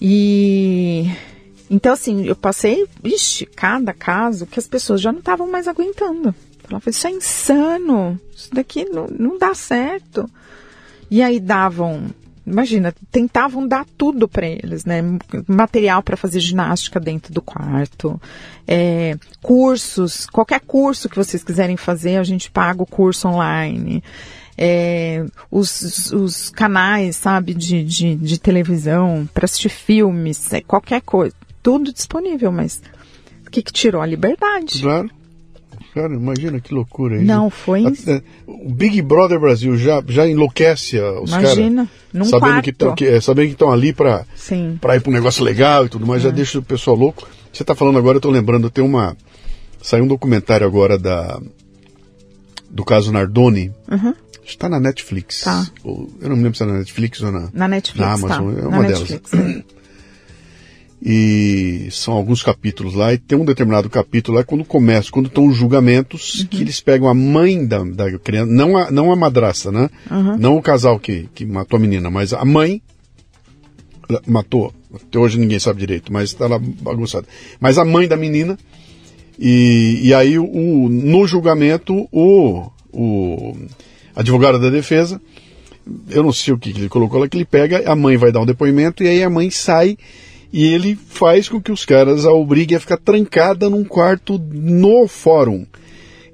E. 0.00 1.10
Então, 1.68 1.92
assim, 1.92 2.24
eu 2.26 2.34
passei, 2.34 2.86
ixi, 3.04 3.46
cada 3.46 3.92
caso 3.92 4.46
que 4.46 4.58
as 4.58 4.66
pessoas 4.66 5.00
já 5.00 5.12
não 5.12 5.20
estavam 5.20 5.48
mais 5.50 5.68
aguentando. 5.68 6.34
Falava, 6.70 6.88
isso 6.88 7.06
é 7.06 7.10
insano, 7.10 8.20
isso 8.34 8.48
daqui 8.52 8.84
não, 8.84 9.08
não 9.08 9.38
dá 9.38 9.54
certo. 9.54 10.30
E 11.10 11.20
aí 11.20 11.40
davam, 11.40 12.06
imagina, 12.46 12.94
tentavam 13.10 13.66
dar 13.66 13.84
tudo 13.98 14.28
para 14.28 14.46
eles, 14.46 14.84
né? 14.84 15.02
Material 15.48 16.00
para 16.02 16.16
fazer 16.16 16.38
ginástica 16.38 17.00
dentro 17.00 17.34
do 17.34 17.42
quarto, 17.42 18.20
é, 18.68 19.16
cursos, 19.42 20.26
qualquer 20.26 20.60
curso 20.60 21.08
que 21.08 21.16
vocês 21.16 21.42
quiserem 21.42 21.76
fazer, 21.76 22.16
a 22.16 22.22
gente 22.22 22.50
paga 22.50 22.82
o 22.82 22.86
curso 22.86 23.26
online. 23.26 24.02
É, 24.56 25.24
os, 25.50 26.12
os 26.12 26.50
canais, 26.50 27.16
sabe, 27.16 27.54
de, 27.54 27.82
de, 27.82 28.14
de 28.14 28.38
televisão, 28.38 29.28
para 29.32 29.46
assistir 29.46 29.70
filmes, 29.70 30.52
é, 30.52 30.60
qualquer 30.60 31.00
coisa, 31.00 31.34
tudo 31.62 31.92
disponível, 31.92 32.52
mas 32.52 32.80
o 33.46 33.50
que, 33.50 33.62
que 33.62 33.72
tirou 33.72 34.02
a 34.02 34.06
liberdade? 34.06 34.82
Claro. 34.82 35.10
Cara, 35.94 36.14
imagina 36.14 36.60
que 36.60 36.72
loucura 36.72 37.16
isso. 37.16 37.24
Não, 37.24 37.50
foi. 37.50 37.82
O 38.46 38.70
Big 38.72 39.02
Brother 39.02 39.40
Brasil 39.40 39.76
já, 39.76 40.02
já 40.06 40.26
enlouquece 40.26 40.98
os 41.00 41.30
caras. 41.30 41.52
Imagina, 41.56 41.88
num 42.12 42.24
sabendo 42.24 42.50
quarto. 42.52 42.64
que, 42.64 42.72
tão- 42.72 42.94
que, 42.94 43.06
é, 43.06 43.20
sabendo 43.20 43.46
que 43.46 43.52
estão 43.54 43.72
ali 43.72 43.92
para 43.92 44.24
ir 44.94 45.00
para 45.00 45.10
um 45.10 45.12
negócio 45.12 45.42
legal 45.42 45.86
e 45.86 45.88
tudo 45.88 46.06
mais, 46.06 46.22
É. 46.22 46.28
já 46.28 46.30
deixa 46.30 46.58
o 46.58 46.62
pessoal 46.62 46.96
louco. 46.96 47.26
Você 47.52 47.62
está 47.64 47.74
falando 47.74 47.98
agora, 47.98 48.16
eu 48.16 48.18
estou 48.20 48.30
lembrando, 48.30 48.70
tem 48.70 48.84
uma. 48.84 49.16
Saiu 49.82 50.04
um 50.04 50.08
documentário 50.08 50.66
agora 50.66 50.96
da 50.98 51.40
do 52.70 52.84
caso 52.84 53.10
Nardoni. 53.10 53.72
Uhum. 53.90 54.14
Está 54.44 54.68
na 54.68 54.78
Netflix. 54.78 55.40
Tá. 55.42 55.66
Ou- 55.82 56.08
eu 56.20 56.28
não 56.28 56.36
me 56.36 56.42
lembro 56.44 56.56
se 56.56 56.62
é 56.62 56.66
na 56.66 56.74
Netflix 56.74 57.20
ou 57.22 57.32
na, 57.32 57.48
Na 57.52 57.66
Netflix, 57.68 58.06
na 58.06 58.12
Amazon. 58.14 58.54
tá. 58.54 58.60
É 58.60 58.62
Na 58.62 58.68
uma 58.68 58.82
delas. 58.84 59.10
Netflix, 59.10 59.34
é. 59.34 59.64
E 61.02 61.88
são 61.90 62.12
alguns 62.12 62.42
capítulos 62.42 62.94
lá, 62.94 63.14
e 63.14 63.18
tem 63.18 63.38
um 63.38 63.44
determinado 63.44 63.88
capítulo 63.88 64.36
lá 64.36 64.44
quando 64.44 64.64
começa, 64.64 65.10
quando 65.10 65.26
estão 65.26 65.46
os 65.46 65.56
julgamentos, 65.56 66.40
Uhum. 66.40 66.46
que 66.46 66.62
eles 66.62 66.78
pegam 66.80 67.08
a 67.08 67.14
mãe 67.14 67.66
da, 67.66 67.82
da 67.82 68.18
criança, 68.18 68.52
não 68.52 68.76
a, 68.76 68.90
não 68.90 69.10
a 69.10 69.16
madrasta, 69.16 69.72
né? 69.72 69.88
Uhum. 70.10 70.36
Não 70.36 70.56
o 70.58 70.62
casal 70.62 71.00
que, 71.00 71.26
que 71.34 71.46
matou 71.46 71.78
a 71.78 71.80
menina, 71.80 72.10
mas 72.10 72.34
a 72.34 72.44
mãe 72.44 72.82
matou. 74.26 74.74
Até 74.94 75.18
hoje 75.18 75.38
ninguém 75.38 75.58
sabe 75.58 75.80
direito, 75.80 76.12
mas 76.12 76.30
está 76.30 76.46
lá 76.46 76.58
bagunçado. 76.58 77.26
Mas 77.58 77.78
a 77.78 77.84
mãe 77.84 78.06
da 78.06 78.16
menina, 78.16 78.58
e, 79.38 80.00
e 80.02 80.12
aí 80.12 80.38
o, 80.38 80.88
no 80.90 81.26
julgamento 81.26 82.08
o, 82.12 82.70
o 82.92 83.56
advogado 84.14 84.58
da 84.58 84.68
defesa, 84.68 85.18
eu 86.10 86.22
não 86.22 86.32
sei 86.32 86.52
o 86.52 86.58
que, 86.58 86.72
que 86.72 86.80
ele 86.80 86.88
colocou 86.88 87.20
lá, 87.20 87.28
que 87.28 87.38
ele 87.38 87.44
pega, 87.46 87.90
a 87.90 87.96
mãe 87.96 88.16
vai 88.18 88.30
dar 88.30 88.40
um 88.40 88.46
depoimento 88.46 89.02
e 89.02 89.08
aí 89.08 89.22
a 89.22 89.30
mãe 89.30 89.48
sai 89.50 89.96
e 90.52 90.66
ele 90.66 90.98
faz 91.08 91.48
com 91.48 91.60
que 91.60 91.72
os 91.72 91.84
caras 91.84 92.26
a 92.26 92.32
obriguem 92.32 92.76
a 92.76 92.80
ficar 92.80 92.96
trancada 92.96 93.70
num 93.70 93.84
quarto 93.84 94.38
no 94.52 95.06
fórum. 95.06 95.64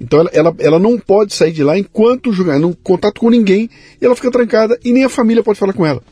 Então 0.00 0.20
ela, 0.20 0.30
ela, 0.32 0.54
ela 0.58 0.78
não 0.78 0.98
pode 0.98 1.34
sair 1.34 1.52
de 1.52 1.62
lá 1.62 1.78
enquanto 1.78 2.32
julgar, 2.32 2.58
não 2.58 2.72
contato 2.72 3.20
com 3.20 3.30
ninguém, 3.30 3.70
e 4.00 4.04
ela 4.04 4.16
fica 4.16 4.30
trancada 4.30 4.78
e 4.84 4.92
nem 4.92 5.04
a 5.04 5.08
família 5.08 5.42
pode 5.42 5.58
falar 5.58 5.72
com 5.72 5.86
ela. 5.86 6.02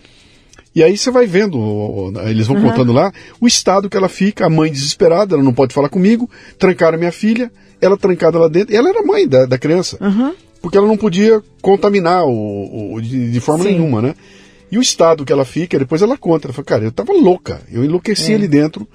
E 0.75 0.83
aí 0.83 0.97
você 0.97 1.11
vai 1.11 1.25
vendo, 1.25 2.13
eles 2.27 2.49
vão 2.49 2.57
uhum. 2.57 2.65
contando 2.65 2.93
lá, 2.93 3.13
o 3.41 3.47
estado 3.47 3.89
que 3.89 3.97
ela 3.97 4.09
fica, 4.09 4.45
a 4.45 4.51
mãe 4.51 4.73
desesperada, 4.73 5.37
ela 5.37 5.45
não 5.45 5.55
pode 5.55 5.73
falar 5.73 5.89
comigo, 5.89 6.29
trancaram 6.59 6.99
minha 6.99 7.13
filha, 7.13 7.51
ela 7.81 7.97
trancada 7.97 8.39
lá 8.39 8.49
dentro, 8.49 8.75
ela 8.75 8.89
era 8.89 9.03
mãe 9.03 9.29
da, 9.29 9.47
da 9.47 9.57
criança, 9.57 9.97
uhum. 10.01 10.35
porque 10.61 10.77
ela 10.77 10.89
não 10.89 10.97
podia 10.97 11.41
contaminar 11.63 12.25
o, 12.25 12.95
o 12.95 13.01
de, 13.01 13.31
de, 13.31 13.41
forma 13.41 13.63
Sim. 13.63 13.71
nenhuma, 13.71 14.03
né? 14.03 14.15
E 14.71 14.79
o 14.79 14.81
estado 14.83 15.25
que 15.25 15.33
ela 15.33 15.45
fica, 15.45 15.79
depois 15.79 16.03
ela 16.03 16.17
conta, 16.17 16.47
ela 16.47 16.55
fala, 16.55 16.65
cara, 16.65 16.85
eu 16.85 16.93
tava 16.93 17.13
louca, 17.13 17.63
eu 17.71 17.85
enlouqueci 17.85 18.33
é. 18.33 18.35
ali 18.35 18.49
dentro, 18.49 18.89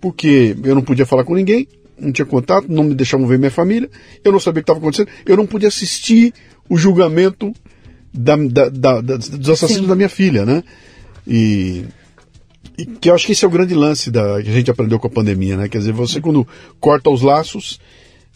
porque 0.00 0.56
eu 0.62 0.74
não 0.74 0.82
podia 0.82 1.04
falar 1.04 1.24
com 1.24 1.34
ninguém, 1.34 1.66
não 1.98 2.12
tinha 2.12 2.26
contato, 2.26 2.66
não 2.68 2.84
me 2.84 2.94
deixavam 2.94 3.26
ver 3.26 3.38
minha 3.38 3.50
família, 3.50 3.90
eu 4.24 4.32
não 4.32 4.40
sabia 4.40 4.60
o 4.60 4.62
que 4.62 4.70
estava 4.70 4.78
acontecendo, 4.78 5.08
eu 5.26 5.36
não 5.36 5.46
podia 5.46 5.68
assistir 5.68 6.32
o 6.68 6.76
julgamento 6.76 7.52
da, 8.12 8.36
da, 8.36 8.68
da, 8.68 9.16
dos 9.16 9.50
assassinos 9.50 9.82
Sim. 9.82 9.88
da 9.88 9.94
minha 9.94 10.08
filha, 10.08 10.44
né? 10.44 10.62
E, 11.26 11.84
e, 12.78 12.86
que 12.86 13.10
eu 13.10 13.14
acho 13.14 13.26
que 13.26 13.32
esse 13.32 13.44
é 13.44 13.48
o 13.48 13.50
grande 13.50 13.74
lance 13.74 14.10
da, 14.10 14.42
que 14.42 14.48
a 14.48 14.52
gente 14.52 14.70
aprendeu 14.70 14.98
com 14.98 15.06
a 15.06 15.10
pandemia, 15.10 15.56
né? 15.56 15.68
Quer 15.68 15.78
dizer, 15.78 15.92
você 15.92 16.20
quando 16.20 16.46
corta 16.78 17.10
os 17.10 17.22
laços, 17.22 17.80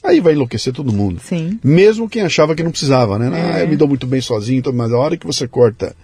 aí 0.02 0.20
vai 0.20 0.34
enlouquecer 0.34 0.72
todo 0.72 0.92
mundo. 0.92 1.20
Sim. 1.24 1.58
Mesmo 1.62 2.08
quem 2.08 2.22
achava 2.22 2.54
que 2.54 2.62
não 2.62 2.70
precisava, 2.70 3.18
né? 3.18 3.30
É. 3.38 3.52
Ah, 3.52 3.60
eu 3.60 3.68
me 3.68 3.76
dou 3.76 3.88
muito 3.88 4.06
bem 4.06 4.20
sozinho, 4.20 4.62
mas 4.72 4.92
a 4.92 4.98
hora 4.98 5.16
que 5.16 5.26
você 5.26 5.48
corta 5.48 5.96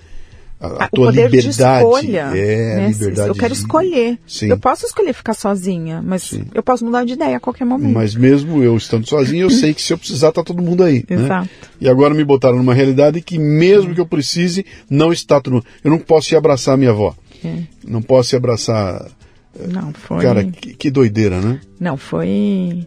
a, 0.60 0.84
a 0.84 0.88
tua 0.88 1.10
liberdade. 1.10 1.48
escolha, 1.48 2.32
é, 2.34 2.76
né? 2.76 2.88
liberdade. 2.88 3.28
Eu 3.30 3.34
quero 3.34 3.54
de... 3.54 3.60
escolher. 3.60 4.18
Sim. 4.26 4.48
Eu 4.48 4.58
posso 4.58 4.84
escolher 4.84 5.14
ficar 5.14 5.32
sozinha, 5.32 6.02
mas 6.04 6.22
Sim. 6.24 6.44
eu 6.52 6.62
posso 6.62 6.84
mudar 6.84 7.04
de 7.04 7.14
ideia 7.14 7.38
a 7.38 7.40
qualquer 7.40 7.64
momento. 7.64 7.94
Mas 7.94 8.14
mesmo 8.14 8.62
eu 8.62 8.76
estando 8.76 9.08
sozinha, 9.08 9.42
eu 9.42 9.50
sei 9.50 9.72
que 9.72 9.80
se 9.80 9.92
eu 9.92 9.98
precisar, 9.98 10.32
tá 10.32 10.44
todo 10.44 10.62
mundo 10.62 10.84
aí. 10.84 11.04
Né? 11.08 11.16
Exato. 11.16 11.48
Né? 11.48 11.68
E 11.80 11.88
agora 11.88 12.12
me 12.12 12.24
botaram 12.24 12.58
numa 12.58 12.74
realidade 12.74 13.22
que 13.22 13.38
mesmo 13.38 13.94
que 13.94 14.00
eu 14.00 14.06
precise, 14.06 14.66
não 14.88 15.12
está 15.12 15.40
todo 15.40 15.54
mundo. 15.54 15.66
Eu 15.82 15.90
não 15.90 15.98
posso 15.98 16.34
ir 16.34 16.36
abraçar 16.36 16.74
a 16.74 16.76
minha 16.76 16.90
avó. 16.90 17.14
É. 17.42 17.62
Não 17.86 18.02
posso 18.02 18.34
ir 18.34 18.36
abraçar. 18.36 19.06
Não, 19.66 19.92
foi. 19.94 20.22
Cara, 20.22 20.44
que, 20.44 20.74
que 20.74 20.90
doideira, 20.90 21.40
né? 21.40 21.60
Não, 21.78 21.96
foi. 21.96 22.86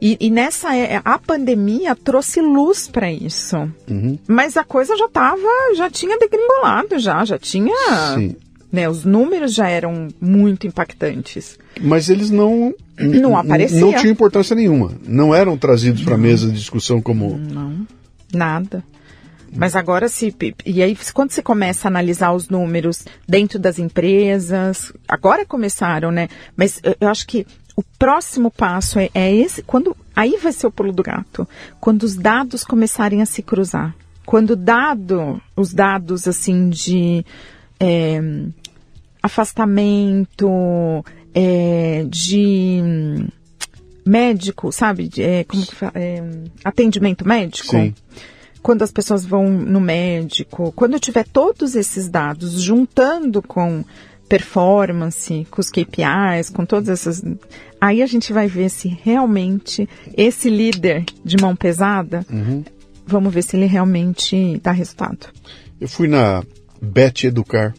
E, 0.00 0.16
e, 0.20 0.30
nessa 0.30 0.76
é, 0.76 1.00
a 1.04 1.18
pandemia 1.18 1.94
trouxe 1.96 2.40
luz 2.40 2.86
para 2.86 3.12
isso. 3.12 3.56
Uhum. 3.90 4.16
Mas 4.28 4.56
a 4.56 4.62
coisa 4.62 4.96
já 4.96 5.06
estava, 5.06 5.74
já 5.74 5.90
tinha 5.90 6.16
degringolado 6.18 6.98
já, 6.98 7.24
já 7.24 7.38
tinha. 7.38 7.74
Sim. 8.14 8.36
Né, 8.70 8.86
os 8.88 9.04
números 9.04 9.54
já 9.54 9.66
eram 9.66 10.08
muito 10.20 10.66
impactantes. 10.66 11.58
Mas 11.80 12.10
eles 12.10 12.30
não 12.30 12.74
não 12.98 13.36
apareciam. 13.36 13.90
Não 13.90 13.98
tinham 13.98 14.12
importância 14.12 14.54
nenhuma. 14.54 14.92
Não 15.06 15.34
eram 15.34 15.56
trazidos 15.56 16.02
para 16.02 16.16
a 16.16 16.18
mesa 16.18 16.48
de 16.48 16.52
discussão 16.52 17.00
como 17.00 17.38
Não. 17.38 17.86
Nada. 18.32 18.84
Mas 19.56 19.74
agora 19.74 20.08
se 20.08 20.34
e 20.66 20.82
aí 20.82 20.96
quando 21.14 21.30
você 21.30 21.42
começa 21.42 21.88
a 21.88 21.90
analisar 21.90 22.32
os 22.32 22.48
números 22.48 23.04
dentro 23.26 23.58
das 23.58 23.78
empresas, 23.78 24.92
agora 25.08 25.46
começaram, 25.46 26.10
né? 26.10 26.28
Mas 26.54 26.80
eu 27.00 27.08
acho 27.08 27.26
que 27.26 27.46
o 27.78 27.82
próximo 27.96 28.50
passo 28.50 28.98
é, 28.98 29.08
é 29.14 29.32
esse, 29.32 29.62
quando 29.62 29.96
aí 30.16 30.36
vai 30.42 30.50
ser 30.50 30.66
o 30.66 30.70
pulo 30.70 30.90
do 30.90 31.00
gato, 31.00 31.46
quando 31.78 32.02
os 32.02 32.16
dados 32.16 32.64
começarem 32.64 33.22
a 33.22 33.26
se 33.26 33.40
cruzar, 33.40 33.94
quando 34.26 34.56
dado 34.56 35.40
os 35.54 35.72
dados 35.72 36.26
assim 36.26 36.70
de 36.70 37.24
é, 37.78 38.20
afastamento, 39.22 41.04
é, 41.32 42.04
de 42.08 42.82
médico, 44.04 44.72
sabe, 44.72 45.06
de, 45.06 45.22
é, 45.22 45.44
como 45.44 45.64
que 45.64 45.76
fala, 45.76 45.92
é, 45.94 46.20
atendimento 46.64 47.28
médico. 47.28 47.70
Sim. 47.70 47.94
Quando 48.60 48.82
as 48.82 48.90
pessoas 48.90 49.24
vão 49.24 49.48
no 49.48 49.80
médico, 49.80 50.72
quando 50.72 50.94
eu 50.94 51.00
tiver 51.00 51.28
todos 51.28 51.76
esses 51.76 52.08
dados 52.08 52.60
juntando 52.60 53.40
com 53.40 53.84
performance, 54.28 55.46
com 55.50 55.60
os 55.60 55.70
KPIs, 55.70 56.50
com 56.52 56.64
todas 56.64 56.88
essas. 56.88 57.24
Aí 57.80 58.02
a 58.02 58.06
gente 58.06 58.32
vai 58.32 58.48
ver 58.48 58.68
se 58.70 58.88
realmente 58.88 59.88
esse 60.16 60.50
líder 60.50 61.04
de 61.24 61.36
mão 61.40 61.54
pesada, 61.54 62.26
uhum. 62.30 62.64
vamos 63.06 63.32
ver 63.32 63.42
se 63.42 63.56
ele 63.56 63.66
realmente 63.66 64.58
dá 64.62 64.72
resultado. 64.72 65.28
Eu 65.80 65.88
fui 65.88 66.08
na 66.08 66.42
Bet 66.82 67.26
Educar, 67.26 67.74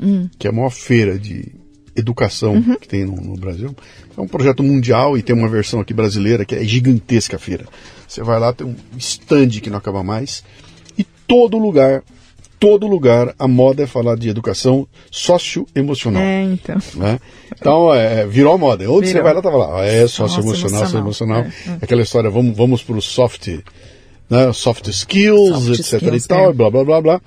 hum. 0.00 0.28
que 0.38 0.46
é 0.46 0.50
a 0.50 0.52
maior 0.52 0.70
feira 0.70 1.18
de 1.18 1.52
educação 1.96 2.54
uhum. 2.54 2.76
que 2.76 2.88
tem 2.88 3.04
no, 3.04 3.16
no, 3.16 3.36
Brasil. 3.36 3.74
É 4.16 4.20
um 4.20 4.28
projeto 4.28 4.62
mundial 4.62 5.18
e 5.18 5.22
tem 5.22 5.34
uma 5.34 5.48
versão 5.48 5.80
aqui 5.80 5.92
brasileira 5.92 6.44
que 6.44 6.54
é 6.54 6.64
gigantesca 6.64 7.36
a 7.36 7.38
feira. 7.38 7.66
Você 8.06 8.22
vai 8.22 8.38
lá, 8.38 8.52
tem 8.52 8.66
um 8.66 8.76
stand 8.98 9.48
que 9.60 9.70
não 9.70 9.78
acaba 9.78 10.02
mais. 10.02 10.44
E 10.96 11.04
todo 11.26 11.58
lugar 11.58 12.02
todo 12.60 12.86
lugar 12.86 13.34
a 13.38 13.48
moda 13.48 13.82
é 13.82 13.86
falar 13.86 14.16
de 14.16 14.28
educação 14.28 14.86
socioemocional. 15.10 16.22
É, 16.22 16.42
então. 16.42 16.76
Né? 16.94 17.18
Então, 17.58 17.94
é, 17.94 18.26
virou 18.26 18.52
a 18.52 18.58
moda. 18.58 18.84
Onde 18.84 19.06
virou. 19.06 19.12
você 19.12 19.22
vai 19.22 19.34
lá, 19.34 19.42
tava 19.42 19.56
lá. 19.56 19.80
Ah, 19.80 19.86
é 19.86 20.06
socioemocional, 20.06 20.84
socioemocional. 20.84 21.40
É, 21.40 21.70
é. 21.70 21.78
Aquela 21.80 22.02
história, 22.02 22.28
vamos, 22.28 22.54
vamos 22.54 22.82
para 22.82 22.96
o 22.96 23.00
soft, 23.00 23.48
né, 24.28 24.52
soft 24.52 24.86
skills, 24.88 25.64
soft 25.64 25.80
etc 25.80 25.92
skills, 25.94 26.24
e 26.24 26.28
tal, 26.28 26.50
é. 26.50 26.52
blá, 26.52 26.70
blá, 26.70 26.84
blá, 26.84 27.00
blá. 27.00 27.20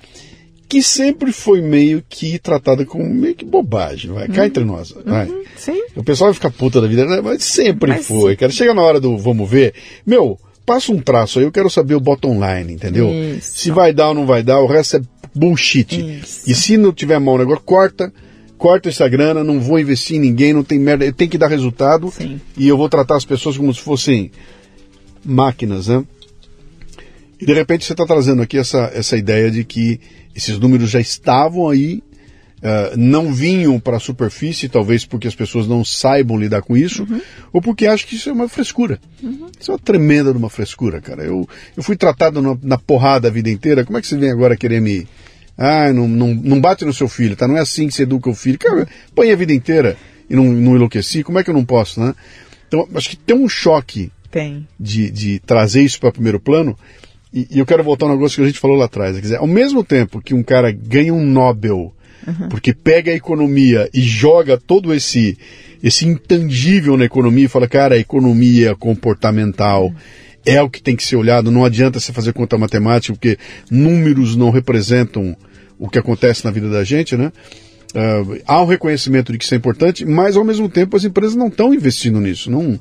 Que 0.68 0.82
sempre 0.82 1.32
foi 1.32 1.60
meio 1.60 2.02
que 2.08 2.38
tratada 2.38 2.86
como 2.86 3.04
meio 3.04 3.34
que 3.34 3.44
bobagem, 3.44 4.12
vai? 4.12 4.28
Cá 4.28 4.42
uhum. 4.42 4.46
entre 4.46 4.64
nós. 4.64 4.92
Uhum, 4.92 5.44
sim. 5.56 5.82
O 5.96 6.04
pessoal 6.04 6.28
vai 6.28 6.34
ficar 6.34 6.50
puta 6.50 6.80
da 6.80 6.86
vida, 6.86 7.04
né? 7.04 7.20
mas 7.20 7.42
sempre 7.44 7.90
mas 7.90 8.06
foi, 8.06 8.32
sim. 8.32 8.38
cara. 8.38 8.52
Chega 8.52 8.72
na 8.72 8.82
hora 8.82 9.00
do 9.00 9.18
vamos 9.18 9.48
ver, 9.50 9.74
meu, 10.06 10.38
passa 10.64 10.92
um 10.92 11.00
traço 11.00 11.38
aí, 11.38 11.44
eu 11.44 11.52
quero 11.52 11.68
saber 11.68 11.94
o 11.94 12.00
bottom 12.00 12.34
line, 12.34 12.72
entendeu? 12.72 13.10
Isso. 13.10 13.58
Se 13.58 13.70
vai 13.70 13.92
dar 13.92 14.08
ou 14.08 14.14
não 14.14 14.26
vai 14.26 14.42
dar, 14.42 14.60
o 14.60 14.66
resto 14.66 14.96
é 14.96 15.00
bullshit. 15.34 16.20
Isso. 16.20 16.50
E 16.50 16.54
se 16.54 16.76
não 16.76 16.92
tiver 16.92 17.18
mão 17.18 17.38
negócio, 17.38 17.62
corta, 17.64 18.12
corta 18.56 18.88
essa 18.88 19.08
grana, 19.08 19.42
não 19.42 19.60
vou 19.60 19.78
investir 19.78 20.16
em 20.16 20.20
ninguém, 20.20 20.52
não 20.52 20.62
tem 20.64 20.78
merda, 20.78 21.10
tem 21.12 21.28
que 21.28 21.38
dar 21.38 21.48
resultado. 21.48 22.10
Sim. 22.10 22.40
E 22.56 22.68
eu 22.68 22.76
vou 22.76 22.88
tratar 22.88 23.16
as 23.16 23.24
pessoas 23.24 23.56
como 23.56 23.72
se 23.72 23.80
fossem 23.80 24.30
máquinas, 25.24 25.88
né? 25.88 26.04
E 27.40 27.46
de 27.46 27.52
repente 27.52 27.84
você 27.84 27.92
está 27.92 28.06
trazendo 28.06 28.42
aqui 28.42 28.56
essa, 28.56 28.90
essa 28.94 29.16
ideia 29.16 29.50
de 29.50 29.64
que 29.64 30.00
esses 30.34 30.58
números 30.58 30.90
já 30.90 31.00
estavam 31.00 31.68
aí 31.68 32.02
uh, 32.64 32.96
não 32.96 33.32
vinham 33.32 33.78
para 33.78 33.98
a 33.98 34.00
superfície, 34.00 34.68
talvez 34.68 35.04
porque 35.04 35.28
as 35.28 35.34
pessoas 35.34 35.66
não 35.66 35.84
saibam 35.84 36.38
lidar 36.38 36.62
com 36.62 36.76
isso, 36.76 37.04
uhum. 37.04 37.20
ou 37.52 37.60
porque 37.60 37.86
acham 37.86 38.08
que 38.08 38.16
isso 38.16 38.30
é 38.30 38.32
uma 38.32 38.48
frescura. 38.48 38.98
Uhum. 39.22 39.46
Isso 39.60 39.70
é 39.70 39.74
uma 39.74 39.78
tremenda 39.78 40.32
de 40.32 40.38
uma 40.38 40.50
frescura, 40.50 41.00
cara. 41.00 41.22
Eu, 41.22 41.46
eu 41.76 41.82
fui 41.82 41.96
tratado 41.96 42.40
na, 42.40 42.56
na 42.62 42.78
porrada 42.78 43.28
a 43.28 43.30
vida 43.30 43.50
inteira, 43.50 43.84
como 43.84 43.98
é 43.98 44.00
que 44.00 44.06
você 44.06 44.16
vem 44.16 44.30
agora 44.30 44.56
querer 44.56 44.80
me. 44.80 45.06
Ah, 45.56 45.92
não, 45.92 46.08
não, 46.08 46.34
não 46.34 46.60
bate 46.60 46.84
no 46.84 46.92
seu 46.92 47.08
filho, 47.08 47.36
tá? 47.36 47.46
Não 47.46 47.56
é 47.56 47.60
assim 47.60 47.86
que 47.86 47.94
você 47.94 48.02
educa 48.02 48.28
o 48.28 48.34
filho. 48.34 48.58
Cara, 48.58 48.88
põe 49.14 49.30
a 49.30 49.36
vida 49.36 49.52
inteira 49.52 49.96
e 50.28 50.34
não, 50.34 50.44
não 50.44 50.76
enlouqueci, 50.76 51.22
como 51.22 51.38
é 51.38 51.44
que 51.44 51.50
eu 51.50 51.54
não 51.54 51.64
posso, 51.64 52.00
né? 52.00 52.14
Então, 52.66 52.88
acho 52.94 53.10
que 53.10 53.16
tem 53.16 53.36
um 53.36 53.48
choque 53.48 54.10
tem. 54.30 54.66
De, 54.80 55.10
de 55.10 55.38
trazer 55.40 55.82
isso 55.82 56.00
para 56.00 56.10
primeiro 56.10 56.40
plano. 56.40 56.76
E, 57.32 57.46
e, 57.50 57.58
eu 57.58 57.66
quero 57.66 57.84
voltar 57.84 58.06
a 58.06 58.08
um 58.08 58.12
negócio 58.12 58.36
que 58.36 58.42
a 58.42 58.46
gente 58.46 58.58
falou 58.58 58.76
lá 58.76 58.86
atrás. 58.86 59.14
Quer 59.14 59.22
dizer, 59.22 59.36
ao 59.36 59.46
mesmo 59.46 59.84
tempo 59.84 60.20
que 60.20 60.34
um 60.34 60.42
cara 60.42 60.72
ganha 60.72 61.14
um 61.14 61.24
Nobel 61.24 61.94
Uhum. 62.26 62.48
Porque 62.48 62.72
pega 62.72 63.12
a 63.12 63.14
economia 63.14 63.88
e 63.92 64.00
joga 64.00 64.56
todo 64.56 64.94
esse, 64.94 65.38
esse 65.82 66.06
intangível 66.06 66.96
na 66.96 67.04
economia 67.04 67.44
e 67.44 67.48
fala, 67.48 67.68
cara, 67.68 67.94
a 67.94 67.98
economia 67.98 68.74
comportamental 68.74 69.86
uhum. 69.86 69.94
É 70.46 70.62
o 70.62 70.68
que 70.68 70.82
tem 70.82 70.96
que 70.96 71.02
ser 71.02 71.16
olhado. 71.16 71.50
Não 71.50 71.64
adianta 71.64 72.00
você 72.00 72.12
fazer 72.12 72.32
conta 72.32 72.58
matemática, 72.58 73.14
porque 73.14 73.38
números 73.70 74.36
não 74.36 74.50
representam 74.50 75.36
o 75.78 75.88
que 75.88 75.98
acontece 75.98 76.44
na 76.44 76.50
vida 76.50 76.68
da 76.68 76.84
gente, 76.84 77.16
né? 77.16 77.32
Uh, 77.94 78.40
há 78.46 78.60
um 78.60 78.66
reconhecimento 78.66 79.30
de 79.30 79.38
que 79.38 79.44
isso 79.44 79.54
é 79.54 79.56
importante, 79.56 80.04
mas 80.04 80.36
ao 80.36 80.44
mesmo 80.44 80.68
tempo 80.68 80.96
as 80.96 81.04
empresas 81.04 81.36
não 81.36 81.46
estão 81.46 81.72
investindo 81.72 82.20
nisso, 82.20 82.50
não 82.50 82.78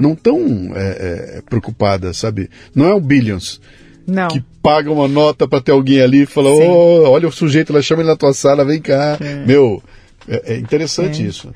não 0.00 0.12
estão 0.12 0.38
é, 0.74 1.38
é, 1.38 1.42
preocupadas, 1.48 2.18
sabe? 2.18 2.50
Não 2.74 2.86
é 2.86 2.92
o 2.92 3.00
billions. 3.00 3.58
Não. 4.06 4.28
Que 4.28 4.42
paga 4.62 4.90
uma 4.90 5.08
nota 5.08 5.48
para 5.48 5.62
ter 5.62 5.72
alguém 5.72 6.00
ali 6.00 6.22
e 6.22 6.26
fala: 6.26 6.50
oh, 6.50 7.10
olha 7.10 7.28
o 7.28 7.32
sujeito, 7.32 7.72
ela 7.72 7.80
chama 7.80 8.02
ele 8.02 8.10
na 8.10 8.16
tua 8.16 8.34
sala, 8.34 8.64
vem 8.64 8.80
cá. 8.80 9.16
É. 9.20 9.46
Meu, 9.46 9.82
é, 10.28 10.54
é 10.54 10.56
interessante 10.58 11.22
é. 11.22 11.26
isso. 11.26 11.52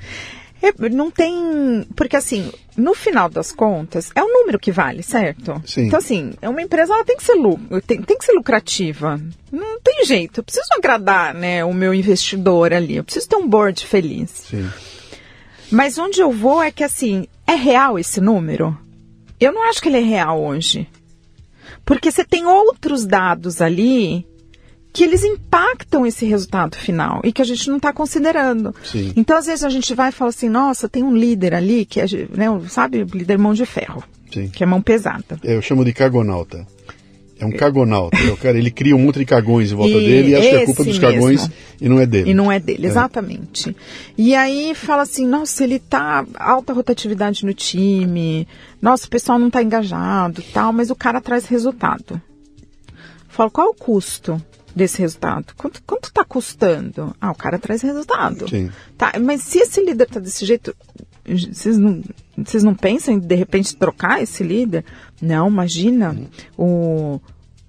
É, 0.62 0.88
não 0.88 1.10
tem. 1.10 1.84
Porque 1.96 2.16
assim, 2.16 2.52
no 2.76 2.94
final 2.94 3.28
das 3.28 3.50
contas, 3.50 4.10
é 4.14 4.22
o 4.22 4.28
número 4.28 4.58
que 4.58 4.70
vale, 4.70 5.02
certo? 5.02 5.60
Sim. 5.66 5.86
Então, 5.86 5.98
assim, 5.98 6.32
é 6.40 6.48
uma 6.48 6.62
empresa, 6.62 6.94
ela 6.94 7.04
tem 7.04 7.16
que 7.16 7.24
ser, 7.24 7.34
tem, 7.86 8.00
tem 8.00 8.16
que 8.16 8.24
ser 8.24 8.32
lucrativa. 8.32 9.20
Não 9.50 9.80
tem 9.80 10.04
jeito. 10.04 10.38
Eu 10.38 10.44
preciso 10.44 10.68
agradar, 10.78 11.34
né, 11.34 11.64
o 11.64 11.74
meu 11.74 11.92
investidor 11.92 12.72
ali. 12.72 12.96
Eu 12.96 13.04
preciso 13.04 13.28
ter 13.28 13.36
um 13.36 13.48
board 13.48 13.84
feliz. 13.84 14.30
Sim. 14.30 14.70
Mas 15.70 15.98
onde 15.98 16.20
eu 16.20 16.30
vou 16.30 16.62
é 16.62 16.70
que, 16.70 16.84
assim, 16.84 17.26
é 17.46 17.54
real 17.54 17.98
esse 17.98 18.20
número? 18.20 18.78
Eu 19.40 19.52
não 19.52 19.68
acho 19.68 19.82
que 19.82 19.88
ele 19.88 19.98
é 19.98 20.02
real 20.02 20.40
hoje. 20.40 20.88
Porque 21.84 22.10
você 22.10 22.24
tem 22.24 22.46
outros 22.46 23.04
dados 23.04 23.60
ali 23.60 24.24
que 24.93 25.03
eles 25.03 25.24
impactam 25.24 26.07
esse 26.07 26.26
resultado 26.26 26.76
final 26.76 27.20
e 27.24 27.32
que 27.32 27.40
a 27.40 27.45
gente 27.45 27.68
não 27.68 27.78
está 27.78 27.93
considerando. 27.93 28.74
Sim. 28.84 29.12
Então, 29.16 29.36
às 29.36 29.47
vezes, 29.47 29.64
a 29.64 29.70
gente 29.70 29.95
vai 29.95 30.11
e 30.11 30.12
fala 30.12 30.28
assim, 30.28 30.49
nossa, 30.49 30.88
tem 30.88 31.03
um 31.03 31.16
líder 31.16 31.55
ali 31.55 31.86
que 31.86 32.01
é, 32.01 32.05
né, 32.36 32.47
sabe, 32.68 33.05
líder 33.05 33.38
mão 33.38 33.55
de 33.55 33.64
ferro, 33.64 34.05
Sim. 34.32 34.49
que 34.49 34.62
é 34.62 34.66
mão 34.66 34.82
pesada. 34.82 35.38
Eu 35.43 35.62
chamo 35.62 35.84
de 35.84 35.93
cagonauta. 35.93 36.66
É 37.38 37.47
um 37.47 37.51
cagonauta. 37.51 38.16
É 38.18 38.30
o 38.30 38.36
cara, 38.36 38.57
ele 38.57 38.70
cria 38.70 38.95
um 38.95 39.01
monte 39.01 39.18
de 39.18 39.24
cagões 39.24 39.72
em 39.72 39.74
volta 39.74 39.97
E 39.97 40.07
dele 40.07 40.28
e 40.30 40.36
acha 40.36 40.49
que 40.49 40.55
é 40.57 40.64
culpa 40.64 40.84
dos 40.84 40.99
cagões 40.99 41.40
mesmo. 41.40 41.55
e 41.80 41.88
não 41.88 41.99
é 41.99 42.07
dele. 42.07 42.30
E 42.30 42.34
não 42.34 42.53
é 42.53 42.61
dele, 42.61 42.86
exatamente. 42.86 43.74
E 44.16 44.32
aí 44.34 44.74
fala 44.76 45.03
assim, 45.03 45.26
nossa, 45.26 45.64
ele 45.64 45.80
tá 45.80 46.24
alta 46.36 46.72
rotatividade 46.72 47.45
no 47.45 47.53
time, 47.53 48.47
nossa, 48.80 49.07
o 49.07 49.11
pessoal 49.11 49.40
não 49.40 49.51
tá 49.51 49.61
engajado 49.61 50.40
tal, 50.53 50.72
mas 50.72 50.88
o 50.90 50.95
cara 50.95 51.20
traz 51.20 51.47
resultado. 51.47 52.20
Falo, 53.28 53.51
qual 53.51 53.68
é 53.68 53.70
o 53.70 53.74
custo 53.74 54.40
desse 54.75 55.01
resultado? 55.01 55.47
Quanto, 55.57 55.83
quanto 55.87 56.12
tá 56.12 56.25
custando? 56.25 57.14
Ah, 57.20 57.31
o 57.31 57.35
cara 57.35 57.59
traz 57.59 57.83
resultado. 57.83 58.49
Sim. 58.49 58.70
Tá, 58.97 59.12
mas 59.20 59.43
se 59.43 59.59
esse 59.59 59.83
líder 59.85 60.07
tá 60.07 60.18
desse 60.20 60.45
jeito, 60.45 60.75
vocês 61.27 61.79
não, 61.79 62.03
vocês 62.37 62.62
não 62.62 62.75
pensam 62.75 63.14
em 63.14 63.18
de 63.18 63.35
repente 63.35 63.77
trocar 63.77 64.23
esse 64.23 64.43
líder? 64.43 64.85
Não, 65.20 65.49
imagina 65.49 66.16
o, 66.57 67.20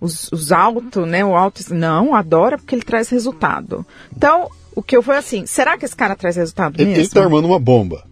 os, 0.01 0.31
os 0.31 0.51
altos, 0.51 1.07
né? 1.07 1.23
O 1.23 1.35
alto, 1.35 1.61
não, 1.73 2.15
adora 2.15 2.57
porque 2.57 2.75
ele 2.75 2.83
traz 2.83 3.09
resultado. 3.09 3.85
Então, 4.15 4.49
o 4.75 4.81
que 4.81 4.97
eu 4.97 5.03
foi 5.03 5.17
assim, 5.17 5.45
será 5.45 5.77
que 5.77 5.85
esse 5.85 5.95
cara 5.95 6.15
traz 6.15 6.35
resultado 6.35 6.75
Ele, 6.79 6.85
mesmo? 6.89 7.01
ele 7.03 7.09
tá 7.09 7.21
armando 7.21 7.45
uma 7.47 7.59
bomba. 7.59 8.03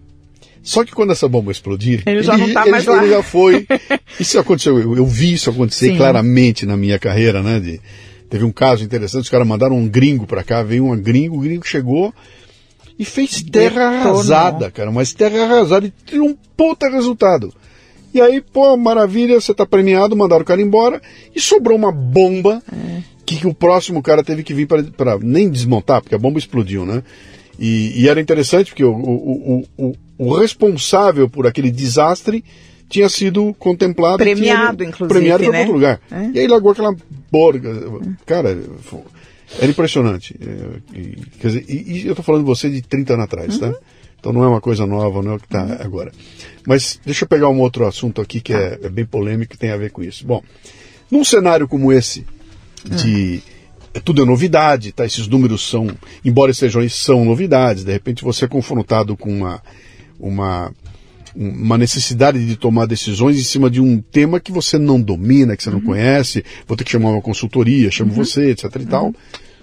Só 0.64 0.86
que 0.86 0.92
quando 0.92 1.12
essa 1.12 1.28
bomba 1.28 1.52
explodir, 1.52 2.04
Ele 2.06 2.22
já 2.22 2.38
não 2.38 2.54
tá 2.54 2.62
ele, 2.62 2.70
mais 2.72 2.86
lá. 2.86 2.98
ele 3.04 3.10
já 3.12 3.24
foi. 3.24 3.66
Isso 4.20 4.38
aconteceu, 4.38 4.78
eu, 4.80 4.96
eu 4.96 5.06
vi 5.08 5.34
isso 5.34 5.50
acontecer 5.50 5.88
Sim. 5.90 5.98
claramente 5.98 6.68
na 6.68 6.78
minha 6.78 7.00
carreira, 7.00 7.42
né? 7.42 7.60
de- 7.60 7.82
teve 8.32 8.46
um 8.46 8.52
caso 8.52 8.84
interessante, 8.84 9.24
os 9.24 9.30
caras 9.30 9.46
mandaram 9.46 9.76
um 9.76 9.88
gringo 9.88 10.26
pra 10.26 10.44
cá, 10.44 10.64
veio 10.64 10.86
um 10.86 10.98
gringo, 10.98 11.38
o 11.38 11.42
gringo 11.42 11.68
chegou 11.68 12.12
e 12.98 13.06
fez 13.06 13.44
terra 13.44 13.90
Detonou. 13.92 14.12
arrasada, 14.14 14.72
cara, 14.72 14.92
mas 14.92 15.14
terra 15.14 15.44
arrasada 15.44 15.94
e 16.12 16.20
um 16.20 16.36
puta 16.56 16.90
resultado. 16.90 17.54
E 18.14 18.20
aí, 18.20 18.42
pô, 18.42 18.76
maravilha, 18.78 19.40
você 19.40 19.54
tá 19.54 19.66
premiado, 19.66 20.16
mandaram 20.16 20.42
o 20.44 20.46
cara 20.46 20.62
embora 20.62 21.02
e 21.36 21.40
sobrou 21.40 21.78
uma 21.78 21.92
bomba 21.92 22.62
É. 22.72 23.02
que, 23.26 23.38
que 23.38 23.48
o 23.48 23.54
próximo 23.54 24.02
cara 24.02 24.24
teve 24.24 24.44
que 24.44 24.54
vir 24.54 24.66
para 24.68 25.18
nem 25.22 25.50
desmontar, 25.50 26.02
porque 26.02 26.16
a 26.16 26.20
bomba 26.20 26.40
explodiu, 26.40 26.86
né? 26.86 27.04
E, 27.60 28.02
e 28.02 28.10
era 28.10 28.20
interessante 28.20 28.72
porque 28.72 28.84
o, 28.84 28.92
o, 28.92 29.66
o, 29.78 29.94
o, 30.18 30.34
responsável 30.34 31.30
por 31.30 31.46
aquele 31.46 31.70
desastre 31.70 32.44
tinha 32.90 33.08
sido 33.08 33.54
contemplado. 33.60 34.18
Premiado, 34.18 34.78
tinha, 34.78 34.90
inclusive, 34.90 35.20
Premiado 35.20 35.44
para 35.44 35.52
né? 35.54 35.60
outro 35.60 35.74
lugar. 35.74 36.02
É. 36.12 36.32
E 36.34 36.40
aí 36.40 36.48
largou 36.48 36.72
aquela 36.72 36.96
borga. 37.32 37.72
Cara, 38.26 38.58
era 39.60 39.72
impressionante. 39.72 40.36
É, 40.42 41.20
quer 41.40 41.48
dizer, 41.48 41.66
e, 41.68 42.04
e 42.04 42.08
eu 42.08 42.16
tô 42.16 42.24
falando 42.24 42.42
de 42.42 42.48
você 42.48 42.70
de 42.70 42.82
30 42.82 43.14
anos 43.14 43.26
atrás, 43.26 43.58
tá? 43.58 43.74
Então 44.20 44.32
não 44.32 44.44
é 44.44 44.48
uma 44.48 44.62
coisa 44.62 44.86
nova, 44.86 45.22
não 45.24 45.32
é 45.32 45.36
o 45.36 45.40
que 45.40 45.46
está 45.46 45.84
agora. 45.84 46.12
Mas 46.66 47.00
deixa 47.04 47.24
eu 47.24 47.28
pegar 47.28 47.50
um 47.50 47.60
outro 47.60 47.88
assunto 47.88 48.22
aqui 48.22 48.40
que 48.40 48.54
é, 48.54 48.80
é 48.84 48.90
bem 48.90 49.06
polêmico 49.06 49.56
e 49.56 49.58
tem 49.58 49.72
a 49.72 49.78
ver 49.78 49.90
com 49.90 50.04
isso. 50.04 50.26
Bom, 50.26 50.44
num 51.10 51.24
cenário 51.24 51.68
como 51.68 51.92
esse, 51.92 52.26
de 52.86 53.42
é, 53.94 54.00
tudo 54.00 54.22
é 54.22 54.26
novidade, 54.26 54.92
tá? 54.92 55.06
Esses 55.06 55.28
números 55.28 55.68
são, 55.68 55.88
embora 56.24 56.54
sejam 56.54 56.88
são 56.88 57.26
novidades, 57.26 57.84
de 57.84 57.92
repente 57.92 58.24
você 58.24 58.46
é 58.46 58.48
confrontado 58.48 59.18
com 59.18 59.32
uma, 59.32 59.62
uma, 60.20 60.72
uma 61.36 61.78
necessidade 61.78 62.46
de 62.46 62.56
tomar 62.56 62.86
decisões 62.86 63.40
em 63.40 63.44
cima 63.44 63.70
de 63.70 63.80
um 63.80 64.02
tema 64.02 64.40
que 64.40 64.52
você 64.52 64.78
não 64.78 65.02
domina, 65.02 65.56
que 65.56 65.64
você 65.64 65.70
não 65.70 65.82
conhece, 65.82 66.44
vou 66.68 66.76
ter 66.76 66.84
que 66.84 66.92
chamar 66.92 67.12
uma 67.12 67.22
consultoria, 67.22 67.92
chamo 67.92 68.12
você, 68.12 68.52
etc 68.52 68.76
e 68.80 68.86
tal. 68.86 69.14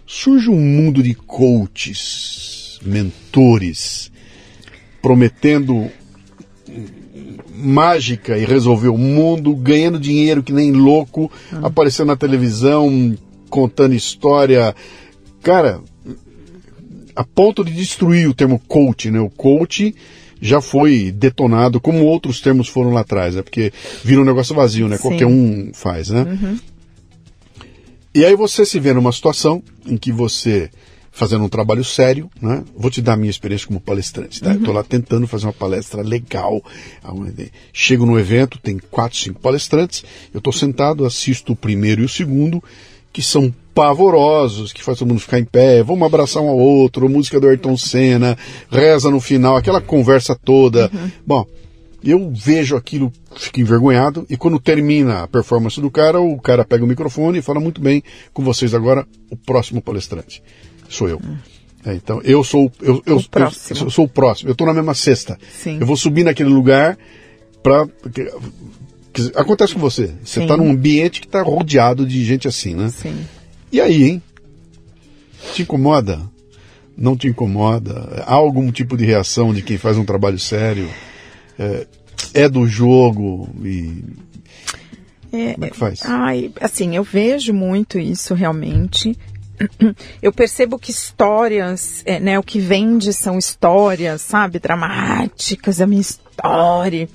Surge 0.06 0.48
um 0.48 0.58
mundo 0.58 1.02
de 1.02 1.14
coaches, 1.14 2.78
mentores, 2.82 4.10
prometendo 5.02 5.90
mágica 7.54 8.38
e 8.38 8.44
resolver 8.44 8.88
o 8.88 8.96
mundo, 8.96 9.54
ganhando 9.54 9.98
dinheiro 9.98 10.42
que 10.42 10.52
nem 10.52 10.72
louco, 10.72 11.30
aparecendo 11.62 12.08
na 12.08 12.16
televisão, 12.16 13.16
contando 13.50 13.94
história. 13.94 14.74
Cara, 15.42 15.80
a 17.14 17.24
ponto 17.24 17.64
de 17.64 17.72
destruir 17.72 18.28
o 18.28 18.34
termo 18.34 18.60
coach, 18.68 19.10
né? 19.10 19.20
O 19.20 19.28
coach 19.28 19.94
já 20.40 20.60
foi 20.60 21.10
detonado, 21.10 21.80
como 21.80 22.04
outros 22.04 22.40
termos 22.40 22.68
foram 22.68 22.92
lá 22.92 23.00
atrás, 23.00 23.34
né? 23.34 23.42
Porque 23.42 23.72
vira 24.04 24.20
um 24.20 24.24
negócio 24.24 24.54
vazio, 24.54 24.88
né? 24.88 24.96
Sim. 24.96 25.02
Qualquer 25.02 25.26
um 25.26 25.70
faz, 25.74 26.10
né? 26.10 26.58
E 28.14 28.24
aí 28.24 28.34
você 28.34 28.64
se 28.64 28.80
vê 28.80 28.92
numa 28.92 29.12
situação 29.12 29.62
em 29.86 29.96
que 29.96 30.10
você, 30.10 30.70
fazendo 31.12 31.44
um 31.44 31.48
trabalho 31.48 31.84
sério, 31.84 32.30
né? 32.40 32.64
Vou 32.76 32.90
te 32.90 33.00
dar 33.00 33.12
a 33.12 33.16
minha 33.16 33.30
experiência 33.30 33.66
como 33.66 33.80
palestrante, 33.80 34.40
tá? 34.40 34.54
Eu 34.54 34.62
tô 34.62 34.72
lá 34.72 34.82
tentando 34.82 35.26
fazer 35.26 35.46
uma 35.46 35.52
palestra 35.52 36.02
legal. 36.02 36.62
Chego 37.72 38.06
no 38.06 38.18
evento, 38.18 38.58
tem 38.58 38.78
quatro, 38.78 39.18
cinco 39.18 39.40
palestrantes, 39.40 40.04
eu 40.32 40.40
tô 40.40 40.50
sentado, 40.50 41.04
assisto 41.04 41.52
o 41.52 41.56
primeiro 41.56 42.02
e 42.02 42.04
o 42.04 42.08
segundo, 42.08 42.62
que 43.12 43.22
são 43.22 43.52
pavorosos, 43.74 44.72
que 44.72 44.82
faz 44.82 44.98
todo 44.98 45.08
mundo 45.08 45.20
ficar 45.20 45.38
em 45.38 45.44
pé, 45.44 45.82
vamos 45.82 46.04
abraçar 46.04 46.42
um 46.42 46.48
ao 46.48 46.58
outro, 46.58 47.08
música 47.08 47.38
do 47.38 47.48
Ayrton 47.48 47.76
Senna, 47.76 48.36
reza 48.70 49.10
no 49.10 49.20
final, 49.20 49.56
aquela 49.56 49.80
conversa 49.80 50.34
toda. 50.34 50.90
Bom, 51.24 51.46
eu 52.02 52.30
vejo 52.34 52.76
aquilo, 52.76 53.12
fico 53.36 53.60
envergonhado, 53.60 54.26
e 54.28 54.36
quando 54.36 54.58
termina 54.58 55.22
a 55.22 55.28
performance 55.28 55.80
do 55.80 55.90
cara, 55.90 56.20
o 56.20 56.38
cara 56.40 56.64
pega 56.64 56.84
o 56.84 56.88
microfone 56.88 57.38
e 57.38 57.42
fala 57.42 57.60
muito 57.60 57.80
bem 57.80 58.02
com 58.32 58.42
vocês 58.42 58.74
agora, 58.74 59.06
o 59.30 59.36
próximo 59.36 59.80
palestrante. 59.80 60.42
Sou 60.88 61.08
eu. 61.08 61.20
É, 61.84 61.94
então, 61.94 62.20
eu 62.24 62.42
sou 62.42 62.70
eu, 62.82 63.02
eu, 63.06 63.16
O 63.18 63.28
próximo. 63.28 63.78
eu, 63.78 63.84
eu 63.86 63.90
sou 63.90 64.04
o 64.04 64.08
próximo. 64.08 64.48
Eu 64.48 64.52
estou 64.52 64.66
na 64.66 64.74
mesma 64.74 64.94
cesta. 64.94 65.38
Sim. 65.52 65.78
Eu 65.80 65.86
vou 65.86 65.96
subir 65.96 66.24
naquele 66.24 66.50
lugar 66.50 66.98
para 67.62 67.86
acontece 69.34 69.74
com 69.74 69.80
você. 69.80 70.12
Você 70.24 70.42
está 70.42 70.56
num 70.56 70.70
ambiente 70.70 71.20
que 71.20 71.26
está 71.26 71.42
rodeado 71.42 72.06
de 72.06 72.24
gente 72.24 72.48
assim, 72.48 72.74
né? 72.74 72.88
Sim. 72.90 73.16
E 73.70 73.80
aí, 73.80 74.04
hein? 74.04 74.22
Te 75.54 75.62
incomoda? 75.62 76.20
Não 76.96 77.16
te 77.16 77.28
incomoda? 77.28 78.24
Há 78.26 78.34
algum 78.34 78.70
tipo 78.72 78.96
de 78.96 79.04
reação 79.04 79.54
de 79.54 79.62
quem 79.62 79.78
faz 79.78 79.96
um 79.96 80.04
trabalho 80.04 80.38
sério? 80.38 80.88
É, 81.58 81.86
é 82.34 82.48
do 82.48 82.66
jogo 82.66 83.48
e 83.64 84.02
como 85.30 85.64
é 85.64 85.70
que 85.70 85.76
faz? 85.76 86.00
Ai, 86.04 86.50
assim, 86.60 86.96
eu 86.96 87.02
vejo 87.02 87.52
muito 87.52 87.98
isso 87.98 88.34
realmente. 88.34 89.16
Eu 90.22 90.32
percebo 90.32 90.78
que 90.78 90.92
histórias, 90.92 92.02
é, 92.06 92.20
né, 92.20 92.38
o 92.38 92.44
que 92.44 92.60
vende 92.60 93.12
são 93.12 93.36
histórias, 93.36 94.22
sabe, 94.22 94.60
dramáticas, 94.60 95.80
a 95.80 95.86
minha 95.86 96.00
história. 96.00 97.08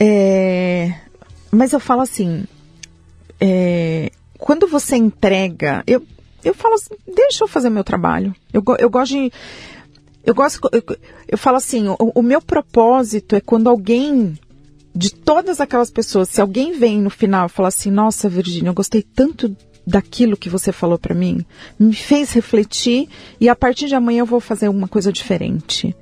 É, 0.00 0.94
mas 1.50 1.72
eu 1.72 1.80
falo 1.80 2.02
assim, 2.02 2.44
é, 3.40 4.10
quando 4.38 4.66
você 4.66 4.96
entrega, 4.96 5.82
eu, 5.86 6.06
eu 6.44 6.54
falo 6.54 6.74
assim, 6.74 6.94
deixa 7.06 7.44
eu 7.44 7.48
fazer 7.48 7.70
meu 7.70 7.84
trabalho. 7.84 8.34
Eu, 8.52 8.62
eu 8.78 8.90
gosto 8.90 9.12
de. 9.12 9.32
Eu 10.24 10.34
gosto. 10.34 10.60
Eu, 10.72 10.82
eu 11.26 11.38
falo 11.38 11.56
assim, 11.56 11.88
o, 11.88 11.96
o 12.14 12.22
meu 12.22 12.40
propósito 12.40 13.34
é 13.34 13.40
quando 13.40 13.68
alguém 13.68 14.38
de 14.94 15.14
todas 15.14 15.60
aquelas 15.60 15.90
pessoas, 15.90 16.28
se 16.28 16.40
alguém 16.40 16.72
vem 16.72 17.00
no 17.00 17.10
final 17.10 17.46
e 17.46 17.50
fala 17.50 17.68
assim, 17.68 17.90
nossa, 17.90 18.28
Virgínia, 18.28 18.70
eu 18.70 18.74
gostei 18.74 19.02
tanto 19.02 19.54
daquilo 19.86 20.36
que 20.36 20.50
você 20.50 20.72
falou 20.72 20.98
pra 20.98 21.14
mim, 21.14 21.44
me 21.78 21.94
fez 21.94 22.32
refletir 22.32 23.08
e 23.40 23.48
a 23.48 23.54
partir 23.54 23.86
de 23.86 23.94
amanhã 23.94 24.20
eu 24.20 24.26
vou 24.26 24.40
fazer 24.40 24.68
uma 24.68 24.88
coisa 24.88 25.12
diferente. 25.12 25.94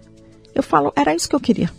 Eu 0.54 0.62
falo, 0.62 0.92
era 0.96 1.14
isso 1.14 1.28
que 1.28 1.36
eu 1.36 1.40
queria. 1.40 1.70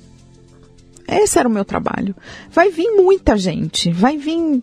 Esse 1.07 1.39
era 1.39 1.47
o 1.47 1.51
meu 1.51 1.63
trabalho. 1.63 2.15
Vai 2.51 2.69
vir 2.69 2.91
muita 2.91 3.37
gente, 3.37 3.91
vai 3.91 4.17
vir 4.17 4.61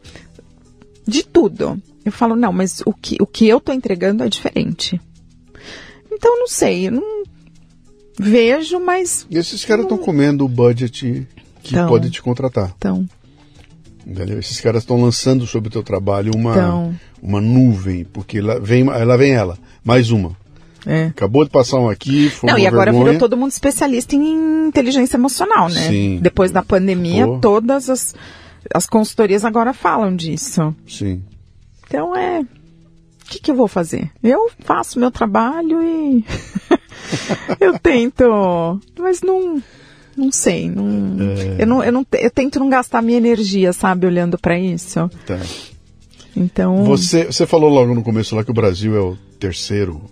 de 1.06 1.24
tudo. 1.24 1.80
Eu 2.04 2.12
falo, 2.12 2.36
não, 2.36 2.52
mas 2.52 2.82
o 2.84 2.92
que, 2.92 3.16
o 3.20 3.26
que 3.26 3.48
eu 3.48 3.60
tô 3.60 3.72
entregando 3.72 4.22
é 4.22 4.28
diferente. 4.28 5.00
Então, 6.12 6.38
não 6.38 6.46
sei, 6.46 6.88
eu 6.88 6.92
não 6.92 7.24
vejo, 8.18 8.78
mas 8.78 9.26
E 9.30 9.38
esses 9.38 9.64
caras 9.64 9.84
estão 9.84 9.98
comendo 9.98 10.44
o 10.44 10.48
budget 10.48 11.26
que 11.62 11.74
pode 11.88 12.10
te 12.10 12.22
contratar. 12.22 12.74
então, 12.76 13.08
Entendeu? 14.06 14.38
Esses 14.38 14.60
caras 14.60 14.82
estão 14.82 15.00
lançando 15.00 15.46
sobre 15.46 15.68
o 15.68 15.72
teu 15.72 15.82
trabalho 15.82 16.32
uma, 16.36 16.94
uma 17.22 17.40
nuvem, 17.40 18.04
porque 18.04 18.38
lá 18.38 18.58
vem, 18.58 18.84
lá 18.84 19.16
vem 19.16 19.32
ela, 19.32 19.58
mais 19.82 20.10
uma. 20.10 20.36
É. 20.86 21.06
Acabou 21.06 21.44
de 21.44 21.50
passar 21.50 21.78
um 21.78 21.88
aqui, 21.88 22.28
foi 22.30 22.48
Não, 22.48 22.56
uma 22.56 22.62
e 22.62 22.66
agora 22.66 22.90
vergonha. 22.92 23.12
virou 23.12 23.18
todo 23.18 23.36
mundo 23.36 23.50
especialista 23.52 24.14
em 24.14 24.66
inteligência 24.68 25.16
emocional, 25.16 25.68
né? 25.68 25.88
Sim. 25.88 26.18
Depois 26.20 26.50
da 26.50 26.62
pandemia, 26.62 27.26
Pô. 27.26 27.38
todas 27.38 27.88
as, 27.88 28.14
as 28.74 28.86
consultorias 28.86 29.44
agora 29.44 29.72
falam 29.72 30.14
disso. 30.14 30.74
Sim. 30.86 31.22
Então 31.86 32.14
é. 32.14 32.40
O 32.40 33.26
que, 33.26 33.38
que 33.38 33.50
eu 33.50 33.54
vou 33.54 33.66
fazer? 33.68 34.10
Eu 34.22 34.50
faço 34.60 35.00
meu 35.00 35.10
trabalho 35.10 35.82
e. 35.82 36.24
eu 37.58 37.78
tento. 37.78 38.22
Mas 38.98 39.22
não. 39.22 39.62
Não 40.16 40.30
sei. 40.30 40.70
Não, 40.70 41.16
É. 41.58 41.62
eu, 41.62 41.66
não, 41.66 41.82
eu, 41.82 41.90
não, 41.90 42.06
eu 42.12 42.30
tento 42.30 42.60
não 42.60 42.68
gastar 42.68 43.02
minha 43.02 43.16
energia, 43.18 43.72
sabe, 43.72 44.06
olhando 44.06 44.38
pra 44.38 44.58
isso. 44.58 45.10
Tá. 45.26 45.40
Então. 46.36 46.84
Você, 46.84 47.24
você 47.26 47.46
falou 47.46 47.70
logo 47.70 47.94
no 47.94 48.02
começo 48.02 48.36
lá 48.36 48.44
que 48.44 48.50
o 48.50 48.54
Brasil 48.54 48.96
é 48.96 49.00
o 49.00 49.16
terceiro. 49.40 50.02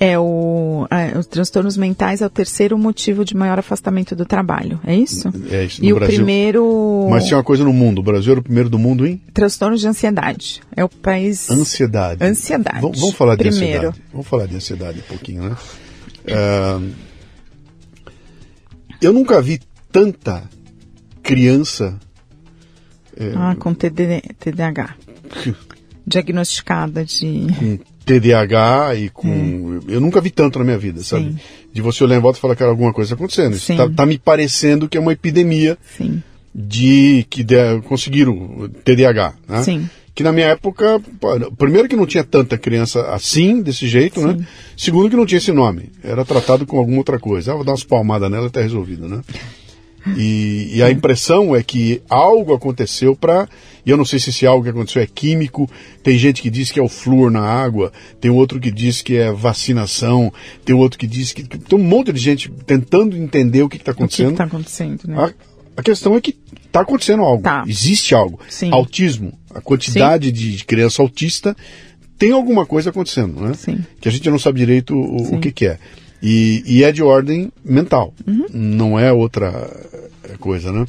É 0.00 0.18
o. 0.18 0.86
é, 0.90 1.16
os 1.16 1.26
transtornos 1.26 1.76
mentais 1.76 2.20
é 2.20 2.26
o 2.26 2.30
terceiro 2.30 2.76
motivo 2.76 3.24
de 3.24 3.36
maior 3.36 3.58
afastamento 3.60 4.16
do 4.16 4.26
trabalho. 4.26 4.80
É 4.84 4.94
isso? 4.94 5.28
É 5.50 5.64
isso, 5.64 5.80
no 5.80 5.86
E 5.88 5.92
o 5.92 5.96
Brasil. 5.96 6.16
primeiro. 6.16 7.06
Mas 7.08 7.24
tinha 7.26 7.36
uma 7.36 7.44
coisa 7.44 7.62
no 7.62 7.72
mundo. 7.72 8.00
O 8.00 8.02
Brasil 8.02 8.32
era 8.32 8.40
o 8.40 8.42
primeiro 8.42 8.68
do 8.68 8.78
mundo 8.78 9.06
em 9.06 9.18
Transtorno 9.32 9.76
de 9.76 9.86
ansiedade. 9.86 10.60
É 10.76 10.84
o 10.84 10.88
país. 10.88 11.48
ansiedade. 11.48 12.24
Ansiedade. 12.24 12.80
Vamos, 12.80 12.98
vamos 12.98 13.14
falar 13.14 13.36
de 13.36 13.44
Primeiro. 13.44 13.88
ansiedade. 13.88 14.02
Vamos 14.12 14.26
falar 14.26 14.46
de 14.46 14.56
ansiedade 14.56 14.98
um 14.98 15.02
pouquinho, 15.08 15.42
né? 15.50 15.56
Ah, 16.30 16.80
eu 19.00 19.12
nunca 19.12 19.40
vi 19.40 19.60
tanta 19.92 20.42
criança 21.22 21.98
Ah, 23.36 23.54
com 23.58 23.72
TD, 23.72 24.22
TDAH. 24.40 24.96
Diagnosticada 26.06 27.04
de. 27.04 27.46
com 27.58 27.78
TDAH 28.04 28.94
e 28.96 29.08
com. 29.08 29.80
Eu 29.88 30.00
nunca 30.00 30.20
vi 30.20 30.30
tanto 30.30 30.58
na 30.58 30.64
minha 30.64 30.78
vida, 30.78 31.02
sabe? 31.02 31.24
Sim. 31.32 31.38
De 31.72 31.80
você 31.82 32.04
olhar 32.04 32.16
em 32.16 32.20
volta 32.20 32.38
e 32.38 32.40
falar, 32.40 32.54
cara, 32.56 32.70
alguma 32.70 32.92
coisa 32.92 33.08
está 33.08 33.14
acontecendo. 33.16 33.54
Isso 33.54 33.66
Sim. 33.66 33.76
tá, 33.76 33.88
tá 33.88 34.06
me 34.06 34.18
parecendo 34.18 34.88
que 34.88 34.96
é 34.96 35.00
uma 35.00 35.12
epidemia 35.12 35.76
Sim. 35.96 36.22
de 36.54 37.26
que 37.28 37.42
de- 37.42 37.80
conseguiram 37.88 38.70
TDAH, 38.84 39.34
né? 39.48 39.62
Sim. 39.62 39.88
Que 40.14 40.22
na 40.22 40.30
minha 40.30 40.46
época, 40.46 41.00
primeiro 41.58 41.88
que 41.88 41.96
não 41.96 42.06
tinha 42.06 42.22
tanta 42.22 42.56
criança 42.56 43.02
assim, 43.12 43.60
desse 43.60 43.88
jeito, 43.88 44.20
né? 44.24 44.46
Segundo 44.76 45.10
que 45.10 45.16
não 45.16 45.26
tinha 45.26 45.38
esse 45.38 45.50
nome. 45.50 45.90
Era 46.04 46.24
tratado 46.24 46.64
com 46.64 46.78
alguma 46.78 46.98
outra 46.98 47.18
coisa. 47.18 47.50
Ah, 47.50 47.56
vou 47.56 47.64
dar 47.64 47.72
umas 47.72 47.82
palmadas 47.82 48.30
nela 48.30 48.46
e 48.46 48.50
tá 48.50 48.60
resolvido, 48.60 49.08
né? 49.08 49.20
E, 50.16 50.70
e 50.74 50.82
a 50.82 50.90
impressão 50.90 51.56
é 51.56 51.62
que 51.62 52.02
algo 52.08 52.52
aconteceu 52.52 53.16
para. 53.16 53.48
E 53.86 53.90
eu 53.90 53.96
não 53.96 54.04
sei 54.04 54.18
se 54.18 54.30
esse 54.30 54.46
algo 54.46 54.62
que 54.64 54.70
aconteceu 54.70 55.02
é 55.02 55.06
químico. 55.06 55.68
Tem 56.02 56.18
gente 56.18 56.42
que 56.42 56.50
diz 56.50 56.70
que 56.70 56.78
é 56.78 56.82
o 56.82 56.88
flúor 56.88 57.30
na 57.30 57.42
água. 57.42 57.92
Tem 58.20 58.30
outro 58.30 58.60
que 58.60 58.70
diz 58.70 59.02
que 59.02 59.16
é 59.16 59.32
vacinação. 59.32 60.32
Tem 60.64 60.74
outro 60.74 60.98
que 60.98 61.06
diz 61.06 61.32
que. 61.32 61.42
Tem 61.44 61.78
um 61.78 61.82
monte 61.82 62.12
de 62.12 62.20
gente 62.20 62.50
tentando 62.66 63.16
entender 63.16 63.62
o 63.62 63.68
que 63.68 63.76
está 63.76 63.92
O 63.92 63.94
que 63.94 64.02
acontecendo. 64.02 64.32
está 64.32 64.44
acontecendo, 64.44 65.00
né? 65.06 65.16
A, 65.76 65.80
a 65.80 65.82
questão 65.82 66.14
é 66.16 66.20
que 66.20 66.36
está 66.66 66.80
acontecendo 66.80 67.22
algo. 67.22 67.42
Tá. 67.42 67.64
Existe 67.66 68.14
algo. 68.14 68.38
Sim. 68.48 68.70
Autismo. 68.72 69.32
A 69.54 69.60
quantidade 69.60 70.32
de 70.32 70.64
criança 70.64 71.00
autista 71.00 71.56
tem 72.18 72.32
alguma 72.32 72.64
coisa 72.66 72.90
acontecendo, 72.90 73.40
né? 73.40 73.54
Sim. 73.54 73.84
Que 74.00 74.08
a 74.08 74.12
gente 74.12 74.28
não 74.30 74.38
sabe 74.38 74.58
direito 74.58 74.94
o, 74.94 75.22
o 75.22 75.26
Sim. 75.26 75.40
que, 75.40 75.50
que 75.52 75.66
é. 75.66 75.78
E, 76.26 76.62
e 76.64 76.82
é 76.82 76.90
de 76.90 77.02
ordem 77.02 77.52
mental. 77.62 78.14
Uhum. 78.26 78.46
Não 78.50 78.98
é 78.98 79.12
outra 79.12 79.70
eh, 80.22 80.36
coisa, 80.40 80.72
né? 80.72 80.86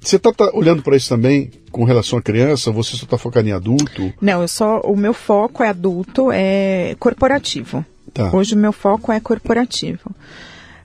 Você 0.00 0.16
está 0.16 0.32
olhando 0.52 0.82
para 0.82 0.96
isso 0.96 1.08
também 1.08 1.52
com 1.70 1.84
relação 1.84 2.18
à 2.18 2.22
criança? 2.22 2.72
Você 2.72 2.96
só 2.96 3.04
está 3.04 3.16
focado 3.16 3.48
em 3.48 3.52
adulto? 3.52 4.12
Não, 4.20 4.42
eu 4.42 4.48
só. 4.48 4.80
O 4.80 4.96
meu 4.96 5.14
foco 5.14 5.62
é 5.62 5.68
adulto, 5.68 6.32
é 6.32 6.96
corporativo. 6.98 7.84
Tá. 8.12 8.34
Hoje 8.34 8.56
o 8.56 8.58
meu 8.58 8.72
foco 8.72 9.12
é 9.12 9.20
corporativo. 9.20 10.10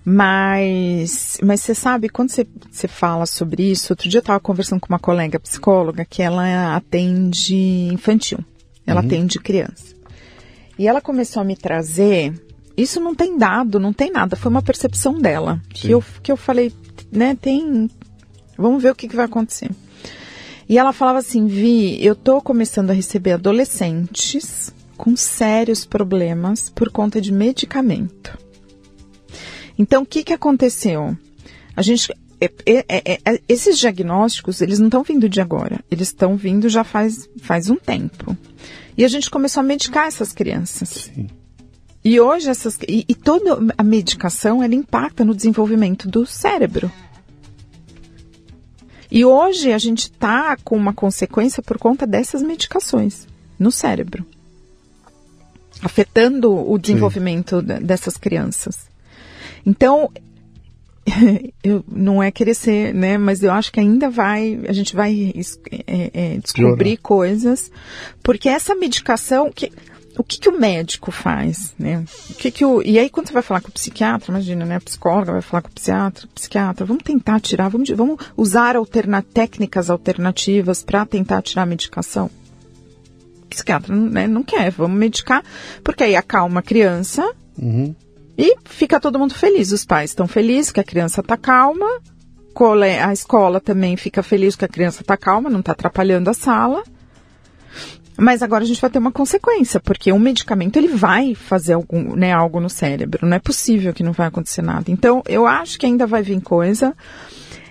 Mas, 0.05 1.39
mas 1.43 1.61
você 1.61 1.73
sabe, 1.75 2.07
quando 2.07 2.29
você, 2.29 2.47
você 2.71 2.87
fala 2.87 3.25
sobre 3.25 3.63
isso, 3.63 3.91
outro 3.91 4.07
dia 4.07 4.19
eu 4.19 4.21
estava 4.21 4.39
conversando 4.39 4.79
com 4.79 4.87
uma 4.87 4.99
colega 4.99 5.39
psicóloga 5.39 6.05
que 6.05 6.21
ela 6.21 6.75
atende 6.75 7.89
infantil, 7.91 8.39
ela 8.87 9.01
atende 9.01 9.39
criança. 9.39 9.95
E 10.79 10.87
ela 10.87 11.01
começou 11.01 11.41
a 11.41 11.45
me 11.45 11.55
trazer, 11.55 12.33
isso 12.81 12.99
não 12.99 13.15
tem 13.15 13.37
dado, 13.37 13.79
não 13.79 13.93
tem 13.93 14.11
nada, 14.11 14.35
foi 14.35 14.49
uma 14.49 14.61
percepção 14.61 15.19
dela. 15.19 15.61
Sim. 15.63 15.69
Que 15.73 15.91
eu, 15.91 16.03
que 16.23 16.31
eu 16.31 16.37
falei, 16.37 16.71
né, 17.11 17.35
tem. 17.39 17.89
Vamos 18.57 18.81
ver 18.83 18.91
o 18.91 18.95
que, 18.95 19.07
que 19.07 19.15
vai 19.15 19.25
acontecer. 19.25 19.69
E 20.67 20.77
ela 20.77 20.93
falava 20.93 21.17
assim, 21.19 21.47
Vi, 21.47 22.03
eu 22.05 22.15
tô 22.15 22.41
começando 22.41 22.91
a 22.91 22.93
receber 22.93 23.31
adolescentes 23.31 24.71
com 24.95 25.15
sérios 25.15 25.85
problemas 25.85 26.69
por 26.69 26.91
conta 26.91 27.19
de 27.19 27.31
medicamento. 27.31 28.37
Então, 29.77 30.03
o 30.03 30.05
que, 30.05 30.23
que 30.23 30.33
aconteceu? 30.33 31.17
A 31.75 31.81
gente. 31.81 32.13
é- 32.41 32.51
é- 32.65 32.85
é- 32.87 33.19
é- 33.25 33.41
esses 33.47 33.79
diagnósticos, 33.79 34.61
eles 34.61 34.77
não 34.77 34.87
estão 34.87 35.03
vindo 35.03 35.27
de 35.27 35.41
agora. 35.41 35.79
Eles 35.89 36.09
estão 36.09 36.35
vindo 36.37 36.69
já 36.69 36.83
faz, 36.83 37.29
faz 37.41 37.69
um 37.69 37.75
tempo. 37.77 38.37
E 38.97 39.03
a 39.03 39.07
gente 39.07 39.29
começou 39.29 39.61
a 39.61 39.63
medicar 39.63 40.07
essas 40.07 40.31
crianças. 40.33 40.89
Sim. 41.13 41.27
E 42.03 42.19
hoje 42.19 42.49
essas. 42.49 42.77
E, 42.87 43.05
e 43.07 43.15
toda 43.15 43.73
a 43.77 43.83
medicação 43.83 44.63
ela 44.63 44.73
impacta 44.75 45.25
no 45.25 45.35
desenvolvimento 45.35 46.07
do 46.07 46.25
cérebro. 46.25 46.91
E 49.11 49.25
hoje 49.25 49.73
a 49.73 49.77
gente 49.77 50.03
está 50.03 50.55
com 50.63 50.75
uma 50.77 50.93
consequência 50.93 51.63
por 51.63 51.77
conta 51.77 52.05
dessas 52.05 52.41
medicações 52.43 53.27
no 53.57 53.71
cérebro. 53.71 54.25
Afetando 55.81 56.53
o 56.53 56.77
desenvolvimento 56.77 57.61
da- 57.61 57.79
dessas 57.79 58.17
crianças. 58.17 58.87
Então, 59.65 60.11
eu, 61.63 61.83
não 61.87 62.21
é 62.21 62.29
querer 62.31 62.53
ser, 62.53 62.93
né? 62.93 63.17
Mas 63.17 63.41
eu 63.41 63.51
acho 63.51 63.71
que 63.71 63.79
ainda 63.79 64.09
vai, 64.09 64.59
a 64.67 64.73
gente 64.73 64.95
vai 64.95 65.33
é, 65.87 66.11
é, 66.13 66.37
descobrir 66.37 66.97
Piorar. 66.97 67.01
coisas, 67.01 67.71
porque 68.21 68.47
essa 68.47 68.75
medicação, 68.75 69.51
que, 69.51 69.71
o 70.19 70.23
que, 70.23 70.37
que 70.37 70.49
o 70.49 70.59
médico 70.59 71.11
faz, 71.11 71.73
né? 71.79 72.03
O 72.29 72.33
que 72.33 72.51
que 72.51 72.65
o, 72.65 72.81
e 72.81 72.99
aí 72.99 73.09
quando 73.09 73.27
você 73.27 73.33
vai 73.33 73.41
falar 73.41 73.61
com 73.61 73.69
o 73.69 73.71
psiquiatra, 73.71 74.29
imagina, 74.31 74.65
né? 74.65 74.75
A 74.75 74.81
psicóloga 74.81 75.31
vai 75.31 75.41
falar 75.41 75.61
com 75.61 75.69
o 75.69 75.71
psiquiatra, 75.71 76.27
psiquiatra, 76.35 76.85
vamos 76.85 77.03
tentar 77.03 77.39
tirar, 77.39 77.69
vamos, 77.69 77.89
vamos 77.89 78.17
usar 78.35 78.75
alterna, 78.75 79.21
técnicas 79.21 79.89
alternativas 79.89 80.83
para 80.83 81.05
tentar 81.05 81.41
tirar 81.41 81.61
a 81.61 81.65
medicação. 81.65 82.29
O 83.43 83.45
psiquiatra 83.45 83.95
né, 83.95 84.27
não 84.27 84.43
quer, 84.43 84.71
vamos 84.71 84.99
medicar, 84.99 85.41
porque 85.85 86.03
aí 86.03 86.17
acalma 86.17 86.59
a 86.59 86.63
criança, 86.63 87.33
Uhum. 87.57 87.95
e 88.37 88.55
fica 88.65 88.99
todo 88.99 89.19
mundo 89.19 89.33
feliz. 89.33 89.71
Os 89.71 89.85
pais 89.85 90.11
estão 90.11 90.27
felizes 90.27 90.71
que 90.71 90.81
a 90.81 90.83
criança 90.83 91.21
está 91.21 91.37
calma. 91.37 91.87
A 93.05 93.13
escola 93.13 93.61
também 93.61 93.95
fica 93.95 94.21
feliz 94.21 94.53
que 94.57 94.65
a 94.65 94.67
criança 94.67 95.01
está 95.01 95.15
calma, 95.15 95.49
não 95.49 95.61
está 95.61 95.71
atrapalhando 95.71 96.29
a 96.29 96.33
sala. 96.33 96.83
Mas 98.19 98.43
agora 98.43 98.63
a 98.63 98.67
gente 98.67 98.81
vai 98.81 98.89
ter 98.89 98.99
uma 98.99 99.11
consequência, 99.11 99.79
porque 99.79 100.11
um 100.11 100.19
medicamento 100.19 100.77
ele 100.77 100.89
vai 100.89 101.33
fazer 101.33 101.73
algum, 101.73 102.15
né, 102.15 102.31
algo 102.33 102.59
no 102.59 102.69
cérebro. 102.69 103.25
Não 103.27 103.35
é 103.35 103.39
possível 103.39 103.93
que 103.93 104.03
não 104.03 104.11
vai 104.11 104.27
acontecer 104.27 104.61
nada. 104.61 104.91
Então, 104.91 105.23
eu 105.27 105.47
acho 105.47 105.79
que 105.79 105.85
ainda 105.85 106.05
vai 106.05 106.21
vir 106.21 106.41
coisa. 106.41 106.95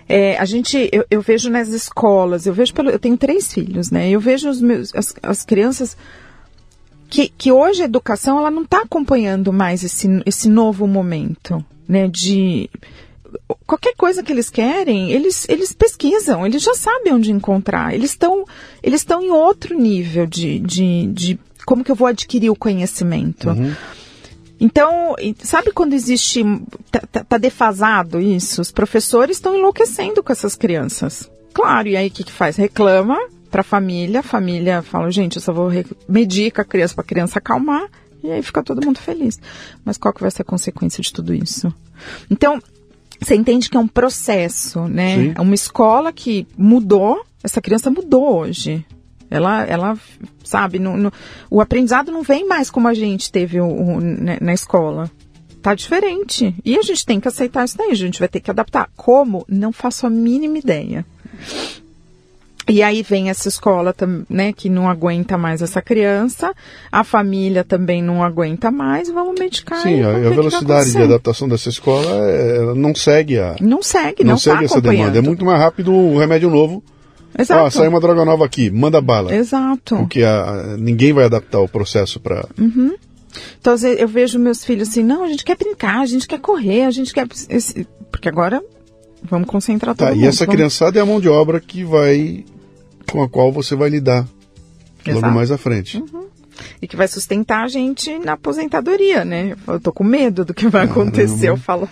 É, 0.08 0.38
a 0.38 0.44
gente, 0.46 0.88
eu, 0.90 1.04
eu 1.10 1.20
vejo 1.20 1.50
nas 1.50 1.68
escolas, 1.68 2.46
eu 2.46 2.54
vejo 2.54 2.72
pelo, 2.72 2.88
eu 2.88 2.98
tenho 2.98 3.16
três 3.16 3.52
filhos, 3.52 3.90
né? 3.90 4.08
Eu 4.08 4.20
vejo 4.20 4.48
os 4.48 4.60
meus, 4.60 4.94
as, 4.94 5.14
as 5.22 5.44
crianças 5.44 5.96
que, 7.10 7.28
que 7.28 7.52
hoje 7.52 7.82
a 7.82 7.84
educação 7.84 8.38
ela 8.38 8.50
não 8.50 8.62
está 8.62 8.82
acompanhando 8.82 9.52
mais 9.52 9.84
esse, 9.84 10.08
esse 10.24 10.48
novo 10.48 10.86
momento, 10.86 11.62
né? 11.86 12.08
De 12.08 12.70
qualquer 13.68 13.94
coisa 13.94 14.22
que 14.22 14.32
eles 14.32 14.48
querem, 14.50 15.12
eles, 15.12 15.46
eles 15.48 15.72
pesquisam, 15.72 16.44
eles 16.46 16.62
já 16.62 16.74
sabem 16.74 17.12
onde 17.12 17.30
encontrar. 17.30 17.94
Eles 17.94 18.10
estão 18.10 18.44
eles 18.82 19.06
em 19.22 19.30
outro 19.30 19.78
nível 19.78 20.26
de, 20.26 20.58
de, 20.58 21.06
de 21.08 21.38
como 21.66 21.84
que 21.84 21.92
eu 21.92 21.94
vou 21.94 22.08
adquirir 22.08 22.50
o 22.50 22.56
conhecimento. 22.56 23.48
Então, 24.60 25.14
e 25.20 25.36
sabe 25.44 25.70
quando 25.70 25.92
existe. 25.92 26.42
Tá, 26.90 27.00
tá- 27.12 27.24
tá 27.24 27.38
defasado 27.38 28.20
isso? 28.20 28.60
Os 28.60 28.72
professores 28.72 29.36
estão 29.36 29.54
enlouquecendo 29.56 30.22
com 30.22 30.32
essas 30.32 30.56
crianças. 30.56 31.30
Claro, 31.52 31.88
e 31.88 31.96
aí 31.96 32.08
o 32.08 32.10
que, 32.10 32.24
que 32.24 32.32
faz? 32.32 32.56
Reclama 32.56 33.16
para 33.50 33.60
a 33.60 33.64
família, 33.64 34.20
a 34.20 34.22
família 34.22 34.82
fala, 34.82 35.10
gente, 35.10 35.36
eu 35.36 35.42
só 35.42 35.52
vou 35.52 35.68
re- 35.68 35.86
medica 36.08 36.62
a 36.62 36.64
criança 36.64 36.94
para 36.94 37.02
a 37.02 37.06
criança 37.06 37.38
acalmar, 37.38 37.88
e 38.22 38.30
aí 38.30 38.42
fica 38.42 38.62
todo 38.62 38.84
mundo 38.84 38.98
feliz. 38.98 39.38
Mas 39.84 39.96
qual 39.96 40.12
que 40.12 40.20
vai 40.20 40.30
ser 40.30 40.42
a 40.42 40.44
consequência 40.44 41.02
de 41.02 41.12
tudo 41.12 41.32
isso? 41.32 41.72
Então, 42.30 42.60
você 43.20 43.34
entende 43.34 43.68
que 43.68 43.76
é 43.76 43.80
um 43.80 43.88
processo, 43.88 44.86
né? 44.88 45.16
Sim. 45.16 45.32
É 45.36 45.40
uma 45.40 45.54
escola 45.54 46.12
que 46.12 46.46
mudou, 46.56 47.24
essa 47.42 47.60
criança 47.60 47.90
mudou 47.90 48.38
hoje. 48.38 48.84
Ela, 49.30 49.62
ela 49.64 49.98
sabe, 50.42 50.78
no, 50.78 50.96
no- 50.96 51.12
o 51.50 51.60
aprendizado 51.60 52.10
não 52.10 52.22
vem 52.22 52.46
mais 52.48 52.70
como 52.70 52.88
a 52.88 52.94
gente 52.94 53.30
teve 53.30 53.60
o, 53.60 53.66
o- 53.68 54.00
né, 54.00 54.38
na 54.40 54.54
escola. 54.54 55.10
Tá 55.60 55.74
diferente. 55.74 56.54
E 56.64 56.78
a 56.78 56.82
gente 56.82 57.04
tem 57.04 57.18
que 57.20 57.28
aceitar 57.28 57.64
isso 57.64 57.76
daí, 57.76 57.90
a 57.90 57.94
gente 57.94 58.18
vai 58.20 58.28
ter 58.28 58.40
que 58.40 58.50
adaptar. 58.50 58.88
Como? 58.96 59.44
Não 59.48 59.72
faço 59.72 60.06
a 60.06 60.10
mínima 60.10 60.56
ideia. 60.58 61.04
E 62.68 62.82
aí 62.82 63.02
vem 63.02 63.30
essa 63.30 63.48
escola, 63.48 63.94
né, 64.28 64.52
que 64.52 64.68
não 64.68 64.88
aguenta 64.88 65.38
mais 65.38 65.62
essa 65.62 65.80
criança, 65.80 66.52
a 66.92 67.02
família 67.02 67.64
também 67.64 68.02
não 68.02 68.22
aguenta 68.22 68.70
mais, 68.70 69.10
vamos 69.10 69.38
medicar. 69.38 69.80
Sim, 69.80 70.02
a, 70.02 70.10
a 70.10 70.30
velocidade 70.30 70.92
de 70.92 71.02
adaptação 71.02 71.48
dessa 71.48 71.68
escola 71.68 72.10
é, 72.28 72.74
não 72.74 72.94
segue 72.94 73.38
a. 73.38 73.56
Não 73.60 73.82
segue, 73.82 74.22
não, 74.22 74.32
não 74.32 74.38
segue 74.38 74.58
tá 74.58 74.64
essa 74.64 74.80
demanda. 74.80 75.18
É 75.18 75.22
muito 75.22 75.44
mais 75.44 75.58
rápido 75.58 75.92
o 75.92 76.18
remédio 76.18 76.50
novo. 76.50 76.82
Exato. 77.38 77.66
Ah, 77.66 77.70
saiu 77.70 77.90
uma 77.90 78.00
droga 78.00 78.24
nova 78.24 78.44
aqui, 78.44 78.70
manda 78.70 79.00
bala. 79.00 79.34
Exato. 79.34 79.96
Porque 79.96 80.22
a, 80.22 80.76
ninguém 80.78 81.12
vai 81.12 81.24
adaptar 81.24 81.60
o 81.60 81.68
processo 81.68 82.20
para. 82.20 82.46
Uhum. 82.58 82.94
Então 83.60 83.74
eu 83.96 84.08
vejo 84.08 84.38
meus 84.38 84.64
filhos 84.64 84.88
assim, 84.88 85.02
não, 85.02 85.24
a 85.24 85.28
gente 85.28 85.44
quer 85.44 85.56
brincar, 85.56 86.00
a 86.00 86.06
gente 86.06 86.26
quer 86.26 86.40
correr, 86.40 86.84
a 86.84 86.90
gente 86.90 87.12
quer. 87.12 87.26
Porque 88.10 88.28
agora 88.28 88.62
vamos 89.22 89.48
concentrar 89.48 89.94
tá, 89.94 90.06
todo 90.06 90.08
tá, 90.08 90.14
mundo. 90.14 90.24
E 90.24 90.28
essa 90.28 90.44
vamos... 90.44 90.56
criançada 90.56 90.98
é 90.98 91.02
a 91.02 91.06
mão 91.06 91.20
de 91.20 91.28
obra 91.28 91.60
que 91.60 91.84
vai 91.84 92.44
com 93.10 93.22
a 93.22 93.28
qual 93.28 93.52
você 93.52 93.74
vai 93.74 93.88
lidar 93.88 94.26
Exato. 95.04 95.20
logo 95.20 95.34
mais 95.34 95.50
à 95.50 95.58
frente. 95.58 95.98
Uhum. 95.98 96.26
E 96.82 96.88
que 96.88 96.96
vai 96.96 97.06
sustentar 97.06 97.64
a 97.64 97.68
gente 97.68 98.18
na 98.18 98.32
aposentadoria, 98.32 99.24
né? 99.24 99.56
Eu 99.66 99.80
tô 99.80 99.92
com 99.92 100.04
medo 100.04 100.44
do 100.44 100.52
que 100.52 100.68
vai 100.68 100.84
acontecer, 100.86 101.48
eu 101.48 101.56
falo. 101.56 101.88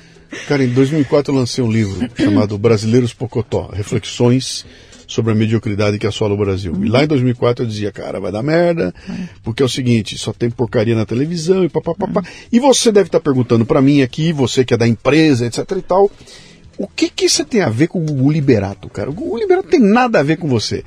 Cara, 0.48 0.64
em 0.64 0.68
2004 0.68 1.32
eu 1.32 1.38
lancei 1.38 1.62
um 1.62 1.70
livro 1.70 2.08
chamado 2.18 2.58
Brasileiros 2.58 3.14
Pocotó, 3.14 3.70
Reflexões 3.72 4.66
sobre 5.06 5.32
a 5.32 5.34
mediocridade 5.36 5.98
que 5.98 6.06
assola 6.06 6.34
o 6.34 6.36
Brasil. 6.36 6.72
Uhum. 6.72 6.84
E 6.84 6.88
lá 6.88 7.04
em 7.04 7.06
2004 7.06 7.64
eu 7.64 7.68
dizia, 7.68 7.92
cara, 7.92 8.18
vai 8.18 8.32
dar 8.32 8.42
merda, 8.42 8.92
uhum. 9.08 9.28
porque 9.42 9.62
é 9.62 9.66
o 9.66 9.68
seguinte, 9.68 10.18
só 10.18 10.32
tem 10.32 10.50
porcaria 10.50 10.96
na 10.96 11.06
televisão 11.06 11.64
e 11.64 11.68
papapá. 11.68 12.06
Uhum. 12.06 12.26
E 12.52 12.58
você 12.58 12.90
deve 12.90 13.06
estar 13.08 13.20
perguntando 13.20 13.64
para 13.64 13.80
mim 13.80 14.02
aqui, 14.02 14.32
você 14.32 14.64
que 14.64 14.74
é 14.74 14.76
da 14.76 14.86
empresa, 14.86 15.46
etc 15.46 15.58
e 15.78 15.82
tal, 15.82 16.10
o 16.78 16.86
que 16.86 17.08
que 17.08 17.26
isso 17.26 17.44
tem 17.44 17.62
a 17.62 17.68
ver 17.68 17.88
com 17.88 18.00
o 18.00 18.04
Gugu 18.04 18.30
Liberato, 18.30 18.88
cara? 18.88 19.10
O 19.10 19.12
Gugu 19.12 19.38
Liberato 19.38 19.68
tem 19.68 19.80
nada 19.80 20.20
a 20.20 20.22
ver 20.22 20.36
com 20.36 20.48
você. 20.48 20.84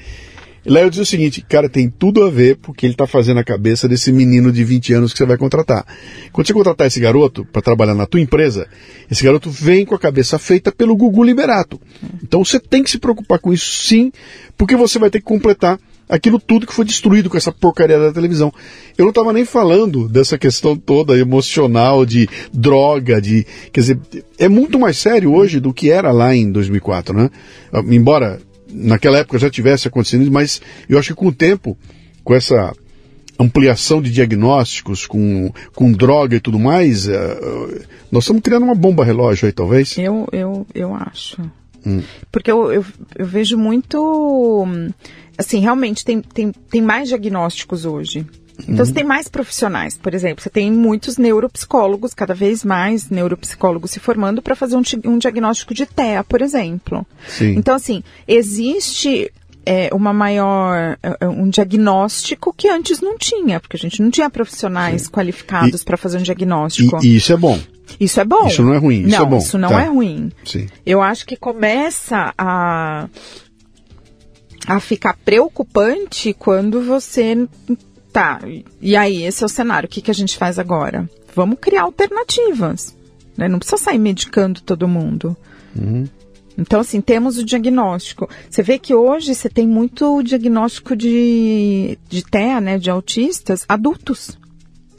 E 0.65 0.69
lá 0.69 0.81
eu 0.81 0.89
disse 0.89 1.01
o 1.01 1.05
seguinte, 1.05 1.41
cara, 1.41 1.69
tem 1.69 1.89
tudo 1.89 2.23
a 2.23 2.29
ver 2.29 2.57
porque 2.57 2.85
ele 2.85 2.93
está 2.93 3.07
fazendo 3.07 3.39
a 3.39 3.43
cabeça 3.43 3.87
desse 3.87 4.11
menino 4.11 4.51
de 4.51 4.63
20 4.63 4.93
anos 4.93 5.11
que 5.11 5.17
você 5.17 5.25
vai 5.25 5.37
contratar. 5.37 5.85
Quando 6.31 6.47
você 6.47 6.53
contratar 6.53 6.87
esse 6.87 6.99
garoto 6.99 7.45
para 7.45 7.61
trabalhar 7.61 7.95
na 7.95 8.05
tua 8.05 8.19
empresa, 8.19 8.67
esse 9.09 9.23
garoto 9.23 9.49
vem 9.49 9.85
com 9.85 9.95
a 9.95 9.99
cabeça 9.99 10.37
feita 10.37 10.71
pelo 10.71 10.95
Gugu 10.95 11.23
Liberato. 11.23 11.79
Então 12.21 12.43
você 12.43 12.59
tem 12.59 12.83
que 12.83 12.91
se 12.91 12.99
preocupar 12.99 13.39
com 13.39 13.53
isso 13.53 13.71
sim, 13.87 14.11
porque 14.57 14.75
você 14.75 14.99
vai 14.99 15.09
ter 15.09 15.19
que 15.19 15.25
completar 15.25 15.79
aquilo 16.09 16.39
tudo 16.39 16.65
que 16.65 16.73
foi 16.73 16.83
destruído 16.83 17.29
com 17.29 17.37
essa 17.37 17.51
porcaria 17.51 17.99
da 17.99 18.11
televisão. 18.11 18.51
Eu 18.97 19.03
não 19.05 19.09
estava 19.09 19.31
nem 19.31 19.45
falando 19.45 20.09
dessa 20.09 20.37
questão 20.37 20.75
toda 20.75 21.17
emocional 21.17 22.03
de 22.05 22.27
droga, 22.51 23.21
de, 23.21 23.45
quer 23.71 23.81
dizer, 23.81 23.99
é 24.39 24.49
muito 24.49 24.79
mais 24.79 24.97
sério 24.97 25.31
hoje 25.31 25.59
do 25.59 25.71
que 25.71 25.91
era 25.91 26.11
lá 26.11 26.35
em 26.35 26.51
2004, 26.51 27.15
né? 27.15 27.29
Ah, 27.71 27.83
embora 27.85 28.39
naquela 28.71 29.19
época 29.19 29.37
já 29.37 29.49
tivesse 29.49 29.87
acontecido, 29.87 30.29
mas 30.31 30.61
eu 30.87 30.97
acho 30.97 31.09
que 31.09 31.15
com 31.15 31.27
o 31.27 31.33
tempo, 31.33 31.77
com 32.23 32.33
essa 32.33 32.73
ampliação 33.39 34.01
de 34.01 34.11
diagnósticos, 34.11 35.07
com, 35.07 35.51
com 35.73 35.91
droga 35.91 36.35
e 36.35 36.39
tudo 36.41 36.59
mais, 36.59 37.07
uh, 37.07 37.81
nós 38.11 38.23
estamos 38.23 38.41
criando 38.41 38.63
uma 38.63 38.75
bomba 38.75 39.05
relógio 39.05 39.45
aí, 39.45 39.53
talvez? 39.53 39.97
Eu, 39.97 40.27
eu, 40.33 40.67
eu 40.75 40.93
acho. 40.93 41.41
Hum. 41.85 42.01
Porque 42.31 42.51
eu, 42.51 42.71
eu, 42.71 42.85
eu, 43.17 43.25
vejo 43.25 43.57
muito. 43.57 44.65
Assim, 45.37 45.59
realmente 45.59 46.03
tem, 46.03 46.21
tem, 46.21 46.51
tem 46.51 46.81
mais 46.81 47.07
diagnósticos 47.07 47.85
hoje. 47.85 48.25
Então, 48.67 48.85
você 48.85 48.91
uhum. 48.91 48.95
tem 48.95 49.03
mais 49.05 49.29
profissionais, 49.29 49.97
por 49.97 50.13
exemplo, 50.13 50.43
você 50.43 50.49
tem 50.49 50.69
muitos 50.69 51.17
neuropsicólogos, 51.17 52.13
cada 52.13 52.33
vez 52.33 52.63
mais 52.63 53.09
neuropsicólogos 53.09 53.91
se 53.91 54.01
formando 54.01 54.41
para 54.41 54.55
fazer 54.55 54.75
um, 54.75 54.81
um, 55.05 55.17
diagnóstico 55.17 55.73
de 55.73 55.85
TEA, 55.85 56.25
por 56.25 56.41
exemplo. 56.41 57.05
Sim. 57.25 57.55
Então, 57.55 57.75
assim, 57.75 58.03
existe 58.27 59.31
é, 59.65 59.89
uma 59.93 60.11
maior 60.11 60.97
é, 61.01 61.17
é, 61.21 61.27
um 61.27 61.47
diagnóstico 61.49 62.53
que 62.53 62.67
antes 62.67 62.99
não 63.01 63.17
tinha, 63.17 63.59
porque 63.59 63.77
a 63.77 63.79
gente 63.79 64.01
não 64.01 64.09
tinha 64.09 64.29
profissionais 64.29 65.03
Sim. 65.03 65.09
qualificados 65.09 65.83
para 65.83 65.95
fazer 65.95 66.17
um 66.17 66.23
diagnóstico. 66.23 66.99
E, 67.03 67.07
e, 67.07 67.15
isso 67.15 67.31
é 67.31 67.37
bom. 67.37 67.59
Isso 67.99 68.19
é 68.19 68.25
bom. 68.25 68.47
Isso 68.47 68.63
não 68.63 68.73
é 68.73 68.77
ruim. 68.77 69.01
Isso 69.01 69.09
não, 69.09 69.25
é 69.25 69.29
bom. 69.29 69.37
Isso 69.37 69.57
não 69.57 69.69
tá. 69.69 69.81
é 69.81 69.87
ruim. 69.87 70.31
Sim. 70.45 70.67
Eu 70.85 71.01
acho 71.01 71.25
que 71.25 71.35
começa 71.35 72.33
a 72.37 73.07
a 74.67 74.79
ficar 74.79 75.17
preocupante 75.25 76.33
quando 76.33 76.81
você 76.81 77.47
tá. 78.11 78.39
E 78.81 78.95
aí, 78.95 79.23
esse 79.23 79.41
é 79.41 79.45
o 79.45 79.49
cenário. 79.49 79.87
O 79.87 79.89
que, 79.89 80.01
que 80.01 80.11
a 80.11 80.13
gente 80.13 80.37
faz 80.37 80.59
agora? 80.59 81.09
Vamos 81.35 81.57
criar 81.59 81.83
alternativas. 81.83 82.95
Né? 83.35 83.47
Não 83.47 83.57
precisa 83.57 83.81
sair 83.81 83.97
medicando 83.97 84.61
todo 84.61 84.87
mundo. 84.87 85.35
Uhum. 85.75 86.05
Então, 86.57 86.81
assim, 86.81 86.99
temos 86.99 87.37
o 87.37 87.43
diagnóstico. 87.43 88.29
Você 88.49 88.61
vê 88.61 88.77
que 88.77 88.93
hoje 88.93 89.33
você 89.33 89.49
tem 89.49 89.65
muito 89.65 90.21
diagnóstico 90.21 90.95
de, 90.95 91.97
de 92.09 92.21
TEA, 92.23 92.59
né, 92.59 92.77
de 92.77 92.89
autistas, 92.89 93.63
adultos. 93.67 94.37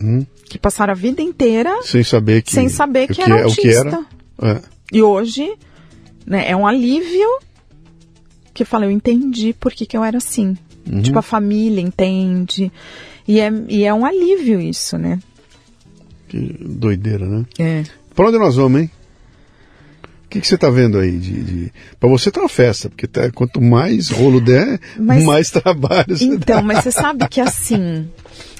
Uhum. 0.01 0.27
Que 0.51 0.59
passaram 0.59 0.91
a 0.93 0.97
vida 0.97 1.23
inteira 1.23 1.81
sem 1.83 2.03
saber 2.03 2.43
que, 2.43 2.53
sem 2.53 2.69
saber 2.69 3.07
que, 3.07 3.15
que 3.15 3.23
era 3.23 3.45
autista. 3.45 3.71
É 3.71 3.83
o 3.83 3.87
que 3.87 4.45
era. 4.45 4.57
É. 4.57 4.63
E 4.93 5.01
hoje 5.01 5.57
né, 6.27 6.51
é 6.51 6.57
um 6.57 6.67
alívio 6.67 7.29
que 8.53 8.65
fala, 8.65 8.85
eu 8.85 8.91
entendi 8.91 9.55
por 9.55 9.73
que, 9.73 9.87
que 9.87 9.97
eu 9.97 10.03
era 10.03 10.19
assim. 10.19 10.57
Uhum. 10.91 11.03
Tipo, 11.03 11.21
a 11.21 11.23
família 11.23 11.81
entende. 11.81 12.71
E 13.29 13.39
é, 13.39 13.51
e 13.69 13.85
é 13.85 13.95
um 13.95 14.05
alívio 14.05 14.61
isso, 14.61 14.99
né? 14.99 15.21
Que 16.29 16.57
doideira, 16.61 17.27
né? 17.27 17.45
É. 17.57 17.85
Pra 18.13 18.27
onde 18.27 18.39
nós 18.39 18.57
vamos, 18.57 18.81
hein? 18.83 18.91
O 20.25 20.29
que, 20.31 20.41
que 20.41 20.47
você 20.47 20.57
está 20.57 20.69
vendo 20.69 20.99
aí? 20.99 21.17
De, 21.17 21.43
de... 21.43 21.73
Para 21.99 22.09
você 22.09 22.31
tá 22.31 22.41
uma 22.41 22.49
festa, 22.49 22.89
porque 22.89 23.07
tá, 23.07 23.31
quanto 23.31 23.61
mais 23.61 24.11
rolo 24.11 24.41
der, 24.41 24.81
mas, 24.99 25.23
mais 25.27 25.51
trabalho 25.51 26.17
você 26.17 26.25
Então, 26.25 26.57
dá. 26.57 26.63
mas 26.63 26.83
você 26.85 26.91
sabe 26.91 27.29
que 27.29 27.41
assim, 27.41 28.09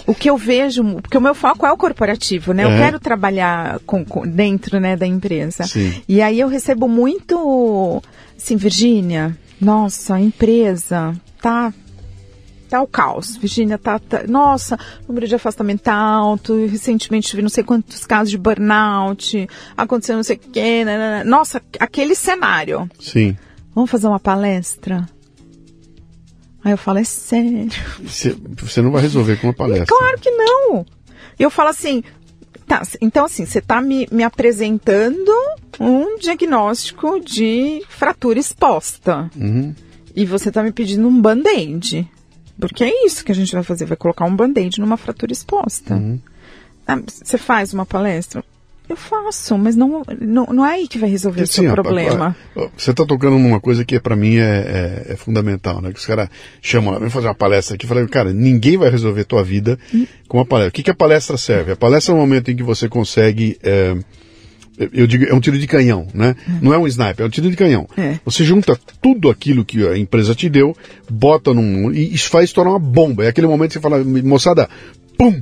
o 0.07 0.15
que 0.15 0.29
eu 0.31 0.37
vejo, 0.37 0.83
porque 1.01 1.17
o 1.17 1.21
meu 1.21 1.35
foco 1.35 1.67
é 1.67 1.73
o 1.73 1.77
corporativo, 1.77 2.53
né? 2.53 2.63
É. 2.63 2.67
Eu 2.67 2.71
quero 2.71 3.01
trabalhar 3.01 3.79
com, 3.87 4.05
com, 4.05 4.27
dentro 4.27 4.81
né, 4.81 4.97
da 4.97 5.07
empresa. 5.07 5.65
Sim. 5.65 6.03
E 6.09 6.21
aí 6.21 6.41
eu 6.41 6.49
recebo 6.49 6.89
muito, 6.89 8.03
assim, 8.37 8.57
Virgínia, 8.57 9.37
nossa, 9.61 10.15
a 10.15 10.21
empresa 10.21 11.15
tá 11.41 11.73
tá 12.71 12.81
o 12.81 12.87
caos. 12.87 13.37
Virgínia 13.37 13.77
tá, 13.77 13.99
tá, 13.99 14.23
Nossa, 14.29 14.79
número 15.07 15.27
de 15.27 15.35
afastamento 15.35 15.81
tá 15.81 15.95
alto. 15.95 16.67
Recentemente 16.67 17.29
tive 17.29 17.43
não 17.43 17.49
sei 17.49 17.65
quantos 17.65 18.07
casos 18.07 18.31
de 18.31 18.39
burnout. 18.39 19.49
Aconteceu 19.77 20.17
não 20.17 20.23
sei 20.23 20.37
o 20.37 20.39
quê. 20.39 20.85
Né, 20.85 20.97
né, 20.97 21.19
né. 21.19 21.25
Nossa, 21.25 21.61
aquele 21.81 22.15
cenário. 22.15 22.89
Sim. 23.01 23.37
Vamos 23.75 23.91
fazer 23.91 24.07
uma 24.07 24.21
palestra? 24.21 25.05
Aí 26.63 26.73
eu 26.73 26.79
falo, 26.79 26.99
é 26.99 27.05
sério. 27.05 27.69
Você 28.03 28.83
não 28.83 28.91
vai 28.91 29.03
resolver 29.03 29.37
com 29.37 29.47
uma 29.47 29.55
palestra. 29.55 29.87
Claro 29.87 30.19
que 30.21 30.31
não. 30.31 30.85
Eu 31.39 31.51
falo 31.51 31.71
assim, 31.71 32.03
tá, 32.67 32.83
então 33.01 33.25
assim, 33.25 33.47
você 33.47 33.61
está 33.61 33.81
me, 33.81 34.07
me 34.13 34.23
apresentando 34.23 35.33
um 35.79 36.19
diagnóstico 36.19 37.19
de 37.19 37.83
fratura 37.89 38.39
exposta. 38.39 39.31
Uhum. 39.37 39.75
E 40.15 40.27
você 40.27 40.49
está 40.49 40.63
me 40.63 40.73
pedindo 40.73 41.09
um 41.09 41.21
band-aid. 41.21 42.09
Porque 42.59 42.85
é 42.85 43.07
isso 43.07 43.25
que 43.25 43.33
a 43.33 43.35
gente 43.35 43.55
vai 43.55 43.63
fazer, 43.63 43.87
vai 43.87 43.97
colocar 43.97 44.27
um 44.27 44.37
band-aid 44.37 44.81
numa 44.81 44.99
fratura 44.99 45.33
exposta. 45.33 45.95
Uhum. 45.95 46.21
Ah, 46.87 47.01
você 47.07 47.39
faz 47.39 47.73
uma 47.73 47.87
palestra? 47.87 48.45
Eu 48.91 48.97
faço, 48.97 49.57
mas 49.57 49.77
não, 49.77 50.03
não, 50.21 50.47
não 50.47 50.67
é 50.67 50.75
aí 50.75 50.89
que 50.89 50.99
vai 50.99 51.09
resolver 51.09 51.43
o 51.43 51.47
seu 51.47 51.73
problema. 51.73 52.35
Você 52.77 52.91
está 52.91 53.07
tocando 53.07 53.39
numa 53.39 53.61
coisa 53.61 53.85
que 53.85 54.01
para 54.01 54.17
mim 54.17 54.39
é, 54.39 54.41
é, 54.41 55.13
é, 55.13 55.17
fundamental, 55.17 55.81
né? 55.81 55.93
Que 55.93 55.99
os 56.01 56.05
caras 56.05 56.29
chamam, 56.61 56.99
vem 56.99 57.09
fazer 57.09 57.29
uma 57.29 57.35
palestra 57.37 57.77
aqui, 57.77 57.87
falam, 57.87 58.05
cara, 58.09 58.33
ninguém 58.33 58.77
vai 58.77 58.91
resolver 58.91 59.23
tua 59.23 59.45
vida 59.45 59.79
hum. 59.95 60.05
com 60.27 60.39
uma 60.39 60.45
palestra. 60.45 60.71
O 60.71 60.73
que, 60.73 60.83
que 60.83 60.91
a 60.91 60.95
palestra 60.95 61.37
serve? 61.37 61.71
A 61.71 61.77
palestra 61.77 62.13
é 62.13 62.17
o 62.17 62.19
momento 62.19 62.51
em 62.51 62.57
que 62.57 62.65
você 62.65 62.89
consegue 62.89 63.57
é, 63.63 63.97
eu 64.93 65.07
digo, 65.07 65.25
é 65.25 65.35
um 65.35 65.41
tiro 65.41 65.57
de 65.57 65.69
canhão, 65.69 66.09
né? 66.13 66.35
É. 66.49 66.53
Não 66.61 66.75
é 66.75 66.79
um 66.79 66.87
sniper, 66.89 67.25
é 67.25 67.27
um 67.29 67.31
tiro 67.31 67.49
de 67.49 67.57
canhão. 67.57 67.87
É. 67.97 68.19
Você 68.25 68.43
junta 68.43 68.77
tudo 69.01 69.31
aquilo 69.31 69.65
que 69.65 69.87
a 69.87 69.97
empresa 69.97 70.35
te 70.35 70.49
deu, 70.49 70.77
bota 71.09 71.55
num. 71.55 71.93
e 71.93 72.13
isso 72.13 72.29
faz 72.29 72.53
tornar 72.53 72.71
uma 72.73 72.79
bomba. 72.81 73.25
É 73.25 73.29
aquele 73.29 73.47
momento 73.47 73.69
que 73.69 73.75
você 73.75 73.81
fala, 73.81 74.03
moçada, 74.03 74.69
pum! 75.17 75.41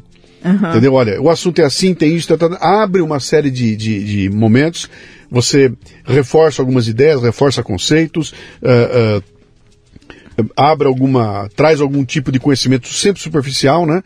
Uhum. 0.48 0.70
Entendeu? 0.70 0.94
Olha, 0.94 1.20
o 1.20 1.28
assunto 1.28 1.60
é 1.60 1.64
assim, 1.64 1.94
tem 1.94 2.14
isso, 2.14 2.36
tá, 2.36 2.48
tá, 2.48 2.56
abre 2.60 3.02
uma 3.02 3.20
série 3.20 3.50
de, 3.50 3.76
de, 3.76 4.04
de, 4.04 4.30
momentos, 4.30 4.88
você 5.30 5.72
reforça 6.04 6.62
algumas 6.62 6.88
ideias, 6.88 7.22
reforça 7.22 7.62
conceitos, 7.62 8.32
uh, 8.62 9.18
uh, 10.42 10.50
abre 10.56 10.86
alguma. 10.86 11.48
traz 11.54 11.80
algum 11.80 12.04
tipo 12.04 12.32
de 12.32 12.38
conhecimento 12.38 12.88
sempre 12.88 13.20
superficial, 13.20 13.84
né? 13.84 14.02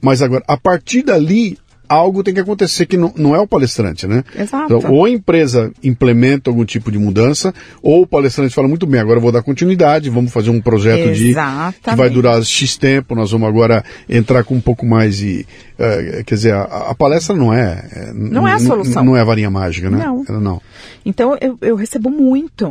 Mas 0.00 0.20
agora, 0.20 0.42
a 0.48 0.56
partir 0.56 1.02
dali, 1.02 1.56
algo 1.92 2.22
tem 2.22 2.34
que 2.34 2.40
acontecer 2.40 2.86
que 2.86 2.96
não, 2.96 3.12
não 3.16 3.34
é 3.34 3.40
o 3.40 3.46
palestrante, 3.46 4.06
né? 4.06 4.24
Exato. 4.34 4.74
Então, 4.74 4.92
ou 4.92 5.04
a 5.04 5.10
empresa 5.10 5.72
implementa 5.82 6.50
algum 6.50 6.64
tipo 6.64 6.90
de 6.90 6.98
mudança, 6.98 7.54
ou 7.82 8.02
o 8.02 8.06
palestrante 8.06 8.54
fala 8.54 8.68
muito 8.68 8.86
bem, 8.86 9.00
agora 9.00 9.18
eu 9.18 9.22
vou 9.22 9.32
dar 9.32 9.42
continuidade, 9.42 10.10
vamos 10.10 10.32
fazer 10.32 10.50
um 10.50 10.60
projeto 10.60 11.10
Exatamente. 11.10 11.76
de 11.76 11.90
que 11.90 11.96
vai 11.96 12.10
durar 12.10 12.42
X 12.42 12.76
tempo, 12.76 13.14
nós 13.14 13.30
vamos 13.30 13.48
agora 13.48 13.84
entrar 14.08 14.44
com 14.44 14.54
um 14.54 14.60
pouco 14.60 14.86
mais 14.86 15.18
de. 15.18 15.46
Uh, 15.74 16.24
quer 16.24 16.34
dizer, 16.34 16.54
a, 16.54 16.62
a, 16.90 16.94
palestra 16.94 17.34
não 17.34 17.52
é. 17.52 17.84
é 17.92 18.12
não 18.12 18.46
é 18.46 18.52
a 18.52 18.58
solução. 18.58 19.04
Não 19.04 19.16
é 19.16 19.20
a 19.20 19.24
varinha 19.24 19.50
mágica, 19.50 19.90
né? 19.90 19.98
Não. 20.04 20.24
Ela 20.28 20.40
não. 20.40 20.60
Então 21.04 21.36
eu, 21.40 21.58
eu 21.60 21.76
recebo 21.76 22.10
muito. 22.10 22.66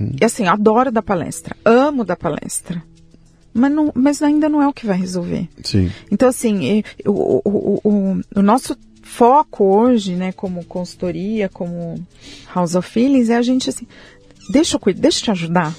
Uhum. 0.00 0.12
E 0.20 0.24
assim, 0.24 0.46
adoro 0.46 0.90
dar 0.90 1.02
palestra, 1.02 1.54
amo 1.64 2.04
dar 2.04 2.16
palestra. 2.16 2.82
Mas, 3.56 3.72
não, 3.72 3.90
mas 3.94 4.22
ainda 4.22 4.48
não 4.48 4.62
é 4.62 4.68
o 4.68 4.72
que 4.72 4.86
vai 4.86 4.98
resolver. 4.98 5.48
Sim. 5.64 5.90
Então, 6.10 6.28
assim, 6.28 6.82
o, 7.06 7.40
o, 7.42 7.80
o, 7.82 8.20
o 8.36 8.42
nosso 8.42 8.76
foco 9.02 9.64
hoje, 9.64 10.14
né, 10.14 10.32
como 10.32 10.64
consultoria, 10.64 11.48
como 11.48 11.94
House 12.54 12.74
of 12.74 12.90
Feelings, 12.90 13.30
é 13.30 13.36
a 13.36 13.42
gente 13.42 13.70
assim, 13.70 13.86
deixa 14.50 14.76
eu, 14.76 14.94
deixa 14.94 15.20
eu 15.20 15.24
te 15.24 15.30
ajudar, 15.30 15.74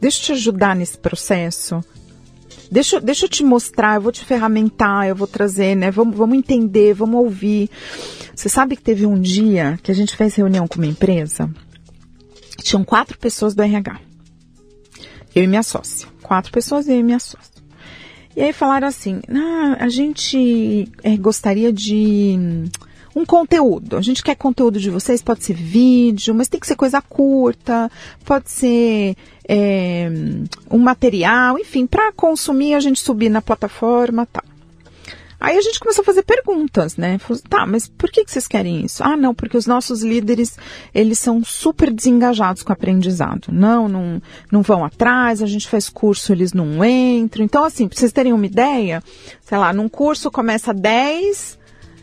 deixa 0.00 0.20
eu 0.20 0.24
te 0.26 0.32
ajudar 0.32 0.76
nesse 0.76 0.96
processo, 0.98 1.82
deixa, 2.70 3.00
deixa 3.00 3.24
eu 3.24 3.30
te 3.30 3.42
mostrar, 3.42 3.96
eu 3.96 4.02
vou 4.02 4.12
te 4.12 4.24
ferramentar, 4.24 5.08
eu 5.08 5.16
vou 5.16 5.26
trazer, 5.26 5.74
né, 5.74 5.90
vamos, 5.90 6.16
vamos 6.16 6.36
entender, 6.36 6.94
vamos 6.94 7.16
ouvir. 7.16 7.70
Você 8.34 8.48
sabe 8.48 8.76
que 8.76 8.82
teve 8.82 9.06
um 9.06 9.18
dia 9.18 9.80
que 9.82 9.90
a 9.90 9.94
gente 9.94 10.14
fez 10.14 10.34
reunião 10.34 10.68
com 10.68 10.76
uma 10.76 10.86
empresa, 10.86 11.50
tinham 12.62 12.84
quatro 12.84 13.18
pessoas 13.18 13.54
do 13.54 13.62
RH, 13.62 13.98
eu 15.36 15.44
e 15.44 15.46
minha 15.46 15.62
sócia, 15.62 16.08
quatro 16.22 16.50
pessoas 16.50 16.88
eu 16.88 16.98
e 16.98 17.02
minha 17.02 17.18
sócia. 17.18 17.62
E 18.34 18.42
aí 18.42 18.52
falaram 18.54 18.88
assim: 18.88 19.20
ah, 19.28 19.76
a 19.78 19.88
gente 19.90 20.88
é, 21.02 21.14
gostaria 21.16 21.70
de 21.70 22.38
um 23.14 23.24
conteúdo. 23.24 23.96
A 23.96 24.02
gente 24.02 24.22
quer 24.22 24.34
conteúdo 24.34 24.80
de 24.80 24.90
vocês, 24.90 25.22
pode 25.22 25.44
ser 25.44 25.54
vídeo, 25.54 26.34
mas 26.34 26.48
tem 26.48 26.58
que 26.58 26.66
ser 26.66 26.76
coisa 26.76 27.02
curta, 27.02 27.90
pode 28.24 28.50
ser 28.50 29.14
é, 29.46 30.08
um 30.70 30.78
material, 30.78 31.58
enfim, 31.58 31.86
para 31.86 32.12
consumir, 32.12 32.74
a 32.74 32.80
gente 32.80 32.98
subir 32.98 33.28
na 33.28 33.42
plataforma 33.42 34.26
tal. 34.26 34.44
Aí 35.38 35.56
a 35.56 35.60
gente 35.60 35.78
começou 35.78 36.02
a 36.02 36.04
fazer 36.04 36.22
perguntas, 36.22 36.96
né? 36.96 37.18
Falou, 37.18 37.42
tá, 37.48 37.66
mas 37.66 37.86
por 37.86 38.10
que, 38.10 38.24
que 38.24 38.30
vocês 38.30 38.48
querem 38.48 38.84
isso? 38.84 39.04
Ah, 39.04 39.16
não, 39.16 39.34
porque 39.34 39.56
os 39.56 39.66
nossos 39.66 40.02
líderes, 40.02 40.56
eles 40.94 41.18
são 41.18 41.44
super 41.44 41.92
desengajados 41.92 42.62
com 42.62 42.70
o 42.70 42.72
aprendizado. 42.72 43.48
Não, 43.52 43.88
não, 43.88 44.22
não 44.50 44.62
vão 44.62 44.84
atrás, 44.84 45.42
a 45.42 45.46
gente 45.46 45.68
faz 45.68 45.88
curso, 45.88 46.32
eles 46.32 46.52
não 46.52 46.82
entram. 46.84 47.44
Então, 47.44 47.64
assim, 47.64 47.86
pra 47.86 47.98
vocês 47.98 48.12
terem 48.12 48.32
uma 48.32 48.46
ideia, 48.46 49.02
sei 49.42 49.58
lá, 49.58 49.72
num 49.72 49.88
curso 49.88 50.30
começa 50.30 50.72
10, 50.72 51.58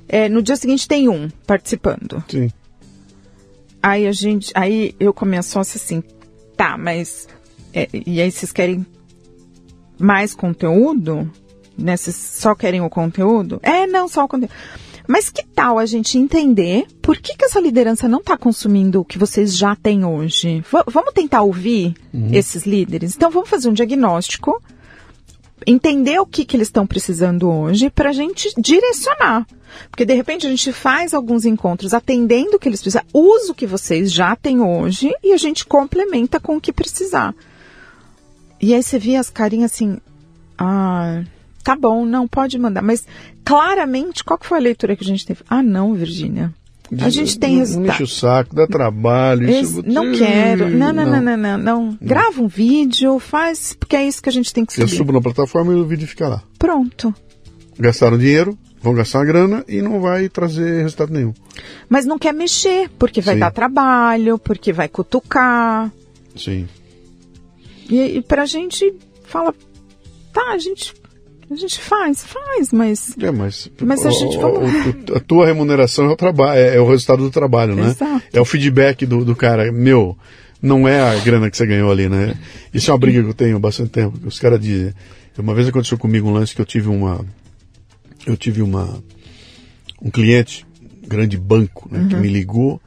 é, 0.07 0.29
no 0.29 0.41
dia 0.41 0.55
seguinte 0.55 0.87
tem 0.87 1.09
um 1.09 1.29
participando. 1.47 2.23
Sim. 2.27 2.51
Aí 3.81 4.07
a 4.07 4.11
gente, 4.11 4.51
aí 4.55 4.95
eu 4.99 5.13
começo 5.13 5.59
assim, 5.59 6.03
tá, 6.55 6.77
mas, 6.77 7.27
é, 7.73 7.89
e 7.91 8.21
aí 8.21 8.31
vocês 8.31 8.51
querem 8.51 8.85
mais 9.99 10.33
conteúdo? 10.33 11.29
Né? 11.77 11.97
Vocês 11.97 12.15
só 12.15 12.55
querem 12.55 12.81
o 12.81 12.89
conteúdo? 12.89 13.59
É, 13.63 13.87
não, 13.87 14.07
só 14.07 14.25
o 14.25 14.27
conteúdo. 14.27 14.53
Mas 15.07 15.29
que 15.29 15.43
tal 15.43 15.77
a 15.77 15.85
gente 15.85 16.17
entender 16.17 16.85
por 17.01 17.17
que, 17.17 17.35
que 17.35 17.45
essa 17.45 17.59
liderança 17.59 18.07
não 18.07 18.19
está 18.19 18.37
consumindo 18.37 19.01
o 19.01 19.05
que 19.05 19.17
vocês 19.17 19.55
já 19.55 19.75
têm 19.75 20.05
hoje? 20.05 20.61
V 20.61 20.83
vamos 20.87 21.13
tentar 21.13 21.41
ouvir 21.41 21.93
uhum. 22.13 22.29
esses 22.31 22.65
líderes? 22.65 23.15
Então 23.15 23.29
vamos 23.29 23.49
fazer 23.49 23.69
um 23.69 23.73
diagnóstico, 23.73 24.61
entender 25.67 26.19
o 26.19 26.25
que, 26.25 26.45
que 26.45 26.55
eles 26.55 26.67
estão 26.67 26.87
precisando 26.87 27.49
hoje 27.49 27.89
para 27.89 28.09
a 28.09 28.13
gente 28.13 28.49
direcionar. 28.57 29.45
Porque 29.89 30.05
de 30.05 30.13
repente 30.13 30.45
a 30.45 30.49
gente 30.49 30.71
faz 30.71 31.13
alguns 31.13 31.45
encontros 31.45 31.93
atendendo 31.93 32.55
o 32.55 32.59
que 32.59 32.69
eles 32.69 32.79
precisam, 32.79 33.03
usa 33.13 33.51
o 33.51 33.55
que 33.55 33.67
vocês 33.67 34.11
já 34.11 34.35
têm 34.35 34.61
hoje 34.61 35.11
e 35.23 35.33
a 35.33 35.37
gente 35.37 35.65
complementa 35.65 36.39
com 36.39 36.57
o 36.57 36.61
que 36.61 36.71
precisar. 36.71 37.35
E 38.61 38.73
aí 38.73 38.81
você 38.81 38.97
via 38.97 39.19
as 39.19 39.29
carinhas 39.29 39.73
assim, 39.73 39.97
ah, 40.57 41.23
tá 41.63 41.75
bom, 41.75 42.05
não, 42.05 42.27
pode 42.27 42.57
mandar. 42.59 42.81
Mas 42.81 43.05
claramente, 43.43 44.23
qual 44.23 44.37
que 44.37 44.45
foi 44.45 44.57
a 44.57 44.61
leitura 44.61 44.95
que 44.95 45.03
a 45.03 45.07
gente 45.07 45.25
teve? 45.25 45.41
Ah, 45.49 45.63
não, 45.63 45.93
Virgínia. 45.93 46.53
A 46.99 47.09
gente 47.09 47.39
tem 47.39 47.57
resultado. 47.57 47.95
Enche 47.95 48.03
o 48.03 48.07
saco, 48.07 48.55
dá 48.55 48.67
trabalho. 48.67 49.49
Isso, 49.49 49.81
não 49.85 50.11
quero. 50.11 50.69
Não, 50.69 50.93
não, 50.93 51.05
não, 51.05 51.21
não, 51.21 51.37
não, 51.37 51.57
não. 51.57 51.97
Grava 52.01 52.41
um 52.41 52.47
vídeo, 52.47 53.17
faz, 53.19 53.73
porque 53.73 53.95
é 53.95 54.05
isso 54.05 54.21
que 54.21 54.29
a 54.29 54.31
gente 54.31 54.53
tem 54.53 54.65
que 54.65 54.73
subir. 54.73 54.83
Eu 54.83 54.97
subo 54.97 55.11
na 55.11 55.21
plataforma 55.21 55.73
e 55.73 55.75
o 55.75 55.85
vídeo 55.85 56.07
fica 56.07 56.27
lá. 56.27 56.43
Pronto. 56.59 57.13
Gastaram 57.79 58.17
dinheiro, 58.17 58.57
vão 58.81 58.93
gastar 58.93 59.19
uma 59.19 59.25
grana 59.25 59.65
e 59.67 59.81
não 59.81 59.99
vai 60.01 60.29
trazer 60.29 60.83
resultado 60.83 61.11
nenhum. 61.11 61.33
Mas 61.89 62.05
não 62.05 62.19
quer 62.19 62.33
mexer, 62.33 62.89
porque 62.99 63.21
vai 63.21 63.37
dar 63.37 63.51
trabalho, 63.51 64.37
porque 64.37 64.71
vai 64.71 64.87
cutucar. 64.87 65.91
Sim. 66.35 66.67
E, 67.89 68.17
e 68.17 68.21
pra 68.21 68.45
gente 68.45 68.93
fala, 69.23 69.53
tá, 70.31 70.51
a 70.51 70.57
gente 70.57 70.93
a 71.53 71.57
gente 71.57 71.79
faz, 71.79 72.23
faz, 72.23 72.71
mas. 72.71 73.15
É, 73.19 73.31
mas. 73.31 73.69
Mas 73.81 74.05
a 74.05 74.11
gente. 74.11 74.37
O, 74.37 75.15
a 75.15 75.19
tua 75.19 75.45
remuneração 75.45 76.05
é 76.05 76.09
o 76.09 76.15
trabalho, 76.15 76.59
é, 76.59 76.75
é, 76.75 76.79
o 76.79 76.87
resultado 76.87 77.23
do 77.23 77.31
trabalho, 77.31 77.75
né? 77.75 77.87
Exato. 77.87 78.23
É 78.31 78.41
o 78.41 78.45
feedback 78.45 79.05
do, 79.05 79.23
do 79.23 79.35
cara. 79.35 79.71
Meu, 79.71 80.17
não 80.61 80.87
é 80.87 80.99
a 80.99 81.15
grana 81.19 81.49
que 81.49 81.57
você 81.57 81.65
ganhou 81.65 81.91
ali, 81.91 82.09
né? 82.09 82.35
Isso 82.73 82.89
é 82.89 82.93
uma 82.93 82.99
briga 82.99 83.21
que 83.21 83.29
eu 83.29 83.33
tenho 83.33 83.57
há 83.57 83.59
bastante 83.59 83.89
tempo. 83.89 84.19
Os 84.25 84.39
caras 84.39 84.59
dizem. 84.59 84.93
Uma 85.37 85.55
vez 85.55 85.67
aconteceu 85.67 85.97
comigo 85.97 86.27
um 86.27 86.33
lance 86.33 86.53
que 86.55 86.61
eu 86.61 86.65
tive 86.65 86.89
uma. 86.89 87.25
Eu 88.25 88.37
tive 88.37 88.61
uma. 88.61 89.03
Um 90.01 90.11
cliente, 90.11 90.65
um 91.03 91.07
grande 91.07 91.37
banco, 91.37 91.87
né, 91.89 91.99
uhum. 91.99 92.07
que 92.09 92.15
me 92.15 92.27
ligou 92.27 92.81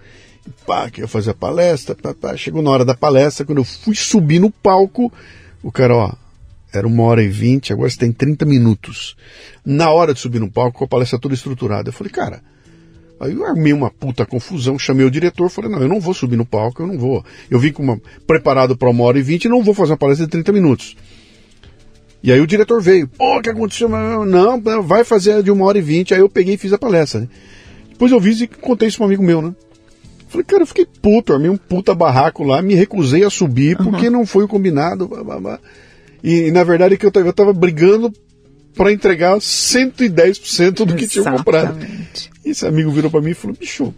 pá, 0.66 0.90
que 0.90 1.00
ia 1.00 1.08
fazer 1.08 1.30
a 1.30 1.34
palestra, 1.34 1.94
pá, 1.94 2.14
pá. 2.14 2.36
chegou 2.36 2.62
na 2.62 2.70
hora 2.70 2.84
da 2.84 2.94
palestra, 2.94 3.44
quando 3.44 3.58
eu 3.58 3.64
fui 3.64 3.94
subir 3.94 4.38
no 4.38 4.50
palco, 4.50 5.12
o 5.62 5.72
cara, 5.72 5.94
ó, 5.94 6.12
era 6.76 6.86
uma 6.86 7.02
hora 7.02 7.22
e 7.22 7.28
vinte, 7.28 7.72
agora 7.72 7.88
você 7.88 7.98
tem 7.98 8.12
30 8.12 8.44
minutos. 8.44 9.16
Na 9.64 9.90
hora 9.90 10.14
de 10.14 10.20
subir 10.20 10.40
no 10.40 10.50
palco, 10.50 10.78
com 10.78 10.84
a 10.84 10.88
palestra 10.88 11.18
toda 11.18 11.34
estruturada. 11.34 11.88
Eu 11.88 11.92
falei, 11.92 12.12
cara, 12.12 12.42
aí 13.18 13.32
eu 13.32 13.44
armei 13.44 13.72
uma 13.72 13.90
puta 13.90 14.26
confusão, 14.26 14.78
chamei 14.78 15.06
o 15.06 15.10
diretor, 15.10 15.48
falei, 15.48 15.70
não, 15.70 15.80
eu 15.80 15.88
não 15.88 16.00
vou 16.00 16.14
subir 16.14 16.36
no 16.36 16.46
palco, 16.46 16.82
eu 16.82 16.86
não 16.86 16.98
vou. 16.98 17.24
Eu 17.50 17.58
vim 17.58 17.72
com 17.72 17.82
uma, 17.82 18.00
preparado 18.26 18.76
para 18.76 18.90
uma 18.90 19.04
hora 19.04 19.18
e 19.18 19.22
vinte 19.22 19.44
e 19.44 19.48
não 19.48 19.62
vou 19.62 19.74
fazer 19.74 19.92
uma 19.92 19.98
palestra 19.98 20.26
de 20.26 20.32
30 20.32 20.52
minutos. 20.52 20.96
E 22.22 22.32
aí 22.32 22.40
o 22.40 22.46
diretor 22.46 22.82
veio, 22.82 23.06
pô, 23.06 23.38
o 23.38 23.40
que 23.40 23.50
aconteceu? 23.50 23.88
Não, 23.88 24.60
vai 24.82 25.04
fazer 25.04 25.42
de 25.42 25.50
uma 25.50 25.64
hora 25.64 25.78
e 25.78 25.82
vinte. 25.82 26.12
Aí 26.12 26.20
eu 26.20 26.28
peguei 26.28 26.54
e 26.54 26.58
fiz 26.58 26.72
a 26.72 26.78
palestra. 26.78 27.20
Né? 27.20 27.28
Depois 27.90 28.10
eu 28.10 28.18
vi 28.18 28.42
e 28.42 28.46
contei 28.48 28.88
isso 28.88 28.96
para 28.96 29.04
um 29.04 29.06
amigo 29.06 29.22
meu, 29.22 29.40
né? 29.40 29.54
Falei, 30.28 30.44
cara, 30.44 30.62
eu 30.62 30.66
fiquei 30.66 30.84
puto, 30.84 31.32
armei 31.32 31.48
um 31.48 31.56
puta 31.56 31.94
barraco 31.94 32.42
lá, 32.42 32.60
me 32.60 32.74
recusei 32.74 33.22
a 33.22 33.30
subir 33.30 33.76
porque 33.76 34.06
uhum. 34.06 34.12
não 34.12 34.26
foi 34.26 34.44
o 34.44 34.48
combinado. 34.48 35.06
Blá, 35.06 35.22
blá, 35.22 35.40
blá. 35.40 35.60
E, 36.26 36.48
e 36.48 36.50
na 36.50 36.64
verdade 36.64 36.94
é 36.94 36.96
que 36.96 37.06
eu 37.06 37.10
estava 37.10 37.32
tava 37.32 37.52
brigando 37.52 38.12
para 38.74 38.92
entregar 38.92 39.36
110% 39.36 40.84
do 40.84 40.96
que 40.96 41.06
tinha 41.06 41.24
comprado. 41.24 41.78
E 42.44 42.50
esse 42.50 42.66
amigo 42.66 42.90
virou 42.90 43.08
para 43.08 43.20
mim 43.20 43.30
e 43.30 43.34
falou: 43.34 43.56
bicho, 43.56 43.94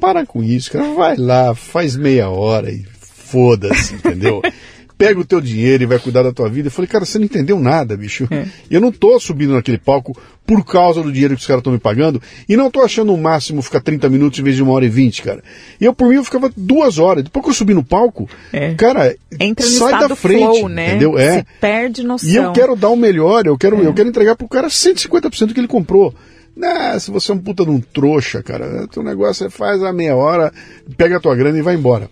para 0.00 0.26
com 0.26 0.42
isso, 0.42 0.72
cara, 0.72 0.92
vai 0.92 1.16
lá, 1.16 1.54
faz 1.54 1.94
meia 1.94 2.28
hora 2.28 2.68
e 2.72 2.84
foda-se, 3.00 3.94
entendeu? 3.94 4.42
pega 4.98 5.20
o 5.20 5.24
teu 5.24 5.40
dinheiro 5.40 5.82
e 5.82 5.86
vai 5.86 5.98
cuidar 5.98 6.22
da 6.22 6.32
tua 6.32 6.48
vida. 6.48 6.68
Eu 6.68 6.72
falei, 6.72 6.88
cara, 6.88 7.04
você 7.04 7.18
não 7.18 7.26
entendeu 7.26 7.58
nada, 7.60 7.96
bicho. 7.96 8.26
É. 8.30 8.46
Eu 8.70 8.80
não 8.80 8.90
tô 8.90 9.18
subindo 9.20 9.52
naquele 9.52 9.78
palco 9.78 10.16
por 10.46 10.64
causa 10.64 11.02
do 11.02 11.12
dinheiro 11.12 11.34
que 11.34 11.40
os 11.40 11.46
caras 11.46 11.60
estão 11.60 11.72
me 11.72 11.78
pagando 11.78 12.22
e 12.48 12.56
não 12.56 12.70
tô 12.70 12.80
achando 12.80 13.12
o 13.12 13.18
máximo 13.18 13.60
ficar 13.60 13.80
30 13.80 14.08
minutos 14.08 14.38
em 14.38 14.42
vez 14.42 14.56
de 14.56 14.62
uma 14.62 14.72
hora 14.72 14.86
e 14.86 14.88
20, 14.88 15.22
cara. 15.22 15.42
E 15.80 15.84
eu, 15.84 15.94
por 15.94 16.08
mim, 16.08 16.16
eu 16.16 16.24
ficava 16.24 16.50
duas 16.56 16.98
horas. 16.98 17.24
Depois 17.24 17.44
que 17.44 17.50
eu 17.50 17.54
subi 17.54 17.74
no 17.74 17.84
palco, 17.84 18.28
é. 18.52 18.74
cara, 18.74 19.14
Entra 19.38 19.66
sai 19.66 20.08
da 20.08 20.14
frente, 20.14 20.40
flow, 20.40 20.68
né? 20.68 20.88
entendeu? 20.88 21.18
É. 21.18 21.38
Se 21.38 21.46
perde 21.60 22.02
noção. 22.02 22.30
E 22.30 22.36
eu 22.36 22.52
quero 22.52 22.76
dar 22.76 22.88
o 22.88 22.96
melhor, 22.96 23.46
eu 23.46 23.58
quero, 23.58 23.82
é. 23.82 23.86
eu 23.86 23.92
quero 23.92 24.08
entregar 24.08 24.36
pro 24.36 24.48
cara 24.48 24.68
150% 24.68 25.46
do 25.46 25.54
que 25.54 25.60
ele 25.60 25.68
comprou. 25.68 26.14
Né, 26.56 26.98
se 26.98 27.10
você 27.10 27.32
é 27.32 27.34
um 27.34 27.38
puta 27.38 27.64
de 27.64 27.70
um 27.70 27.78
trouxa, 27.78 28.42
cara, 28.42 28.88
teu 28.88 29.02
negócio 29.02 29.46
é 29.46 29.50
faz 29.50 29.82
a 29.82 29.92
meia 29.92 30.16
hora, 30.16 30.50
pega 30.96 31.18
a 31.18 31.20
tua 31.20 31.36
grana 31.36 31.58
e 31.58 31.60
vai 31.60 31.74
embora. 31.74 32.08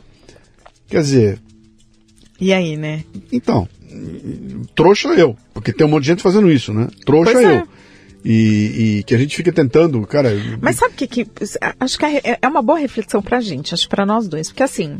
Quer 0.86 1.00
dizer, 1.00 1.38
e 2.40 2.52
aí, 2.52 2.76
né? 2.76 3.04
Então, 3.32 3.68
trouxa 4.74 5.08
eu, 5.08 5.36
porque 5.52 5.72
tem 5.72 5.86
um 5.86 5.90
monte 5.90 6.02
de 6.02 6.08
gente 6.08 6.22
fazendo 6.22 6.50
isso, 6.50 6.72
né? 6.72 6.88
Trouxa 7.04 7.32
pois 7.32 7.44
eu. 7.44 7.50
É. 7.50 7.64
E, 8.24 8.98
e, 8.98 9.02
que 9.02 9.14
a 9.14 9.18
gente 9.18 9.36
fica 9.36 9.52
tentando, 9.52 10.00
cara. 10.06 10.30
Mas 10.60 10.76
sabe 10.76 10.94
o 10.94 10.96
que, 10.96 11.06
que. 11.06 11.26
Acho 11.78 11.98
que 11.98 12.06
é, 12.06 12.38
é 12.40 12.48
uma 12.48 12.62
boa 12.62 12.78
reflexão 12.78 13.20
pra 13.20 13.38
gente, 13.40 13.74
acho 13.74 13.88
para 13.88 14.06
nós 14.06 14.26
dois, 14.26 14.48
porque 14.48 14.62
assim. 14.62 14.96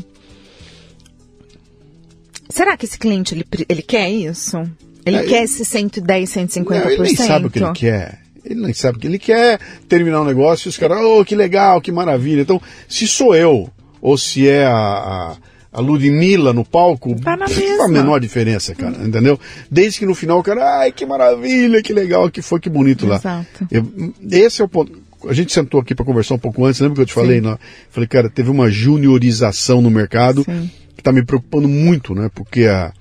Será 2.47 2.77
que 2.77 2.85
esse 2.85 2.99
cliente 2.99 3.33
ele, 3.33 3.45
ele 3.67 3.81
quer 3.81 4.09
isso? 4.09 4.57
Ele 5.03 5.17
é, 5.17 5.23
quer 5.23 5.37
ele, 5.37 5.45
esse 5.45 5.65
110, 5.65 6.29
150%? 6.29 6.65
Não, 6.69 6.91
ele 6.91 7.01
nem 7.01 7.15
sabe 7.15 7.47
o 7.47 7.49
que 7.49 7.59
ele 7.59 7.73
quer. 7.73 8.21
Ele 8.45 8.61
nem 8.61 8.73
sabe 8.73 8.97
o 8.97 9.01
que 9.01 9.07
ele 9.07 9.19
quer 9.19 9.59
terminar 9.89 10.21
um 10.21 10.25
negócio 10.25 10.67
e 10.67 10.69
os 10.69 10.77
caras, 10.77 10.99
oh, 11.01 11.25
que 11.25 11.35
legal, 11.35 11.81
que 11.81 11.91
maravilha. 11.91 12.41
Então, 12.41 12.61
se 12.87 13.07
sou 13.07 13.35
eu, 13.35 13.67
ou 13.99 14.17
se 14.19 14.47
é 14.47 14.65
a, 14.65 14.71
a 14.71 15.37
a 15.75 15.81
Ludmilla 15.81 16.53
no 16.53 16.63
palco, 16.63 17.19
tá 17.19 17.35
na 17.35 17.49
mesma. 17.49 17.83
a 17.83 17.87
menor 17.89 18.21
diferença, 18.21 18.73
cara, 18.73 18.95
entendeu? 19.05 19.37
Desde 19.69 19.99
que 19.99 20.05
no 20.05 20.15
final 20.15 20.39
o 20.39 20.43
cara, 20.43 20.79
ai, 20.79 20.91
que 20.93 21.05
maravilha, 21.05 21.83
que 21.83 21.91
legal, 21.91 22.31
que 22.31 22.41
foi, 22.41 22.61
que 22.61 22.69
bonito 22.69 23.05
lá. 23.05 23.17
Exato. 23.17 23.67
Eu, 23.69 24.13
esse 24.31 24.61
é 24.61 24.65
o 24.65 24.69
ponto. 24.69 25.03
A 25.27 25.33
gente 25.33 25.51
sentou 25.51 25.81
aqui 25.81 25.93
para 25.93 26.05
conversar 26.05 26.35
um 26.35 26.39
pouco 26.39 26.63
antes, 26.63 26.79
lembra 26.79 26.95
que 26.95 27.01
eu 27.01 27.05
te 27.05 27.13
falei? 27.13 27.41
Não? 27.41 27.59
Falei, 27.89 28.07
cara, 28.07 28.29
teve 28.29 28.49
uma 28.49 28.71
juniorização 28.71 29.81
no 29.81 29.89
mercado 29.89 30.43
Sim. 30.45 30.71
que 30.95 31.01
está 31.01 31.11
me 31.11 31.25
preocupando 31.25 31.67
muito, 31.67 32.15
né? 32.15 32.29
Porque 32.33 32.67
a, 32.67 32.93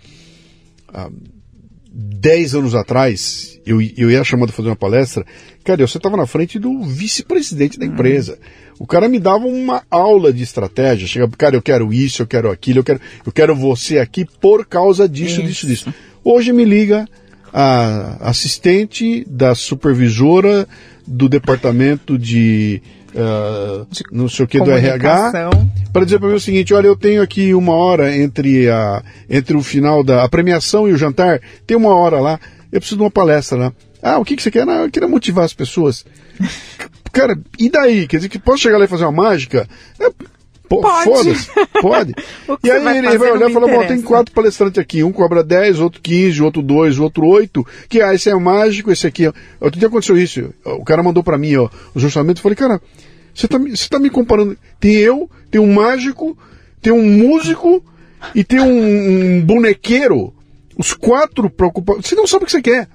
a 0.93 1.09
10 1.93 2.57
anos 2.57 2.75
atrás, 2.75 3.61
eu, 3.65 3.81
eu 3.97 4.11
ia 4.11 4.25
chamado 4.25 4.49
para 4.49 4.57
fazer 4.57 4.69
uma 4.71 4.77
palestra, 4.77 5.25
cara, 5.63 5.87
você 5.87 5.97
estava 5.97 6.17
na 6.17 6.27
frente 6.27 6.59
do 6.59 6.83
vice-presidente 6.83 7.79
da 7.79 7.87
empresa. 7.87 8.37
O 8.79 8.87
cara 8.87 9.09
me 9.09 9.19
dava 9.19 9.47
uma 9.47 9.83
aula 9.91 10.33
de 10.33 10.43
estratégia, 10.43 11.07
chegava, 11.07 11.33
cara, 11.37 11.57
eu 11.57 11.63
quero 11.63 11.93
isso, 11.93 12.23
eu 12.23 12.27
quero 12.27 12.51
aquilo, 12.51 12.81
eu 12.81 12.85
quero, 12.85 13.01
eu 13.25 13.33
quero 13.33 13.55
você 13.55 13.99
aqui 13.99 14.27
por 14.41 14.67
causa 14.67 15.09
disso, 15.09 15.43
disso, 15.43 15.67
disso. 15.67 15.95
Hoje 16.25 16.53
me 16.53 16.65
liga 16.65 17.07
a 17.53 18.29
assistente 18.29 19.25
da 19.29 19.55
supervisora 19.55 20.67
do 21.07 21.29
departamento 21.29 22.19
de, 22.19 22.83
uh, 23.15 23.87
não 24.11 24.29
sei 24.29 24.45
o 24.45 24.49
que 24.49 24.59
do 24.59 24.73
RH 24.73 25.33
para 25.93 26.05
dizer 26.05 26.19
para 26.19 26.29
mim 26.29 26.35
o 26.35 26.41
seguinte, 26.41 26.75
olha, 26.75 26.89
eu 26.89 26.97
tenho 26.97 27.23
aqui 27.23 27.55
uma 27.55 27.75
hora 27.75 28.17
entre 28.17 28.69
a 28.69 29.03
entre 29.31 29.57
o 29.57 29.63
final 29.63 30.03
da 30.03 30.25
a 30.25 30.29
premiação 30.29 30.89
e 30.89 30.93
o 30.93 30.97
jantar, 30.97 31.41
tem 31.67 31.77
uma 31.77 31.95
hora 31.95 32.19
lá, 32.19 32.41
eu 32.73 32.81
preciso 32.81 32.97
de 32.97 33.03
uma 33.03 33.11
palestra 33.11 33.57
lá. 33.57 33.73
Ah, 34.03 34.19
o 34.19 34.25
que, 34.25 34.37
que 34.37 34.43
você 34.43 34.51
quer? 34.51 34.67
Não, 34.67 34.83
eu 34.83 34.91
queria 34.91 35.09
motivar 35.09 35.45
as 35.45 35.55
pessoas. 35.55 36.05
Cara, 37.15 37.39
e 37.59 37.71
daí? 37.71 38.07
Quer 38.07 38.17
dizer 38.17 38.29
que 38.29 38.39
posso 38.39 38.63
chegar 38.63 38.77
lá 38.77 38.85
e 38.85 38.89
fazer 38.89 39.05
uma 39.05 39.13
mágica? 39.13 39.69
É, 39.99 40.11
Pô, 40.69 40.83
foda-se, 40.83 41.49
pode. 41.81 42.15
e 42.65 42.71
aí 42.71 42.83
vai 42.83 42.99
ele 42.99 43.19
vai 43.19 43.31
olhar 43.31 43.51
e 43.51 43.53
falar, 43.53 43.69
bom, 43.69 43.87
tem 43.87 44.01
quatro 44.01 44.35
palestrantes 44.35 44.79
aqui, 44.79 45.05
um 45.05 45.13
cobra 45.13 45.45
10, 45.45 45.79
outro 45.79 46.01
15, 46.01 46.43
outro 46.43 46.63
2, 46.63 46.99
outro 46.99 47.27
8, 47.27 47.67
que 47.89 48.01
ah, 48.01 48.15
esse 48.15 48.31
é 48.31 48.35
mágico, 48.35 48.91
esse 48.91 49.07
aqui. 49.07 49.27
Outro 49.61 49.79
dia 49.79 49.89
aconteceu 49.89 50.17
isso, 50.17 50.53
o 50.65 50.83
cara 50.83 51.03
mandou 51.03 51.23
para 51.23 51.37
mim, 51.37 51.55
ó, 51.57 51.69
os 51.95 52.03
orçamentos, 52.03 52.41
eu 52.41 52.43
falei, 52.43 52.57
cara, 52.57 52.81
você 53.35 53.47
tá, 53.47 53.59
você 53.59 53.89
tá 53.89 53.99
me 53.99 54.09
comparando, 54.09 54.57
tem 54.81 54.95
eu, 54.97 55.31
tem 55.51 55.61
um 55.61 55.73
mágico, 55.73 56.37
tem 56.81 56.93
um 56.93 57.05
músico 57.05 57.85
e 58.35 58.43
tem 58.43 58.61
um, 58.61 59.37
um 59.37 59.43
bonequeiro, 59.43 60.33
os 60.79 60.95
quatro 60.95 61.51
preocupados, 61.51 62.07
você 62.07 62.15
não 62.15 62.27
sabe 62.27 62.45
o 62.45 62.47
que 62.47 62.53
você 62.53 62.63
quer. 62.63 62.89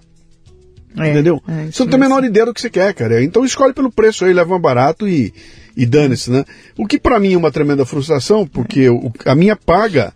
É, 0.97 1.09
entendeu? 1.11 1.41
É, 1.47 1.71
você 1.71 1.83
não 1.83 1.89
tem 1.89 1.99
a 1.99 2.03
menor 2.03 2.23
ideia 2.23 2.45
do 2.45 2.53
que 2.53 2.61
você 2.61 2.69
quer, 2.69 2.93
cara. 2.93 3.23
Então 3.23 3.45
escolhe 3.45 3.73
pelo 3.73 3.91
preço 3.91 4.25
aí, 4.25 4.33
leva 4.33 4.55
um 4.55 4.59
barato 4.59 5.07
e, 5.07 5.33
e 5.75 5.85
dane-se, 5.85 6.31
né? 6.31 6.43
O 6.77 6.87
que 6.87 6.99
para 6.99 7.19
mim 7.19 7.33
é 7.33 7.37
uma 7.37 7.51
tremenda 7.51 7.85
frustração, 7.85 8.47
porque 8.47 8.89
o, 8.89 9.11
a 9.25 9.35
minha 9.35 9.55
paga 9.55 10.13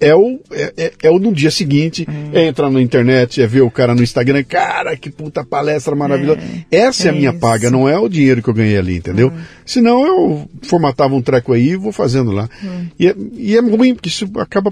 é 0.00 0.14
o, 0.14 0.40
é, 0.52 0.72
é, 0.76 0.92
é, 1.02 1.10
o 1.10 1.18
no 1.18 1.32
dia 1.32 1.50
seguinte, 1.50 2.06
é. 2.32 2.42
é 2.42 2.46
entrar 2.46 2.70
na 2.70 2.80
internet, 2.80 3.42
é 3.42 3.46
ver 3.46 3.62
o 3.62 3.70
cara 3.70 3.94
no 3.94 4.02
Instagram, 4.02 4.44
cara, 4.44 4.96
que 4.96 5.10
puta 5.10 5.44
palestra 5.44 5.94
maravilhosa. 5.94 6.40
É. 6.70 6.76
Essa 6.78 7.08
é, 7.08 7.10
a 7.10 7.12
minha 7.12 7.30
isso. 7.30 7.40
paga, 7.40 7.70
não 7.70 7.88
é 7.88 7.98
o 7.98 8.08
dinheiro 8.08 8.42
que 8.42 8.48
eu 8.48 8.54
ganhei 8.54 8.78
ali, 8.78 8.96
entendeu? 8.96 9.28
Uhum. 9.28 9.40
Senão 9.66 10.06
eu 10.06 10.50
formatava 10.62 11.14
um 11.14 11.22
treco 11.22 11.52
aí 11.52 11.70
e 11.70 11.76
vou 11.76 11.92
fazendo 11.92 12.30
lá. 12.30 12.48
Uhum. 12.62 12.86
E, 12.98 13.08
é, 13.08 13.14
e 13.34 13.56
é 13.56 13.60
ruim, 13.60 13.94
porque 13.94 14.08
isso 14.08 14.28
acaba 14.38 14.70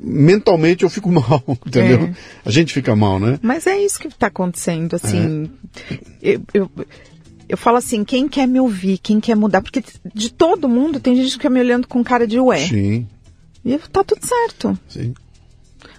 mentalmente 0.00 0.84
eu 0.84 0.90
fico 0.90 1.10
mal, 1.12 1.42
entendeu? 1.66 2.04
É. 2.04 2.14
A 2.44 2.50
gente 2.50 2.72
fica 2.72 2.94
mal, 2.94 3.18
né? 3.18 3.38
Mas 3.42 3.66
é 3.66 3.78
isso 3.78 3.98
que 3.98 4.08
está 4.08 4.28
acontecendo, 4.28 4.94
assim. 4.94 5.50
É. 5.90 6.34
Eu, 6.34 6.42
eu, 6.54 6.70
eu 7.48 7.56
falo 7.56 7.78
assim, 7.78 8.04
quem 8.04 8.28
quer 8.28 8.46
me 8.46 8.60
ouvir, 8.60 8.98
quem 8.98 9.20
quer 9.20 9.34
mudar, 9.34 9.62
porque 9.62 9.82
de 10.14 10.32
todo 10.32 10.68
mundo 10.68 11.00
tem 11.00 11.16
gente 11.16 11.26
que 11.26 11.32
fica 11.32 11.50
me 11.50 11.60
olhando 11.60 11.88
com 11.88 12.04
cara 12.04 12.26
de 12.26 12.38
ué. 12.38 12.66
Sim. 12.66 13.06
E 13.64 13.78
tá 13.78 14.04
tudo 14.04 14.24
certo. 14.24 14.78
Sim. 14.88 15.14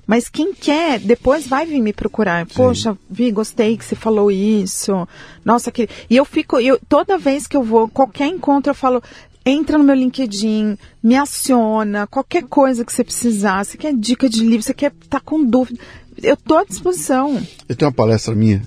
Mas 0.10 0.28
quem 0.28 0.56
quer, 0.56 1.00
depois 1.00 1.46
vai 1.46 1.68
vir 1.68 1.80
me 1.82 1.94
procurar. 1.94 2.44
Poxa, 2.48 2.98
Vi, 3.08 3.32
gostei 3.32 3.78
que 3.78 3.86
você 3.86 3.96
falou 3.96 4.32
isso. 4.32 5.08
Nossa, 5.46 5.72
que. 5.72 5.88
E 6.10 6.18
eu 6.18 6.26
fico, 6.26 6.60
eu, 6.60 6.80
toda 6.90 7.16
vez 7.16 7.46
que 7.46 7.56
eu 7.56 7.62
vou, 7.62 7.88
qualquer 7.88 8.26
encontro, 8.26 8.72
eu 8.72 8.76
falo, 8.76 9.04
entra 9.46 9.78
no 9.78 9.84
meu 9.84 9.96
LinkedIn, 9.96 10.78
me 11.02 11.16
aciona, 11.16 12.08
qualquer 12.08 12.44
coisa 12.44 12.86
que 12.86 12.94
você 12.94 13.04
precisar. 13.04 13.64
Você 13.64 13.78
quer 13.78 13.94
dica 13.94 14.30
de 14.30 14.42
livro, 14.42 14.64
você 14.64 14.74
quer 14.74 14.92
estar 14.92 15.20
tá 15.20 15.20
com 15.20 15.44
dúvida. 15.44 15.80
Eu 16.22 16.36
tô 16.38 16.58
à 16.58 16.64
disposição. 16.64 17.42
Eu 17.68 17.76
tenho 17.76 17.90
uma 17.90 17.96
palestra 17.96 18.36
minha 18.36 18.62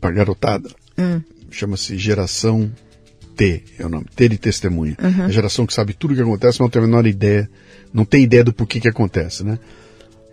para 0.00 0.10
garotada. 0.10 0.70
Hum 0.98 1.20
chama-se 1.50 1.96
Geração 1.98 2.70
T, 3.36 3.62
é 3.78 3.86
o 3.86 3.88
nome, 3.88 4.06
T 4.14 4.28
de 4.28 4.38
testemunha. 4.38 4.96
Uhum. 5.00 5.22
É 5.22 5.26
a 5.26 5.30
geração 5.30 5.66
que 5.66 5.72
sabe 5.72 5.94
tudo 5.94 6.12
o 6.12 6.16
que 6.16 6.22
acontece, 6.22 6.58
mas 6.58 6.66
não 6.66 6.70
tem 6.70 6.82
a 6.82 6.86
menor 6.86 7.06
ideia, 7.06 7.48
não 7.92 8.04
tem 8.04 8.24
ideia 8.24 8.42
do 8.42 8.52
porquê 8.52 8.80
que 8.80 8.88
acontece, 8.88 9.44
né? 9.44 9.58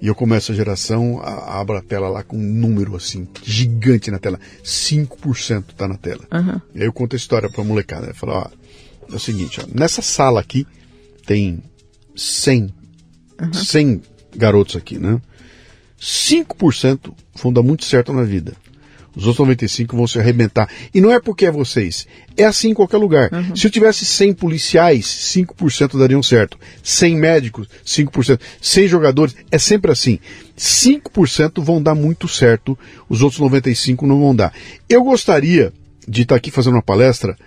E 0.02 0.08
eu 0.08 0.16
começo 0.16 0.52
a 0.52 0.56
geração, 0.56 1.20
a, 1.22 1.60
abro 1.60 1.78
a 1.78 1.82
tela 1.82 2.10
lá 2.10 2.24
com 2.24 2.38
um 2.38 2.42
número 2.42 2.96
assim, 2.96 3.28
gigante 3.44 4.12
na 4.12 4.20
tela. 4.20 4.40
5% 4.64 5.66
tá 5.78 5.88
na 5.88 5.98
tela. 5.98 6.24
Uhum. 6.34 6.62
E 6.74 6.82
aí 6.82 6.86
eu 6.86 6.94
conto 6.94 7.16
a 7.16 7.18
história 7.18 7.50
pra 7.50 7.64
molecada. 7.64 8.08
Eu 8.08 8.16
falo, 8.16 8.34
ó, 8.34 8.48
é 9.12 9.16
o 9.16 9.20
seguinte, 9.20 9.62
ó, 9.62 9.66
nessa 9.74 10.02
sala 10.02 10.40
aqui 10.40 10.66
tem 11.26 11.62
100, 12.16 12.74
uhum. 13.42 13.54
100 13.54 14.02
garotos 14.36 14.76
aqui, 14.76 14.98
né? 14.98 15.20
5% 16.00 17.14
vão 17.42 17.54
dar 17.54 17.64
muito 17.64 17.86
certo 17.86 18.14
na 18.14 18.24
vida. 18.24 18.54
Os 19.16 19.28
outros 19.28 19.40
95 19.40 19.96
vão 19.96 20.06
se 20.06 20.20
arrebentar. 20.20 20.70
E 20.94 21.00
não 21.00 21.10
é 21.10 21.20
porque 21.22 21.46
é 21.46 21.52
vocês. 21.52 22.06
É 22.36 22.44
assim 22.44 22.72
em 22.72 22.74
qualquer 22.74 22.98
lugar. 22.98 23.32
Uhum. 23.32 23.56
Se 23.56 23.66
eu 23.66 23.72
tivesse 23.72 24.06
100 24.06 24.34
policiais, 24.34 25.06
5% 25.06 25.98
dariam 25.98 26.22
certo. 26.22 26.60
100 26.84 27.16
médicos, 27.16 27.70
5%. 27.86 28.40
100 28.62 28.88
jogadores, 28.90 29.36
é 29.50 29.58
sempre 29.58 29.90
assim. 29.90 30.20
5% 30.58 31.64
vão 31.64 31.82
dar 31.82 31.96
muito 31.96 32.28
certo, 32.28 32.78
os 33.08 33.22
outros 33.22 33.40
95 33.40 34.06
não 34.06 34.20
vão 34.20 34.36
dar. 34.36 34.54
Eu 34.90 35.04
gostaria 35.04 35.72
de 36.08 36.24
estar 36.24 36.36
aqui 36.36 36.52
fazendo 36.52 36.74
uma 36.74 36.82
palestra 36.82 37.38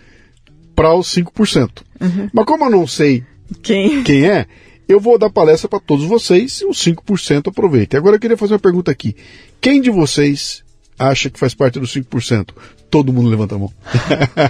para 0.79 0.95
os 0.95 1.13
5%. 1.13 1.83
Uhum. 2.01 2.31
Mas 2.33 2.45
como 2.45 2.67
eu 2.67 2.71
não 2.71 2.87
sei 2.87 3.25
quem, 3.61 4.05
quem 4.05 4.31
é, 4.31 4.47
eu 4.89 5.01
vou 5.01 5.19
dar 5.19 5.29
palestra 5.29 5.69
para 5.69 5.81
todos 5.81 6.05
vocês 6.05 6.61
e 6.61 6.67
os 6.67 6.79
5% 6.79 7.49
aproveitem. 7.49 7.99
Agora 7.99 8.15
eu 8.15 8.21
queria 8.21 8.37
fazer 8.37 8.53
uma 8.53 8.61
pergunta 8.61 8.89
aqui. 8.89 9.17
Quem 9.61 9.81
de 9.81 9.91
vocês 9.91 10.63
acha 10.99 11.31
que 11.31 11.39
faz 11.39 11.55
parte 11.55 11.79
dos 11.79 11.95
5%. 11.95 12.51
Todo 12.91 13.13
mundo 13.13 13.29
levanta 13.29 13.55
a 13.55 13.59
mão. 13.59 13.73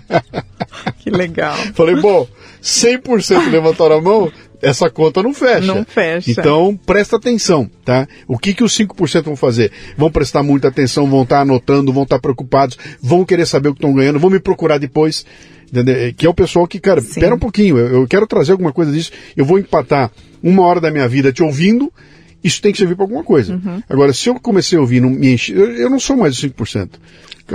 que 1.00 1.10
legal. 1.10 1.56
Falei, 1.74 1.96
bom, 1.96 2.26
100% 2.62 3.50
levantaram 3.50 3.96
a 3.96 4.00
mão, 4.00 4.32
essa 4.62 4.88
conta 4.88 5.22
não 5.22 5.34
fecha. 5.34 5.66
Não 5.66 5.84
fecha. 5.84 6.30
Então, 6.30 6.78
presta 6.86 7.16
atenção, 7.16 7.70
tá? 7.84 8.06
O 8.26 8.38
que, 8.38 8.54
que 8.54 8.64
os 8.64 8.76
5% 8.78 9.24
vão 9.24 9.36
fazer? 9.36 9.72
Vão 9.96 10.10
prestar 10.10 10.42
muita 10.42 10.68
atenção, 10.68 11.08
vão 11.08 11.22
estar 11.22 11.40
anotando, 11.40 11.92
vão 11.92 12.04
estar 12.04 12.18
preocupados, 12.18 12.78
vão 13.00 13.24
querer 13.24 13.46
saber 13.46 13.68
o 13.68 13.74
que 13.74 13.78
estão 13.78 13.94
ganhando, 13.94 14.18
vão 14.18 14.30
me 14.30 14.40
procurar 14.40 14.78
depois. 14.78 15.26
Entendeu? 15.70 16.14
Que 16.14 16.26
é 16.26 16.28
o 16.28 16.34
pessoal 16.34 16.66
que, 16.66 16.80
cara, 16.80 17.00
Sim. 17.00 17.08
espera 17.08 17.34
um 17.34 17.38
pouquinho, 17.38 17.76
eu, 17.78 18.00
eu 18.00 18.06
quero 18.06 18.26
trazer 18.26 18.52
alguma 18.52 18.72
coisa 18.72 18.90
disso, 18.90 19.12
eu 19.36 19.44
vou 19.44 19.58
empatar 19.58 20.10
uma 20.42 20.62
hora 20.62 20.80
da 20.80 20.90
minha 20.90 21.06
vida 21.08 21.32
te 21.32 21.42
ouvindo 21.42 21.92
isso 22.42 22.62
tem 22.62 22.72
que 22.72 22.78
servir 22.78 22.94
para 22.94 23.04
alguma 23.04 23.24
coisa. 23.24 23.54
Uhum. 23.54 23.82
Agora, 23.88 24.12
se 24.12 24.28
eu 24.28 24.38
comecei 24.38 24.78
a 24.78 24.80
ouvir, 24.80 25.00
não 25.00 25.10
me 25.10 25.32
enche, 25.34 25.52
eu, 25.52 25.72
eu 25.72 25.90
não 25.90 25.98
sou 25.98 26.16
mais 26.16 26.36
de 26.36 26.48
5%. 26.48 26.90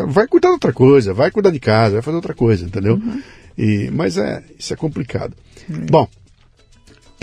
Vai 0.07 0.27
cuidar 0.27 0.49
de 0.49 0.53
outra 0.53 0.73
coisa, 0.73 1.13
vai 1.13 1.31
cuidar 1.31 1.51
de 1.51 1.59
casa, 1.59 1.93
vai 1.93 2.01
fazer 2.01 2.15
outra 2.15 2.33
coisa, 2.33 2.65
entendeu? 2.65 2.95
Uhum. 2.95 3.21
E, 3.57 3.89
mas 3.91 4.17
é, 4.17 4.43
isso 4.57 4.73
é 4.73 4.75
complicado. 4.75 5.33
Uhum. 5.69 5.85
Bom, 5.89 6.07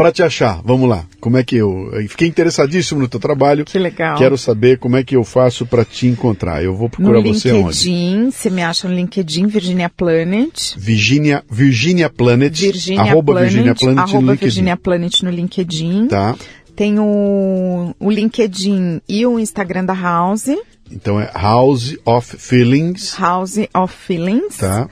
para 0.00 0.12
te 0.12 0.22
achar, 0.22 0.62
vamos 0.64 0.88
lá. 0.88 1.04
Como 1.20 1.36
é 1.36 1.44
que 1.44 1.56
eu, 1.56 1.90
eu, 1.92 2.08
fiquei 2.08 2.26
interessadíssimo 2.26 3.00
no 3.00 3.08
teu 3.08 3.20
trabalho. 3.20 3.66
Que 3.66 3.78
legal. 3.78 4.16
Quero 4.16 4.38
saber 4.38 4.78
como 4.78 4.96
é 4.96 5.04
que 5.04 5.14
eu 5.14 5.22
faço 5.22 5.66
para 5.66 5.84
te 5.84 6.06
encontrar. 6.06 6.64
Eu 6.64 6.74
vou 6.74 6.88
procurar 6.88 7.20
no 7.20 7.34
você 7.34 7.52
LinkedIn, 7.52 7.66
onde? 7.66 7.88
LinkedIn, 7.90 8.30
você 8.30 8.50
me 8.50 8.62
acha 8.62 8.88
no 8.88 8.94
LinkedIn 8.94 9.46
Virginia 9.46 9.90
Planet. 9.90 10.74
Virginia 10.78 11.44
Virginia 11.50 12.08
Planet. 12.08 12.58
Virginia 12.58 13.02
arroba 13.02 13.32
Planet, 13.34 13.52
Virginia 13.52 13.74
Planet 13.74 13.98
arroba 13.98 14.20
no 14.20 14.32
LinkedIn. 14.32 14.44
Virginia 14.46 14.76
Planet 14.78 15.22
no 15.22 15.30
LinkedIn. 15.30 16.06
Tá. 16.08 16.36
Tem 16.74 16.98
o, 16.98 17.94
o 18.00 18.10
LinkedIn 18.10 19.02
e 19.06 19.26
o 19.26 19.38
Instagram 19.38 19.84
da 19.84 19.92
House. 19.92 20.48
Então 20.90 21.20
é 21.20 21.30
House 21.34 21.94
of 22.06 22.36
Feelings. 22.38 23.14
House 23.18 23.58
of 23.74 23.94
Feelings. 23.94 24.56
Tá. 24.56 24.88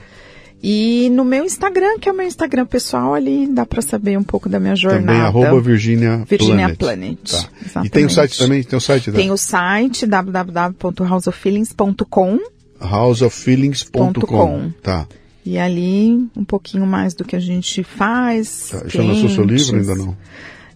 E 0.61 1.09
no 1.11 1.23
meu 1.23 1.45
Instagram, 1.45 1.97
que 1.99 2.09
é 2.09 2.11
o 2.11 2.15
meu 2.15 2.27
Instagram 2.27 2.65
pessoal, 2.65 3.13
ali 3.13 3.47
dá 3.47 3.65
para 3.65 3.81
saber 3.81 4.17
um 4.17 4.23
pouco 4.23 4.49
da 4.49 4.59
minha 4.59 4.75
jornada. 4.75 5.05
Também 5.05 5.21
arroba 5.21 5.61
Virginia, 5.61 6.25
Virginia 6.27 6.75
Planet. 6.75 6.77
Planet. 6.77 7.47
Tá. 7.73 7.81
E 7.85 7.89
tem 7.89 8.03
o 8.05 8.09
site 8.09 8.37
também? 8.37 8.61
Tem 8.63 8.77
o 8.77 8.81
site? 8.81 9.09
Tem 9.11 9.31
o 9.31 9.37
site 9.37 10.05
www.houseoffeelings.com 10.05 12.39
houseoffeelings.com 12.79 14.71
Tá. 14.83 15.07
E 15.45 15.57
ali 15.57 16.27
um 16.35 16.43
pouquinho 16.43 16.85
mais 16.85 17.13
do 17.13 17.23
que 17.23 17.37
a 17.37 17.39
gente 17.39 17.81
faz. 17.83 18.71
Tá. 18.71 18.83
Já 18.85 19.01
lançou 19.01 19.29
seu 19.29 19.45
livro 19.45 19.77
ainda 19.77 19.95
não? 19.95 20.17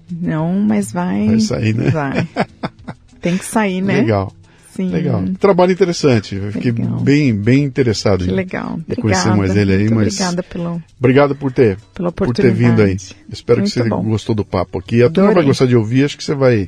Não, 0.09 0.53
mas 0.59 0.91
vai. 0.91 1.27
Vai 1.27 1.39
sair, 1.41 1.75
né? 1.75 1.89
Vai. 1.89 2.27
Tem 3.21 3.37
que 3.37 3.45
sair, 3.45 3.81
né? 3.81 4.01
Legal. 4.01 4.33
Sim. 4.75 4.89
Legal. 4.89 5.23
Trabalho 5.39 5.71
interessante. 5.71 6.35
Eu 6.35 6.51
fiquei 6.51 6.71
legal. 6.71 6.99
bem, 6.99 7.33
bem 7.33 7.63
interessado 7.63 8.25
que 8.25 8.31
em, 8.31 8.33
legal. 8.33 8.79
em 8.89 8.95
conhecer 8.95 9.35
mais 9.35 9.55
ele 9.55 9.71
aí. 9.71 9.89
Mas 9.89 10.15
obrigada 10.15 10.41
pelo. 10.43 10.83
Obrigado 10.97 11.35
por 11.35 11.51
ter, 11.51 11.77
pela 11.93 12.11
por 12.11 12.33
ter 12.33 12.51
vindo 12.51 12.81
aí. 12.81 12.97
Espero 13.31 13.59
Muito 13.59 13.71
que 13.71 13.79
você 13.79 13.87
bom. 13.87 14.03
gostou 14.03 14.33
do 14.33 14.43
papo 14.43 14.79
aqui. 14.79 15.03
A 15.03 15.09
turma 15.11 15.31
vai 15.31 15.43
gostar 15.43 15.67
de 15.67 15.75
ouvir. 15.75 16.05
Acho 16.05 16.17
que 16.17 16.23
você 16.23 16.33
vai, 16.33 16.67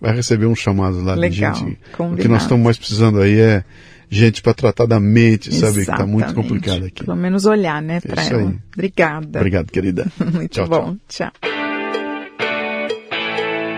vai 0.00 0.14
receber 0.16 0.46
um 0.46 0.54
chamado 0.54 1.02
lá 1.04 1.14
legal. 1.14 1.52
de 1.52 1.60
gente. 1.60 1.78
Combinado. 1.94 2.20
O 2.20 2.22
que 2.22 2.28
nós 2.28 2.42
estamos 2.42 2.64
mais 2.64 2.78
precisando 2.78 3.20
aí 3.20 3.38
é 3.38 3.64
gente 4.08 4.40
para 4.40 4.54
tratar 4.54 4.86
da 4.86 4.98
mente, 4.98 5.50
Exatamente. 5.50 5.84
sabe? 5.84 5.86
Que 5.86 5.92
está 5.92 6.06
muito 6.06 6.34
complicado 6.34 6.84
aqui. 6.86 7.04
Pelo 7.04 7.16
menos 7.16 7.44
olhar, 7.44 7.82
né, 7.82 8.00
para 8.00 8.22
ela. 8.24 8.48
Aí. 8.48 8.58
Obrigada. 8.72 9.38
Obrigado, 9.40 9.70
querida. 9.70 10.06
muito 10.32 10.48
tchau, 10.52 10.68
bom. 10.68 10.96
tchau. 11.06 11.30
tchau. 11.42 11.51